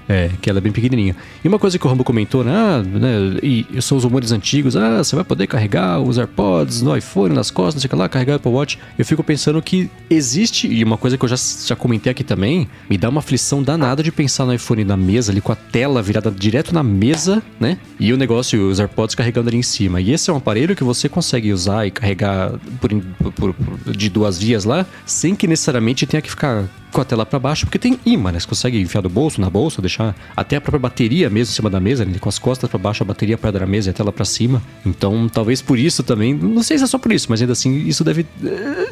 É, 0.09 0.29
que 0.41 0.49
ela 0.49 0.59
é 0.59 0.61
bem 0.61 0.71
pequenininha. 0.71 1.15
E 1.43 1.47
uma 1.47 1.57
coisa 1.57 1.79
que 1.79 1.85
o 1.85 1.89
Rambo 1.89 2.03
comentou, 2.03 2.43
né, 2.43 2.51
ah, 2.53 2.83
né 2.83 3.39
e 3.41 3.65
são 3.81 3.97
os 3.97 4.03
rumores 4.03 4.31
antigos, 4.31 4.75
ah, 4.75 4.97
você 4.97 5.15
vai 5.15 5.23
poder 5.23 5.47
carregar 5.47 5.99
os 5.99 6.17
AirPods 6.17 6.81
no 6.81 6.95
iPhone, 6.95 7.33
nas 7.33 7.49
costas, 7.49 7.75
não 7.75 7.81
sei 7.81 7.87
o 7.87 7.89
que 7.89 7.95
lá, 7.95 8.09
carregar 8.09 8.33
o 8.33 8.35
Apple 8.35 8.51
Watch. 8.51 8.79
Eu 8.97 9.05
fico 9.05 9.23
pensando 9.23 9.61
que 9.61 9.89
existe, 10.09 10.67
e 10.67 10.83
uma 10.83 10.97
coisa 10.97 11.17
que 11.17 11.23
eu 11.23 11.29
já, 11.29 11.35
já 11.65 11.75
comentei 11.75 12.11
aqui 12.11 12.23
também, 12.23 12.67
me 12.89 12.97
dá 12.97 13.07
uma 13.09 13.19
aflição 13.19 13.63
danada 13.63 14.03
de 14.03 14.11
pensar 14.11 14.45
no 14.45 14.53
iPhone 14.53 14.83
na 14.83 14.97
mesa, 14.97 15.31
ali 15.31 15.39
com 15.39 15.51
a 15.51 15.55
tela 15.55 16.01
virada 16.01 16.29
direto 16.29 16.73
na 16.73 16.83
mesa, 16.83 17.41
né, 17.59 17.77
e 17.99 18.11
o 18.11 18.17
negócio, 18.17 18.67
os 18.69 18.79
AirPods 18.79 19.15
carregando 19.15 19.49
ali 19.49 19.57
em 19.57 19.63
cima. 19.63 20.01
E 20.01 20.11
esse 20.11 20.29
é 20.29 20.33
um 20.33 20.37
aparelho 20.37 20.75
que 20.75 20.83
você 20.83 21.07
consegue 21.07 21.53
usar 21.53 21.85
e 21.85 21.91
carregar 21.91 22.51
por, 22.79 22.89
por, 23.31 23.53
por 23.53 23.93
de 23.95 24.09
duas 24.09 24.37
vias 24.37 24.65
lá, 24.65 24.85
sem 25.05 25.35
que 25.35 25.47
necessariamente 25.47 26.05
tenha 26.05 26.21
que 26.21 26.29
ficar 26.29 26.65
com 26.91 27.01
a 27.01 27.05
tela 27.05 27.25
para 27.25 27.39
baixo, 27.39 27.65
porque 27.65 27.79
tem 27.79 27.97
imã, 28.05 28.31
né? 28.31 28.39
Você 28.39 28.47
consegue 28.47 28.79
enfiar 28.79 29.01
do 29.01 29.09
bolso, 29.09 29.39
na 29.39 29.49
bolsa, 29.49 29.81
deixar 29.91 30.15
até 30.35 30.55
a 30.55 30.61
própria 30.61 30.79
bateria 30.79 31.29
mesmo 31.29 31.51
em 31.51 31.55
cima 31.55 31.69
da 31.69 31.79
mesa, 31.79 32.05
né? 32.05 32.17
com 32.19 32.29
as 32.29 32.39
costas 32.39 32.69
para 32.69 32.79
baixo, 32.79 33.03
a 33.03 33.05
bateria 33.05 33.37
perto 33.37 33.59
da 33.59 33.65
mesa 33.65 33.89
e 33.89 33.91
a 33.91 33.93
tela 33.93 34.11
para 34.11 34.25
cima. 34.25 34.61
Então, 34.85 35.27
talvez 35.27 35.61
por 35.61 35.77
isso 35.77 36.01
também, 36.03 36.33
não 36.33 36.63
sei 36.63 36.77
se 36.77 36.85
é 36.85 36.87
só 36.87 36.97
por 36.97 37.11
isso, 37.11 37.27
mas 37.29 37.41
ainda 37.41 37.53
assim, 37.53 37.75
isso 37.85 38.03
deve. 38.03 38.25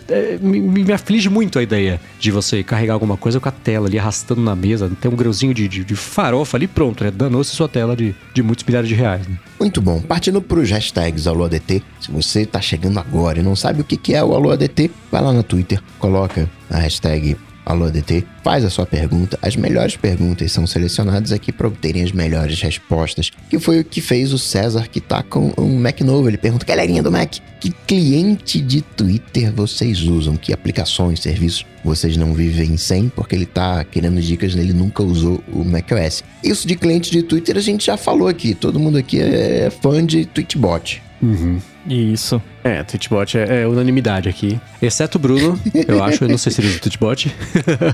É, 0.09 0.37
me, 0.41 0.59
me, 0.59 0.91
aflige 0.91 1.29
muito 1.29 1.57
a 1.57 1.63
ideia 1.63 1.99
de 2.19 2.31
você 2.31 2.63
carregar 2.63 2.93
alguma 2.93 3.15
coisa 3.15 3.39
com 3.39 3.47
a 3.47 3.51
tela 3.51 3.87
ali 3.87 3.97
arrastando 3.97 4.41
na 4.41 4.55
mesa, 4.55 4.91
tem 4.99 5.09
um 5.09 5.15
grãozinho 5.15 5.53
de, 5.53 5.67
de, 5.67 5.83
de 5.83 5.95
farofa 5.95 6.57
ali, 6.57 6.67
pronto, 6.67 7.03
né? 7.03 7.11
Danou-se 7.11 7.55
sua 7.55 7.69
tela 7.69 7.95
de, 7.95 8.13
de 8.33 8.43
muitos 8.43 8.65
milhares 8.65 8.89
de 8.89 8.95
reais. 8.95 9.27
Né? 9.27 9.37
Muito 9.59 9.81
bom. 9.81 10.01
Partindo 10.01 10.41
para 10.41 10.59
os 10.59 10.69
hashtags 10.69 11.27
AloADT, 11.27 11.83
se 11.99 12.11
você 12.11 12.41
está 12.41 12.61
chegando 12.61 12.99
agora 12.99 13.39
e 13.39 13.43
não 13.43 13.55
sabe 13.55 13.81
o 13.81 13.83
que 13.83 14.13
é 14.13 14.23
o 14.23 14.33
AloADT, 14.33 14.91
vai 15.11 15.21
lá 15.21 15.31
no 15.31 15.43
Twitter, 15.43 15.81
coloca 15.99 16.49
a 16.69 16.77
hashtag 16.77 17.37
Alô 17.69 17.85
ADT, 17.85 18.25
faz 18.43 18.65
a 18.65 18.69
sua 18.71 18.83
pergunta. 18.83 19.37
As 19.43 19.55
melhores 19.55 19.95
perguntas 19.95 20.51
são 20.51 20.65
selecionadas 20.65 21.31
aqui 21.31 21.51
para 21.51 21.67
obterem 21.67 22.01
as 22.01 22.11
melhores 22.11 22.59
respostas. 22.59 23.29
Que 23.47 23.59
foi 23.59 23.79
o 23.79 23.85
que 23.85 24.01
fez 24.01 24.33
o 24.33 24.39
César, 24.39 24.87
que 24.87 24.99
tá 24.99 25.21
com 25.21 25.53
um 25.55 25.79
Mac 25.79 26.01
novo. 26.01 26.27
Ele 26.27 26.35
pergunta: 26.35 26.65
galerinha 26.65 27.03
do 27.03 27.11
Mac, 27.11 27.35
que 27.59 27.69
cliente 27.69 28.59
de 28.59 28.81
Twitter 28.81 29.53
vocês 29.53 30.01
usam? 30.01 30.35
Que 30.35 30.51
aplicações, 30.51 31.19
serviços 31.19 31.63
vocês 31.83 32.17
não 32.17 32.33
vivem 32.33 32.75
sem? 32.75 33.07
Porque 33.07 33.35
ele 33.35 33.45
tá 33.45 33.83
querendo 33.83 34.19
dicas, 34.19 34.55
ele 34.55 34.73
nunca 34.73 35.03
usou 35.03 35.39
o 35.53 35.63
macOS. 35.63 36.23
Isso 36.43 36.67
de 36.67 36.75
cliente 36.75 37.11
de 37.11 37.21
Twitter 37.21 37.55
a 37.55 37.61
gente 37.61 37.85
já 37.85 37.97
falou 37.97 38.27
aqui. 38.27 38.55
Todo 38.55 38.79
mundo 38.79 38.97
aqui 38.97 39.21
é 39.21 39.69
fã 39.69 40.03
de 40.03 40.25
Tweetbot. 40.25 41.03
Uhum. 41.21 41.59
Isso. 41.87 42.41
É, 42.63 42.83
Twitchbot 42.83 43.37
é, 43.37 43.61
é, 43.61 43.67
unanimidade 43.67 44.27
aqui. 44.27 44.59
Exceto 44.81 45.17
o 45.17 45.21
Bruno, 45.21 45.59
eu 45.87 46.01
acho. 46.03 46.23
Eu 46.23 46.29
não 46.29 46.37
sei 46.37 46.51
se 46.51 46.61
ele 46.61 46.67
usa 46.67 46.77
o 46.77 46.81
Twitchbot. 46.81 47.35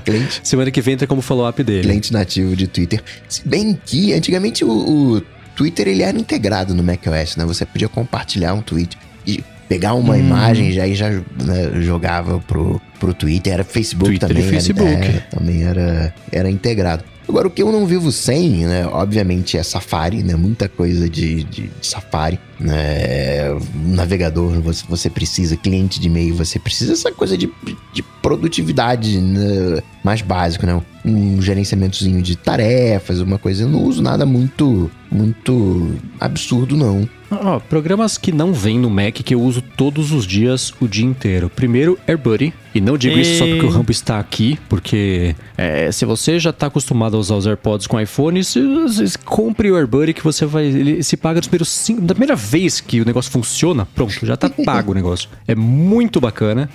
Cliente. 0.04 0.40
Semana 0.46 0.70
que 0.70 0.80
vem 0.80 0.94
entra 0.94 1.06
como 1.06 1.22
follow-up 1.22 1.62
dele. 1.62 1.82
Cliente 1.82 2.12
nativo 2.12 2.56
de 2.56 2.66
Twitter. 2.66 3.02
Se 3.28 3.46
bem 3.46 3.78
que, 3.84 4.12
antigamente, 4.12 4.64
o, 4.64 4.70
o 4.70 5.22
Twitter 5.54 5.88
ele 5.88 6.02
era 6.02 6.18
integrado 6.18 6.74
no 6.74 6.82
macOS, 6.82 7.36
né? 7.36 7.44
Você 7.44 7.64
podia 7.64 7.88
compartilhar 7.88 8.54
um 8.54 8.60
tweet 8.60 8.98
e 9.26 9.42
pegar 9.68 9.94
uma 9.94 10.14
hum. 10.14 10.18
imagem 10.18 10.72
já, 10.72 10.86
e 10.86 10.94
já 10.94 11.10
né, 11.10 11.80
jogava 11.80 12.38
pro, 12.40 12.80
pro 12.98 13.14
Twitter. 13.14 13.52
Era 13.52 13.64
Facebook 13.64 14.10
Twitter 14.10 14.28
também. 14.28 14.46
E 14.46 14.50
Facebook. 14.50 14.92
Era, 14.92 15.04
é, 15.04 15.20
também 15.30 15.64
era, 15.64 16.14
era 16.30 16.50
integrado. 16.50 17.04
Agora, 17.28 17.48
o 17.48 17.50
que 17.50 17.62
eu 17.62 17.72
não 17.72 17.86
vivo 17.86 18.12
sem, 18.12 18.66
né? 18.66 18.86
Obviamente 18.86 19.58
é 19.58 19.62
Safari, 19.62 20.22
né? 20.22 20.36
Muita 20.36 20.68
coisa 20.68 21.08
de, 21.08 21.42
de, 21.44 21.68
de 21.68 21.86
Safari. 21.86 22.38
Né? 22.58 23.48
Navegador, 23.74 24.60
você, 24.60 24.84
você 24.88 25.10
precisa, 25.10 25.56
cliente 25.56 26.00
de 26.00 26.06
e-mail, 26.06 26.34
você 26.34 26.58
precisa 26.58 26.92
essa 26.92 27.12
coisa 27.12 27.36
de, 27.36 27.52
de 27.92 28.02
produtividade 28.22 29.20
né? 29.20 29.82
mais 30.04 30.22
básico, 30.22 30.64
né? 30.64 30.80
Um 31.04 31.42
gerenciamentozinho 31.42 32.22
de 32.22 32.36
tarefas, 32.36 33.20
uma 33.20 33.38
coisa. 33.38 33.64
Eu 33.64 33.68
não 33.68 33.82
uso 33.82 34.02
nada 34.02 34.24
muito, 34.24 34.90
muito 35.10 35.96
absurdo, 36.20 36.76
não. 36.76 37.08
Oh, 37.30 37.60
programas 37.60 38.16
que 38.16 38.30
não 38.30 38.52
vêm 38.52 38.78
no 38.78 38.88
Mac 38.88 39.14
que 39.14 39.34
eu 39.34 39.42
uso 39.42 39.60
todos 39.60 40.12
os 40.12 40.24
dias, 40.24 40.72
o 40.80 40.86
dia 40.86 41.04
inteiro. 41.04 41.50
Primeiro, 41.50 41.98
AirBuddy. 42.06 42.54
E 42.76 42.80
não 42.80 42.98
digo 42.98 43.16
e... 43.16 43.22
isso 43.22 43.38
só 43.38 43.46
porque 43.46 43.64
o 43.64 43.70
Rambo 43.70 43.90
está 43.90 44.18
aqui, 44.18 44.58
porque 44.68 45.34
é, 45.56 45.90
se 45.90 46.04
você 46.04 46.38
já 46.38 46.50
está 46.50 46.66
acostumado 46.66 47.16
a 47.16 47.18
usar 47.20 47.34
os 47.34 47.46
AirPods 47.46 47.86
com 47.86 47.98
iPhone, 47.98 48.44
se, 48.44 48.60
se, 49.08 49.18
compre 49.18 49.70
o 49.70 49.76
AirBuddy 49.76 50.12
que 50.12 50.22
você 50.22 50.44
vai. 50.44 50.66
Ele 50.66 51.02
se 51.02 51.16
paga 51.16 51.40
nos 51.40 51.46
primeiros 51.46 51.70
cinco. 51.70 52.02
Da 52.02 52.14
primeira 52.14 52.36
vez 52.36 52.78
que 52.78 53.00
o 53.00 53.06
negócio 53.06 53.32
funciona, 53.32 53.88
pronto, 53.94 54.26
já 54.26 54.34
está 54.34 54.50
pago 54.62 54.92
o 54.92 54.94
negócio. 54.94 55.30
É 55.48 55.54
muito 55.54 56.20
bacana. 56.20 56.68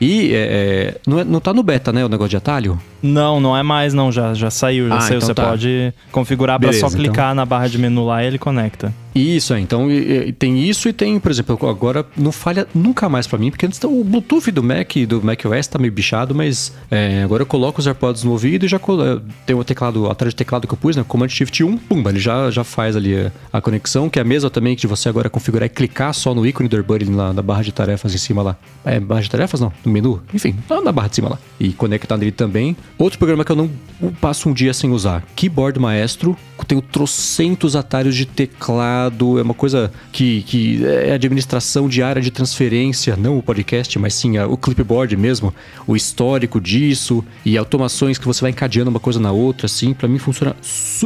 E 0.00 0.34
é, 0.34 0.36
é, 0.36 1.00
não, 1.06 1.20
é, 1.20 1.24
não 1.24 1.38
tá 1.38 1.54
no 1.54 1.62
beta, 1.62 1.92
né, 1.92 2.04
o 2.04 2.08
negócio 2.08 2.30
de 2.30 2.36
atalho? 2.36 2.80
Não, 3.00 3.38
não 3.38 3.56
é 3.56 3.62
mais, 3.62 3.94
não. 3.94 4.10
Já, 4.10 4.34
já 4.34 4.50
saiu, 4.50 4.88
já 4.88 4.96
ah, 4.96 5.00
saiu. 5.02 5.16
Então 5.18 5.28
Você 5.28 5.34
tá. 5.34 5.46
pode 5.50 5.94
configurar 6.10 6.58
para 6.58 6.72
só 6.72 6.90
clicar 6.90 7.26
então... 7.26 7.34
na 7.36 7.46
barra 7.46 7.68
de 7.68 7.78
menu 7.78 8.04
lá 8.04 8.24
e 8.24 8.26
ele 8.26 8.38
conecta. 8.38 8.92
Isso, 9.14 9.54
é. 9.54 9.60
Então 9.60 9.88
tem 10.38 10.68
isso 10.68 10.88
e 10.88 10.92
tem, 10.92 11.20
por 11.20 11.30
exemplo, 11.30 11.68
agora 11.68 12.04
não 12.16 12.32
falha 12.32 12.66
nunca 12.74 13.08
mais 13.08 13.26
para 13.26 13.38
mim, 13.38 13.50
porque 13.50 13.64
antes 13.64 13.82
o 13.84 14.02
Bluetooth 14.02 14.50
do 14.50 14.62
Mac 14.62 14.96
do 15.06 15.22
Mac 15.22 15.44
OS 15.44 15.66
tá 15.68 15.78
meio 15.78 15.92
bichado, 15.92 16.34
mas 16.34 16.72
é, 16.90 17.22
agora 17.22 17.42
eu 17.42 17.46
coloco 17.46 17.80
os 17.80 17.86
AirPods 17.86 18.24
no 18.24 18.32
ouvido 18.32 18.64
e 18.64 18.68
já 18.68 18.80
tem 19.46 19.54
o 19.54 19.62
teclado, 19.62 20.10
atrás 20.10 20.34
do 20.34 20.36
teclado 20.36 20.66
que 20.66 20.74
eu 20.74 20.78
pus, 20.78 20.96
né? 20.96 21.04
Command 21.06 21.28
Shift 21.28 21.62
1, 21.62 21.78
pumba, 21.78 22.10
ele 22.10 22.18
já, 22.18 22.50
já 22.50 22.64
faz 22.64 22.96
ali 22.96 23.14
a, 23.16 23.32
a, 23.52 23.60
conexão, 23.60 24.10
que 24.10 24.18
é 24.18 24.22
a 24.22 24.24
mesma 24.24 24.50
também 24.50 24.74
que 24.74 24.86
você 24.86 25.08
agora 25.08 25.30
configurar 25.30 25.66
e 25.66 25.68
clicar 25.68 26.12
só 26.12 26.34
no 26.34 26.44
ícone 26.46 26.68
do 26.68 26.76
AirBuddy 26.76 27.10
na, 27.10 27.32
na 27.32 27.42
barra 27.42 27.62
de 27.62 27.72
tarefas 27.72 28.14
em 28.14 28.18
cima 28.18 28.42
lá. 28.42 28.56
É, 28.84 28.98
barra 28.98 29.20
de 29.20 29.30
tarefas 29.30 29.60
não, 29.60 29.72
no 29.84 29.92
menu, 29.92 30.20
enfim, 30.32 30.56
na 30.68 30.92
barra 30.92 31.08
de 31.08 31.16
cima 31.16 31.30
lá. 31.30 31.38
E 31.60 31.72
conectar 31.72 32.16
nele 32.16 32.32
também. 32.32 32.76
Outro 32.98 33.18
programa 33.18 33.44
que 33.44 33.52
eu 33.52 33.56
não 33.56 33.70
passo 34.20 34.48
um 34.48 34.52
dia 34.52 34.74
sem 34.74 34.90
usar, 34.90 35.24
Keyboard 35.36 35.78
Maestro, 35.78 36.36
tenho 36.64 36.80
trocentos 36.80 37.76
atalhos 37.76 38.16
de 38.16 38.24
teclado, 38.24 39.03
é 39.38 39.42
uma 39.42 39.54
coisa 39.54 39.90
que, 40.12 40.42
que 40.42 40.84
é 40.84 41.12
administração 41.12 41.88
diária 41.88 42.20
de 42.20 42.30
transferência, 42.30 43.16
não 43.16 43.38
o 43.38 43.42
podcast, 43.42 43.98
mas 43.98 44.14
sim 44.14 44.36
a, 44.36 44.46
o 44.46 44.56
clipboard 44.56 45.16
mesmo, 45.16 45.54
o 45.86 45.96
histórico 45.96 46.60
disso 46.60 47.24
e 47.44 47.56
automações 47.56 48.18
que 48.18 48.26
você 48.26 48.40
vai 48.40 48.50
encadeando 48.50 48.90
uma 48.90 49.00
coisa 49.00 49.20
na 49.20 49.32
outra, 49.32 49.66
assim, 49.66 49.94
para 49.94 50.08
mim 50.08 50.18
funciona. 50.18 50.56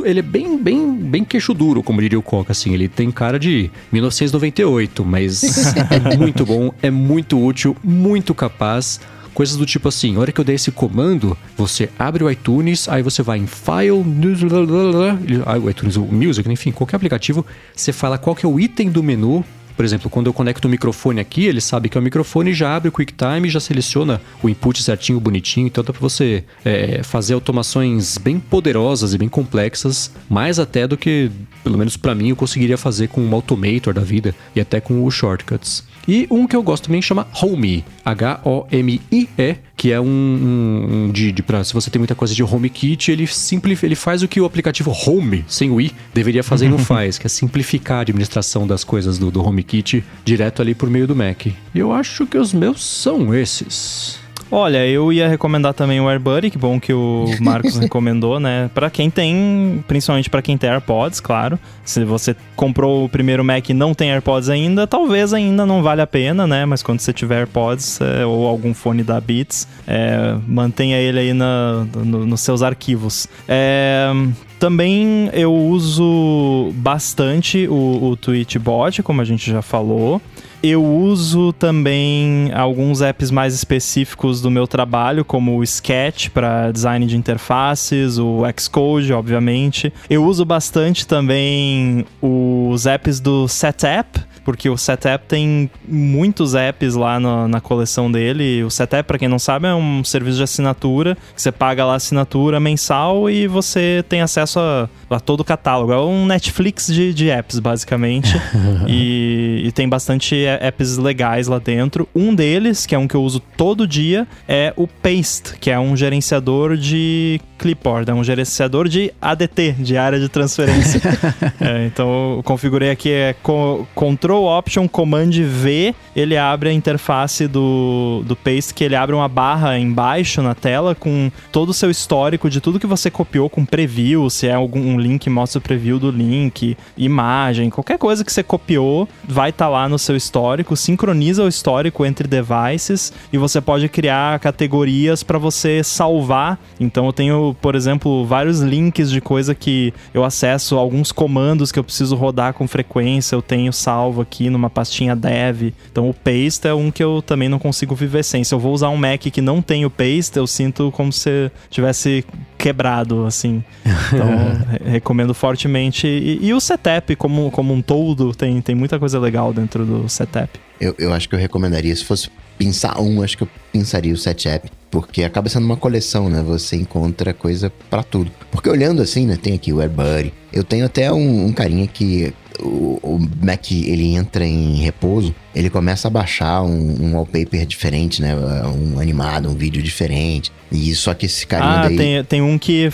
Ele 0.05 0.20
é 0.20 0.22
bem, 0.22 0.59
bem, 0.59 0.94
bem 0.96 1.24
queixo 1.24 1.55
duro, 1.55 1.82
como 1.82 2.01
diria 2.01 2.18
o 2.18 2.22
Coca, 2.22 2.53
assim, 2.53 2.74
ele 2.74 2.88
tem 2.88 3.11
cara 3.11 3.38
de 3.38 3.70
1998, 3.92 5.05
mas 5.05 5.74
é 5.90 6.16
muito 6.16 6.44
bom, 6.44 6.72
é 6.82 6.90
muito 6.90 7.42
útil, 7.42 7.76
muito 7.82 8.34
capaz. 8.34 9.01
Coisas 9.39 9.57
do 9.57 9.64
tipo 9.64 9.86
assim, 9.86 10.16
a 10.16 10.18
hora 10.18 10.32
que 10.32 10.41
eu 10.41 10.45
der 10.45 10.55
esse 10.55 10.72
comando, 10.72 11.39
você 11.57 11.89
abre 11.97 12.24
o 12.24 12.28
iTunes, 12.28 12.89
aí 12.89 13.05
você 13.05 13.22
vai 13.22 13.39
em 13.39 13.47
File, 13.47 13.93
o 13.93 15.70
iTunes, 15.70 15.95
o 15.95 16.03
Music, 16.07 16.51
enfim, 16.51 16.72
qualquer 16.72 16.97
aplicativo, 16.97 17.47
você 17.72 17.93
fala 17.93 18.18
qual 18.18 18.34
que 18.34 18.45
é 18.45 18.49
o 18.49 18.59
item 18.59 18.91
do 18.91 19.01
menu 19.01 19.45
por 19.76 19.84
exemplo, 19.84 20.11
quando 20.11 20.26
eu 20.26 20.32
conecto 20.32 20.66
o 20.66 20.68
microfone 20.68 21.20
aqui, 21.20 21.47
ele 21.47 21.61
sabe 21.61 21.89
que 21.89 21.97
é 21.97 22.01
o 22.01 22.03
microfone, 22.03 22.53
já 22.53 22.74
abre 22.74 22.89
o 22.89 22.93
QuickTime, 22.93 23.49
já 23.49 23.61
seleciona 23.61 24.20
o 24.43 24.49
input 24.49 24.82
certinho, 24.82 25.20
bonitinho. 25.20 25.68
Então 25.68 25.84
dá 25.84 25.93
para 25.93 26.01
você 26.01 26.43
é, 26.64 27.01
fazer 27.05 27.34
automações 27.34 28.18
bem 28.18 28.41
poderosas 28.41 29.14
e 29.14 29.18
bem 29.18 29.28
complexas, 29.28 30.11
mais 30.28 30.59
até 30.59 30.84
do 30.84 30.97
que, 30.97 31.30
pelo 31.62 31.78
menos 31.78 31.97
para 31.97 32.12
mim, 32.12 32.30
eu 32.30 32.34
conseguiria 32.34 32.76
fazer 32.76 33.07
com 33.07 33.20
um 33.20 33.32
Automator 33.32 33.95
da 33.95 34.01
vida 34.01 34.34
e 34.57 34.61
até 34.61 34.80
com 34.80 35.05
o 35.05 35.11
Shortcuts. 35.12 35.84
E 36.09 36.26
um 36.30 36.46
que 36.46 36.56
eu 36.56 36.62
gosto 36.62 36.84
também 36.84 37.02
chama 37.02 37.28
Home, 37.42 37.84
H-O-M-I-E, 38.02 39.56
que 39.76 39.92
é 39.92 40.00
um, 40.00 40.06
um, 40.06 41.04
um 41.04 41.12
de, 41.12 41.30
de 41.30 41.42
pra, 41.42 41.62
se 41.62 41.74
você 41.74 41.90
tem 41.90 42.00
muita 42.00 42.14
coisa 42.14 42.34
de 42.34 42.42
HomeKit, 42.42 43.12
ele 43.12 43.26
simplif, 43.26 43.84
ele 43.84 43.94
faz 43.94 44.22
o 44.22 44.28
que 44.28 44.40
o 44.40 44.46
aplicativo 44.46 44.90
Home, 44.90 45.44
sem 45.46 45.70
o 45.70 45.78
i, 45.78 45.92
deveria 46.14 46.42
fazer 46.42 46.64
e 46.64 46.68
não 46.70 46.78
faz, 46.82 47.18
que 47.18 47.26
é 47.26 47.28
simplificar 47.28 47.98
a 47.98 48.00
administração 48.00 48.66
das 48.66 48.84
coisas 48.84 49.18
do, 49.18 49.30
do 49.30 49.46
HomeKit 49.46 50.02
direto 50.24 50.62
ali 50.62 50.74
por 50.74 50.88
meio 50.88 51.06
do 51.06 51.14
Mac. 51.14 51.46
E 51.46 51.54
eu 51.74 51.92
acho 51.92 52.26
que 52.26 52.38
os 52.38 52.54
meus 52.54 52.82
são 52.82 53.34
esses. 53.34 54.18
Olha, 54.51 54.86
eu 54.86 55.12
ia 55.12 55.28
recomendar 55.28 55.74
também 55.74 56.01
o 56.01 56.09
AirBuddy, 56.09 56.51
que 56.51 56.59
bom 56.59 56.80
que 56.80 56.92
o 56.92 57.26
Marcos 57.40 57.76
recomendou, 57.78 58.40
né? 58.40 58.70
Para 58.72 58.88
quem 58.88 59.11
tem, 59.11 59.84
principalmente 59.86 60.30
para 60.30 60.40
quem 60.40 60.57
tem 60.57 60.70
AirPods, 60.70 61.20
claro. 61.20 61.59
Se 61.84 62.05
você 62.05 62.34
comprou 62.57 63.05
o 63.05 63.09
primeiro 63.09 63.44
Mac 63.44 63.68
e 63.68 63.74
não 63.74 63.92
tem 63.92 64.11
AirPods 64.11 64.49
ainda, 64.49 64.86
talvez 64.86 65.34
ainda 65.34 65.66
não 65.66 65.82
vale 65.82 66.01
a 66.01 66.07
pena, 66.07 66.46
né? 66.46 66.64
Mas 66.64 66.82
quando 66.82 67.01
você 67.01 67.12
tiver 67.12 67.40
AirPods 67.40 68.01
é, 68.01 68.24
ou 68.24 68.46
algum 68.46 68.72
fone 68.72 69.03
da 69.03 69.20
Beats, 69.20 69.68
é, 69.86 70.36
mantenha 70.46 70.96
ele 70.96 71.18
aí 71.18 71.34
na, 71.34 71.86
no, 71.94 72.26
nos 72.26 72.40
seus 72.40 72.62
arquivos. 72.62 73.28
É, 73.46 74.11
também 74.59 75.30
eu 75.32 75.54
uso 75.54 76.72
bastante 76.74 77.66
o, 77.68 78.11
o 78.11 78.16
Tweetbot, 78.16 79.02
como 79.02 79.20
a 79.20 79.24
gente 79.24 79.50
já 79.50 79.62
falou. 79.62 80.20
Eu 80.61 80.84
uso 80.84 81.52
também 81.52 82.50
alguns 82.52 83.00
apps 83.00 83.30
mais 83.30 83.54
específicos 83.54 84.42
do 84.42 84.50
meu 84.50 84.66
trabalho, 84.66 85.24
como 85.24 85.56
o 85.56 85.62
Sketch 85.62 86.30
para 86.30 86.72
design 86.72 87.06
de 87.06 87.16
interfaces, 87.16 88.18
o 88.18 88.42
Xcode, 88.59 89.12
obviamente. 89.12 89.92
Eu 90.11 90.24
uso 90.24 90.44
bastante 90.44 91.06
também 91.06 92.04
os 92.20 92.86
apps 92.86 93.20
do 93.20 93.46
Setup, 93.46 94.20
porque 94.49 94.70
o 94.70 94.78
Setup 94.78 95.26
tem 95.28 95.70
muitos 95.86 96.55
apps 96.55 96.94
lá 96.94 97.20
no, 97.20 97.46
na 97.46 97.61
coleção 97.61 98.11
dele. 98.11 98.64
O 98.64 98.70
Setup, 98.70 99.07
para 99.07 99.18
quem 99.18 99.28
não 99.28 99.38
sabe, 99.38 99.66
é 99.66 99.74
um 99.74 100.03
serviço 100.03 100.38
de 100.38 100.42
assinatura, 100.42 101.18
que 101.36 101.42
você 101.42 101.53
paga 101.53 101.84
lá 101.84 101.92
a 101.92 101.96
assinatura 101.96 102.59
mensal 102.59 103.28
e 103.28 103.46
você 103.46 104.03
tem 104.09 104.22
acesso 104.22 104.59
a, 104.59 104.88
a 105.11 105.20
todo 105.20 105.40
o 105.40 105.44
catálogo. 105.44 105.92
É 105.92 106.01
um 106.01 106.24
Netflix 106.24 106.86
de, 106.86 107.12
de 107.12 107.28
apps, 107.28 107.59
basicamente. 107.59 108.40
e, 108.88 109.64
e 109.66 109.72
tem 109.72 109.86
bastante 109.86 110.34
apps 110.62 110.96
legais 110.96 111.46
lá 111.46 111.58
dentro. 111.58 112.08
Um 112.14 112.34
deles, 112.34 112.87
que 112.87 112.95
é 112.95 112.99
um 112.99 113.07
que 113.07 113.16
eu 113.16 113.22
uso 113.22 113.41
todo 113.54 113.87
dia, 113.87 114.26
é 114.49 114.72
o 114.76 114.87
Paste, 114.87 115.58
que 115.61 115.70
é 115.70 115.79
um 115.79 115.95
gerenciador 115.95 116.75
de 116.75 117.38
clipboard, 117.59 118.11
é 118.11 118.14
um 118.14 118.25
gerenciador 118.25 118.89
de 118.89 119.13
ADT, 119.21 119.72
de 119.79 119.97
área 119.97 120.18
de 120.18 120.29
transferência. 120.29 121.01
é, 121.61 121.87
então 121.87 122.37
eu 122.37 122.43
configurei 122.43 122.91
aqui 122.91 123.11
é 123.11 123.35
co 123.43 123.87
Control 123.95 124.47
Option 124.47 124.89
Command 124.89 125.30
V, 125.30 125.95
ele 126.14 126.37
abre 126.37 126.68
a 126.71 126.72
interface 126.72 127.47
do, 127.47 128.22
do 128.25 128.37
Paste, 128.37 128.72
que 128.72 128.85
ele 128.85 128.95
abre 128.95 129.14
uma 129.14 129.29
barra 129.29 129.79
embaixo 129.79 130.41
na 130.41 130.55
tela 130.55 130.95
com 130.95 131.30
todo 131.53 131.71
o 131.71 131.75
seu 131.75 131.91
histórico 131.91 132.49
de 132.49 132.61
tudo 132.61 132.80
que 132.80 132.87
você 132.87 133.11
copiou 133.11 133.51
com 133.51 133.64
preview, 133.64 134.29
se 134.30 134.47
é 134.47 134.55
algum 134.55 134.80
um 134.80 134.99
link, 134.99 135.29
mostra 135.29 135.59
o 135.59 135.63
preview 135.63 135.99
do 135.99 136.11
link, 136.11 136.76
imagem, 136.97 137.71
qualquer 137.71 137.99
coisa 137.99 138.25
que 138.25 138.33
você 138.33 138.43
copiou, 138.43 139.09
vai 139.26 139.51
estar 139.51 139.67
tá 139.67 139.71
lá 139.71 139.89
no 139.89 139.99
seu 139.99 140.17
histórico, 140.17 140.76
sincroniza 140.76 141.43
o 141.43 141.49
histórico 141.49 142.05
entre 142.07 142.29
devices 142.29 143.13
e 143.33 143.39
você 143.39 143.61
pode 143.61 143.89
criar 143.89 144.39
categorias 144.39 145.22
para 145.22 145.39
você 145.39 145.83
salvar. 145.83 146.59
Então 146.79 147.07
eu 147.07 147.13
tenho, 147.13 147.47
por 147.54 147.75
exemplo, 147.75 148.25
vários 148.25 148.61
links 148.61 149.11
de 149.11 149.20
coisa 149.20 149.54
que 149.54 149.92
eu 150.12 150.25
acesso, 150.25 150.76
alguns 150.76 151.12
comandos 151.12 151.72
que 151.72 151.79
eu 151.79 151.84
preciso 151.84 152.16
rodar 152.16 152.54
com 152.54 152.66
frequência, 152.66 153.34
eu 153.34 153.42
tenho 153.42 153.72
salvo 153.72 154.20
aqui 154.20 154.50
numa 154.50 154.70
pastinha 154.70 155.14
dev. 155.14 155.72
Então 155.91 156.08
o 156.08 156.14
paste 156.14 156.66
é 156.66 156.75
um 156.75 156.91
que 156.91 157.03
eu 157.03 157.22
também 157.22 157.49
não 157.49 157.58
consigo 157.58 157.95
viver 157.95 158.22
sem. 158.22 158.45
Se 158.45 158.54
eu 158.54 158.58
vou 158.58 158.72
usar 158.72 158.88
um 158.91 158.96
Mac 158.96 159.20
que 159.20 159.41
não 159.41 159.61
tem 159.61 159.84
o 159.84 159.91
paste, 159.91 160.37
eu 160.37 160.46
sinto 160.46 160.91
como 160.92 161.12
se 161.12 161.50
tivesse 161.70 162.25
quebrado, 162.57 163.25
assim. 163.26 163.62
Então, 164.08 164.91
recomendo 164.91 165.34
fortemente. 165.34 166.07
E, 166.07 166.38
e, 166.46 166.54
o 166.54 166.61
setup, 166.61 167.14
como, 167.16 167.50
como 167.50 167.75
um 167.75 167.83
todo, 167.83 168.34
tem, 168.34 168.61
tem 168.61 168.75
muita 168.75 168.99
coisa 168.99 169.18
legal 169.18 169.53
dentro 169.53 169.84
do 169.84 170.08
setup. 170.08 170.58
Eu, 170.80 170.95
eu 170.99 171.12
acho 171.12 171.29
que 171.29 171.34
eu 171.34 171.38
recomendaria, 171.38 171.95
se 171.95 172.04
fosse 172.04 172.30
pensar 172.57 172.99
um, 173.00 173.22
acho 173.22 173.37
que 173.37 173.42
eu 173.42 173.49
pensaria 173.72 174.12
o 174.12 174.16
setup, 174.16 174.70
porque 174.90 175.22
acaba 175.24 175.48
sendo 175.48 175.64
uma 175.64 175.76
coleção, 175.76 176.28
né? 176.28 176.42
Você 176.42 176.76
encontra 176.76 177.32
coisa 177.34 177.70
para 177.90 178.02
tudo. 178.02 178.30
Porque 178.50 178.68
olhando 178.68 179.02
assim, 179.02 179.26
né? 179.26 179.36
Tem 179.40 179.54
aqui 179.54 179.72
o 179.72 179.80
AirBuddy. 179.80 180.32
Eu 180.52 180.64
tenho 180.64 180.86
até 180.86 181.12
um, 181.12 181.46
um 181.46 181.52
carinha 181.52 181.86
que 181.86 182.32
o, 182.60 182.98
o, 183.02 183.28
Mac 183.44 183.70
ele 183.70 184.14
entra 184.14 184.44
em 184.44 184.76
repouso, 184.76 185.34
ele 185.54 185.70
começa 185.70 186.08
a 186.08 186.10
baixar 186.10 186.62
um, 186.62 186.96
um, 187.00 187.14
wallpaper 187.14 187.64
diferente, 187.66 188.22
né? 188.22 188.34
Um 188.66 188.98
animado, 188.98 189.48
um 189.48 189.54
vídeo 189.54 189.82
diferente. 189.82 190.50
E 190.72 190.94
só 190.94 191.14
que 191.14 191.26
esse 191.26 191.46
carinha 191.46 191.80
ah, 191.80 191.88
daí... 191.88 191.96
tem, 191.96 192.24
tem 192.24 192.42
um 192.42 192.58
que 192.58 192.90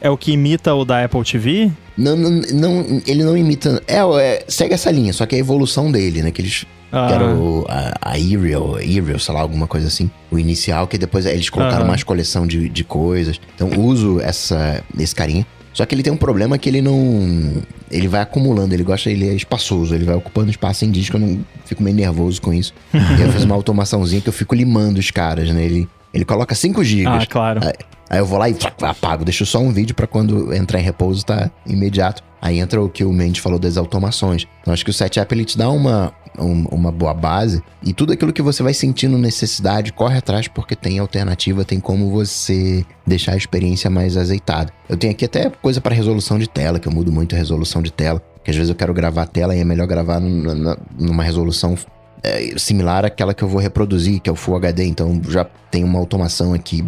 é 0.00 0.10
o 0.10 0.16
que 0.16 0.32
imita 0.32 0.74
o 0.74 0.84
da 0.84 1.04
Apple 1.04 1.24
TV? 1.24 1.70
Não, 1.96 2.16
não, 2.16 2.30
não 2.52 3.02
ele 3.06 3.22
não 3.22 3.36
imita. 3.36 3.82
É, 3.86 3.98
é, 4.20 4.44
segue 4.48 4.74
essa 4.74 4.90
linha, 4.90 5.12
só 5.12 5.24
que 5.26 5.34
é 5.34 5.38
a 5.38 5.40
evolução 5.40 5.90
dele, 5.90 6.22
né? 6.22 6.30
Que 6.30 6.42
eles 6.42 6.66
ah. 6.94 7.06
Que 7.08 7.12
era 7.14 7.26
o, 7.26 7.64
a, 7.68 7.94
a 8.00 8.10
Ariel, 8.10 8.76
Ariel, 8.76 9.18
sei 9.18 9.34
lá, 9.34 9.40
alguma 9.40 9.66
coisa 9.66 9.88
assim. 9.88 10.10
O 10.30 10.38
inicial, 10.38 10.86
que 10.86 10.96
depois 10.96 11.26
eles 11.26 11.50
colocaram 11.50 11.86
mais 11.86 12.02
coleção 12.02 12.46
de, 12.46 12.68
de 12.68 12.84
coisas. 12.84 13.40
Então 13.54 13.68
uso 13.80 14.20
essa, 14.20 14.82
esse 14.98 15.14
carinha. 15.14 15.46
Só 15.72 15.84
que 15.84 15.92
ele 15.92 16.04
tem 16.04 16.12
um 16.12 16.16
problema 16.16 16.56
que 16.56 16.68
ele 16.68 16.80
não. 16.80 17.62
Ele 17.90 18.06
vai 18.06 18.20
acumulando, 18.20 18.72
ele 18.72 18.84
gosta, 18.84 19.10
ele 19.10 19.28
é 19.28 19.34
espaçoso, 19.34 19.92
ele 19.94 20.04
vai 20.04 20.14
ocupando 20.14 20.48
espaço 20.48 20.84
em 20.84 20.90
disco, 20.90 21.16
eu 21.16 21.20
não 21.20 21.40
fico 21.64 21.82
meio 21.82 21.96
nervoso 21.96 22.40
com 22.40 22.54
isso. 22.54 22.72
eu 22.92 23.32
fiz 23.32 23.42
uma 23.42 23.56
automaçãozinha 23.56 24.20
que 24.20 24.28
eu 24.28 24.32
fico 24.32 24.54
limando 24.54 25.00
os 25.00 25.10
caras, 25.10 25.50
né? 25.50 25.64
Ele, 25.64 25.88
ele 26.12 26.24
coloca 26.24 26.54
5 26.54 26.82
GB. 26.84 27.06
Ah, 27.06 27.26
claro. 27.26 27.60
Aí, 28.08 28.18
eu 28.18 28.26
vou 28.26 28.38
lá 28.38 28.48
e 28.48 28.56
apago, 28.82 29.24
deixo 29.24 29.46
só 29.46 29.58
um 29.58 29.72
vídeo 29.72 29.94
para 29.94 30.06
quando 30.06 30.52
entrar 30.54 30.78
em 30.78 30.82
repouso 30.82 31.24
tá 31.24 31.50
imediato. 31.66 32.22
Aí 32.40 32.58
entra 32.58 32.82
o 32.82 32.90
que 32.90 33.04
o 33.04 33.12
Mendes 33.12 33.42
falou 33.42 33.58
das 33.58 33.78
automações. 33.78 34.46
Então 34.60 34.74
acho 34.74 34.84
que 34.84 34.90
o 34.90 34.94
Setup 34.94 35.34
ele 35.34 35.46
te 35.46 35.56
dá 35.56 35.70
uma, 35.70 36.12
um, 36.38 36.64
uma 36.70 36.92
boa 36.92 37.14
base 37.14 37.62
e 37.82 37.94
tudo 37.94 38.12
aquilo 38.12 38.34
que 38.34 38.42
você 38.42 38.62
vai 38.62 38.74
sentindo 38.74 39.16
necessidade, 39.16 39.94
corre 39.94 40.18
atrás 40.18 40.46
porque 40.46 40.76
tem 40.76 40.98
alternativa, 40.98 41.64
tem 41.64 41.80
como 41.80 42.10
você 42.10 42.84
deixar 43.06 43.32
a 43.32 43.36
experiência 43.36 43.88
mais 43.88 44.18
azeitada. 44.18 44.70
Eu 44.88 44.98
tenho 44.98 45.12
aqui 45.12 45.24
até 45.24 45.48
coisa 45.48 45.80
para 45.80 45.94
resolução 45.94 46.38
de 46.38 46.46
tela, 46.46 46.78
que 46.78 46.86
eu 46.86 46.92
mudo 46.92 47.10
muito 47.10 47.34
a 47.34 47.38
resolução 47.38 47.80
de 47.80 47.90
tela, 47.90 48.22
que 48.44 48.50
às 48.50 48.56
vezes 48.56 48.68
eu 48.68 48.76
quero 48.76 48.92
gravar 48.92 49.22
a 49.22 49.26
tela 49.26 49.56
e 49.56 49.60
é 49.60 49.64
melhor 49.64 49.86
gravar 49.86 50.20
numa 50.20 51.22
resolução 51.22 51.76
é, 52.24 52.58
similar 52.58 53.04
àquela 53.04 53.34
que 53.34 53.44
eu 53.44 53.48
vou 53.48 53.60
reproduzir, 53.60 54.20
que 54.20 54.30
é 54.30 54.32
o 54.32 54.36
Full 54.36 54.56
HD. 54.56 54.84
Então 54.84 55.20
já 55.28 55.44
tem 55.70 55.84
uma 55.84 55.98
automação 55.98 56.54
aqui 56.54 56.82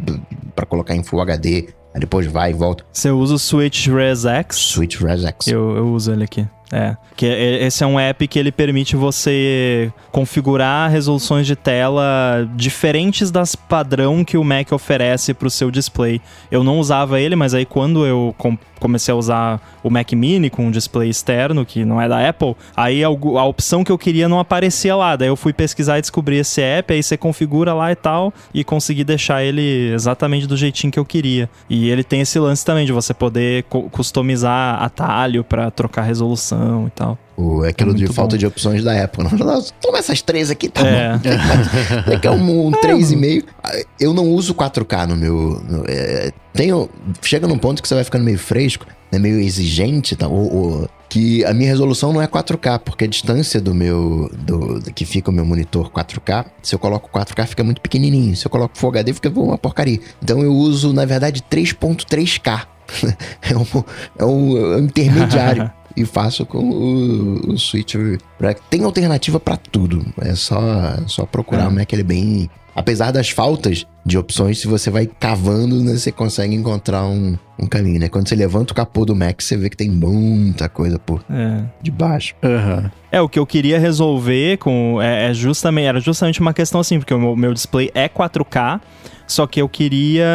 para 0.54 0.64
colocar 0.64 0.96
em 0.96 1.02
Full 1.04 1.20
HD. 1.20 1.68
Aí 1.94 2.00
depois 2.00 2.26
vai 2.26 2.50
e 2.50 2.54
volta. 2.54 2.84
Você 2.92 3.10
usa 3.10 3.34
o 3.34 3.38
Switch 3.38 3.88
Res 3.88 4.24
X? 4.24 4.56
Switch 4.56 4.96
Res 5.00 5.24
X. 5.24 5.48
Eu, 5.48 5.76
eu 5.76 5.86
uso 5.88 6.12
ele 6.12 6.24
aqui. 6.24 6.46
É, 6.72 6.96
que 7.14 7.24
esse 7.24 7.84
é 7.84 7.86
um 7.86 7.98
app 7.98 8.26
que 8.26 8.38
ele 8.38 8.50
permite 8.50 8.96
você 8.96 9.92
configurar 10.10 10.90
resoluções 10.90 11.46
de 11.46 11.54
tela 11.54 12.48
diferentes 12.56 13.30
das 13.30 13.54
padrão 13.54 14.24
que 14.24 14.36
o 14.36 14.42
Mac 14.42 14.72
oferece 14.72 15.32
para 15.32 15.46
o 15.46 15.50
seu 15.50 15.70
display. 15.70 16.20
Eu 16.50 16.64
não 16.64 16.80
usava 16.80 17.20
ele, 17.20 17.36
mas 17.36 17.54
aí 17.54 17.64
quando 17.64 18.04
eu 18.04 18.34
comecei 18.80 19.12
a 19.12 19.16
usar 19.16 19.60
o 19.82 19.88
Mac 19.88 20.12
Mini 20.12 20.50
com 20.50 20.66
um 20.66 20.70
display 20.70 21.08
externo, 21.08 21.64
que 21.64 21.84
não 21.84 22.00
é 22.00 22.08
da 22.08 22.28
Apple, 22.28 22.54
aí 22.76 23.02
a, 23.02 23.08
a 23.08 23.44
opção 23.44 23.82
que 23.82 23.90
eu 23.90 23.96
queria 23.96 24.28
não 24.28 24.38
aparecia 24.38 24.94
lá. 24.94 25.16
Daí 25.16 25.28
eu 25.28 25.36
fui 25.36 25.52
pesquisar 25.52 25.98
e 25.98 26.00
descobri 26.00 26.36
esse 26.36 26.60
app, 26.60 26.92
aí 26.92 27.02
você 27.02 27.16
configura 27.16 27.72
lá 27.72 27.90
e 27.92 27.96
tal, 27.96 28.34
e 28.52 28.64
consegui 28.64 29.04
deixar 29.04 29.42
ele 29.42 29.92
exatamente 29.92 30.46
do 30.46 30.56
jeitinho 30.56 30.92
que 30.92 30.98
eu 30.98 31.04
queria. 31.04 31.48
E 31.70 31.88
ele 31.88 32.04
tem 32.04 32.20
esse 32.20 32.38
lance 32.38 32.64
também 32.64 32.84
de 32.84 32.92
você 32.92 33.14
poder 33.14 33.64
customizar 33.64 34.82
atalho 34.82 35.44
para 35.44 35.70
trocar 35.70 36.02
resolução 36.02 36.55
e 36.86 36.90
tal. 36.90 37.18
O, 37.36 37.64
é 37.64 37.68
aquilo 37.68 37.90
é 37.90 37.94
de 37.94 38.06
falta 38.06 38.34
bom. 38.34 38.38
de 38.38 38.46
opções 38.46 38.82
da 38.82 39.04
Apple. 39.04 39.24
Não, 39.24 39.62
toma 39.80 39.98
essas 39.98 40.22
três 40.22 40.50
aqui, 40.50 40.68
tá 40.68 40.86
é. 40.86 41.18
bom. 41.18 42.12
É 42.12 42.18
que 42.18 42.26
é 42.26 42.30
um, 42.30 42.68
um 42.68 42.72
3,5. 42.72 43.44
Eu 44.00 44.14
não 44.14 44.28
uso 44.30 44.54
4K 44.54 45.06
no 45.06 45.16
meu. 45.16 45.62
No, 45.68 45.84
é, 45.86 46.32
tenho, 46.54 46.88
chega 47.20 47.46
num 47.46 47.58
ponto 47.58 47.82
que 47.82 47.88
você 47.88 47.94
vai 47.94 48.04
ficando 48.04 48.24
meio 48.24 48.38
fresco, 48.38 48.86
né, 49.12 49.18
meio 49.18 49.38
exigente, 49.38 50.16
tá, 50.16 50.26
ou, 50.26 50.54
ou, 50.54 50.90
que 51.08 51.44
a 51.44 51.52
minha 51.52 51.68
resolução 51.68 52.12
não 52.12 52.22
é 52.22 52.26
4K, 52.26 52.80
porque 52.80 53.04
a 53.04 53.08
distância 53.08 53.60
do 53.60 53.74
meu. 53.74 54.30
Do, 54.38 54.80
que 54.92 55.04
fica 55.04 55.30
o 55.30 55.32
meu 55.32 55.44
monitor 55.44 55.90
4K, 55.90 56.46
se 56.62 56.74
eu 56.74 56.78
coloco 56.78 57.10
4K 57.10 57.46
fica 57.46 57.62
muito 57.62 57.80
pequenininho. 57.80 58.34
Se 58.36 58.46
eu 58.46 58.50
coloco 58.50 58.76
Full 58.76 58.90
HD 58.90 59.12
fica 59.12 59.28
uma 59.28 59.58
porcaria. 59.58 60.00
Então 60.22 60.42
eu 60.42 60.52
uso, 60.54 60.92
na 60.92 61.04
verdade, 61.04 61.42
3.3K. 61.50 62.66
é, 63.42 63.52
é 63.52 63.56
um, 63.56 63.84
é 64.18 64.24
um 64.24 64.78
intermediário. 64.78 65.70
e 65.96 66.04
faço 66.04 66.44
com 66.44 66.58
o, 66.58 67.52
o 67.52 67.58
Switch. 67.58 67.94
Tem 68.68 68.84
alternativa 68.84 69.40
para 69.40 69.56
tudo. 69.56 70.04
É 70.20 70.34
só, 70.34 70.60
só 71.06 71.24
procurar 71.24 71.64
é. 71.64 71.68
o 71.68 71.72
Mac, 71.72 71.92
ele 71.92 72.02
é 72.02 72.04
bem. 72.04 72.50
Apesar 72.74 73.10
das 73.10 73.30
faltas 73.30 73.86
de 74.04 74.18
opções, 74.18 74.58
se 74.58 74.66
você 74.66 74.90
vai 74.90 75.06
cavando, 75.06 75.82
né, 75.82 75.96
você 75.96 76.12
consegue 76.12 76.54
encontrar 76.54 77.06
um, 77.06 77.36
um 77.58 77.66
caminho, 77.66 77.98
né? 77.98 78.08
Quando 78.08 78.28
você 78.28 78.34
levanta 78.34 78.72
o 78.72 78.76
capô 78.76 79.04
do 79.04 79.14
Mac, 79.14 79.40
você 79.40 79.56
vê 79.56 79.70
que 79.70 79.76
tem 79.76 79.90
muita 79.90 80.68
coisa 80.68 80.98
por 80.98 81.24
é. 81.30 81.62
debaixo. 81.82 82.34
Uhum. 82.42 82.90
É, 83.10 83.20
o 83.20 83.28
que 83.28 83.38
eu 83.38 83.46
queria 83.46 83.78
resolver 83.78 84.58
com 84.58 85.00
é, 85.00 85.30
é 85.30 85.34
justamente, 85.34 85.86
era 85.86 86.00
justamente 86.00 86.40
uma 86.40 86.52
questão 86.52 86.80
assim, 86.80 86.98
porque 86.98 87.14
o 87.14 87.18
meu, 87.18 87.36
meu 87.36 87.54
display 87.54 87.90
é 87.94 88.08
4K, 88.08 88.80
só 89.26 89.46
que 89.46 89.60
eu 89.60 89.68
queria 89.68 90.26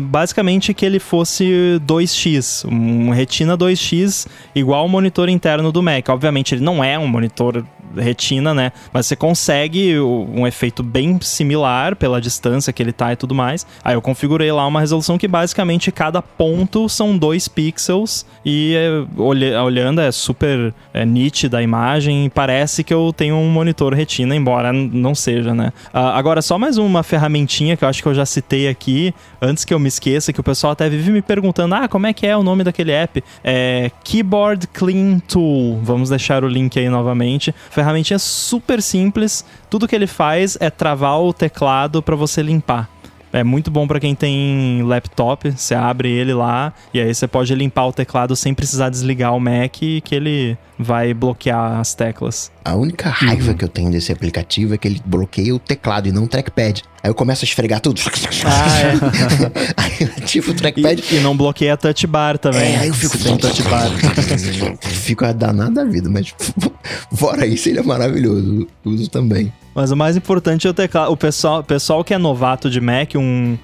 basicamente 0.00 0.74
que 0.74 0.84
ele 0.84 0.98
fosse 0.98 1.80
2x, 1.86 2.66
um 2.68 3.10
Retina 3.10 3.56
2x 3.56 4.26
igual 4.54 4.80
ao 4.80 4.88
monitor 4.88 5.28
interno 5.28 5.70
do 5.70 5.82
Mac. 5.82 6.08
Obviamente 6.08 6.54
ele 6.54 6.64
não 6.64 6.82
é 6.82 6.98
um 6.98 7.06
monitor 7.06 7.64
retina, 7.96 8.54
né? 8.54 8.72
Mas 8.92 9.06
você 9.06 9.16
consegue 9.16 9.98
um 9.98 10.46
efeito 10.46 10.82
bem 10.82 11.18
similar 11.20 11.96
pela 11.96 12.20
distância 12.20 12.72
que 12.72 12.82
ele 12.82 12.92
tá 12.92 13.12
e 13.12 13.16
tudo 13.16 13.34
mais. 13.34 13.66
Aí 13.82 13.94
eu 13.94 14.02
configurei 14.02 14.50
lá 14.52 14.66
uma 14.66 14.80
resolução 14.80 15.18
que 15.18 15.26
basicamente 15.26 15.90
cada 15.90 16.22
ponto 16.22 16.69
são 16.88 17.16
2 17.16 17.48
pixels 17.48 18.26
e 18.44 18.74
é, 18.74 19.20
olhando 19.20 20.00
é 20.00 20.10
super 20.10 20.72
é, 20.92 21.04
nítida 21.04 21.58
a 21.58 21.62
imagem. 21.62 22.30
Parece 22.34 22.84
que 22.84 22.92
eu 22.92 23.12
tenho 23.16 23.36
um 23.36 23.50
monitor 23.50 23.94
retina, 23.94 24.34
embora 24.34 24.72
não 24.72 25.14
seja, 25.14 25.54
né? 25.54 25.72
Uh, 25.92 25.98
agora, 25.98 26.42
só 26.42 26.58
mais 26.58 26.78
uma 26.78 27.02
ferramentinha 27.02 27.76
que 27.76 27.84
eu 27.84 27.88
acho 27.88 28.02
que 28.02 28.08
eu 28.08 28.14
já 28.14 28.26
citei 28.26 28.68
aqui, 28.68 29.14
antes 29.40 29.64
que 29.64 29.74
eu 29.74 29.78
me 29.78 29.88
esqueça, 29.88 30.32
que 30.32 30.40
o 30.40 30.44
pessoal 30.44 30.72
até 30.72 30.88
vive 30.88 31.10
me 31.10 31.22
perguntando: 31.22 31.74
ah, 31.74 31.88
como 31.88 32.06
é 32.06 32.12
que 32.12 32.26
é 32.26 32.36
o 32.36 32.42
nome 32.42 32.64
daquele 32.64 32.92
app? 32.92 33.22
É 33.42 33.90
Keyboard 34.04 34.66
Clean 34.68 35.18
Tool. 35.20 35.80
Vamos 35.82 36.10
deixar 36.10 36.44
o 36.44 36.48
link 36.48 36.78
aí 36.78 36.88
novamente 36.88 37.54
ferramentinha 37.70 38.18
super 38.18 38.82
simples. 38.82 39.44
Tudo 39.68 39.88
que 39.88 39.94
ele 39.94 40.06
faz 40.06 40.56
é 40.60 40.70
travar 40.70 41.20
o 41.20 41.32
teclado 41.32 42.02
para 42.02 42.16
você 42.16 42.42
limpar. 42.42 42.88
É 43.32 43.44
muito 43.44 43.70
bom 43.70 43.86
para 43.86 44.00
quem 44.00 44.14
tem 44.14 44.82
laptop, 44.82 45.50
você 45.50 45.74
abre 45.74 46.10
ele 46.10 46.34
lá 46.34 46.72
e 46.92 47.00
aí 47.00 47.14
você 47.14 47.28
pode 47.28 47.54
limpar 47.54 47.86
o 47.86 47.92
teclado 47.92 48.34
sem 48.34 48.52
precisar 48.52 48.90
desligar 48.90 49.34
o 49.34 49.40
Mac 49.40 49.72
que 49.72 50.02
ele 50.10 50.58
vai 50.78 51.12
bloquear 51.12 51.78
as 51.78 51.94
teclas. 51.94 52.50
A 52.64 52.74
única 52.74 53.08
raiva 53.08 53.50
uhum. 53.50 53.56
que 53.56 53.64
eu 53.64 53.68
tenho 53.68 53.90
desse 53.90 54.10
aplicativo 54.10 54.74
é 54.74 54.78
que 54.78 54.88
ele 54.88 55.00
bloqueia 55.04 55.54
o 55.54 55.58
teclado 55.58 56.08
e 56.08 56.12
não 56.12 56.24
o 56.24 56.28
trackpad. 56.28 56.82
Aí 57.02 57.10
eu 57.10 57.14
começo 57.14 57.44
a 57.44 57.46
esfregar 57.46 57.80
tudo. 57.80 58.00
Ah, 58.44 58.78
é. 58.80 59.74
aí 59.76 59.92
eu 60.00 60.08
ativo 60.16 60.52
o 60.52 60.54
trackpad. 60.54 61.02
E, 61.10 61.16
e, 61.16 61.20
não 61.20 61.36
bloqueia 61.36 61.74
a 61.74 61.76
touch 61.76 62.06
bar 62.06 62.38
também. 62.38 62.74
É, 62.74 62.78
aí 62.78 62.88
eu 62.88 62.94
fico... 62.94 63.16
sem 63.16 63.36
touch 63.36 63.62
bar. 63.62 63.88
fico 64.80 65.24
a 65.24 65.32
danada 65.32 65.70
da 65.70 65.84
vida, 65.84 66.08
mas 66.08 66.34
fora 67.14 67.46
isso 67.46 67.68
ele 67.68 67.78
é 67.78 67.82
maravilhoso. 67.82 68.66
Uso 68.84 69.08
também. 69.08 69.52
Mas 69.74 69.90
o 69.90 69.96
mais 69.96 70.16
importante 70.16 70.66
é 70.66 70.70
o 70.70 70.74
teclado. 70.74 71.12
O 71.12 71.16
pessoal, 71.16 71.62
pessoal 71.62 72.02
que 72.02 72.12
é 72.12 72.18
novato 72.18 72.68
de 72.68 72.80
Mac, 72.80 73.14
um 73.14 73.56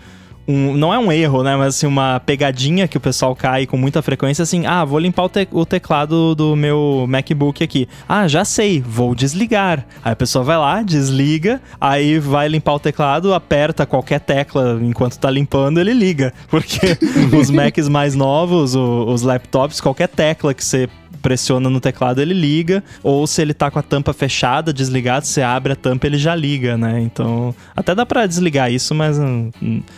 um, 0.49 0.74
não 0.77 0.95
é 0.95 0.99
um 0.99 1.11
erro, 1.11 1.43
né? 1.43 1.57
Mas 1.57 1.77
assim, 1.77 1.87
uma 1.87 2.20
pegadinha 2.20 2.87
que 2.87 2.97
o 2.97 3.01
pessoal 3.01 3.35
cai 3.35 3.66
com 3.66 3.77
muita 3.77 4.01
frequência, 4.01 4.43
assim, 4.43 4.65
ah, 4.66 4.85
vou 4.85 4.99
limpar 4.99 5.24
o, 5.24 5.28
te 5.28 5.49
o 5.51 5.66
teclado 5.66 6.35
do 6.35 6.55
meu 6.55 7.05
MacBook 7.09 7.62
aqui. 7.65 7.89
Ah, 8.09 8.28
já 8.28 8.45
sei, 8.45 8.81
vou 8.81 9.15
desligar. 9.15 9.85
Aí 10.05 10.12
a 10.12 10.16
pessoa 10.16 10.45
vai 10.45 10.57
lá, 10.57 10.83
desliga, 10.83 11.61
aí 11.81 12.19
vai 12.19 12.49
limpar 12.49 12.74
o 12.74 12.78
teclado, 12.78 13.35
aperta 13.35 13.85
qualquer 13.85 14.20
tecla 14.20 14.78
enquanto 14.81 15.19
tá 15.19 15.31
limpando, 15.31 15.81
ele 15.81 15.93
liga. 15.93 16.33
Porque 16.49 16.97
os 17.37 17.51
Macs 17.51 17.89
mais 17.89 18.15
novos, 18.15 18.74
os 18.77 19.23
laptops, 19.23 19.81
qualquer 19.81 20.09
tecla 20.09 20.55
que 20.55 20.65
você 20.65 20.89
pressiona 21.27 21.69
no 21.69 21.81
teclado, 21.81 22.23
ele 22.23 22.32
liga. 22.32 22.85
Ou 23.03 23.27
se 23.27 23.43
ele 23.43 23.53
tá 23.53 23.69
com 23.69 23.81
a 23.81 23.82
tampa 23.82 24.12
fechada, 24.12 24.73
desligado, 24.73 25.27
você 25.27 25.43
abre 25.43 25.73
a 25.73 25.77
tampa, 25.77 26.07
ele 26.07 26.19
já 26.19 26.36
liga, 26.36 26.78
né? 26.78 27.01
Então, 27.01 27.53
até 27.74 27.97
dá 27.97 28.07
para 28.07 28.27
desligar 28.27 28.70
isso, 28.70 28.94
mas 28.94 29.19
hum, 29.19 29.51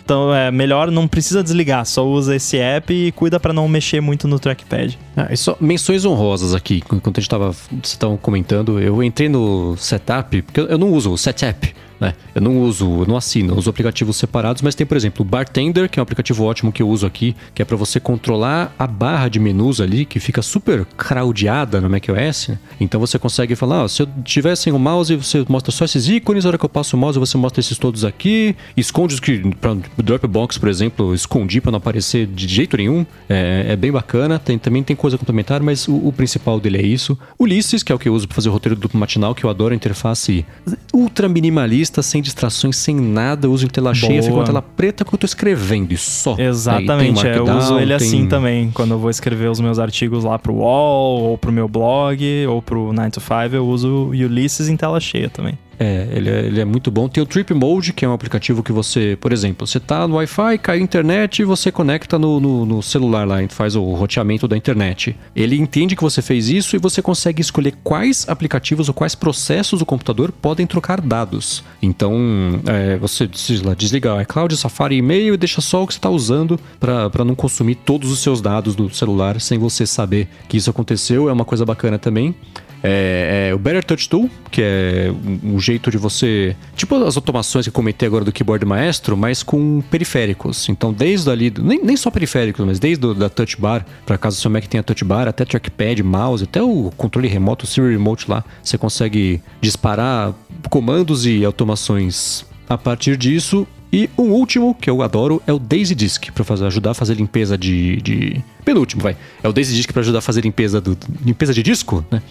então 0.03 0.35
é 0.35 0.51
melhor 0.51 0.91
não 0.91 1.07
precisa 1.07 1.43
desligar, 1.43 1.85
só 1.85 2.07
usa 2.07 2.35
esse 2.35 2.57
app 2.57 2.95
e 2.95 3.13
cuida 3.13 3.39
para 3.39 3.53
não 3.53 3.69
mexer 3.69 4.01
muito 4.01 4.27
no 4.27 4.39
trackpad. 4.39 4.99
Ah, 5.15 5.29
e 5.31 5.37
só 5.37 5.55
menções 5.61 6.07
honrosas 6.07 6.55
aqui, 6.55 6.77
enquanto 6.77 7.19
a 7.19 7.21
gente 7.21 7.29
tava, 7.29 7.53
vocês 7.53 7.89
estavam 7.89 8.17
comentando, 8.17 8.81
eu 8.81 9.03
entrei 9.03 9.29
no 9.29 9.77
setup, 9.77 10.41
porque 10.41 10.61
eu 10.61 10.79
não 10.79 10.93
uso 10.93 11.13
o 11.13 11.19
setup 11.19 11.75
né? 12.01 12.15
Eu 12.35 12.41
não 12.41 12.59
uso, 12.61 13.03
eu 13.03 13.07
não 13.07 13.17
assino, 13.17 13.53
eu 13.53 13.59
uso 13.59 13.71
aplicativos 13.71 14.17
separados, 14.17 14.63
mas 14.63 14.75
tem, 14.75 14.87
por 14.87 14.97
exemplo, 14.97 15.25
o 15.25 15.29
Bartender, 15.29 15.89
que 15.89 15.99
é 15.99 16.03
um 16.03 16.05
aplicativo 16.05 16.45
ótimo 16.45 16.73
que 16.73 16.83
eu 16.83 16.89
uso 16.89 17.07
aqui, 17.07 17.35
que 17.55 17.63
é 17.63 17.65
para 17.65 17.77
você 17.77 17.99
controlar 17.99 18.75
a 18.79 18.87
barra 18.87 19.29
de 19.29 19.39
menus 19.39 19.81
ali, 19.81 20.05
que 20.05 20.21
fica 20.21 20.43
super 20.43 20.85
crowdada 20.97 21.81
no 21.81 21.91
macOS. 21.91 22.49
Né? 22.49 22.59
Então 22.81 23.01
você 23.01 23.19
consegue 23.19 23.55
falar, 23.55 23.89
se 23.89 24.03
eu 24.03 24.09
tiver 24.25 24.55
sem 24.57 24.73
o 24.73 24.79
mouse, 24.79 25.15
você 25.17 25.45
mostra 25.49 25.73
só 25.73 25.85
esses 25.85 26.09
ícones, 26.09 26.45
a 26.45 26.49
hora 26.49 26.59
que 26.59 26.65
eu 26.65 26.69
passo 26.69 26.97
o 26.97 26.99
mouse, 26.99 27.19
você 27.19 27.37
mostra 27.37 27.61
esses 27.61 27.79
todos 27.79 28.05
aqui, 28.05 28.55
esconde 28.77 29.15
os 29.15 29.21
que, 29.21 29.39
para 29.57 29.77
Dropbox, 29.97 30.59
por 30.59 30.69
exemplo, 30.69 31.15
escondi 31.15 31.61
para 31.61 31.73
não 31.73 31.79
aparecer 31.79 32.27
de 32.27 32.47
jeito 32.47 32.77
nenhum. 32.77 33.05
É, 33.29 33.67
é, 33.69 33.77
bem 33.77 33.91
bacana, 33.91 34.39
tem, 34.39 34.59
também 34.59 34.83
tem 34.83 34.95
coisa 34.95 35.19
complementar, 35.19 35.63
mas 35.63 35.89
o, 35.89 36.09
o 36.09 36.13
principal 36.13 36.61
dele 36.61 36.79
é 36.79 36.87
isso. 36.87 37.19
Ulisses, 37.39 37.83
que 37.83 37.93
é 37.93 37.95
o 37.95 37.99
que 37.99 38.09
eu 38.09 38.15
uso 38.15 38.27
para 38.27 38.35
fazer 38.35 38.49
o 38.49 38.53
roteiro 38.53 38.77
duplo 38.77 38.99
matinal, 38.99 39.35
que 39.35 39.45
eu 39.45 39.51
adoro 39.51 39.73
a 39.73 39.77
interface 39.77 40.45
ultra 40.93 41.29
minimalista 41.29 41.88
sem 42.03 42.23
distrações, 42.23 42.77
sem 42.77 42.95
nada, 42.95 43.49
uso 43.49 43.67
em 43.67 43.69
tela 43.69 43.93
Boa. 43.93 43.95
cheia, 43.95 44.23
fica 44.23 44.35
uma 44.35 44.45
tela 44.45 44.63
preta 44.63 45.05
quando 45.05 45.15
eu 45.15 45.19
tô 45.19 45.27
escrevendo 45.27 45.93
e 45.93 45.97
só. 45.97 46.37
Exatamente, 46.39 47.27
é, 47.27 47.39
eu 47.39 47.45
uso 47.45 47.79
ele 47.79 47.97
tem... 47.97 48.07
assim 48.07 48.27
também. 48.27 48.71
Quando 48.73 48.93
eu 48.93 48.99
vou 48.99 49.11
escrever 49.11 49.51
os 49.51 49.61
meus 49.61 49.79
artigos 49.79 50.25
lá 50.25 50.39
pro 50.39 50.55
UOL, 50.55 51.23
ou 51.23 51.39
pro 51.39 51.53
meu 51.53 51.69
blog, 51.69 52.47
ou 52.47 52.63
pro 52.63 52.93
9 52.93 53.11
to 53.11 53.21
5, 53.21 53.55
eu 53.55 53.67
uso 53.67 53.89
o 53.89 54.09
Ulysses 54.11 54.69
em 54.69 54.77
tela 54.77 55.01
cheia 55.01 55.29
também. 55.29 55.59
É 55.79 56.09
ele, 56.13 56.29
é, 56.29 56.41
ele 56.41 56.61
é 56.61 56.65
muito 56.65 56.91
bom. 56.91 57.09
Tem 57.09 57.23
o 57.23 57.27
Trip 57.27 57.53
Mode, 57.55 57.93
que 57.93 58.05
é 58.05 58.09
um 58.09 58.13
aplicativo 58.13 58.63
que 58.63 58.73
você, 58.73 59.17
por 59.21 59.33
exemplo, 59.33 59.67
você 59.67 59.79
tá 59.79 60.07
no 60.09 60.17
Wi-Fi, 60.17 60.59
cai 60.59 60.79
a 60.79 60.81
internet 60.81 61.41
e 61.41 61.45
você 61.45 61.71
conecta 61.71 62.19
no, 62.19 62.41
no, 62.41 62.67
no 62.67 62.83
celular 62.83 63.27
lá, 63.27 63.37
faz 63.49 63.77
o 63.77 63.83
roteamento 63.93 64.49
da 64.49 64.57
internet. 64.57 65.17
Ele 65.35 65.57
entende 65.57 65.95
que 65.95 66.03
você 66.03 66.21
fez 66.21 66.49
isso 66.49 66.75
e 66.75 66.79
você 66.79 67.01
consegue 67.01 67.41
escolher 67.41 67.75
quais 67.85 68.29
aplicativos 68.29 68.89
ou 68.89 68.95
quais 68.95 69.15
processos 69.15 69.79
do 69.79 69.87
computador 69.87 70.33
podem 70.33 70.67
trocar 70.67 71.01
dados. 71.01 71.63
Então, 71.81 72.61
é, 72.67 72.97
você 72.97 73.29
lá, 73.65 73.75
desliga 73.75 74.15
o 74.15 74.21
iCloud, 74.21 74.57
Safari 74.57 74.97
e-mail 74.97 75.35
e 75.35 75.37
deixa 75.37 75.61
só 75.61 75.83
o 75.83 75.87
que 75.87 75.95
você 75.95 75.99
está 75.99 76.11
usando 76.11 76.59
para 76.81 77.25
não 77.25 77.35
consumir 77.35 77.77
todos 77.77 78.11
os 78.11 78.19
seus 78.21 78.41
dados 78.41 78.75
do 78.75 78.93
celular 78.93 79.41
sem 79.41 79.59
você 79.59 79.87
saber 79.87 80.29
que 80.49 80.57
isso 80.57 80.71
aconteceu. 80.71 81.29
É 81.29 81.33
uma 81.33 81.45
coisa 81.45 81.65
bacana 81.65 81.99
também. 81.99 82.35
É, 82.83 83.49
é, 83.51 83.55
o 83.55 83.59
Better 83.59 83.85
Touch 83.85 84.09
Tool, 84.09 84.31
que 84.51 84.63
é 84.63 85.13
um, 85.13 85.55
um, 85.55 85.61
jeito 85.61 85.91
de 85.91 85.99
você. 85.99 86.55
Tipo 86.77 86.95
as 87.05 87.17
automações 87.17 87.65
que 87.65 87.71
eu 87.71 87.73
comentei 87.73 88.07
agora 88.07 88.25
do 88.25 88.33
keyboard 88.33 88.65
maestro, 88.65 89.17
mas 89.17 89.43
com 89.43 89.83
periféricos. 89.91 90.69
Então, 90.69 90.93
desde 90.93 91.31
ali. 91.31 91.53
Nem, 91.59 91.83
nem 91.83 91.97
só 91.97 92.11
periféricos, 92.11 92.65
mas 92.65 92.79
desde 92.79 93.05
o, 93.05 93.15
da 93.15 93.29
touch 93.29 93.61
bar, 93.61 93.85
para 94.07 94.17
caso 94.17 94.37
o 94.37 94.41
seu 94.41 94.51
Mac 94.51 94.65
tenha 94.67 94.83
touch 94.83 95.05
bar, 95.05 95.27
até 95.27 95.45
trackpad, 95.45 96.03
mouse, 96.03 96.45
até 96.45 96.63
o 96.63 96.93
controle 96.97 97.29
remoto, 97.29 97.65
o 97.65 97.69
Siri 97.69 97.93
Remote 97.93 98.31
lá, 98.31 98.45
você 98.63 98.79
consegue 98.79 99.43
disparar 99.61 100.33
comandos 100.71 101.27
e 101.27 101.45
automações 101.45 102.45
a 102.69 102.79
partir 102.79 103.17
disso. 103.17 103.67
E 103.93 104.11
o 104.17 104.23
último, 104.23 104.75
que 104.75 104.91
eu 104.91 105.01
adoro, 105.01 105.43
é 105.47 105.53
o 105.53 105.59
Daisy 105.59 105.95
Disk, 105.95 106.31
para 106.33 106.45
fazer, 106.45 106.67
ajudar 106.67 106.91
a 106.91 106.95
fazer 106.95 107.15
limpeza 107.15 107.57
de, 107.57 107.97
de. 108.03 108.45
Penúltimo, 108.65 109.03
vai. 109.03 109.17
É 109.43 109.49
o 109.49 109.53
Daisy 109.53 109.75
Disk 109.75 109.93
para 109.93 110.01
ajudar 110.01 110.19
a 110.19 110.23
fazer 110.23 110.43
limpeza, 110.43 110.79
do, 110.79 110.97
limpeza 111.25 111.55
de 111.55 111.63
disco, 111.63 112.05
né? 112.11 112.23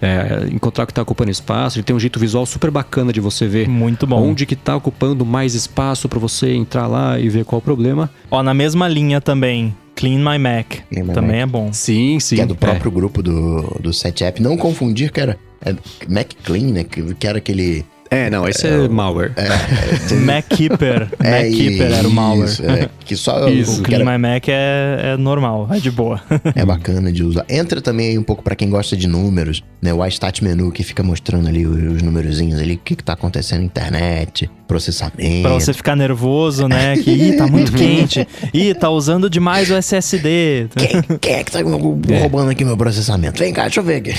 É, 0.00 0.48
encontrar 0.52 0.84
o 0.84 0.86
que 0.86 0.92
está 0.92 1.02
ocupando 1.02 1.30
espaço. 1.30 1.78
Ele 1.78 1.84
tem 1.84 1.94
um 1.94 2.00
jeito 2.00 2.18
visual 2.18 2.46
super 2.46 2.70
bacana 2.70 3.12
de 3.12 3.20
você 3.20 3.46
ver 3.46 3.68
Muito 3.68 4.06
bom. 4.06 4.22
onde 4.22 4.46
que 4.46 4.54
está 4.54 4.76
ocupando 4.76 5.24
mais 5.24 5.54
espaço 5.54 6.08
para 6.08 6.18
você 6.18 6.54
entrar 6.54 6.86
lá 6.86 7.18
e 7.18 7.28
ver 7.28 7.44
qual 7.44 7.58
é 7.58 7.60
o 7.60 7.62
problema. 7.62 8.10
Ó, 8.30 8.42
na 8.42 8.54
mesma 8.54 8.88
linha 8.88 9.20
também, 9.20 9.74
Clean 9.94 10.18
My 10.18 10.38
Mac. 10.38 10.66
Clean 10.90 11.04
My 11.04 11.12
também 11.12 11.40
Mac. 11.40 11.42
é 11.42 11.46
bom. 11.46 11.72
Sim, 11.72 12.20
sim. 12.20 12.36
Que 12.36 12.42
é 12.42 12.46
do 12.46 12.54
próprio 12.54 12.90
é. 12.90 12.94
grupo 12.94 13.22
do, 13.22 13.62
do 13.80 13.92
Set 13.92 14.22
App. 14.22 14.42
Não 14.42 14.56
confundir, 14.56 15.10
que 15.10 15.20
era 15.20 15.38
é 15.64 15.74
Mac 16.08 16.32
Clean, 16.44 16.72
né? 16.72 16.84
Que, 16.84 17.14
que 17.14 17.26
era 17.26 17.38
aquele 17.38 17.84
é, 18.10 18.30
não, 18.30 18.48
esse 18.48 18.66
é, 18.66 18.70
é 18.70 18.88
malware. 18.88 19.32
É, 19.36 19.46
é, 20.12 20.14
MacKeeper. 20.14 21.08
É, 21.22 21.42
MacKeeper 21.42 21.92
era 21.92 22.08
o 22.08 22.10
malware. 22.10 22.48
Isso, 22.48 22.62
é, 22.64 22.88
que 23.04 23.16
só 23.16 23.48
isso. 23.48 23.80
O 23.80 23.82
Clean 23.82 24.00
era... 24.00 24.18
My 24.18 24.18
Mac 24.18 24.48
é, 24.48 25.12
é 25.12 25.16
normal, 25.16 25.68
é 25.72 25.78
de 25.78 25.90
boa. 25.90 26.20
é 26.54 26.64
bacana 26.66 27.12
de 27.12 27.22
usar. 27.22 27.44
Entra 27.48 27.80
também 27.80 28.08
aí 28.08 28.18
um 28.18 28.22
pouco 28.22 28.42
para 28.42 28.54
quem 28.54 28.70
gosta 28.70 28.96
de 28.96 29.06
números, 29.06 29.62
né? 29.80 29.92
O 29.92 30.04
iStat 30.04 30.42
Menu 30.42 30.70
que 30.70 30.82
fica 30.82 31.02
mostrando 31.02 31.48
ali 31.48 31.66
os, 31.66 32.02
numerozinhos 32.02 32.60
ali, 32.60 32.74
o 32.74 32.78
que, 32.78 32.96
que 32.96 33.04
tá 33.04 33.14
acontecendo 33.14 33.60
na 33.60 33.66
internet, 33.66 34.50
processamento. 34.66 35.42
Pra 35.42 35.52
você 35.54 35.72
ficar 35.72 35.96
nervoso, 35.96 36.68
né? 36.68 36.96
Que, 36.96 37.10
ih, 37.10 37.36
tá 37.36 37.46
muito 37.46 37.72
quente. 37.72 38.26
Ih, 38.52 38.74
tá 38.74 38.90
usando 38.90 39.28
demais 39.28 39.70
o 39.70 39.74
SSD. 39.74 40.68
Quem, 40.76 41.18
quem 41.18 41.32
é 41.34 41.44
que 41.44 41.52
tá 41.52 41.60
roubando 41.62 42.50
aqui 42.50 42.64
meu 42.64 42.76
processamento? 42.76 43.38
Vem 43.38 43.52
cá, 43.52 43.62
deixa 43.62 43.80
eu 43.80 43.84
ver 43.84 43.96
aqui. 43.96 44.14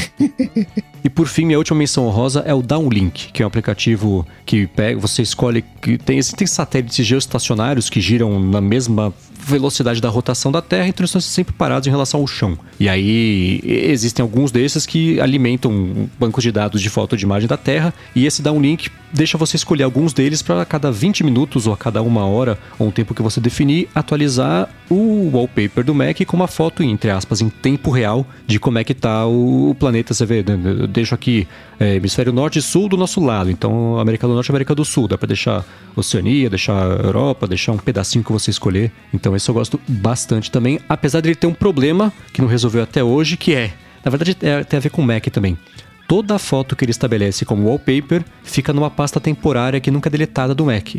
E 1.07 1.09
por 1.09 1.25
fim, 1.25 1.45
minha 1.45 1.57
última 1.57 1.77
menção 1.79 2.05
honrosa 2.05 2.43
é 2.45 2.53
o 2.53 2.61
Downlink, 2.61 3.31
que 3.31 3.41
é 3.41 3.45
um 3.45 3.47
aplicativo 3.47 4.27
que 4.45 4.67
pega, 4.67 4.99
você 4.99 5.21
escolhe 5.21 5.63
que 5.81 5.97
tem, 5.97 6.19
tem 6.19 6.45
satélites 6.45 7.05
geoestacionários 7.05 7.89
que 7.89 8.01
giram 8.01 8.37
na 8.37 8.59
mesma 8.59 9.13
velocidade 9.47 10.01
da 10.01 10.09
rotação 10.09 10.51
da 10.51 10.61
Terra, 10.61 10.87
então 10.87 11.01
eles 11.01 11.09
estão 11.09 11.21
sempre 11.21 11.53
parados 11.53 11.87
em 11.87 11.89
relação 11.89 12.19
ao 12.19 12.27
chão. 12.27 12.57
E 12.79 12.89
aí 12.89 13.61
existem 13.63 14.21
alguns 14.21 14.51
desses 14.51 14.85
que 14.85 15.19
alimentam 15.19 16.09
bancos 16.19 16.43
de 16.43 16.51
dados 16.51 16.81
de 16.81 16.89
foto 16.89 17.15
de 17.15 17.23
imagem 17.23 17.47
da 17.47 17.57
Terra, 17.57 17.93
e 18.15 18.25
esse 18.25 18.41
downlink 18.41 18.89
deixa 19.11 19.37
você 19.37 19.55
escolher 19.55 19.83
alguns 19.83 20.13
deles 20.13 20.41
para 20.41 20.65
cada 20.65 20.91
20 20.91 21.23
minutos 21.23 21.65
ou 21.65 21.73
a 21.73 21.77
cada 21.77 22.01
uma 22.01 22.25
hora, 22.25 22.59
ou 22.77 22.87
um 22.87 22.91
tempo 22.91 23.13
que 23.13 23.21
você 23.21 23.39
definir, 23.39 23.87
atualizar 23.95 24.69
o 24.89 25.29
wallpaper 25.31 25.83
do 25.83 25.95
Mac 25.95 26.17
com 26.25 26.35
uma 26.35 26.47
foto, 26.47 26.83
entre 26.83 27.09
aspas, 27.09 27.41
em 27.41 27.49
tempo 27.49 27.89
real 27.89 28.25
de 28.45 28.59
como 28.59 28.77
é 28.77 28.83
que 28.83 28.93
tá 28.93 29.25
o 29.25 29.75
planeta. 29.79 30.13
Você 30.13 30.25
vê, 30.25 30.43
eu 30.79 30.87
deixo 30.87 31.15
aqui 31.15 31.47
é, 31.79 31.95
hemisfério 31.95 32.33
norte 32.33 32.59
e 32.59 32.61
sul 32.61 32.89
do 32.89 32.97
nosso 32.97 33.23
lado, 33.23 33.51
então 33.51 33.99
América 33.99 34.27
do 34.27 34.33
Norte 34.33 34.47
e 34.47 34.51
América 34.51 34.73
do 34.73 34.83
Sul, 34.83 35.07
dá 35.07 35.17
para 35.17 35.27
deixar 35.27 35.65
Oceania, 35.95 36.49
deixar 36.49 36.83
Europa, 37.03 37.47
deixar 37.47 37.71
um 37.71 37.77
pedacinho 37.77 38.23
que 38.23 38.31
você 38.31 38.49
escolher. 38.51 38.91
Então 39.13 39.35
esse 39.35 39.47
eu 39.49 39.53
gosto 39.53 39.79
bastante 39.87 40.49
também, 40.49 40.79
apesar 40.89 41.21
de 41.21 41.29
ele 41.29 41.35
ter 41.35 41.47
um 41.47 41.53
problema 41.53 42.11
que 42.33 42.41
não 42.41 42.47
resolveu 42.47 42.83
até 42.83 43.03
hoje, 43.03 43.37
que 43.37 43.53
é, 43.53 43.73
na 44.03 44.09
verdade 44.09 44.35
é, 44.41 44.63
tem 44.63 44.77
a 44.77 44.81
ver 44.81 44.89
com 44.89 45.01
Mac 45.01 45.25
também 45.27 45.57
toda 46.07 46.39
foto 46.39 46.75
que 46.75 46.85
ele 46.85 46.91
estabelece 46.91 47.45
como 47.45 47.67
wallpaper 47.67 48.23
fica 48.43 48.71
numa 48.71 48.89
pasta 48.89 49.19
temporária 49.19 49.79
que 49.79 49.91
nunca 49.91 50.09
é 50.09 50.11
deletada 50.11 50.55
do 50.55 50.65
Mac. 50.65 50.95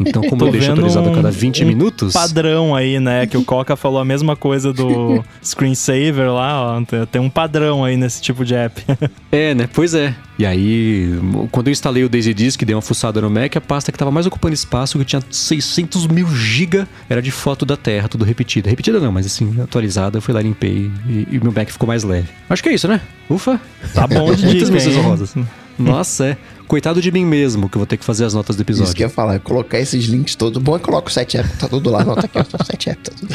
Então, 0.00 0.22
como 0.22 0.44
eu 0.46 0.50
deixo 0.50 0.72
atualizado 0.72 1.10
a 1.10 1.14
cada 1.14 1.30
20 1.30 1.62
um 1.62 1.66
minutos. 1.66 2.12
padrão 2.12 2.74
aí, 2.74 2.98
né? 2.98 3.26
Que 3.26 3.36
o 3.36 3.44
Coca 3.44 3.76
falou 3.76 4.00
a 4.00 4.04
mesma 4.04 4.34
coisa 4.34 4.72
do 4.72 5.22
screensaver 5.44 6.32
lá, 6.32 6.78
ó. 6.78 6.82
Tem 7.06 7.20
um 7.20 7.28
padrão 7.28 7.84
aí 7.84 7.96
nesse 7.96 8.22
tipo 8.22 8.44
de 8.44 8.54
app. 8.54 8.82
é, 9.30 9.54
né? 9.54 9.68
Pois 9.72 9.94
é. 9.94 10.14
E 10.38 10.46
aí, 10.46 11.18
quando 11.50 11.66
eu 11.66 11.72
instalei 11.72 12.04
o 12.04 12.08
Daisy 12.08 12.32
Disk, 12.32 12.62
dei 12.62 12.72
uma 12.72 12.80
fuçada 12.80 13.20
no 13.20 13.28
Mac, 13.28 13.56
a 13.56 13.60
pasta 13.60 13.90
que 13.90 13.96
estava 13.96 14.12
mais 14.12 14.24
ocupando 14.24 14.54
espaço, 14.54 14.96
que 14.96 15.04
tinha 15.04 15.20
600 15.28 16.06
mil 16.06 16.28
GB, 16.28 16.86
era 17.08 17.20
de 17.20 17.32
foto 17.32 17.66
da 17.66 17.76
Terra, 17.76 18.08
tudo 18.08 18.24
repetida. 18.24 18.70
Repetida 18.70 19.00
não, 19.00 19.10
mas 19.10 19.26
assim, 19.26 19.60
atualizada. 19.60 20.18
Eu 20.18 20.22
fui 20.22 20.32
lá, 20.32 20.40
limpei 20.40 20.92
e, 21.08 21.26
e 21.32 21.40
meu 21.42 21.50
Mac 21.50 21.68
ficou 21.68 21.88
mais 21.88 22.04
leve. 22.04 22.28
Acho 22.48 22.62
que 22.62 22.68
é 22.68 22.74
isso, 22.74 22.86
né? 22.86 23.00
Ufa! 23.28 23.60
Tá 23.92 24.06
bom 24.06 24.32
de 24.32 24.46
dica, 24.46 25.02
rosas. 25.02 25.34
Nossa, 25.76 26.26
é. 26.26 26.36
Coitado 26.68 27.00
de 27.00 27.10
mim 27.10 27.24
mesmo, 27.24 27.68
que 27.68 27.76
eu 27.76 27.80
vou 27.80 27.86
ter 27.86 27.96
que 27.96 28.04
fazer 28.04 28.24
as 28.24 28.34
notas 28.34 28.54
do 28.54 28.62
episódio. 28.62 28.84
Isso 28.84 28.94
que 28.94 29.02
eu 29.02 29.08
ia 29.08 29.12
falar, 29.12 29.40
colocar 29.40 29.80
esses 29.80 30.04
links 30.04 30.36
todos. 30.36 30.62
Bom 30.62 30.76
é 30.76 30.78
que 30.78 30.84
coloca 30.84 31.08
o 31.08 31.12
7 31.12 31.38
app, 31.38 31.48
tá 31.56 31.66
tudo 31.66 31.90
lá, 31.90 32.04
nota 32.04 32.26
aqui, 32.26 32.38
ó, 32.38 32.64
7 32.64 32.90
app, 32.90 33.02
tá 33.02 33.12
tudo. 33.18 33.34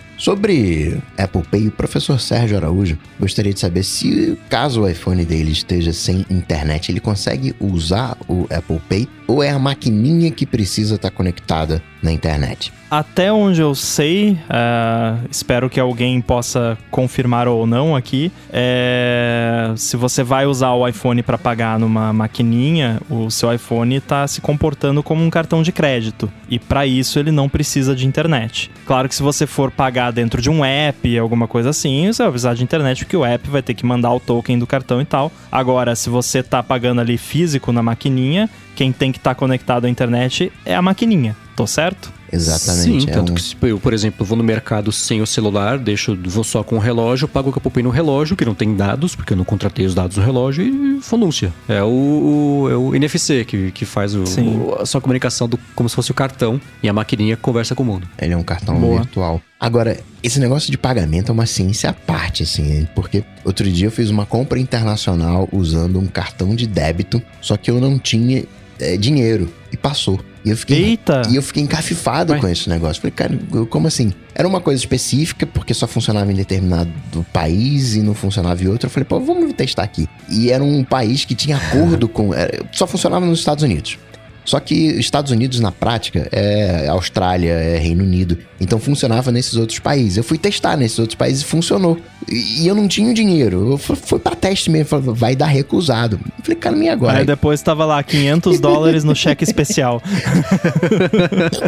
Sobre 0.16 1.00
Apple 1.18 1.42
Pay, 1.50 1.68
o 1.68 1.70
professor 1.70 2.18
Sérgio 2.18 2.56
Araújo 2.56 2.98
gostaria 3.20 3.52
de 3.52 3.60
saber 3.60 3.82
se, 3.82 4.38
caso 4.48 4.82
o 4.82 4.88
iPhone 4.88 5.24
dele 5.24 5.52
esteja 5.52 5.92
sem 5.92 6.24
internet, 6.30 6.90
ele 6.90 7.00
consegue 7.00 7.54
usar 7.60 8.16
o 8.26 8.46
Apple 8.50 8.80
Pay 8.88 9.08
ou 9.26 9.42
é 9.42 9.50
a 9.50 9.58
maquininha 9.58 10.30
que 10.30 10.46
precisa 10.46 10.94
estar 10.94 11.10
conectada 11.10 11.82
na 12.02 12.12
internet? 12.12 12.72
Até 12.88 13.32
onde 13.32 13.60
eu 13.60 13.74
sei, 13.74 14.38
é, 14.48 15.16
espero 15.28 15.68
que 15.68 15.80
alguém 15.80 16.20
possa 16.20 16.78
confirmar 16.88 17.48
ou 17.48 17.66
não 17.66 17.96
aqui. 17.96 18.30
é, 18.52 19.72
se 19.76 19.96
você 19.96 20.22
vai 20.22 20.46
usar 20.46 20.72
o 20.72 20.86
iPhone 20.86 21.20
para 21.22 21.36
pagar 21.36 21.78
numa 21.80 22.12
maquininha, 22.12 23.00
o 23.10 23.28
seu 23.28 23.52
iPhone 23.52 23.96
está 23.96 24.26
se 24.28 24.40
comportando 24.40 25.02
como 25.02 25.24
um 25.24 25.30
cartão 25.30 25.62
de 25.62 25.72
crédito 25.72 26.30
e 26.48 26.58
para 26.60 26.86
isso 26.86 27.18
ele 27.18 27.32
não 27.32 27.48
precisa 27.48 27.94
de 27.94 28.06
internet. 28.06 28.70
Claro 28.86 29.08
que 29.08 29.14
se 29.16 29.22
você 29.22 29.46
for 29.46 29.70
pagar 29.70 30.05
dentro 30.10 30.40
de 30.40 30.50
um 30.50 30.64
app, 30.64 31.18
alguma 31.18 31.46
coisa 31.46 31.70
assim, 31.70 32.06
você 32.12 32.22
vai 32.22 32.32
precisar 32.32 32.54
de 32.54 32.62
internet 32.62 33.04
porque 33.04 33.16
o 33.16 33.24
app 33.24 33.48
vai 33.48 33.62
ter 33.62 33.74
que 33.74 33.84
mandar 33.84 34.12
o 34.12 34.20
token 34.20 34.58
do 34.58 34.66
cartão 34.66 35.00
e 35.00 35.04
tal. 35.04 35.30
Agora, 35.50 35.94
se 35.94 36.08
você 36.08 36.42
tá 36.42 36.62
pagando 36.62 37.00
ali 37.00 37.16
físico 37.18 37.72
na 37.72 37.82
maquininha, 37.82 38.48
quem 38.74 38.92
tem 38.92 39.12
que 39.12 39.18
estar 39.18 39.34
conectado 39.34 39.86
à 39.86 39.88
internet 39.88 40.52
é 40.64 40.74
a 40.74 40.82
maquininha. 40.82 41.36
Tô 41.54 41.66
certo? 41.66 42.15
Exatamente. 42.32 43.02
Sim, 43.02 43.10
é 43.10 43.12
tanto 43.12 43.32
um- 43.32 43.34
que 43.34 43.42
se 43.42 43.56
eu, 43.62 43.78
por 43.78 43.92
exemplo, 43.92 44.24
vou 44.24 44.36
no 44.36 44.44
mercado 44.44 44.90
sem 44.92 45.20
o 45.22 45.26
celular, 45.26 45.78
deixo, 45.78 46.16
vou 46.26 46.44
só 46.44 46.62
com 46.62 46.76
o 46.76 46.78
relógio, 46.78 47.26
pago 47.28 47.48
o 47.48 47.52
que 47.52 47.58
eu 47.58 47.62
poupei 47.62 47.82
no 47.82 47.90
relógio, 47.90 48.36
que 48.36 48.44
não 48.44 48.54
tem 48.54 48.74
dados, 48.74 49.14
porque 49.14 49.32
eu 49.32 49.36
não 49.36 49.44
contratei 49.44 49.86
os 49.86 49.94
dados 49.94 50.16
do 50.16 50.22
relógio, 50.22 50.64
e 50.64 51.00
fonúncia. 51.02 51.52
É 51.68 51.82
o, 51.82 52.68
é 52.70 52.76
o 52.76 52.94
NFC 52.94 53.44
que, 53.44 53.70
que 53.70 53.84
faz 53.84 54.14
o, 54.14 54.22
o- 54.24 54.76
a 54.80 54.86
sua 54.86 55.00
comunicação 55.00 55.48
do, 55.48 55.58
como 55.74 55.88
se 55.88 55.94
fosse 55.94 56.10
o 56.10 56.14
cartão, 56.14 56.60
e 56.82 56.88
a 56.88 56.92
maquininha 56.92 57.36
conversa 57.36 57.74
com 57.74 57.82
o 57.82 57.86
mundo. 57.86 58.08
Ele 58.18 58.32
é 58.32 58.36
um 58.36 58.42
cartão 58.42 58.78
Boa. 58.78 59.00
virtual. 59.02 59.40
Agora, 59.58 59.98
esse 60.22 60.38
negócio 60.38 60.70
de 60.70 60.76
pagamento 60.76 61.30
é 61.30 61.32
uma 61.32 61.46
ciência 61.46 61.88
à 61.88 61.92
parte, 61.92 62.42
assim, 62.42 62.86
porque 62.94 63.24
outro 63.44 63.70
dia 63.70 63.86
eu 63.86 63.90
fiz 63.90 64.10
uma 64.10 64.26
compra 64.26 64.58
internacional 64.60 65.48
usando 65.50 65.98
um 65.98 66.06
cartão 66.06 66.54
de 66.54 66.66
débito, 66.66 67.22
só 67.40 67.56
que 67.56 67.70
eu 67.70 67.80
não 67.80 67.98
tinha 67.98 68.44
é, 68.78 68.96
dinheiro 68.98 69.50
e 69.72 69.76
passou. 69.76 70.20
E 70.46 70.50
eu 70.50 70.56
fiquei. 70.56 70.84
Eita! 70.84 71.22
E 71.28 71.34
eu 71.34 71.42
fiquei 71.42 71.60
encafifado 71.62 72.36
com 72.38 72.46
esse 72.48 72.68
negócio. 72.68 73.02
Falei, 73.02 73.10
cara, 73.12 73.38
como 73.68 73.88
assim? 73.88 74.12
Era 74.32 74.46
uma 74.46 74.60
coisa 74.60 74.80
específica, 74.80 75.44
porque 75.44 75.74
só 75.74 75.86
funcionava 75.88 76.30
em 76.30 76.36
determinado 76.36 76.90
país 77.32 77.94
e 77.96 78.00
não 78.00 78.14
funcionava 78.14 78.62
em 78.62 78.68
outro. 78.68 78.86
Eu 78.86 78.90
falei, 78.90 79.04
pô, 79.04 79.18
vamos 79.18 79.52
testar 79.54 79.82
aqui. 79.82 80.08
E 80.30 80.50
era 80.52 80.62
um 80.62 80.84
país 80.84 81.24
que 81.24 81.34
tinha 81.34 81.56
acordo 81.56 82.06
com. 82.08 82.32
era- 82.32 82.64
só 82.70 82.86
funcionava 82.86 83.26
nos 83.26 83.40
Estados 83.40 83.64
Unidos. 83.64 83.98
Só 84.46 84.60
que 84.60 84.74
Estados 84.74 85.32
Unidos, 85.32 85.58
na 85.58 85.72
prática, 85.72 86.28
é 86.30 86.86
Austrália, 86.88 87.50
é 87.50 87.78
Reino 87.78 88.04
Unido. 88.04 88.38
Então 88.60 88.78
funcionava 88.78 89.32
nesses 89.32 89.56
outros 89.56 89.80
países. 89.80 90.16
Eu 90.16 90.24
fui 90.24 90.38
testar 90.38 90.76
nesses 90.76 90.98
outros 91.00 91.16
países 91.16 91.42
e 91.42 91.44
funcionou. 91.44 91.98
E, 92.30 92.62
e 92.62 92.68
eu 92.68 92.74
não 92.74 92.86
tinha 92.86 93.10
o 93.10 93.14
dinheiro. 93.14 93.72
Eu 93.72 93.78
fui, 93.78 93.96
fui 93.96 94.18
pra 94.20 94.36
teste 94.36 94.70
mesmo. 94.70 94.86
Falei, 94.86 95.12
vai 95.12 95.36
dar 95.36 95.46
recusado. 95.46 96.20
Eu 96.38 96.44
falei, 96.44 96.56
cara, 96.58 96.76
e 96.76 96.88
agora? 96.88 97.18
Aí 97.18 97.26
depois 97.26 97.60
tava 97.60 97.84
lá 97.84 98.00
500 98.02 98.60
dólares 98.60 99.02
no 99.02 99.14
cheque 99.14 99.44
especial. 99.44 100.00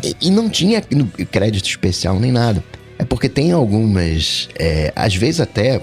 E, 0.03 0.29
e 0.29 0.31
não 0.31 0.49
tinha 0.49 0.83
crédito 1.31 1.67
especial 1.67 2.19
nem 2.21 2.31
nada. 2.31 2.63
É 2.99 3.05
porque 3.05 3.29
tem 3.29 3.53
algumas. 3.53 4.49
é, 4.59 4.93
às 4.95 5.15
vezes 5.15 5.41
até. 5.41 5.81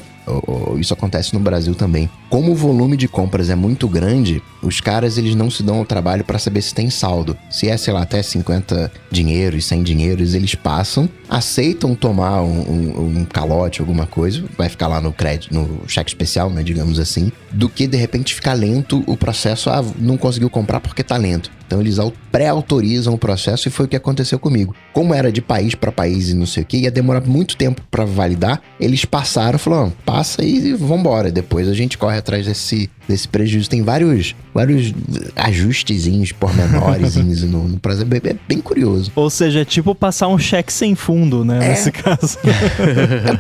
Isso 0.80 0.94
acontece 0.94 1.34
no 1.34 1.40
Brasil 1.40 1.76
também. 1.76 2.10
Como 2.30 2.52
o 2.52 2.56
volume 2.56 2.98
de 2.98 3.08
compras 3.08 3.50
é 3.50 3.56
muito 3.56 3.88
grande, 3.88 4.42
os 4.66 4.82
caras 4.82 5.18
eles 5.18 5.36
não 5.36 5.50
se 5.50 5.62
dão 5.64 5.78
ao 5.78 5.86
trabalho 5.86 6.24
para 6.24 6.40
saber 6.40 6.62
se 6.62 6.74
tem 6.74 6.90
saldo. 6.90 7.38
Se 7.50 7.70
é, 7.70 7.78
sei 7.78 7.94
lá, 7.94 8.02
até 8.02 8.22
50 8.22 8.92
dinheiros, 9.12 9.66
100 9.66 9.84
dinheiros, 9.84 10.34
eles 10.34 10.56
passam, 10.56 11.08
aceitam 11.30 11.94
tomar 11.96 12.42
um, 12.42 12.60
um- 12.62 13.18
um 13.22 13.26
calote, 13.26 13.82
alguma 13.82 14.06
coisa, 14.06 14.44
vai 14.58 14.70
ficar 14.70 14.88
lá 14.88 15.00
no 15.02 15.12
crédito, 15.14 15.54
no 15.54 15.82
cheque 15.88 16.10
especial, 16.10 16.50
né, 16.50 16.64
digamos 16.64 17.00
assim, 17.00 17.32
do 17.52 17.70
que 17.70 17.88
de 17.88 17.98
repente 17.98 18.34
ficar 18.34 18.54
lento 18.54 19.04
o 19.08 19.16
processo, 19.16 19.70
ah, 19.70 19.84
não 20.00 20.18
conseguiu 20.18 20.50
comprar 20.50 20.80
porque 20.80 21.04
tá 21.04 21.18
lento. 21.18 21.50
Então 21.68 21.82
eles 21.82 21.98
au- 21.98 22.14
pré-autorizam 22.32 23.14
o 23.14 23.18
processo 23.18 23.68
e 23.68 23.72
foi 23.72 23.86
o 23.86 23.90
que 23.90 23.96
aconteceu 23.96 24.38
comigo. 24.38 24.76
Como 24.94 25.14
era 25.14 25.32
de 25.32 25.42
país 25.42 25.74
para 25.74 25.92
país 25.92 26.30
e 26.30 26.34
não 26.36 26.46
sei 26.46 26.62
o 26.62 26.66
que, 26.66 26.78
ia 26.78 26.92
demorar 26.92 27.22
muito 27.22 27.58
tempo 27.58 27.82
para 27.90 28.06
validar, 28.06 28.62
eles 28.80 29.04
passaram, 29.04 29.58
falaram, 29.58 29.86
"Não, 29.86 29.90
passa 30.06 30.44
e 30.44 30.74
vambora. 30.74 31.32
Depois 31.32 31.68
a 31.68 31.74
gente 31.74 31.98
corre 31.98 32.18
atrás 32.18 32.46
desse, 32.46 32.90
desse 33.08 33.28
prejuízo. 33.28 33.70
Tem 33.70 33.82
vários, 33.84 34.36
vários 34.54 34.94
ajustezinhos, 35.36 36.32
pormenores 36.32 37.16
no, 37.44 37.68
no 37.68 37.80
processo. 37.80 38.04
É 38.04 38.20
bem- 38.20 38.32
é 38.32 38.36
bem 38.48 38.60
curioso. 38.60 39.12
Ou 39.16 39.30
seja, 39.30 39.62
é 39.62 39.66
tipo 39.66 39.94
passar 39.94 40.28
um 40.28 40.38
cheque 40.38 40.72
sem 40.72 40.96
fundo, 40.96 41.44
né? 41.46 41.66
É. 41.66 41.70
Nesse 41.70 41.92
caso. 41.92 42.38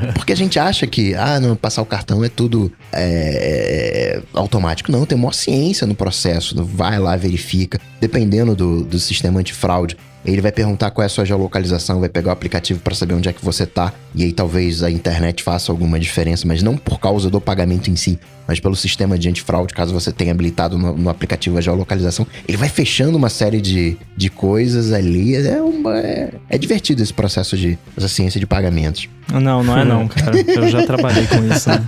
É 0.05 0.11
porque 0.13 0.33
a 0.33 0.35
gente 0.35 0.57
acha 0.59 0.85
que, 0.87 1.13
ah, 1.15 1.39
não, 1.39 1.55
passar 1.55 1.81
o 1.81 1.85
cartão 1.85 2.23
é 2.23 2.29
tudo 2.29 2.71
é, 2.91 4.21
automático. 4.33 4.91
Não, 4.91 5.05
tem 5.05 5.17
uma 5.17 5.31
ciência 5.33 5.85
no 5.87 5.95
processo. 5.95 6.63
Vai 6.63 6.99
lá, 6.99 7.15
verifica. 7.15 7.79
Dependendo 7.99 8.55
do, 8.55 8.83
do 8.83 8.99
sistema 8.99 9.39
antifraude, 9.39 9.97
ele 10.25 10.41
vai 10.41 10.51
perguntar 10.51 10.89
qual 10.91 11.03
é 11.03 11.05
a 11.05 11.09
sua 11.09 11.23
geolocalização, 11.25 11.99
vai 11.99 12.09
pegar 12.09 12.29
o 12.29 12.33
aplicativo 12.33 12.79
para 12.79 12.95
saber 12.95 13.13
onde 13.13 13.29
é 13.29 13.33
que 13.33 13.43
você 13.45 13.65
tá. 13.65 13.93
E 14.13 14.23
aí 14.23 14.31
talvez 14.33 14.81
a 14.83 14.89
internet 14.89 15.43
faça 15.43 15.71
alguma 15.71 15.99
diferença, 15.99 16.47
mas 16.47 16.63
não 16.63 16.75
por 16.75 16.99
causa 16.99 17.29
do 17.29 17.39
pagamento 17.39 17.89
em 17.91 17.95
si, 17.95 18.19
mas 18.47 18.59
pelo 18.59 18.75
sistema 18.75 19.17
de 19.17 19.29
antifraude, 19.29 19.73
caso 19.73 19.93
você 19.93 20.11
tenha 20.11 20.31
habilitado 20.31 20.77
no, 20.77 20.95
no 20.95 21.09
aplicativo 21.09 21.57
a 21.57 21.61
geolocalização. 21.61 22.27
Ele 22.47 22.57
vai 22.57 22.69
fechando 22.69 23.17
uma 23.17 23.29
série 23.29 23.59
de, 23.59 23.97
de 24.15 24.29
coisas 24.29 24.91
ali. 24.91 25.35
É, 25.35 25.61
uma, 25.61 25.97
é, 25.97 26.33
é 26.49 26.57
divertido 26.57 27.01
esse 27.01 27.13
processo 27.13 27.57
de 27.57 27.77
essa 27.97 28.07
ciência 28.07 28.39
de 28.39 28.45
pagamentos. 28.45 29.09
Não, 29.33 29.63
não 29.63 29.77
é 29.77 29.83
não, 29.83 30.07
cara. 30.07 30.37
Eu 30.39 30.69
já 30.69 30.85
trabalhei 30.85 31.25
com 31.25 31.43
isso. 31.51 31.69
né? 31.69 31.79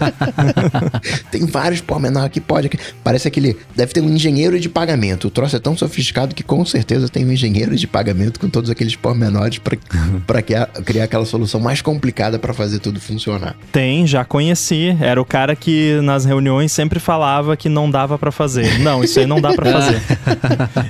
Tem 1.31 1.45
vários 1.45 1.81
pormenores 1.81 2.31
que 2.31 2.41
pode. 2.41 2.69
Parece 3.03 3.27
aquele. 3.27 3.55
Deve 3.75 3.93
ter 3.93 4.01
um 4.01 4.09
engenheiro 4.09 4.59
de 4.59 4.67
pagamento. 4.67 5.27
O 5.27 5.31
troço 5.31 5.55
é 5.55 5.59
tão 5.59 5.77
sofisticado 5.77 6.33
que 6.33 6.43
com 6.43 6.65
certeza 6.65 7.07
tem 7.07 7.25
um 7.25 7.31
engenheiro 7.31 7.75
de 7.75 7.85
pagamento 7.85 8.39
com 8.39 8.49
todos 8.49 8.69
aqueles 8.69 8.95
pormenores 8.95 9.59
para 9.59 10.41
criar 10.83 11.03
aquela 11.03 11.25
solução 11.25 11.59
mais 11.59 11.81
complicada 11.81 12.39
para 12.39 12.53
fazer 12.53 12.79
tudo 12.79 12.99
funcionar. 12.99 13.55
Tem, 13.71 14.07
já 14.07 14.25
conheci. 14.25 14.97
Era 14.99 15.21
o 15.21 15.25
cara 15.25 15.55
que 15.55 15.99
nas 16.01 16.25
reuniões 16.25 16.46
sempre 16.67 16.99
falava 16.99 17.55
que 17.55 17.69
não 17.69 17.89
dava 17.89 18.17
pra 18.17 18.31
fazer. 18.31 18.79
Não, 18.79 19.03
isso 19.03 19.19
aí 19.19 19.25
não 19.25 19.41
dá 19.41 19.53
pra 19.53 19.71
fazer. 19.71 20.01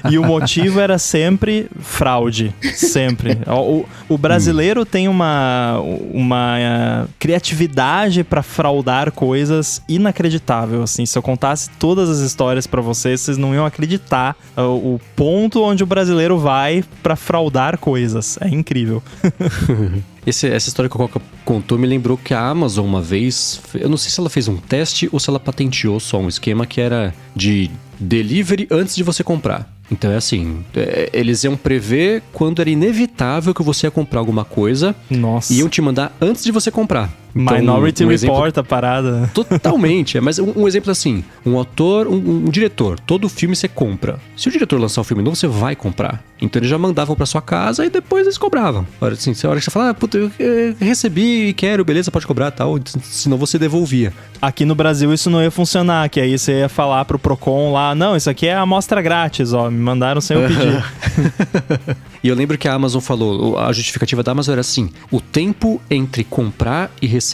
e 0.09 0.17
o 0.17 0.25
motivo 0.25 0.79
era 0.79 0.97
sempre 0.97 1.69
fraude. 1.79 2.53
Sempre. 2.73 3.37
O, 3.47 3.85
o 4.09 4.17
brasileiro 4.17 4.85
tem 4.85 5.07
uma, 5.07 5.79
uma 6.13 7.07
criatividade 7.19 8.23
pra 8.23 8.43
fraudar 8.43 9.11
coisas 9.11 9.81
inacreditável. 9.87 10.83
Assim, 10.83 11.05
se 11.05 11.17
eu 11.17 11.21
contasse 11.21 11.69
todas 11.79 12.09
as 12.09 12.19
histórias 12.19 12.67
pra 12.67 12.81
vocês, 12.81 13.21
vocês 13.21 13.37
não 13.37 13.53
iam 13.53 13.65
acreditar 13.65 14.35
ah, 14.55 14.63
o 14.63 14.99
ponto 15.15 15.63
onde 15.63 15.83
o 15.83 15.87
brasileiro 15.87 16.37
vai 16.37 16.83
pra 17.01 17.15
fraudar 17.15 17.77
coisas. 17.77 18.37
É 18.41 18.47
incrível. 18.47 19.01
Esse- 20.27 20.47
essa 20.49 20.67
história 20.67 20.89
que 20.89 20.95
a 20.95 20.99
Coca 20.99 21.21
contou 21.45 21.77
me 21.79 21.87
lembrou 21.87 22.17
que 22.17 22.33
a 22.33 22.41
Amazon 22.49 22.85
uma 22.85 23.01
vez, 23.01 23.61
eu 23.73 23.87
não 23.87 23.95
sei 23.95 24.11
se 24.11 24.19
ela 24.19 24.29
fez 24.29 24.47
um 24.49 24.57
teste 24.57 25.07
ou 25.11 25.19
se 25.21 25.29
ela 25.29 25.39
patenteou 25.39 25.99
só 26.01 26.19
um 26.19 26.27
esquema 26.27 26.65
que 26.65 26.81
era 26.81 27.15
de 27.33 27.71
delivery 27.97 28.67
antes 28.69 28.93
de 28.95 29.03
você 29.03 29.23
comprar. 29.23 29.73
Então 29.89 30.11
é 30.11 30.17
assim, 30.17 30.65
é, 30.75 31.09
eles 31.13 31.45
iam 31.45 31.55
prever 31.55 32.21
quando 32.33 32.59
era 32.61 32.69
inevitável 32.69 33.53
que 33.53 33.63
você 33.63 33.87
ia 33.87 33.91
comprar 33.91 34.19
alguma 34.19 34.43
coisa 34.43 34.93
Nossa. 35.09 35.53
e 35.53 35.59
iam 35.59 35.69
te 35.69 35.81
mandar 35.81 36.13
antes 36.19 36.43
de 36.43 36.51
você 36.51 36.69
comprar. 36.69 37.09
Então, 37.41 37.57
Minority 37.57 38.03
um 38.03 38.09
Report, 38.09 38.57
a 38.57 38.63
parada. 38.63 39.29
Totalmente, 39.33 40.17
é, 40.17 40.21
mas 40.21 40.39
um, 40.39 40.53
um 40.55 40.67
exemplo 40.67 40.91
assim: 40.91 41.23
um 41.45 41.57
autor, 41.57 42.07
um, 42.07 42.45
um 42.45 42.49
diretor, 42.49 42.99
todo 42.99 43.29
filme 43.29 43.55
você 43.55 43.67
compra. 43.67 44.19
Se 44.35 44.47
o 44.47 44.51
diretor 44.51 44.79
lançar 44.79 45.01
um 45.01 45.03
filme 45.03 45.23
novo, 45.23 45.35
você 45.35 45.47
vai 45.47 45.75
comprar. 45.75 46.23
Então 46.41 46.59
eles 46.59 46.69
já 46.69 46.77
mandavam 46.77 47.15
pra 47.15 47.25
sua 47.25 47.41
casa 47.41 47.85
e 47.85 47.89
depois 47.89 48.25
eles 48.25 48.37
cobravam. 48.37 48.85
Hora, 49.01 49.13
assim, 49.13 49.33
a 49.43 49.49
hora 49.49 49.59
que 49.59 49.65
você 49.65 49.71
fala, 49.71 49.89
ah, 49.89 49.93
puta, 49.93 50.17
eu 50.17 50.31
recebi 50.79 51.47
e 51.47 51.53
quero, 51.53 51.83
beleza, 51.83 52.11
pode 52.11 52.27
cobrar 52.27 52.51
tal. 52.51 52.77
Senão 53.01 53.37
você 53.37 53.57
devolvia. 53.57 54.13
Aqui 54.41 54.65
no 54.65 54.75
Brasil 54.75 55.11
isso 55.13 55.29
não 55.29 55.41
ia 55.41 55.49
funcionar, 55.49 56.09
que 56.09 56.19
aí 56.19 56.37
você 56.37 56.59
ia 56.59 56.69
falar 56.69 57.05
pro 57.05 57.17
Procon 57.17 57.71
lá, 57.71 57.95
não, 57.95 58.15
isso 58.15 58.29
aqui 58.29 58.47
é 58.47 58.53
amostra 58.53 59.01
grátis, 59.01 59.51
ó, 59.51 59.69
me 59.69 59.79
mandaram 59.79 60.21
sem 60.21 60.37
eu 60.37 60.47
pedir. 60.47 61.97
E 62.23 62.29
eu 62.29 62.35
lembro 62.35 62.57
que 62.57 62.67
a 62.67 62.73
Amazon 62.73 62.99
falou, 62.99 63.57
a 63.57 63.71
justificativa 63.71 64.23
da 64.23 64.31
Amazon 64.31 64.53
era 64.53 64.61
assim: 64.61 64.89
o 65.11 65.21
tempo 65.21 65.81
entre 65.89 66.23
comprar 66.23 66.91
e 67.01 67.07
receber, 67.07 67.26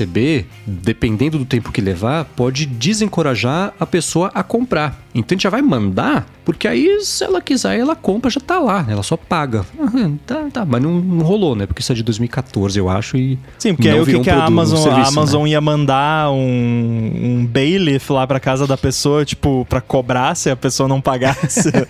dependendo 0.66 1.38
do 1.38 1.46
tempo 1.46 1.72
que 1.72 1.82
levar, 1.82 2.26
pode 2.26 2.66
desencorajar 2.66 3.74
a 3.80 3.86
pessoa 3.86 4.32
a 4.34 4.42
comprar. 4.42 5.04
Então 5.14 5.28
a 5.30 5.34
gente 5.36 5.44
já 5.44 5.50
vai 5.50 5.62
mandar, 5.62 6.26
porque 6.44 6.68
aí 6.68 7.00
se 7.02 7.24
ela 7.24 7.42
quiser, 7.42 7.78
ela 7.78 7.96
compra, 7.96 8.32
já 8.32 8.40
tá 8.40 8.60
lá, 8.60 8.86
ela 8.90 9.04
só 9.04 9.16
paga. 9.16 9.66
Ah, 9.80 10.12
tá, 10.26 10.48
tá, 10.52 10.66
mas 10.66 10.82
não, 10.82 11.00
não 11.00 11.24
rolou, 11.24 11.56
né? 11.56 11.66
Porque 11.68 11.82
isso 11.82 11.92
é 11.92 11.96
de 11.96 12.04
2014, 12.04 12.80
eu 12.80 12.90
acho, 12.90 13.18
e 13.18 13.38
Sim, 13.60 13.76
porque 13.76 13.90
não 13.90 13.96
aí 13.96 14.02
o 14.02 14.06
que, 14.06 14.12
virou 14.12 14.24
que 14.24 14.30
a 14.30 14.34
produto, 14.34 14.50
um 14.50 14.54
Amazon, 14.54 14.80
a 14.80 14.82
serviço, 14.82 15.20
Amazon 15.20 15.44
né? 15.44 15.50
ia 15.50 15.62
mandar 15.62 16.32
um, 16.32 17.12
um 17.24 17.46
bailiff 17.46 18.12
lá 18.12 18.26
pra 18.26 18.40
casa 18.40 18.66
da 18.66 18.78
pessoa, 18.78 19.24
tipo, 19.24 19.66
pra 19.70 19.82
cobrar 19.82 20.36
se 20.36 20.50
a 20.50 20.56
pessoa 20.56 20.88
não 20.90 21.00
pagasse. 21.00 21.72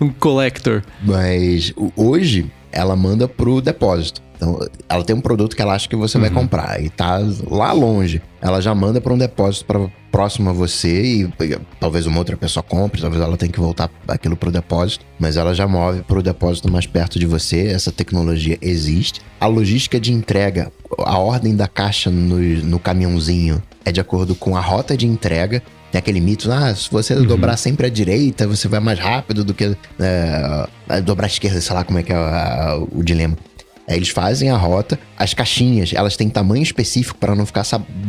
Um 0.00 0.08
collector. 0.08 0.82
Mas 1.04 1.72
hoje 1.94 2.50
ela 2.72 2.96
manda 2.96 3.28
pro 3.28 3.60
depósito. 3.60 4.20
Então, 4.44 4.68
ela 4.88 5.02
tem 5.04 5.16
um 5.16 5.20
produto 5.20 5.56
que 5.56 5.62
ela 5.62 5.74
acha 5.74 5.88
que 5.88 5.96
você 5.96 6.18
vai 6.18 6.28
comprar 6.30 6.82
e 6.82 6.90
tá 6.90 7.18
lá 7.50 7.72
longe. 7.72 8.20
Ela 8.42 8.60
já 8.60 8.74
manda 8.74 9.00
para 9.00 9.12
um 9.12 9.16
depósito 9.18 9.64
para 9.64 9.88
próximo 10.12 10.50
a 10.50 10.52
você 10.52 11.02
e 11.02 11.22
e 11.44 11.58
talvez 11.80 12.06
uma 12.06 12.18
outra 12.18 12.36
pessoa 12.36 12.62
compre, 12.62 13.00
talvez 13.00 13.22
ela 13.22 13.36
tenha 13.36 13.50
que 13.50 13.58
voltar 13.58 13.90
aquilo 14.06 14.36
pro 14.36 14.52
depósito, 14.52 15.04
mas 15.18 15.36
ela 15.36 15.54
já 15.54 15.66
move 15.66 16.02
pro 16.02 16.22
depósito 16.22 16.70
mais 16.70 16.86
perto 16.86 17.18
de 17.18 17.26
você. 17.26 17.66
Essa 17.68 17.90
tecnologia 17.90 18.58
existe. 18.60 19.20
A 19.40 19.46
logística 19.46 19.98
de 19.98 20.12
entrega, 20.12 20.70
a 20.98 21.18
ordem 21.18 21.56
da 21.56 21.66
caixa 21.66 22.10
no, 22.10 22.36
no 22.38 22.78
caminhãozinho 22.78 23.62
é 23.84 23.90
de 23.90 24.00
acordo 24.00 24.34
com 24.34 24.56
a 24.56 24.60
rota 24.60 24.96
de 24.96 25.06
entrega. 25.06 25.62
Tem 25.90 25.98
aquele 26.00 26.20
mito, 26.20 26.50
ah, 26.52 26.74
se 26.74 26.90
você 26.90 27.14
dobrar 27.14 27.56
sempre 27.56 27.86
à 27.86 27.90
direita, 27.90 28.46
você 28.48 28.66
vai 28.68 28.80
mais 28.80 28.98
rápido 28.98 29.44
do 29.44 29.54
que 29.54 29.76
é, 30.00 31.00
dobrar 31.00 31.26
à 31.26 31.28
esquerda, 31.28 31.60
sei 31.60 31.74
lá 31.74 31.84
como 31.84 31.98
é 31.98 32.02
que 32.02 32.12
é 32.12 32.16
a- 32.16 32.78
o 32.92 33.02
dilema. 33.02 33.36
Eles 33.86 34.08
fazem 34.08 34.48
a 34.50 34.56
rota, 34.56 34.98
as 35.16 35.34
caixinhas, 35.34 35.92
elas 35.94 36.16
têm 36.16 36.28
tamanho 36.28 36.62
específico 36.62 37.18
para 37.18 37.34
não 37.34 37.44
ficar 37.44 37.64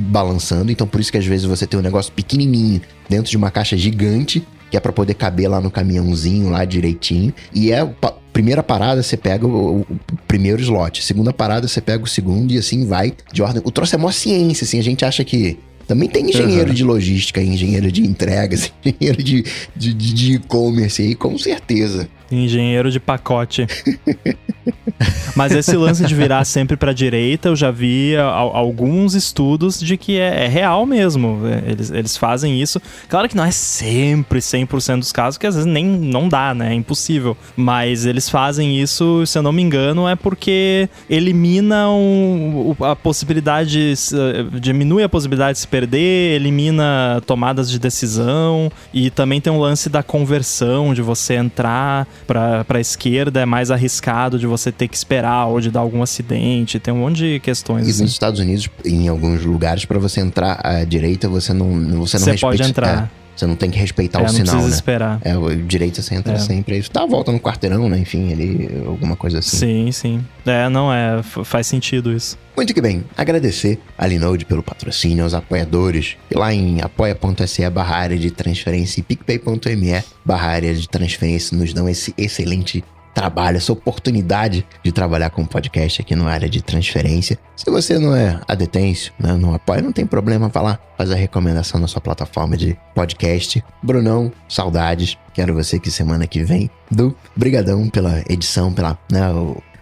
balançando, 0.10 0.72
então 0.72 0.88
por 0.88 1.00
isso 1.02 1.12
que 1.12 1.18
às 1.18 1.26
vezes 1.26 1.46
você 1.46 1.68
tem 1.68 1.80
um 1.80 1.84
negócio 1.84 2.12
pequenininho 2.14 2.82
dentro 3.10 3.30
de 3.30 3.38
uma 3.38 3.52
caixa 3.52 3.76
gigante, 3.78 4.42
que 4.72 4.78
é 4.78 4.80
para 4.80 4.92
poder 4.92 5.14
caber 5.14 5.50
lá 5.50 5.60
no 5.62 5.70
caminhãozinho 5.70 6.50
lá 6.50 6.66
direitinho. 6.66 7.34
E 7.54 7.72
é 7.72 7.88
primeira 8.34 8.62
parada 8.64 9.02
você 9.04 9.16
pega 9.16 9.46
o, 9.48 9.82
o 9.82 9.86
primeiro 10.28 10.62
slot, 10.62 11.04
segunda 11.04 11.32
parada 11.32 11.68
você 11.68 11.80
pega 11.82 12.04
o 12.04 12.08
segundo 12.08 12.52
e 12.52 12.58
assim 12.58 12.86
vai 12.86 13.14
de 13.32 13.42
ordem. 13.42 13.62
O 13.66 13.72
troço 13.72 13.96
é 13.96 13.98
mó 13.98 14.12
ciência, 14.12 14.66
assim, 14.66 14.80
a 14.80 14.84
gente 14.84 15.06
acha 15.06 15.24
que 15.24 15.58
também 15.88 16.10
tem 16.10 16.28
engenheiro 16.30 16.70
Uhum. 16.70 16.74
de 16.74 16.84
logística, 16.84 17.42
engenheiro 17.42 17.92
de 17.92 18.02
entregas, 18.06 18.72
engenheiro 18.84 19.22
de 19.24 19.44
de- 19.76 19.94
de 19.94 20.14
de 20.14 20.34
e-commerce 20.34 21.02
aí, 21.02 21.16
com 21.16 21.38
certeza. 21.38 22.10
Engenheiro 22.44 22.92
de 22.92 23.00
pacote. 23.00 23.66
Mas 25.36 25.52
esse 25.52 25.76
lance 25.76 26.06
de 26.06 26.16
virar 26.16 26.44
sempre 26.46 26.78
pra 26.78 26.94
direita, 26.94 27.50
eu 27.50 27.56
já 27.56 27.70
vi 27.70 28.16
a- 28.16 28.24
a- 28.24 28.32
alguns 28.40 29.14
estudos 29.14 29.80
de 29.80 29.98
que 29.98 30.18
é, 30.18 30.46
é 30.46 30.48
real 30.48 30.86
mesmo. 30.86 31.42
É, 31.46 31.72
Eles, 31.72 31.92
eles 31.92 32.18
fazem 32.18 32.62
isso. 32.62 32.82
Claro 33.10 33.28
que 33.28 33.36
não 33.36 33.44
é 33.44 33.52
sempre 33.52 34.40
100% 34.40 35.00
dos 35.00 35.12
casos, 35.12 35.38
que 35.38 35.46
às 35.46 35.56
vezes 35.56 35.70
nem 35.70 35.86
não 35.86 36.30
dá, 36.30 36.54
né? 36.54 36.72
É 36.72 36.74
impossível. 36.74 37.36
Mas 37.56 38.06
eles 38.06 38.30
fazem 38.30 38.80
isso, 38.80 39.26
se 39.26 39.38
eu 39.38 39.44
não 39.44 39.52
me 39.52 39.62
engano, 39.62 40.08
é 40.08 40.16
porque 40.16 40.88
eliminam 41.10 42.76
a 42.82 42.96
possibilidade, 42.96 43.94
eh, 44.14 44.60
diminui 44.60 45.04
a 45.04 45.10
possibilidade 45.10 45.54
de 45.56 45.60
se 45.60 45.68
perder, 45.68 46.36
elimina 46.36 47.22
tomadas 47.26 47.70
de 47.70 47.78
decisão 47.80 48.72
e 48.94 49.10
também 49.10 49.42
tem 49.42 49.52
um 49.52 49.60
lance 49.60 49.90
da 49.90 50.02
conversão, 50.02 50.94
de 50.94 51.02
você 51.02 51.36
entrar 51.36 52.08
pra, 52.26 52.64
pra 52.66 52.80
esquerda 52.80 53.42
é 53.42 53.46
mais 53.46 53.72
arriscado, 53.72 54.38
de 54.40 54.46
você 54.48 54.72
ter 54.72 54.88
que 54.88 54.96
esperar 54.98 55.46
ou 55.48 55.60
de 55.62 55.72
dar 55.72 55.80
algum 55.82 56.02
acidente, 56.02 56.80
tem 56.80 56.94
um 56.94 56.98
monte 56.98 57.18
de 57.18 57.40
questões. 57.40 57.88
E 57.88 57.92
assim. 57.92 58.04
nos 58.04 58.12
Estados 58.12 58.40
Unidos, 58.40 58.70
em 58.84 59.08
alguns 59.08 59.44
lugares, 59.46 59.86
para 59.86 60.00
você 60.00 60.22
entrar 60.22 60.60
à 60.66 60.84
direita, 60.84 61.28
você 61.30 61.54
não, 61.54 61.68
você 61.72 62.18
não 62.18 62.24
Você 62.26 62.32
respeita. 62.32 62.40
pode 62.42 62.64
entrar. 62.64 63.04
é, 63.04 63.25
você 63.36 63.46
não 63.46 63.56
tem 63.56 63.70
que 63.70 63.78
respeitar 63.78 64.20
É, 64.20 64.22
o 64.22 64.26
não 64.26 64.32
sinal, 64.32 64.46
precisa 64.56 64.70
né? 64.70 64.76
esperar. 64.76 65.20
É, 65.24 65.38
o 65.38 65.56
direita 65.56 66.02
você 66.02 66.16
entra 66.16 66.34
É. 66.34 66.40
sempre. 66.40 66.78
Isso 66.78 66.92
dá 66.92 67.04
a 67.04 67.06
volta 67.06 67.32
no 67.32 67.40
quarteirão, 67.40 67.90
né? 67.90 68.00
Enfim, 68.00 68.32
ali, 68.32 68.70
alguma 68.86 69.16
coisa 69.16 69.40
assim. 69.40 69.58
Sim, 69.58 69.92
sim. 69.92 70.26
É, 70.46 70.70
não 70.70 70.92
é, 70.94 71.22
faz 71.24 71.68
sentido 71.68 72.12
isso. 72.14 72.38
Muito 72.56 72.74
que 72.74 72.80
bem. 72.82 73.04
Agradecer 73.18 73.80
a 73.98 74.08
Linode 74.08 74.46
pelo 74.46 74.64
patrocínio, 74.64 75.24
aos 75.26 75.34
apoiadores. 75.34 76.16
E 76.32 76.38
lá 76.38 76.54
em 76.54 76.82
apoia.se 76.82 77.70
barra 77.70 77.98
área 77.98 78.18
de 78.18 78.32
transferência 78.32 79.02
e 79.02 79.04
picpay.me 79.04 80.04
barra 80.24 80.48
área 80.50 80.74
de 80.74 80.88
transferência 80.88 81.58
nos 81.58 81.74
dão 81.74 81.90
esse 81.90 82.14
excelente 82.18 82.84
trabalho, 83.16 83.58
essa 83.58 83.72
oportunidade 83.72 84.68
de 84.84 84.92
trabalhar 84.92 85.30
com 85.30 85.46
podcast 85.46 86.02
aqui 86.02 86.14
no 86.16 86.28
área 86.28 86.50
de 86.50 86.62
transferência. 86.62 87.40
Se 87.56 87.72
você 87.72 87.98
não 87.98 88.14
é 88.14 88.40
adetêncio, 88.46 89.14
né, 89.18 89.34
não 89.34 89.56
apoia, 89.56 89.82
não 89.82 89.94
tem 89.94 90.06
problema, 90.06 90.50
vai 90.50 90.64
lá, 90.64 90.80
faz 90.98 91.10
a 91.10 91.16
recomendação 91.16 91.80
na 91.80 91.88
sua 91.88 92.02
plataforma 92.02 92.58
de 92.58 92.78
podcast. 92.94 93.64
Brunão, 93.82 94.32
saudades. 94.50 95.18
Quero 95.34 95.56
você 95.56 95.80
que 95.80 95.90
semana 95.90 96.28
que 96.28 96.44
vem. 96.44 96.70
Du, 96.92 97.16
brigadão 97.36 97.90
pela 97.90 98.22
edição, 98.30 98.74
pela 98.74 99.00
né, 99.10 99.22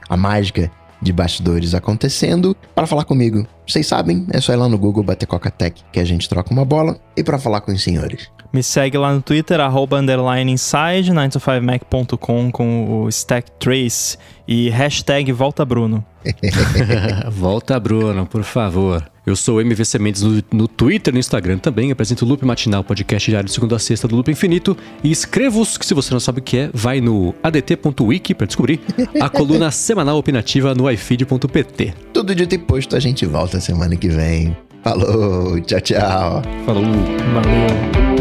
a 0.07 0.15
mágica 0.15 0.71
de 1.01 1.11
bastidores 1.11 1.73
acontecendo. 1.73 2.55
Para 2.73 2.87
falar 2.87 3.03
comigo, 3.03 3.45
vocês 3.67 3.85
sabem, 3.85 4.25
é 4.31 4.39
só 4.39 4.53
ir 4.53 4.57
lá 4.57 4.69
no 4.69 4.77
Google 4.77 5.03
bater 5.03 5.25
Coca-Tech 5.25 5.83
que 5.91 5.99
a 5.99 6.05
gente 6.05 6.29
troca 6.29 6.53
uma 6.53 6.63
bola. 6.63 6.97
E 7.17 7.23
para 7.23 7.37
falar 7.37 7.61
com 7.61 7.71
os 7.71 7.83
senhores. 7.83 8.31
Me 8.53 8.61
segue 8.61 8.99
lá 8.99 9.11
no 9.11 9.19
Twitter, 9.19 9.59
arroba 9.59 9.97
underline 9.97 10.51
inside, 10.51 11.11
9to5mac.com 11.11 12.51
com 12.51 13.03
o 13.03 13.09
Stack 13.09 13.49
Trace 13.59 14.15
e 14.47 14.69
hashtag 14.69 15.31
volta 15.31 15.65
Bruno. 15.65 16.05
Volta, 17.31 17.77
Bruno, 17.79 18.25
por 18.25 18.43
favor. 18.43 19.03
Eu 19.25 19.35
sou 19.35 19.57
o 19.57 19.61
MVC 19.61 19.99
Mendes 19.99 20.21
no, 20.21 20.43
no 20.53 20.67
Twitter 20.67 21.11
e 21.11 21.15
no 21.15 21.19
Instagram 21.19 21.57
também. 21.57 21.91
Apresento 21.91 22.23
o 22.23 22.27
Loop 22.27 22.45
Matinal, 22.45 22.83
podcast 22.83 23.29
diário 23.29 23.47
de 23.47 23.53
segunda 23.53 23.75
a 23.75 23.79
sexta 23.79 24.07
do 24.07 24.15
Loop 24.15 24.29
Infinito. 24.29 24.77
E 25.03 25.11
escreva-os, 25.11 25.77
que 25.77 25.85
se 25.85 25.93
você 25.93 26.13
não 26.13 26.19
sabe 26.19 26.39
o 26.39 26.43
que 26.43 26.57
é, 26.57 26.69
vai 26.73 27.01
no 27.01 27.33
adt.wiki 27.41 28.33
para 28.33 28.47
descobrir 28.47 28.79
a 29.19 29.29
coluna 29.29 29.71
semanal 29.71 30.17
opinativa 30.17 30.75
no 30.75 30.89
ifeed.pt. 30.89 31.93
Tudo 32.13 32.35
dito 32.35 32.55
e 32.55 32.57
posto, 32.57 32.95
a 32.95 32.99
gente 32.99 33.25
volta 33.25 33.59
semana 33.59 33.95
que 33.95 34.09
vem. 34.09 34.55
Falou, 34.83 35.59
tchau, 35.61 35.81
tchau. 35.81 36.41
Falou! 36.65 36.83
Valeu. 36.83 38.12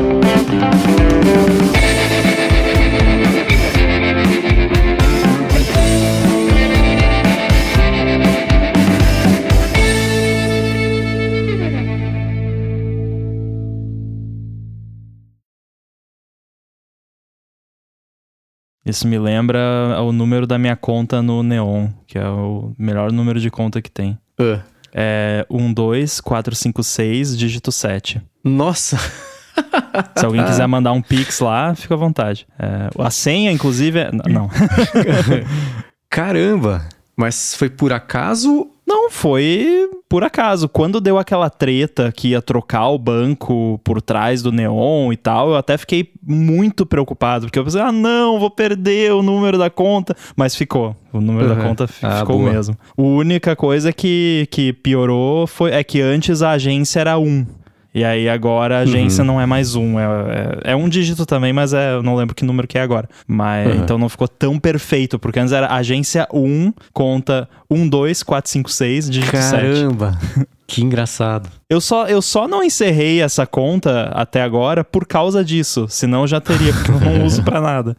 Isso 18.84 19.08
me 19.08 19.18
lembra 19.18 19.58
o 20.02 20.12
número 20.12 20.46
da 20.46 20.58
minha 20.58 20.76
conta 20.76 21.22
no 21.22 21.42
Neon, 21.42 21.88
que 22.06 22.18
é 22.18 22.28
o 22.28 22.74
melhor 22.78 23.10
número 23.10 23.40
de 23.40 23.50
conta 23.50 23.80
que 23.80 23.90
tem. 23.90 24.18
É 24.92 25.46
12456, 25.48 27.38
dígito 27.38 27.72
7. 27.72 28.20
Nossa! 28.44 28.98
Se 30.16 30.24
alguém 30.24 30.44
quiser 30.44 30.66
mandar 30.68 30.92
um 30.92 31.02
pix 31.02 31.40
lá, 31.40 31.74
fica 31.74 31.94
à 31.94 31.96
vontade. 31.96 32.46
É, 32.58 32.88
a 32.98 33.10
senha, 33.10 33.50
inclusive, 33.52 33.98
é... 33.98 34.10
Não. 34.28 34.48
Caramba! 36.10 36.86
Mas 37.16 37.54
foi 37.54 37.68
por 37.70 37.92
acaso? 37.92 38.68
Não, 38.86 39.10
foi 39.10 39.88
por 40.08 40.24
acaso. 40.24 40.68
Quando 40.68 41.00
deu 41.00 41.18
aquela 41.18 41.48
treta 41.48 42.10
que 42.14 42.28
ia 42.28 42.42
trocar 42.42 42.88
o 42.88 42.98
banco 42.98 43.80
por 43.84 44.02
trás 44.02 44.42
do 44.42 44.50
Neon 44.50 45.12
e 45.12 45.16
tal, 45.16 45.50
eu 45.50 45.56
até 45.56 45.78
fiquei 45.78 46.10
muito 46.22 46.84
preocupado. 46.84 47.46
Porque 47.46 47.58
eu 47.58 47.64
pensei, 47.64 47.80
ah, 47.80 47.92
não, 47.92 48.40
vou 48.40 48.50
perder 48.50 49.12
o 49.12 49.22
número 49.22 49.56
da 49.56 49.70
conta. 49.70 50.16
Mas 50.36 50.56
ficou. 50.56 50.96
O 51.12 51.20
número 51.20 51.48
da 51.48 51.54
Uhum. 51.54 51.62
conta 51.62 51.86
fi- 51.86 52.04
Ah, 52.04 52.20
ficou 52.20 52.38
boa. 52.38 52.50
mesmo. 52.52 52.76
A 52.96 53.02
única 53.02 53.54
coisa 53.54 53.92
que, 53.92 54.48
que 54.50 54.72
piorou 54.72 55.46
foi 55.46 55.70
é 55.70 55.84
que 55.84 56.00
antes 56.00 56.42
a 56.42 56.50
agência 56.52 57.00
era 57.00 57.18
um. 57.18 57.46
E 57.94 58.04
aí 58.04 58.26
agora 58.28 58.78
a 58.78 58.80
agência 58.80 59.22
não 59.22 59.38
é 59.40 59.44
mais 59.44 59.74
um. 59.74 59.98
É, 60.00 60.04
é, 60.64 60.72
é 60.72 60.76
um 60.76 60.88
dígito 60.88 61.26
também, 61.26 61.52
mas 61.52 61.74
é, 61.74 61.92
eu 61.94 62.02
não 62.02 62.14
lembro 62.16 62.34
que 62.34 62.44
número 62.44 62.66
que 62.66 62.78
é 62.78 62.80
agora. 62.82 63.06
Mas 63.26 63.66
Uhum. 63.68 63.82
então 63.82 63.98
não 63.98 64.08
ficou 64.08 64.26
tão 64.26 64.58
perfeito, 64.58 65.18
porque 65.18 65.38
antes 65.38 65.52
era 65.52 65.66
agência 65.74 66.26
1, 66.32 66.72
conta 66.92 67.46
1, 67.70 67.86
2, 67.88 68.22
4, 68.22 68.50
5, 68.50 68.70
6, 68.70 69.10
dígito 69.10 69.36
7. 69.36 69.50
Caramba! 69.50 70.18
que 70.66 70.82
engraçado. 70.82 71.50
Eu 71.68 71.82
só, 71.82 72.06
eu 72.06 72.22
só 72.22 72.48
não 72.48 72.62
encerrei 72.64 73.20
essa 73.20 73.46
conta 73.46 74.04
até 74.14 74.40
agora 74.42 74.82
por 74.82 75.06
causa 75.06 75.44
disso. 75.44 75.86
Senão 75.88 76.22
eu 76.22 76.26
já 76.26 76.40
teria, 76.40 76.72
porque 76.72 76.90
eu 76.92 77.00
não 77.00 77.26
uso 77.26 77.42
pra 77.42 77.60
nada. 77.60 77.94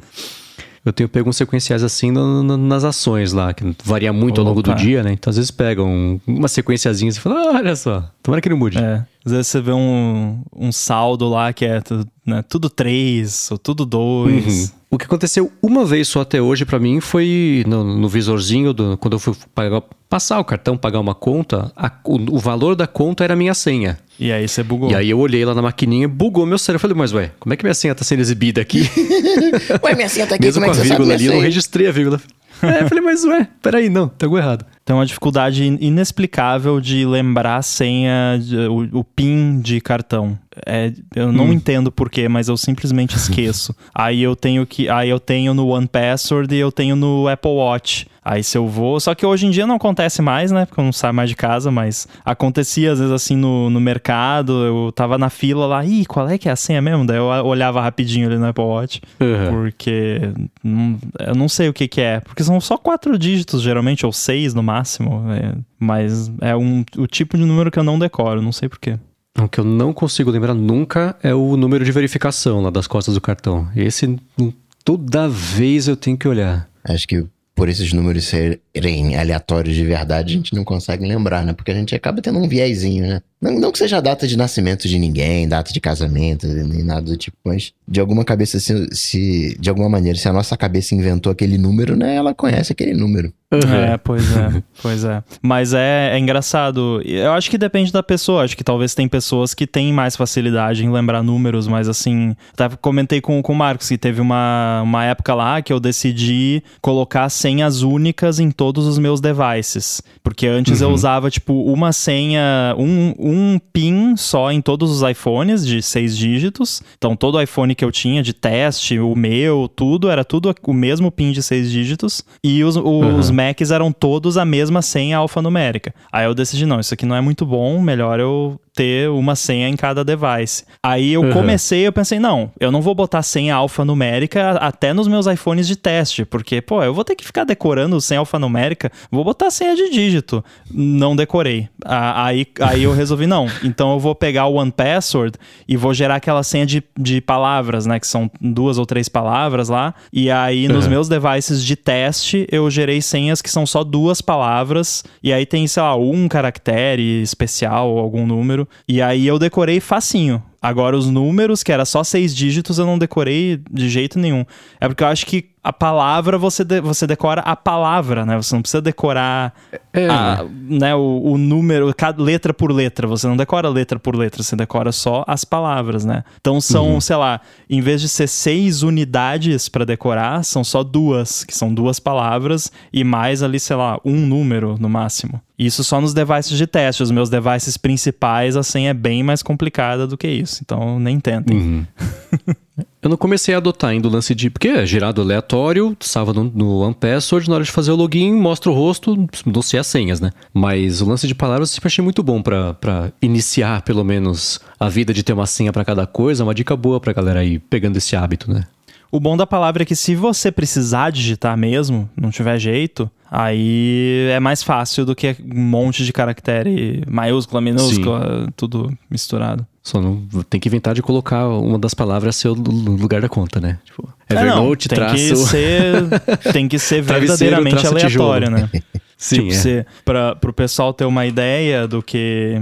Eu 0.86 0.92
tenho 0.92 1.08
pego 1.08 1.30
uns 1.30 1.38
sequenciais 1.38 1.82
assim 1.82 2.12
no- 2.12 2.44
no- 2.44 2.58
nas 2.58 2.84
ações 2.84 3.32
lá, 3.32 3.54
que 3.54 3.64
varia 3.86 4.12
muito 4.12 4.42
ao 4.42 4.46
longo 4.48 4.62
do 4.62 4.72
Opa. 4.72 4.80
dia, 4.80 5.02
né? 5.02 5.14
Então 5.14 5.30
às 5.32 5.38
vezes 5.38 5.50
pegam 5.50 6.20
uma 6.28 6.48
sequenciazinha 6.50 7.10
e 7.10 7.14
fala, 7.14 7.36
ah, 7.40 7.52
olha 7.58 7.76
só, 7.76 8.04
tomara 8.22 8.42
que 8.42 8.50
não 8.50 8.58
mude. 8.58 8.78
É. 8.78 9.06
Às 9.26 9.32
vezes 9.32 9.48
você 9.48 9.62
vê 9.62 9.72
um, 9.72 10.42
um 10.54 10.72
saldo 10.74 11.30
lá 11.30 11.54
que 11.54 11.64
é 11.64 11.82
né, 12.26 12.42
tudo 12.48 12.70
3 12.70 13.50
ou 13.52 13.58
tudo 13.58 13.86
2. 13.86 14.46
Uhum. 14.46 14.68
O 14.92 14.98
que 14.98 15.06
aconteceu 15.06 15.50
uma 15.62 15.86
vez 15.86 16.08
só 16.10 16.22
até 16.22 16.42
hoje 16.42 16.66
pra 16.66 16.78
mim 16.80 17.00
foi 17.00 17.64
no, 17.66 17.84
no 17.98 18.10
visorzinho, 18.10 18.74
do- 18.74 18.98
quando 18.98 19.14
eu 19.14 19.20
fui 19.20 19.34
pagar- 19.56 19.82
passar 20.10 20.40
o 20.40 20.44
cartão, 20.46 20.78
pagar 20.78 21.00
uma 21.00 21.16
conta, 21.16 21.72
a- 21.76 21.92
o, 22.06 22.36
o 22.36 22.40
valor 22.40 22.76
da 22.76 22.86
conta 22.86 23.24
era 23.24 23.34
a 23.34 23.38
minha 23.38 23.54
senha. 23.54 23.98
E 24.20 24.32
aí 24.32 24.48
você 24.48 24.62
bugou. 24.64 24.92
E 24.92 24.96
aí 24.96 25.10
eu 25.10 25.20
olhei 25.20 25.44
lá 25.44 25.54
na 25.56 25.62
maquininha, 25.62 26.08
bugou 26.08 26.46
meu 26.46 26.58
cérebro. 26.58 26.78
Eu 26.78 26.82
falei, 26.90 26.98
mas 26.98 27.12
ué, 27.14 27.32
como 27.40 27.54
é 27.54 27.58
que 27.58 27.64
minha 27.64 27.74
senha 27.74 27.96
tá 27.96 28.04
sendo 28.04 28.20
exibida 28.22 28.62
aqui? 28.62 28.88
Ué, 29.84 29.96
minha 29.96 30.08
senha 30.10 30.28
tá 30.28 30.36
aqui, 30.36 30.46
Mesmo 30.46 30.62
como 30.62 30.72
é 30.72 30.76
com 30.76 30.82
a 30.82 30.84
vírgula 30.84 31.14
ali, 31.14 31.26
eu 31.26 31.34
não 31.34 31.40
registrei 31.42 31.88
a 31.88 31.92
vírgula. 31.92 32.22
É, 32.62 32.84
eu 32.84 32.88
falei, 32.88 33.04
mas 33.04 33.26
ué, 33.26 33.46
peraí, 33.62 33.90
não, 33.90 34.08
tá 34.08 34.26
errado. 34.26 34.66
Tem 34.86 34.96
uma 34.96 35.06
dificuldade 35.06 35.66
in- 35.68 35.78
inexplicável 35.82 36.80
de 36.80 37.06
lembrar 37.06 37.58
a 37.58 37.62
senha, 37.62 38.40
o, 38.70 39.00
o 39.00 39.04
PIN 39.04 39.60
de 39.60 39.82
cartão. 39.82 40.40
É, 40.66 40.92
eu 41.16 41.32
não 41.32 41.52
entendo 41.54 41.92
porquê, 41.92 42.28
mas 42.30 42.48
eu 42.48 42.58
simplesmente 42.58 43.16
esqueço. 43.16 43.76
aí 43.94 44.22
eu 44.22 44.36
tenho 44.36 44.66
que. 44.66 44.90
Aí 44.90 45.10
eu 45.10 45.20
tenho 45.20 45.54
no 45.54 45.68
One 45.68 45.88
Password 45.88 46.54
e 46.54 46.60
eu 46.60 46.72
tenho 46.72 46.96
no 46.96 47.28
Apple 47.28 47.52
Watch. 47.52 48.08
Aí 48.26 48.42
se 48.44 48.58
eu 48.58 48.66
vou. 48.68 49.00
Só 49.02 49.14
que 49.14 49.26
hoje 49.26 49.46
em 49.46 49.50
dia 49.52 49.68
não 49.68 49.76
acontece 49.76 50.22
mais, 50.22 50.50
né? 50.52 50.66
Porque 50.66 50.80
eu 50.80 50.86
não 50.86 50.94
saio 50.94 51.14
mais 51.14 51.30
de 51.30 51.36
casa, 51.36 51.70
mas 51.70 52.08
acontecia 52.24 52.94
às 52.94 53.00
vezes 53.00 53.12
assim 53.14 53.36
no, 53.36 53.70
no 53.70 53.82
mercado. 53.82 54.64
Eu 54.64 54.92
tava 54.94 55.18
na 55.18 55.30
fila 55.30 55.66
lá, 55.66 55.84
ih, 55.86 56.06
qual 56.06 56.30
é 56.30 56.38
que 56.38 56.48
é 56.48 56.52
a 56.52 56.56
senha 56.56 56.82
mesmo? 56.82 57.06
Daí 57.06 57.18
eu 57.18 57.26
olhava 57.26 57.82
rapidinho 57.82 58.28
ali 58.28 58.38
no 58.38 58.46
Apple 58.48 58.64
Watch. 58.64 59.02
Uhum. 59.20 59.50
Porque 59.52 60.22
não- 60.64 60.98
eu 61.20 61.36
não 61.36 61.50
sei 61.50 61.68
o 61.68 61.74
que, 61.74 61.88
que 61.88 62.00
é. 62.00 62.22
Porque 62.22 62.44
são 62.44 62.62
só 62.62 62.78
quatro 62.78 63.18
dígitos, 63.18 63.62
geralmente, 63.62 64.06
ou 64.06 64.14
seis 64.14 64.54
no 64.54 64.64
máximo. 64.64 65.26
é, 65.34 65.56
mas 65.78 66.32
é 66.40 66.56
um, 66.56 66.86
o 66.98 67.06
tipo 67.08 67.38
de 67.38 67.44
número 67.44 67.70
que 67.70 67.78
eu 67.80 67.84
não 67.84 68.00
decoro, 68.00 68.42
não 68.42 68.54
sei 68.54 68.70
porquê. 68.70 68.98
O 69.38 69.48
que 69.48 69.60
eu 69.60 69.64
não 69.64 69.92
consigo 69.92 70.30
lembrar 70.30 70.54
nunca 70.54 71.18
é 71.24 71.34
o 71.34 71.58
número 71.58 71.84
de 71.84 71.92
verificação 71.92 72.62
lá 72.62 72.70
das 72.70 72.86
costas 72.86 73.16
do 73.16 73.22
cartão. 73.22 73.68
Esse, 73.76 74.06
hum, 74.40 74.54
toda 74.86 75.28
vez 75.28 75.88
eu 75.88 75.98
tenho 75.98 76.18
que 76.18 76.28
olhar. 76.28 76.70
Acho 76.84 77.08
que 77.08 77.26
por 77.56 77.70
esses 77.70 77.94
números 77.94 78.26
serem 78.26 79.16
aleatórios 79.16 79.76
de 79.76 79.84
verdade, 79.84 80.34
a 80.34 80.38
gente 80.38 80.56
não 80.56 80.64
consegue 80.64 81.06
lembrar, 81.06 81.46
né? 81.46 81.54
Porque 81.54 81.72
a 81.72 81.76
gente 81.76 81.96
acaba 81.96 82.22
tendo 82.22 82.40
um 82.40 82.48
viezinho, 82.48 83.08
né? 83.08 83.22
Não, 83.44 83.60
não 83.60 83.72
que 83.72 83.78
seja 83.78 83.98
a 83.98 84.02
data 84.02 84.26
de 84.26 84.38
nascimento 84.38 84.88
de 84.88 84.98
ninguém, 84.98 85.48
data 85.48 85.74
de 85.74 85.82
casamento, 85.82 86.48
nem 86.48 86.84
nada 86.84 87.02
do 87.02 87.18
tipo, 87.18 87.36
mas 87.44 87.74
de 87.86 88.00
alguma 88.00 88.24
cabeça, 88.24 88.58
se, 88.60 88.88
se- 88.96 89.58
de 89.60 89.70
alguma 89.70 89.90
maneira, 89.90 90.18
se 90.18 90.30
a 90.30 90.34
nossa 90.34 90.56
cabeça 90.56 90.96
inventou 90.96 91.32
aquele 91.32 91.58
número, 91.58 91.96
né? 91.96 92.16
Ela 92.16 92.34
conhece 92.34 92.72
aquele 92.72 92.94
número. 92.94 93.34
É, 93.52 93.98
pois 93.98 94.36
é, 94.36 94.64
pois 94.82 95.04
é. 95.04 95.22
Mas 95.42 95.74
é, 95.76 96.12
é 96.14 96.18
engraçado. 96.18 97.02
Eu 97.06 97.34
acho 97.34 97.52
que 97.52 97.58
depende 97.58 97.92
da 97.92 98.02
pessoa. 98.02 98.44
Acho 98.44 98.58
que 98.58 98.64
talvez 98.64 98.96
tem 98.96 99.08
pessoas 99.08 99.54
que 99.54 99.68
têm 99.68 99.94
mais 99.94 100.16
facilidade 100.16 100.84
em 100.84 100.92
lembrar 100.92 101.22
números, 101.22 101.68
mas 101.68 101.88
assim. 101.88 102.36
Até 102.58 102.76
comentei 102.78 103.22
com, 103.22 103.42
com 103.44 103.54
o 103.54 103.56
Marcos 103.56 103.88
que 103.90 103.98
teve 103.98 104.22
uma, 104.22 104.82
uma 104.84 105.06
época 105.06 105.36
lá 105.36 105.62
que 105.62 105.72
eu 105.72 105.80
decidi 105.80 106.64
colocar 106.82 107.30
senhas 107.30 107.84
únicas 107.84 108.40
em 108.40 108.50
todos 108.50 108.88
os 108.88 108.98
meus 108.98 109.22
devices. 109.22 110.02
Porque 110.24 110.48
antes 110.48 110.82
eu 110.82 110.90
usava, 110.90 111.30
tipo, 111.30 111.54
uma 111.72 111.92
senha, 111.94 112.74
um, 112.78 113.14
um 113.20 113.33
PIN 113.72 114.16
só 114.16 114.52
em 114.52 114.62
todos 114.62 114.90
os 114.92 115.10
iPhones 115.10 115.66
de 115.66 115.82
seis 115.82 116.18
dígitos. 116.18 116.82
Então, 116.98 117.16
todo 117.16 117.42
iPhone 117.42 117.76
que 117.76 117.84
eu 117.84 117.92
tinha 117.92 118.22
de 118.22 118.34
teste, 118.34 119.00
o 119.00 119.16
meu, 119.16 119.70
tudo, 119.74 120.10
era 120.10 120.24
tudo 120.24 120.54
o 120.64 120.74
mesmo 120.74 121.12
PIN 121.12 121.32
de 121.32 121.42
seis 121.42 121.72
dígitos. 121.72 122.24
E 122.44 122.64
os, 122.64 122.76
os 122.76 123.32
Macs 123.32 123.72
eram 123.72 123.92
todos 123.92 124.38
a 124.38 124.46
mesma 124.46 124.82
senha 124.82 125.18
alfanumérica. 125.18 125.94
Aí 126.12 126.26
eu 126.26 126.34
decidi, 126.34 126.66
não, 126.66 126.80
isso 126.80 126.94
aqui 126.94 127.06
não 127.06 127.16
é 127.16 127.22
muito 127.22 127.46
bom, 127.46 127.82
melhor 127.82 128.20
eu 128.20 128.60
ter 128.76 129.10
uma 129.10 129.36
senha 129.36 129.68
em 129.70 129.76
cada 129.76 130.04
device. 130.04 130.64
Aí 130.84 131.14
eu 131.14 131.22
Uhum. 131.22 131.32
comecei, 131.32 131.86
eu 131.86 131.92
pensei, 131.94 132.20
não, 132.20 132.52
eu 132.60 132.72
não 132.72 132.82
vou 132.82 132.96
botar 132.96 133.22
senha 133.22 133.56
alfanumérica 133.56 134.52
até 134.54 134.94
nos 134.94 135.08
meus 135.08 135.28
iPhones 135.28 135.68
de 135.68 135.76
teste, 135.76 136.26
porque, 136.26 136.62
pô, 136.62 136.84
eu 136.84 136.94
vou 136.94 137.04
ter 137.04 137.16
que 137.16 137.24
ficar 137.24 137.44
decorando 137.44 138.00
senha 138.02 138.20
alfanumérica, 138.20 138.92
vou 139.12 139.24
botar 139.24 139.52
senha 139.52 139.76
de 139.76 139.90
dígito. 139.90 140.44
Não 140.72 141.16
decorei. 141.16 141.70
Aí, 141.86 142.48
aí 142.62 142.84
eu 142.84 142.94
resolvi, 142.94 143.28
não, 143.28 143.48
então 143.64 143.94
eu 143.94 144.00
vou 144.00 144.16
pegar 144.16 144.48
o 144.48 144.56
One 144.56 144.72
Password 144.72 145.38
e 145.68 145.78
vou 145.78 145.94
gerar 145.94 146.16
aquela 146.16 146.42
senha 146.44 146.66
de, 146.66 146.84
de 146.98 147.22
palavras, 147.22 147.86
né, 147.86 148.00
que 148.00 148.08
são 148.08 148.30
duas 148.42 148.78
ou 148.78 148.86
três 148.86 149.08
palavras 149.10 149.70
lá, 149.70 149.94
e 150.12 150.32
aí 150.32 150.68
nos 150.68 150.86
Uhum. 150.86 150.92
meus 150.92 151.08
devices 151.10 151.64
de 151.64 151.76
teste 151.76 152.48
eu 152.52 152.70
gerei 152.70 153.02
senhas 153.02 153.42
que 153.42 153.50
são 153.52 153.66
só 153.66 153.84
duas 153.84 154.22
palavras, 154.22 155.04
e 155.22 155.32
aí 155.32 155.46
tem, 155.46 155.68
sei 155.68 155.84
lá, 155.84 155.96
um 155.96 156.28
caractere 156.28 157.22
especial 157.22 157.90
ou 157.90 158.00
algum 158.00 158.26
número, 158.26 158.63
e 158.88 159.02
aí 159.02 159.26
eu 159.26 159.40
decorei 159.40 159.80
facinho. 159.80 160.44
Agora, 160.62 160.98
os 160.98 161.10
números, 161.10 161.62
que 161.62 161.72
era 161.72 161.86
só 161.86 162.04
seis 162.04 162.36
dígitos, 162.36 162.80
eu 162.80 162.86
não 162.86 162.98
decorei 162.98 163.60
de 163.70 163.90
jeito 163.90 164.18
nenhum. 164.18 164.46
É 164.80 164.88
porque 164.88 165.04
eu 165.04 165.08
acho 165.08 165.26
que 165.26 165.53
a 165.64 165.72
palavra, 165.72 166.38
você, 166.38 166.64
de- 166.64 166.82
você 166.82 167.08
decora 167.08 167.40
a 167.42 167.56
palavra, 167.56 168.26
né? 168.26 168.36
Você 168.36 168.54
não 168.54 168.62
precisa 168.62 168.82
decorar 168.82 169.54
É, 169.94 170.08
a- 170.10 170.46
né, 170.52 170.94
o, 170.94 171.22
o 171.24 171.38
número, 171.38 171.94
cada 171.96 172.22
letra 172.22 172.54
por 172.54 172.72
letra. 172.72 173.08
Você 173.08 173.26
não 173.28 173.38
decora 173.38 173.70
letra 173.70 173.98
por 173.98 174.16
letra, 174.16 174.44
você 174.44 174.56
decora 174.56 174.92
só 174.92 175.24
as 175.26 175.46
palavras, 175.46 176.04
né? 176.04 176.24
Então 176.42 176.60
são, 176.60 177.00
sei 177.00 177.16
lá, 177.16 177.40
em 177.70 177.80
vez 177.80 178.02
de 178.02 178.10
ser 178.10 178.28
seis 178.28 178.84
unidades 178.84 179.70
para 179.70 179.86
decorar, 179.86 180.44
são 180.44 180.64
só 180.64 180.84
duas, 180.84 181.44
que 181.46 181.56
são 181.56 181.74
duas 181.74 182.00
palavras 182.00 182.70
e 182.92 183.04
mais 183.04 183.42
ali, 183.42 183.60
sei 183.60 183.76
lá, 183.78 183.98
um 184.04 184.18
número 184.18 184.76
no 184.80 184.90
máximo. 184.90 185.40
Isso 185.58 185.84
só 185.84 186.02
nos 186.02 186.14
devices 186.14 186.58
de 186.58 186.68
teste. 186.68 187.04
Os 187.04 187.12
meus 187.12 187.30
devices 187.30 187.78
principais, 187.78 188.58
a 188.58 188.64
senha 188.64 188.90
é 188.90 188.94
bem 188.94 189.24
mais 189.24 189.42
complicada 189.42 190.06
do 190.06 190.18
que 190.18 190.28
isso. 190.28 190.62
Então 190.66 191.00
nem 191.00 191.20
tentem. 191.20 191.56
Uhum. 191.58 191.86
Eu 193.04 193.10
não 193.10 193.18
comecei 193.18 193.54
a 193.54 193.58
adotar 193.58 193.90
ainda 193.90 194.08
o 194.08 194.12
lance 194.12 194.34
de. 194.34 194.50
Porque 194.50 194.70
é 194.70 194.86
gerado 194.86 195.22
aleatório, 195.22 195.96
salva 196.00 196.32
no, 196.32 196.46
no 196.46 196.80
One 196.80 196.94
Password, 196.94 197.50
na 197.50 197.56
hora 197.56 197.64
de 197.66 197.70
fazer 197.70 197.92
o 197.92 197.96
login, 197.98 198.34
mostra 198.34 198.72
o 198.72 198.74
rosto, 198.74 199.28
não 199.46 199.62
sei 199.62 199.78
as 199.78 199.88
senhas, 199.88 200.22
né? 200.22 200.32
Mas 200.54 201.02
o 201.02 201.06
lance 201.06 201.28
de 201.28 201.36
palavras 201.36 201.70
eu 201.70 201.76
sempre 201.76 201.88
achei 201.88 202.02
muito 202.02 202.24
bom 202.24 202.42
pra, 202.42 202.74
pra 202.76 203.12
iniciar, 203.22 203.82
pelo 203.82 204.06
menos, 204.06 204.58
a 204.80 204.88
vida 204.88 205.14
de 205.14 205.22
ter 205.22 205.34
uma 205.34 205.46
senha 205.46 205.74
pra 205.74 205.84
cada 205.84 206.08
coisa. 206.08 206.46
Uma 206.46 206.56
dica 206.56 206.78
boa 206.78 206.98
pra 206.98 207.12
galera 207.12 207.42
aí 207.42 207.60
pegando 207.60 207.98
esse 207.98 208.16
hábito, 208.16 208.50
né? 208.50 208.64
O 209.12 209.20
bom 209.20 209.36
da 209.36 209.46
palavra 209.46 209.84
é 209.84 209.86
que 209.86 209.98
se 209.98 210.16
você 210.16 210.50
precisar 210.50 211.12
digitar 211.12 211.58
mesmo, 211.58 212.10
não 212.20 212.32
tiver 212.32 212.58
jeito, 212.58 213.12
aí 213.30 214.30
é 214.32 214.40
mais 214.40 214.64
fácil 214.64 215.06
do 215.06 215.14
que 215.14 215.36
um 215.44 215.62
monte 215.62 216.06
de 216.06 216.14
caractere 216.14 217.04
maiúscula, 217.08 217.60
minúscula, 217.60 218.48
tudo 218.56 218.92
misturado. 219.10 219.68
Só 219.84 220.00
não 220.02 220.26
tem 220.50 220.62
que 220.62 220.70
inventar 220.70 220.94
de 220.96 221.02
colocar 221.02 221.46
uma 221.50 221.78
das 221.78 221.94
palavras 221.94 222.38
ser 222.38 222.48
o 222.48 222.54
lu- 222.54 222.96
lugar 222.96 223.22
da 223.22 223.28
conta, 223.28 223.60
né? 223.60 223.80
Tipo, 223.84 224.08
É, 224.30 224.34
não, 224.36 224.42
Evernote, 224.44 224.88
tem 224.88 224.96
traço. 224.98 225.16
que 225.16 225.36
ser 225.36 226.10
tem 226.54 226.68
que 226.70 226.80
ser 226.80 227.02
verdadeiramente 227.04 227.86
aleatório, 227.86 228.50
né? 228.50 228.70
Sim, 229.18 229.36
tipo, 229.36 229.50
é. 229.50 229.56
se, 229.56 229.86
pra, 230.06 230.36
pro 230.36 230.54
pessoal 230.54 230.94
ter 230.94 231.04
uma 231.06 231.26
ideia 231.26 231.86
do 231.88 232.02
que. 232.02 232.62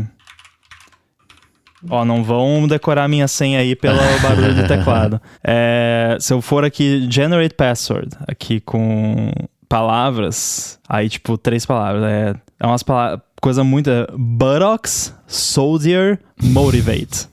Ó, 1.89 2.06
não 2.06 2.23
vão 2.23 2.68
decorar 2.68 3.07
minha 3.07 3.27
senha 3.27 3.60
aí 3.60 3.76
pelo 3.76 3.98
barulho 4.22 4.56
do 4.56 4.68
teclado. 4.68 5.19
É, 5.43 6.18
se 6.19 6.34
eu 6.34 6.41
for 6.41 6.64
aqui, 6.64 7.07
generate 7.10 7.56
password, 7.56 8.10
aqui 8.27 8.60
com 8.60 9.31
palavras, 9.68 10.80
aí 10.88 11.10
tipo, 11.10 11.38
três 11.38 11.65
palavras. 11.65 12.03
É, 12.03 12.35
é 12.60 12.68
umas 12.68 12.84
palavras. 12.84 13.22
Coisa 13.41 13.63
muito. 13.63 13.89
é, 13.89 14.07
buttocks, 14.15 15.13
soldier, 15.26 16.19
motivate. 16.39 17.27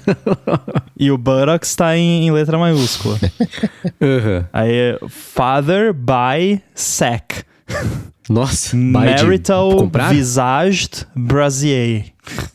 e 0.98 1.10
o 1.10 1.18
buttocks 1.18 1.76
tá 1.76 1.94
em, 1.94 2.26
em 2.26 2.30
letra 2.30 2.56
maiúscula. 2.56 3.18
Aham. 4.00 4.48
Aí 4.50 4.72
é 4.72 4.98
father 5.08 5.92
by 5.92 6.62
sack. 6.74 7.44
Nossa, 8.26 8.74
Marital 8.74 9.90
visaged 10.10 11.06
brasier. 11.14 12.06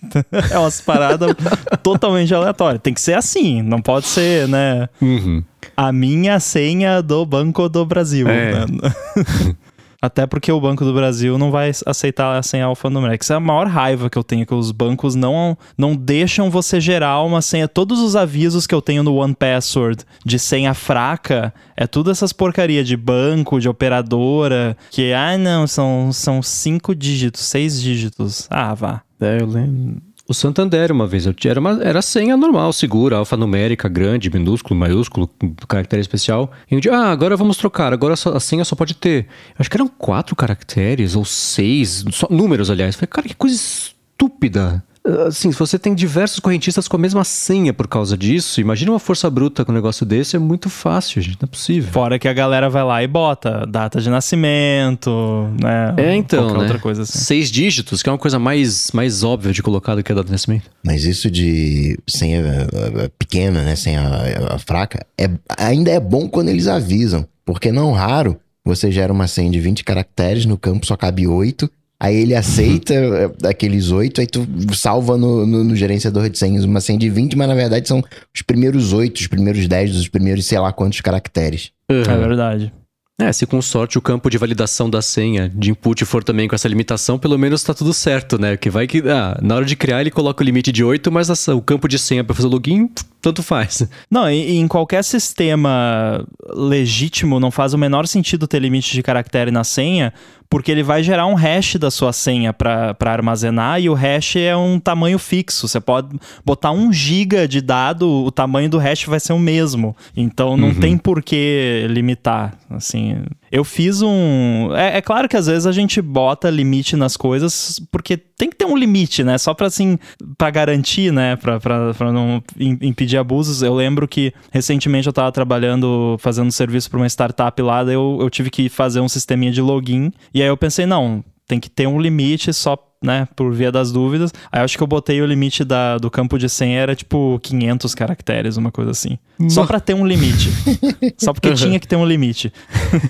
é 0.51 0.57
umas 0.57 0.81
paradas 0.81 1.35
totalmente 1.84 2.34
aleatórias. 2.34 2.81
Tem 2.81 2.93
que 2.93 3.01
ser 3.01 3.13
assim, 3.13 3.61
não 3.61 3.81
pode 3.81 4.07
ser, 4.07 4.47
né? 4.47 4.89
Uhum. 4.99 5.43
A 5.75 5.91
minha 5.91 6.39
senha 6.39 7.03
do 7.03 7.23
Banco 7.23 7.69
do 7.69 7.85
Brasil. 7.85 8.27
É. 8.27 8.65
né? 8.65 9.55
Até 10.01 10.27
porque 10.27 10.51
o 10.51 10.61
Banco 10.61 10.85
do 10.85 10.93
Brasil 10.93 11.37
não 11.37 11.49
vai 11.49 11.71
aceitar 11.85 12.37
a 12.37 12.43
senha 12.43 12.65
alfanumérica. 12.65 13.23
Isso 13.23 13.33
é 13.33 13.35
a 13.35 13.39
maior 13.39 13.67
raiva 13.67 14.09
que 14.09 14.17
eu 14.17 14.23
tenho, 14.23 14.45
que 14.45 14.53
os 14.53 14.71
bancos 14.71 15.15
não, 15.15 15.57
não 15.77 15.95
deixam 15.95 16.49
você 16.49 16.79
gerar 16.79 17.21
uma 17.23 17.41
senha. 17.41 17.67
Todos 17.67 17.99
os 17.99 18.15
avisos 18.15 18.67
que 18.67 18.75
eu 18.75 18.81
tenho 18.81 19.03
no 19.03 19.15
One 19.15 19.33
Password 19.33 20.03
de 20.23 20.37
senha 20.37 20.73
fraca, 20.73 21.53
é 21.75 21.87
tudo 21.87 22.11
essas 22.11 22.31
porcaria 22.31 22.83
de 22.83 22.95
banco, 22.95 23.59
de 23.59 23.67
operadora, 23.67 24.77
que, 24.91 25.13
ah, 25.13 25.37
não, 25.37 25.65
são, 25.65 26.11
são 26.13 26.43
cinco 26.43 26.93
dígitos, 26.93 27.41
seis 27.41 27.81
dígitos. 27.81 28.47
Ah, 28.49 28.73
vá. 28.73 29.01
É, 29.19 29.41
eu 29.41 29.47
lembro. 29.47 30.06
O 30.29 30.33
Santander, 30.33 30.91
uma 30.91 31.07
vez, 31.07 31.25
eu 31.25 31.33
tinha, 31.33 31.51
era, 31.51 31.59
uma, 31.59 31.81
era 31.81 32.01
senha 32.01 32.35
normal, 32.35 32.73
segura, 32.73 33.15
alfanumérica, 33.15 33.87
grande, 33.87 34.29
minúsculo, 34.29 34.77
maiúsculo, 34.77 35.29
caractere 35.69 36.01
especial. 36.01 36.51
E 36.69 36.75
um 36.75 36.81
dia, 36.81 36.93
ah, 36.93 37.11
agora 37.11 37.37
vamos 37.37 37.55
trocar, 37.55 37.93
agora 37.93 38.13
a 38.13 38.39
senha 38.41 38.65
só 38.65 38.75
pode 38.75 38.93
ter. 38.93 39.27
Acho 39.57 39.69
que 39.69 39.77
eram 39.77 39.87
quatro 39.87 40.35
caracteres, 40.35 41.15
ou 41.15 41.23
seis, 41.23 42.03
só, 42.11 42.27
números, 42.29 42.69
aliás. 42.69 42.95
Falei, 42.95 43.07
cara, 43.07 43.27
que 43.29 43.35
coisa 43.35 43.55
estúpida. 43.55 44.83
Assim, 45.27 45.51
se 45.51 45.57
você 45.57 45.79
tem 45.79 45.95
diversos 45.95 46.39
correntistas 46.39 46.88
com 46.88 46.95
a 46.95 46.99
mesma 46.99 47.23
senha 47.23 47.73
por 47.73 47.88
causa 47.88 48.17
disso, 48.17 48.59
imagina 48.59 48.91
uma 48.91 48.99
força 48.99 49.29
bruta 49.29 49.63
com 49.63 49.71
um 49.71 49.75
negócio 49.75 50.05
desse, 50.05 50.35
é 50.35 50.39
muito 50.39 50.69
fácil, 50.69 51.21
gente, 51.21 51.38
não 51.41 51.47
é 51.47 51.51
possível. 51.51 51.91
Fora 51.91 52.19
que 52.19 52.27
a 52.27 52.34
galera 52.34 52.69
vai 52.69 52.84
lá 52.84 53.01
e 53.03 53.07
bota 53.07 53.65
data 53.65 54.01
de 54.01 54.09
nascimento, 54.09 55.49
né? 55.61 55.93
É, 55.97 56.15
então, 56.15 56.53
né? 56.53 56.59
outra 56.59 56.79
coisa 56.79 57.03
assim. 57.03 57.17
Seis 57.17 57.49
dígitos, 57.49 58.03
que 58.03 58.09
é 58.09 58.11
uma 58.11 58.17
coisa 58.17 58.38
mais, 58.38 58.91
mais 58.91 59.23
óbvia 59.23 59.53
de 59.53 59.63
colocar 59.63 59.95
do 59.95 60.03
que 60.03 60.11
a 60.11 60.15
data 60.15 60.25
de 60.25 60.31
nascimento. 60.31 60.69
Mas 60.84 61.03
isso 61.03 61.29
de 61.31 61.97
senha 62.07 62.39
eh, 62.39 62.67
eh, 62.73 63.11
pequena, 63.17 63.63
né? 63.63 63.75
Senha 63.75 64.01
eh, 64.01 64.57
fraca, 64.59 65.05
é, 65.17 65.29
ainda 65.57 65.91
é 65.91 65.99
bom 65.99 66.27
quando 66.27 66.49
eles 66.49 66.67
avisam. 66.67 67.25
Porque 67.45 67.71
não 67.71 67.91
raro, 67.93 68.38
você 68.65 68.91
gera 68.91 69.13
uma 69.13 69.27
senha 69.27 69.49
de 69.49 69.59
20 69.59 69.84
caracteres, 69.85 70.45
no 70.45 70.57
campo 70.57 70.85
só 70.85 70.97
cabe 70.97 71.25
8. 71.25 71.69
Aí 71.99 72.15
ele 72.15 72.35
aceita 72.35 72.93
eh, 72.93 73.31
aqueles 73.49 73.89
8, 73.91 74.21
aí 74.21 74.27
tu 74.27 74.47
salva 74.75 75.17
no, 75.17 75.45
no- 75.47 75.63
no 75.63 75.75
gerenciador 75.75 76.29
de 76.29 76.37
senhas 76.37 76.63
uma 76.63 76.79
senha 76.79 76.99
de 76.99 77.09
20, 77.09 77.35
mas 77.35 77.47
na 77.47 77.55
verdade 77.55 77.87
são 77.87 78.03
os 78.35 78.41
primeiros 78.43 78.93
8, 78.93 79.17
os 79.17 79.27
primeiros 79.27 79.67
10, 79.67 79.95
os 79.95 80.07
primeiros 80.07 80.45
sei 80.45 80.59
lá 80.59 80.71
quantos 80.71 81.01
caracteres. 81.01 81.71
É 81.89 82.17
verdade. 82.17 82.71
É, 83.19 83.33
se 83.33 83.47
com 83.47 83.59
sorte 83.63 83.97
o 83.97 84.01
campo 84.01 84.29
de 84.29 84.37
validação 84.37 84.87
da 84.87 85.01
senha 85.01 85.49
de 85.49 85.71
input 85.71 86.05
for 86.05 86.23
também 86.23 86.47
com 86.47 86.53
essa 86.53 86.67
limitação, 86.67 87.17
pelo 87.17 87.35
menos 87.35 87.63
tá 87.63 87.73
tudo 87.73 87.91
certo, 87.91 88.39
né? 88.39 88.55
Que 88.55 88.69
vai 88.69 88.85
que. 88.85 88.99
Ah, 89.09 89.39
na 89.41 89.55
hora 89.55 89.65
de 89.65 89.75
criar 89.75 90.01
ele 90.01 90.11
coloca 90.11 90.43
o 90.43 90.45
limite 90.45 90.71
de 90.71 90.83
8, 90.83 91.11
mas 91.11 91.27
essa- 91.31 91.55
o 91.55 91.61
campo 91.63 91.87
de 91.87 91.97
senha 91.97 92.23
pra 92.23 92.35
fazer 92.35 92.47
login, 92.47 92.87
tanto 93.19 93.41
faz. 93.41 93.89
Não, 94.11 94.29
e, 94.29 94.51
e 94.51 94.57
em 94.57 94.67
qualquer 94.67 95.03
sistema 95.03 96.23
legítimo 96.53 97.39
não 97.39 97.49
faz 97.49 97.73
o 97.73 97.77
menor 97.77 98.05
sentido 98.07 98.47
ter 98.47 98.59
limite 98.59 98.93
de 98.93 99.01
caractere 99.01 99.49
na 99.49 99.63
senha, 99.63 100.13
porque 100.49 100.71
ele 100.71 100.83
vai 100.83 101.03
gerar 101.03 101.25
um 101.25 101.33
hash 101.33 101.75
da 101.75 101.91
sua 101.91 102.13
senha 102.13 102.53
para 102.53 102.95
armazenar 103.01 103.81
e 103.81 103.89
o 103.89 103.93
hash 103.93 104.37
é 104.37 104.55
um 104.55 104.79
tamanho 104.79 105.19
fixo. 105.19 105.67
Você 105.67 105.79
pode 105.79 106.17
botar 106.45 106.71
um 106.71 106.91
giga 106.91 107.47
de 107.47 107.61
dado, 107.61 108.09
o 108.09 108.31
tamanho 108.31 108.69
do 108.69 108.77
hash 108.77 109.05
vai 109.05 109.19
ser 109.19 109.33
o 109.33 109.39
mesmo. 109.39 109.95
Então 110.15 110.55
não 110.55 110.73
tem 110.73 110.97
por 110.97 111.21
que 111.21 111.85
limitar. 111.89 112.53
Assim, 112.69 113.23
eu 113.51 113.63
fiz 113.63 114.01
um. 114.01 114.69
É, 114.75 114.97
é 114.97 115.01
claro 115.01 115.27
que 115.29 115.37
às 115.37 115.47
vezes 115.47 115.65
a 115.65 115.71
gente 115.71 116.01
bota 116.01 116.49
limite 116.49 116.95
nas 116.95 117.15
coisas 117.15 117.79
porque 117.91 118.17
tem 118.17 118.49
que 118.49 118.55
ter 118.55 118.65
um 118.65 118.75
limite, 118.77 119.23
né? 119.23 119.37
Só 119.37 119.53
pra 119.53 119.67
assim, 119.67 119.97
para 120.37 120.49
garantir, 120.49 121.11
né? 121.11 121.35
Pra, 121.35 121.59
pra, 121.59 121.93
pra 121.93 122.11
não 122.11 122.41
im- 122.59 122.77
impedir 122.81 123.17
abusos. 123.17 123.61
Eu 123.61 123.73
lembro 123.73 124.07
que 124.07 124.33
recentemente 124.51 125.07
eu 125.07 125.13
tava 125.13 125.31
trabalhando, 125.31 126.17
fazendo 126.19 126.51
serviço 126.51 126.89
pra 126.89 126.99
uma 126.99 127.07
startup 127.09 127.61
lá, 127.61 127.83
daí 127.83 127.95
eu, 127.95 128.17
eu 128.21 128.29
tive 128.29 128.49
que 128.49 128.69
fazer 128.69 128.99
um 128.99 129.09
sisteminha 129.09 129.51
de 129.51 129.61
login. 129.61 130.11
E 130.33 130.41
aí 130.41 130.47
eu 130.47 130.57
pensei, 130.57 130.85
não, 130.85 131.23
tem 131.47 131.59
que 131.59 131.69
ter 131.69 131.87
um 131.87 131.99
limite 131.99 132.53
só. 132.53 132.77
Né, 133.03 133.27
por 133.35 133.53
via 133.53 133.71
das 133.71 133.91
dúvidas. 133.91 134.33
Aí 134.51 134.59
eu 134.59 134.65
acho 134.65 134.75
que 134.75 134.81
eu 134.81 134.87
botei 134.87 135.21
o 135.21 135.25
limite 135.25 135.63
da, 135.63 135.99
do 135.99 136.09
campo 136.09 136.35
de 136.39 136.49
senha 136.49 136.79
era 136.79 136.95
tipo 136.95 137.39
500 137.43 137.93
caracteres, 137.93 138.57
uma 138.57 138.71
coisa 138.71 138.89
assim. 138.89 139.19
Só 139.49 139.67
pra 139.67 139.79
ter 139.79 139.93
um 139.93 140.03
limite. 140.05 140.49
Só 141.15 141.31
porque 141.31 141.53
tinha 141.53 141.79
que 141.79 141.87
ter 141.87 141.95
um 141.95 142.05
limite. 142.05 142.51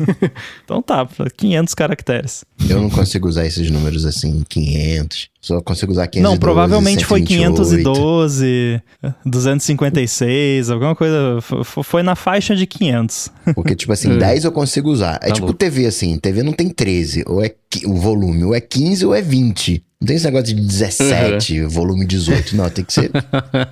então 0.62 0.82
tá, 0.82 1.08
500 1.38 1.74
caracteres. 1.74 2.44
Eu 2.70 2.82
não 2.82 2.90
consigo 2.90 3.30
usar 3.30 3.46
esses 3.46 3.72
números 3.72 4.06
assim, 4.06 4.44
500. 4.50 5.30
Só 5.40 5.62
consigo 5.62 5.92
usar 5.92 6.08
512, 6.08 6.24
Não, 6.24 6.38
provavelmente 6.40 7.06
foi 7.06 7.20
128. 7.20 7.84
512, 7.86 8.82
256, 9.26 10.70
alguma 10.70 10.96
coisa. 10.96 11.40
Foi 11.64 12.04
na 12.04 12.16
faixa 12.16 12.56
de 12.56 12.66
500. 12.66 13.30
Porque, 13.56 13.76
tipo 13.76 13.94
assim, 13.94 14.16
10 14.18 14.46
eu 14.46 14.52
consigo 14.52 14.90
usar. 14.90 15.20
É 15.22 15.28
Tá 15.28 15.34
tipo 15.34 15.48
louco. 15.48 15.58
TV, 15.60 15.86
assim. 15.86 16.18
TV 16.18 16.44
não 16.44 16.54
tem 16.54 16.70
13. 16.70 17.24
Ou 17.28 17.44
é 17.44 17.54
o 17.86 17.94
volume. 17.96 18.44
Ou 18.44 18.56
é 18.56 18.60
15 18.62 19.06
ou 19.06 19.16
é 19.16 19.22
20. 19.22 19.84
Não 20.02 20.08
tem 20.08 20.16
esse 20.16 20.26
negócio 20.26 20.46
de 20.48 20.56
17, 20.62 21.64
volume 21.64 22.06
18. 22.06 22.56
Não, 22.56 22.70
tem 22.70 22.84
que 22.86 22.94
ser 22.94 23.10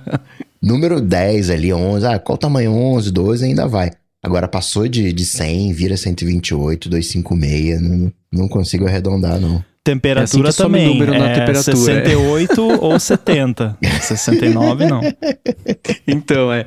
número 0.62 1.00
10 1.00 1.50
ali, 1.50 1.72
11. 1.72 2.06
Ah, 2.06 2.18
qual 2.18 2.34
o 2.34 2.38
tamanho? 2.38 2.72
11, 2.72 3.10
12, 3.12 3.44
ainda 3.44 3.66
vai. 3.68 3.90
Agora 4.22 4.48
passou 4.48 4.88
de, 4.88 5.12
de 5.12 5.24
100, 5.24 5.72
vira 5.72 5.96
128, 5.96 6.88
256. 6.88 7.80
Não, 7.80 8.12
não 8.32 8.48
consigo 8.48 8.86
arredondar, 8.86 9.38
não. 9.40 9.64
Temperatura 9.86 10.48
É 10.48 10.50
assim 10.50 10.62
também. 10.64 10.88
número 10.88 11.12
na 11.12 11.28
é 11.28 11.34
temperatura, 11.34 11.76
68 11.76 12.60
ou 12.82 12.98
70. 12.98 13.78
69 14.00 14.84
não. 14.84 15.00
Então, 16.08 16.52
é. 16.52 16.66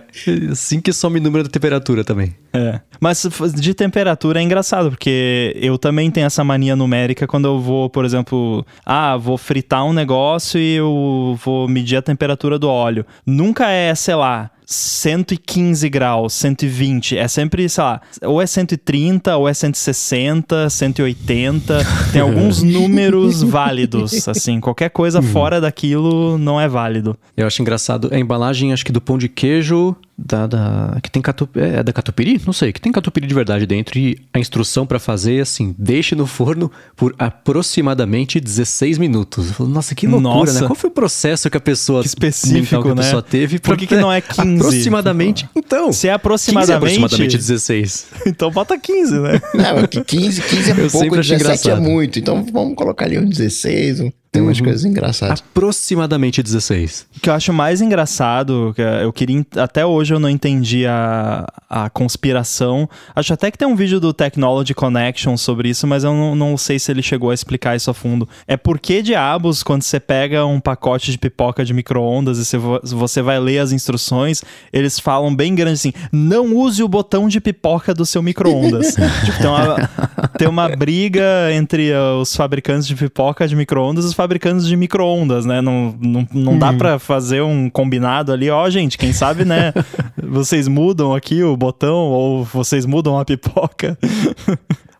Assim 0.50 0.80
que 0.80 0.94
some 0.94 1.20
número 1.20 1.44
da 1.44 1.50
temperatura 1.50 2.06
também. 2.06 2.34
É. 2.54 2.80
Mas 2.98 3.28
de 3.56 3.74
temperatura 3.74 4.40
é 4.40 4.44
engraçado, 4.44 4.90
porque 4.90 5.54
eu 5.60 5.78
também 5.78 6.10
tenho 6.10 6.28
essa 6.28 6.46
mania 6.46 6.78
numérica 6.78 7.28
quando 7.28 7.50
eu 7.50 7.60
vou, 7.60 7.90
por 7.90 8.06
exemplo, 8.06 8.66
ah, 8.86 9.18
vou 9.18 9.38
fritar 9.38 9.86
um 9.86 9.92
negócio 9.92 10.58
e 10.58 10.76
eu 10.76 11.38
vou 11.44 11.68
medir 11.68 11.98
a 11.98 12.02
temperatura 12.02 12.58
do 12.58 12.70
óleo. 12.70 13.06
Nunca 13.26 13.70
é, 13.70 13.94
sei 13.96 14.16
lá, 14.16 14.50
115 14.70 15.90
graus, 15.90 16.34
120. 16.34 17.18
É 17.18 17.28
sempre, 17.28 17.68
sei 17.68 17.84
lá, 17.84 18.00
ou 18.22 18.40
é 18.40 18.46
130, 18.46 19.36
ou 19.36 19.50
é 19.50 19.54
160, 19.54 20.70
180. 20.70 21.80
Tem 22.14 22.22
alguns 22.22 22.62
números 22.64 23.42
válidos, 23.42 24.28
assim. 24.28 24.60
Qualquer 24.60 24.90
coisa 24.92 25.24
fora 25.24 25.60
daquilo 25.60 26.38
não 26.38 26.62
é 26.62 26.68
válido. 26.68 27.18
Eu 27.36 27.48
acho 27.48 27.64
engraçado. 27.64 28.10
A 28.12 28.20
embalagem, 28.20 28.72
acho 28.72 28.86
que 28.86 28.92
do 28.92 29.02
pão 29.02 29.18
de 29.18 29.28
queijo. 29.28 29.96
Da, 30.22 30.48
da- 30.48 30.98
que 31.02 31.10
tem 31.10 31.22
catupiry. 31.22 31.66
É 31.66 31.82
da 31.84 31.94
catupiry? 31.94 32.42
Não 32.46 32.52
sei. 32.52 32.74
Que 32.74 32.82
tem 32.82 32.92
catupiry 32.92 33.26
de 33.26 33.34
verdade 33.34 33.66
dentro. 33.66 33.98
E 33.98 34.20
a 34.34 34.40
instrução 34.40 34.86
pra 34.86 35.00
fazer 35.00 35.38
é 35.38 35.42
assim: 35.42 35.74
deixe 35.78 36.14
no 36.14 36.28
forno 36.28 36.70
por 36.96 37.16
aproximadamente 37.18 38.40
16 38.40 38.98
minutos. 38.98 39.52
Falo, 39.52 39.70
Nossa, 39.70 39.96
que 39.96 40.06
loucura, 40.08 40.34
Nossa. 40.52 40.62
né? 40.62 40.68
Qual 40.68 40.76
foi 40.76 40.90
o 40.90 40.94
processo 40.94 41.50
que 41.50 41.58
a 41.58 41.62
pessoa. 41.62 42.02
Que 42.02 42.08
específico, 42.08 42.82
que 42.84 42.90
a 42.90 42.96
né? 42.96 43.02
pessoa 43.02 43.22
teve 43.22 43.60
Por 43.60 43.78
que 43.78 43.88
que 43.88 43.96
não 43.96 44.12
é 44.12 44.20
15? 44.22 44.56
Aproximadamente. 44.58 45.50
Então. 45.70 45.92
Se 45.94 46.08
é 46.08 46.10
15 46.10 46.12
é 46.12 46.14
aproximadamente. 46.14 46.76
aproximadamente 46.98 47.38
16. 47.38 48.08
então 48.26 48.50
bota 48.52 48.78
15, 48.78 49.20
né? 49.20 49.42
Não, 49.54 49.88
que 49.88 50.04
15, 50.04 50.42
15 50.42 50.70
é 50.70 50.74
Eu 50.74 50.76
pouco, 50.90 50.98
sempre 51.00 51.20
achei 51.20 51.38
17 51.38 51.68
é 51.70 51.72
engraçado. 51.72 51.82
muito. 51.94 52.18
Então 52.20 52.44
vamos 52.52 52.76
colocar 52.76 53.06
ali 53.06 53.20
um 53.20 53.28
16. 53.30 54.00
um- 54.00 54.12
Tem 54.32 54.42
umas 54.44 54.62
coisas 54.62 54.86
engraçadas. 54.86 55.40
Aproximadamente 55.40 56.44
16. 56.44 57.08
O 57.18 57.20
que 57.20 57.30
eu 57.30 57.34
acho 57.34 57.52
mais 57.52 57.82
engraçado, 57.82 58.74
que 58.76 58.82
eu 58.82 59.12
queria. 59.12 59.44
Até 59.58 59.84
hoje 59.86 60.14
eu 60.14 60.20
não 60.20 60.30
entendi 60.30 60.86
a, 60.86 61.48
a 61.68 61.90
conspiração. 61.90 62.88
Acho 63.16 63.34
até 63.34 63.50
que 63.50 63.58
tem 63.58 63.68
um 63.68 63.76
vídeo 63.76 64.00
do 64.00 64.14
Technology 64.14 64.74
Connection 64.76 65.36
sobre 65.36 65.70
isso, 65.70 65.88
mas 65.88 66.04
eu 66.04 66.14
não, 66.14 66.36
não 66.36 66.58
sei 66.58 66.78
se 66.78 66.92
ele 66.92 67.02
chegou 67.02 67.32
a 67.32 67.34
explicar 67.34 67.76
isso 67.76 67.90
a 67.90 67.94
fundo. 67.94 68.30
É 68.48 68.56
por 68.56 68.78
que 68.80 69.02
diabos, 69.02 69.64
quando 69.64 69.82
você 69.82 70.00
pega 70.00 70.46
um 70.46 70.60
pacote 70.60 71.12
de 71.12 71.18
pipoca 71.18 71.66
de 71.66 71.74
micro-ondas 71.74 72.38
e 72.38 72.46
você, 72.46 72.58
vo- 72.58 72.80
você 72.84 73.22
vai 73.24 73.40
ler 73.40 73.60
as 73.60 73.72
instruções, 73.72 74.44
eles 74.72 75.00
falam 75.00 75.36
bem 75.36 75.56
grande 75.56 75.74
assim: 75.74 75.94
não 76.12 76.56
use 76.56 76.84
o 76.84 76.88
botão 76.88 77.28
de 77.28 77.42
pipoca 77.42 77.94
do 77.96 78.06
seu 78.06 78.22
micro-ondas. 78.22 78.94
tipo, 79.26 79.38
tem 79.40 79.48
uma, 79.50 79.90
tem 80.38 80.48
uma 80.48 80.70
briga 80.70 81.52
entre 81.52 81.92
uh, 81.94 82.22
os 82.22 82.36
fabricantes 82.36 82.88
de 82.88 82.96
pipoca 82.96 83.48
de 83.48 83.56
micro-ondas 83.56 84.06
e 84.06 84.08
os 84.10 84.19
fabricantes 84.20 84.68
de 84.68 84.76
micro-ondas, 84.76 85.46
né? 85.46 85.62
Não, 85.62 85.96
não, 85.98 86.28
não 86.34 86.60
dá 86.60 86.74
pra 86.74 87.00
fazer 87.00 87.42
um 87.42 87.70
combinado 87.70 88.34
ali, 88.34 88.50
ó, 88.50 88.70
gente, 88.70 88.98
quem 88.98 89.14
sabe, 89.14 89.46
né? 89.46 89.72
Vocês 90.22 90.68
mudam 90.68 91.16
aqui 91.16 91.42
o 91.42 91.56
botão 91.56 91.96
ou 91.96 92.44
vocês 92.44 92.86
mudam 92.86 93.18
a 93.18 93.24
pipoca. 93.24 93.98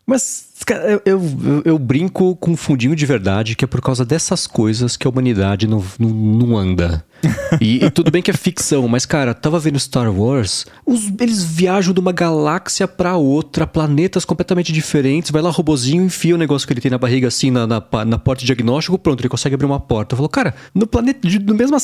Mas, 0.06 0.49
eu, 0.68 1.02
eu, 1.04 1.62
eu- 1.64 1.78
brinco 1.78 2.36
com 2.36 2.50
um 2.52 2.56
fundinho 2.56 2.94
de 2.94 3.06
verdade 3.06 3.54
que 3.56 3.64
é 3.64 3.68
por 3.68 3.80
causa 3.80 4.04
dessas 4.04 4.46
coisas 4.46 4.96
que 4.96 5.06
a 5.06 5.10
humanidade 5.10 5.66
não, 5.66 5.82
não, 5.98 6.08
não 6.10 6.56
anda. 6.56 7.04
E, 7.60 7.84
e 7.84 7.90
tudo 7.90 8.10
bem 8.12 8.22
que 8.22 8.30
é 8.30 8.34
ficção, 8.34 8.86
mas, 8.86 9.04
cara, 9.04 9.34
tava 9.34 9.58
vendo 9.58 9.78
Star 9.78 10.08
Wars, 10.10 10.64
os- 10.86 11.12
eles 11.20 11.42
viajam 11.42 11.92
de 11.92 11.98
uma 12.00 12.12
galáxia 12.12 12.86
pra 12.86 13.16
outra, 13.16 13.66
planetas 13.66 14.24
completamente 14.24 14.72
diferentes, 14.72 15.30
vai 15.32 15.42
lá, 15.42 15.50
robozinho, 15.50 16.04
enfia 16.04 16.34
o 16.36 16.38
negócio 16.38 16.66
que 16.66 16.72
ele 16.72 16.80
tem 16.80 16.90
na 16.92 16.96
barriga, 16.96 17.26
assim, 17.28 17.50
na, 17.50 17.66
na, 17.66 17.82
na 18.06 18.18
porta 18.18 18.40
de 18.40 18.46
diagnóstico, 18.46 18.96
pronto, 18.96 19.20
ele 19.20 19.28
consegue 19.28 19.54
abrir 19.56 19.66
uma 19.66 19.80
porta. 19.80 20.14
Eu 20.14 20.16
falo, 20.18 20.28
cara, 20.28 20.54
no 20.72 20.86
planeta, 20.86 21.18
no 21.44 21.54
mesmo, 21.54 21.76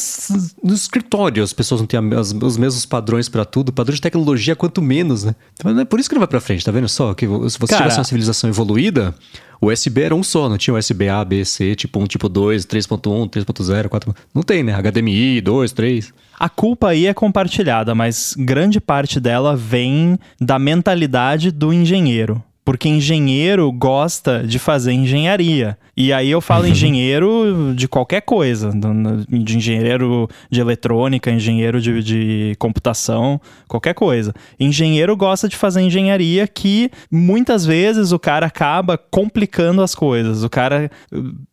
no 0.63 0.73
escritório, 0.75 1.43
as 1.43 1.53
pessoas 1.53 1.81
não 1.81 1.87
têm 1.89 1.99
as- 2.15 2.33
os 2.33 2.57
mesmos 2.57 2.87
padrões 2.87 3.29
pra 3.29 3.45
tudo, 3.45 3.73
padrão 3.73 3.95
de 3.95 4.01
tecnologia, 4.01 4.55
quanto 4.57 4.81
menos, 4.81 5.25
né? 5.25 5.35
Então, 5.55 5.79
é 5.81 5.85
por 5.85 5.99
isso 6.01 6.09
que 6.09 6.15
não 6.15 6.21
vai 6.21 6.29
pra 6.29 6.41
frente, 6.41 6.65
tá 6.65 6.71
vendo 6.71 6.89
só? 6.89 7.13
Que 7.13 7.27
se 7.27 7.59
você 7.59 7.67
Cara, 7.67 7.83
tivesse 7.83 7.99
uma 7.99 8.05
civilização 8.05 8.49
evoluída, 8.49 8.66
o 9.61 9.69
USB 9.69 10.03
era 10.03 10.15
um 10.15 10.23
só, 10.23 10.49
não 10.49 10.59
tinha 10.59 10.75
USB 10.75 11.09
A, 11.09 11.25
B, 11.25 11.45
C, 11.45 11.75
tipo 11.75 11.99
1, 11.99 12.07
tipo 12.07 12.29
2, 12.29 12.67
3.1, 12.67 13.29
3.0, 13.29 13.89
4. 13.89 14.15
Não 14.35 14.43
tem, 14.43 14.63
né? 14.63 14.75
HDMI, 14.75 15.41
2, 15.41 15.73
3. 15.73 16.13
A 16.39 16.49
culpa 16.49 16.89
aí 16.89 17.07
é 17.07 17.15
compartilhada, 17.15 17.95
mas 17.95 18.35
grande 18.39 18.81
parte 18.81 19.19
dela 19.19 19.57
vem 19.57 20.19
da 20.41 20.59
mentalidade 20.59 21.51
do 21.51 21.73
engenheiro. 21.73 22.43
Porque 22.67 22.89
engenheiro 22.89 23.71
gosta 23.73 24.43
de 24.43 24.59
fazer 24.59 24.93
engenharia. 24.93 25.79
E 25.97 26.13
aí 26.13 26.31
eu 26.31 26.43
falo 26.43 26.67
engenheiro 26.67 27.73
de 27.75 27.89
qualquer 27.89 28.21
coisa, 28.21 28.71
de 29.29 29.57
engenheiro 29.57 30.29
de 30.51 30.61
eletrônica, 30.61 31.31
engenheiro 31.31 31.81
de, 31.81 32.03
de 32.03 32.57
computação, 32.59 33.41
qualquer 33.67 33.95
coisa. 33.95 34.35
Engenheiro 34.61 35.17
gosta 35.17 35.49
de 35.49 35.57
fazer 35.57 35.81
engenharia 35.81 36.47
que 36.47 36.91
muitas 37.11 37.65
vezes 37.65 38.13
o 38.13 38.19
cara 38.19 38.47
acaba 38.47 38.99
complicando 38.99 39.81
as 39.81 39.95
coisas. 39.95 40.43
O 40.43 40.51
cara 40.51 40.91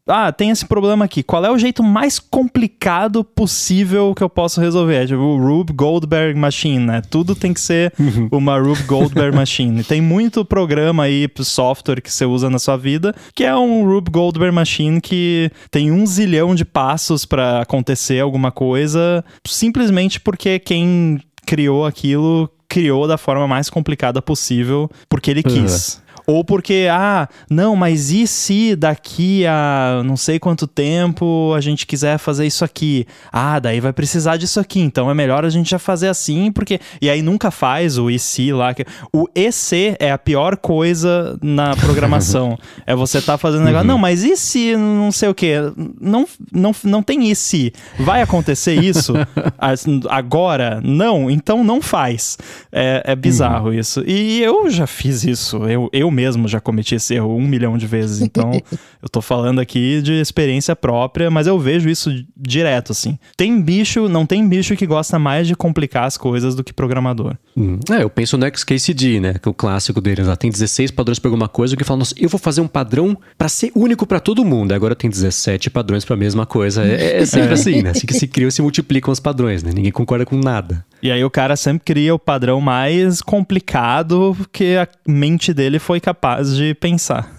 ah, 0.05 0.31
tem 0.33 0.49
esse 0.49 0.65
problema 0.65 1.05
aqui. 1.05 1.23
Qual 1.23 1.45
é 1.45 1.51
o 1.51 1.57
jeito 1.57 1.81
mais 1.81 2.19
complicado 2.19 3.23
possível 3.23 4.13
que 4.13 4.21
eu 4.21 4.29
posso 4.29 4.59
resolver? 4.59 4.95
É 4.95 5.05
tipo 5.05 5.21
o 5.21 5.37
Rube 5.37 5.71
Goldberg 5.71 6.37
Machine, 6.37 6.85
né? 6.85 7.01
Tudo 7.09 7.33
tem 7.33 7.53
que 7.53 7.61
ser 7.61 7.93
uhum. 7.97 8.27
uma 8.31 8.59
Rube 8.59 8.83
Goldberg 8.83 9.33
Machine. 9.33 9.83
Tem 9.83 10.01
muito 10.01 10.43
programa 10.43 11.02
aí, 11.03 11.27
software 11.41 12.01
que 12.01 12.11
você 12.11 12.25
usa 12.25 12.49
na 12.49 12.59
sua 12.59 12.77
vida, 12.77 13.13
que 13.35 13.43
é 13.43 13.55
um 13.55 13.85
Rube 13.85 14.11
Goldberg 14.11 14.53
Machine 14.53 14.99
que 14.99 15.51
tem 15.69 15.91
um 15.91 16.05
zilhão 16.05 16.55
de 16.55 16.65
passos 16.65 17.25
para 17.25 17.61
acontecer 17.61 18.19
alguma 18.19 18.51
coisa, 18.51 19.23
simplesmente 19.45 20.19
porque 20.19 20.59
quem 20.59 21.19
criou 21.45 21.85
aquilo 21.85 22.49
criou 22.67 23.07
da 23.07 23.17
forma 23.17 23.47
mais 23.47 23.69
complicada 23.69 24.19
possível, 24.21 24.89
porque 25.07 25.29
ele 25.29 25.43
quis. 25.43 26.01
Ou 26.25 26.43
porque, 26.43 26.87
ah, 26.89 27.27
não, 27.49 27.75
mas 27.75 28.11
e 28.11 28.25
se 28.25 28.75
daqui 28.75 29.45
a 29.45 30.01
não 30.05 30.15
sei 30.15 30.39
quanto 30.39 30.65
tempo 30.65 31.53
a 31.55 31.61
gente 31.61 31.85
quiser 31.85 32.17
fazer 32.17 32.45
isso 32.45 32.63
aqui? 32.63 33.05
Ah, 33.31 33.59
daí 33.59 33.79
vai 33.79 33.91
precisar 33.91 34.37
disso 34.37 34.59
aqui, 34.59 34.79
então 34.79 35.09
é 35.09 35.13
melhor 35.13 35.45
a 35.45 35.49
gente 35.49 35.69
já 35.69 35.79
fazer 35.79 36.07
assim, 36.07 36.51
porque. 36.51 36.79
E 37.01 37.09
aí 37.09 37.21
nunca 37.21 37.51
faz 37.51 37.97
o 37.97 38.09
e 38.09 38.17
se 38.17 38.51
lá. 38.51 38.73
O 39.13 39.27
EC 39.35 39.97
é 39.99 40.11
a 40.11 40.17
pior 40.17 40.57
coisa 40.57 41.37
na 41.41 41.75
programação. 41.75 42.57
é 42.87 42.95
você 42.95 43.21
tá 43.21 43.37
fazendo 43.37 43.65
negócio, 43.65 43.85
uhum. 43.85 43.93
não, 43.93 43.97
mas 43.97 44.23
e 44.23 44.37
se 44.37 44.75
não 44.75 45.11
sei 45.11 45.29
o 45.29 45.33
que? 45.33 45.55
Não, 45.99 46.25
não, 46.51 46.71
não 46.83 47.03
tem 47.03 47.29
e 47.29 47.35
se. 47.35 47.73
Vai 47.99 48.21
acontecer 48.21 48.75
isso 48.81 49.13
agora? 50.09 50.81
Não, 50.83 51.29
então 51.29 51.63
não 51.63 51.81
faz. 51.81 52.37
É, 52.71 53.03
é 53.05 53.15
bizarro 53.15 53.67
uhum. 53.67 53.73
isso. 53.73 54.03
E 54.05 54.41
eu 54.41 54.69
já 54.69 54.87
fiz 54.87 55.23
isso. 55.23 55.57
Eu, 55.65 55.89
eu 55.91 56.09
mesmo 56.13 56.47
já 56.47 56.59
cometi 56.59 56.95
esse 56.95 57.15
erro 57.15 57.35
um 57.35 57.47
milhão 57.47 57.77
de 57.77 57.87
vezes. 57.87 58.21
Então, 58.21 58.51
eu 59.01 59.09
tô 59.09 59.21
falando 59.21 59.59
aqui 59.59 60.01
de 60.01 60.13
experiência 60.13 60.75
própria, 60.75 61.29
mas 61.29 61.47
eu 61.47 61.59
vejo 61.59 61.89
isso 61.89 62.09
direto, 62.37 62.91
assim. 62.91 63.17
Tem 63.35 63.61
bicho, 63.61 64.07
não 64.07 64.25
tem 64.25 64.47
bicho 64.47 64.75
que 64.75 64.85
gosta 64.85 65.17
mais 65.17 65.47
de 65.47 65.55
complicar 65.55 66.05
as 66.05 66.17
coisas 66.17 66.55
do 66.55 66.63
que 66.63 66.71
programador. 66.71 67.35
Hum. 67.57 67.79
É, 67.91 68.03
eu 68.03 68.09
penso 68.09 68.37
no 68.37 68.45
XKCD, 68.45 69.19
né? 69.19 69.33
Que 69.33 69.47
é 69.47 69.51
o 69.51 69.53
clássico 69.53 69.99
deles 69.99 70.27
lá. 70.27 70.35
Tem 70.35 70.49
16 70.49 70.91
padrões 70.91 71.19
para 71.19 71.29
alguma 71.29 71.47
coisa 71.47 71.75
que 71.75 71.83
fala, 71.83 71.99
nossa, 71.99 72.15
eu 72.17 72.29
vou 72.29 72.39
fazer 72.39 72.61
um 72.61 72.67
padrão 72.67 73.17
para 73.37 73.49
ser 73.49 73.71
único 73.75 74.05
para 74.05 74.19
todo 74.19 74.45
mundo. 74.45 74.73
Agora 74.73 74.95
tem 74.95 75.09
17 75.09 75.69
padrões 75.69 76.05
para 76.05 76.15
a 76.15 76.17
mesma 76.17 76.45
coisa. 76.45 76.83
É, 76.85 77.21
é 77.21 77.25
sempre 77.25 77.49
é. 77.49 77.53
assim, 77.53 77.81
né? 77.81 77.89
Assim 77.91 78.05
que 78.05 78.13
se 78.13 78.27
criam 78.27 78.47
e 78.47 78.51
se 78.51 78.61
multiplicam 78.61 79.11
os 79.11 79.19
padrões, 79.19 79.63
né? 79.63 79.71
Ninguém 79.73 79.91
concorda 79.91 80.25
com 80.25 80.37
nada. 80.37 80.85
E 81.03 81.11
aí 81.11 81.21
o 81.21 81.29
cara 81.29 81.57
sempre 81.57 81.83
cria 81.83 82.15
o 82.15 82.19
padrão 82.19 82.61
mais 82.61 83.21
complicado 83.21 84.33
que 84.53 84.77
a 84.77 84.87
mente 85.05 85.53
dele 85.53 85.77
foi 85.77 85.99
capaz 85.99 86.55
de 86.55 86.73
pensar. 86.75 87.29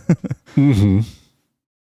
uhum. 0.55 1.03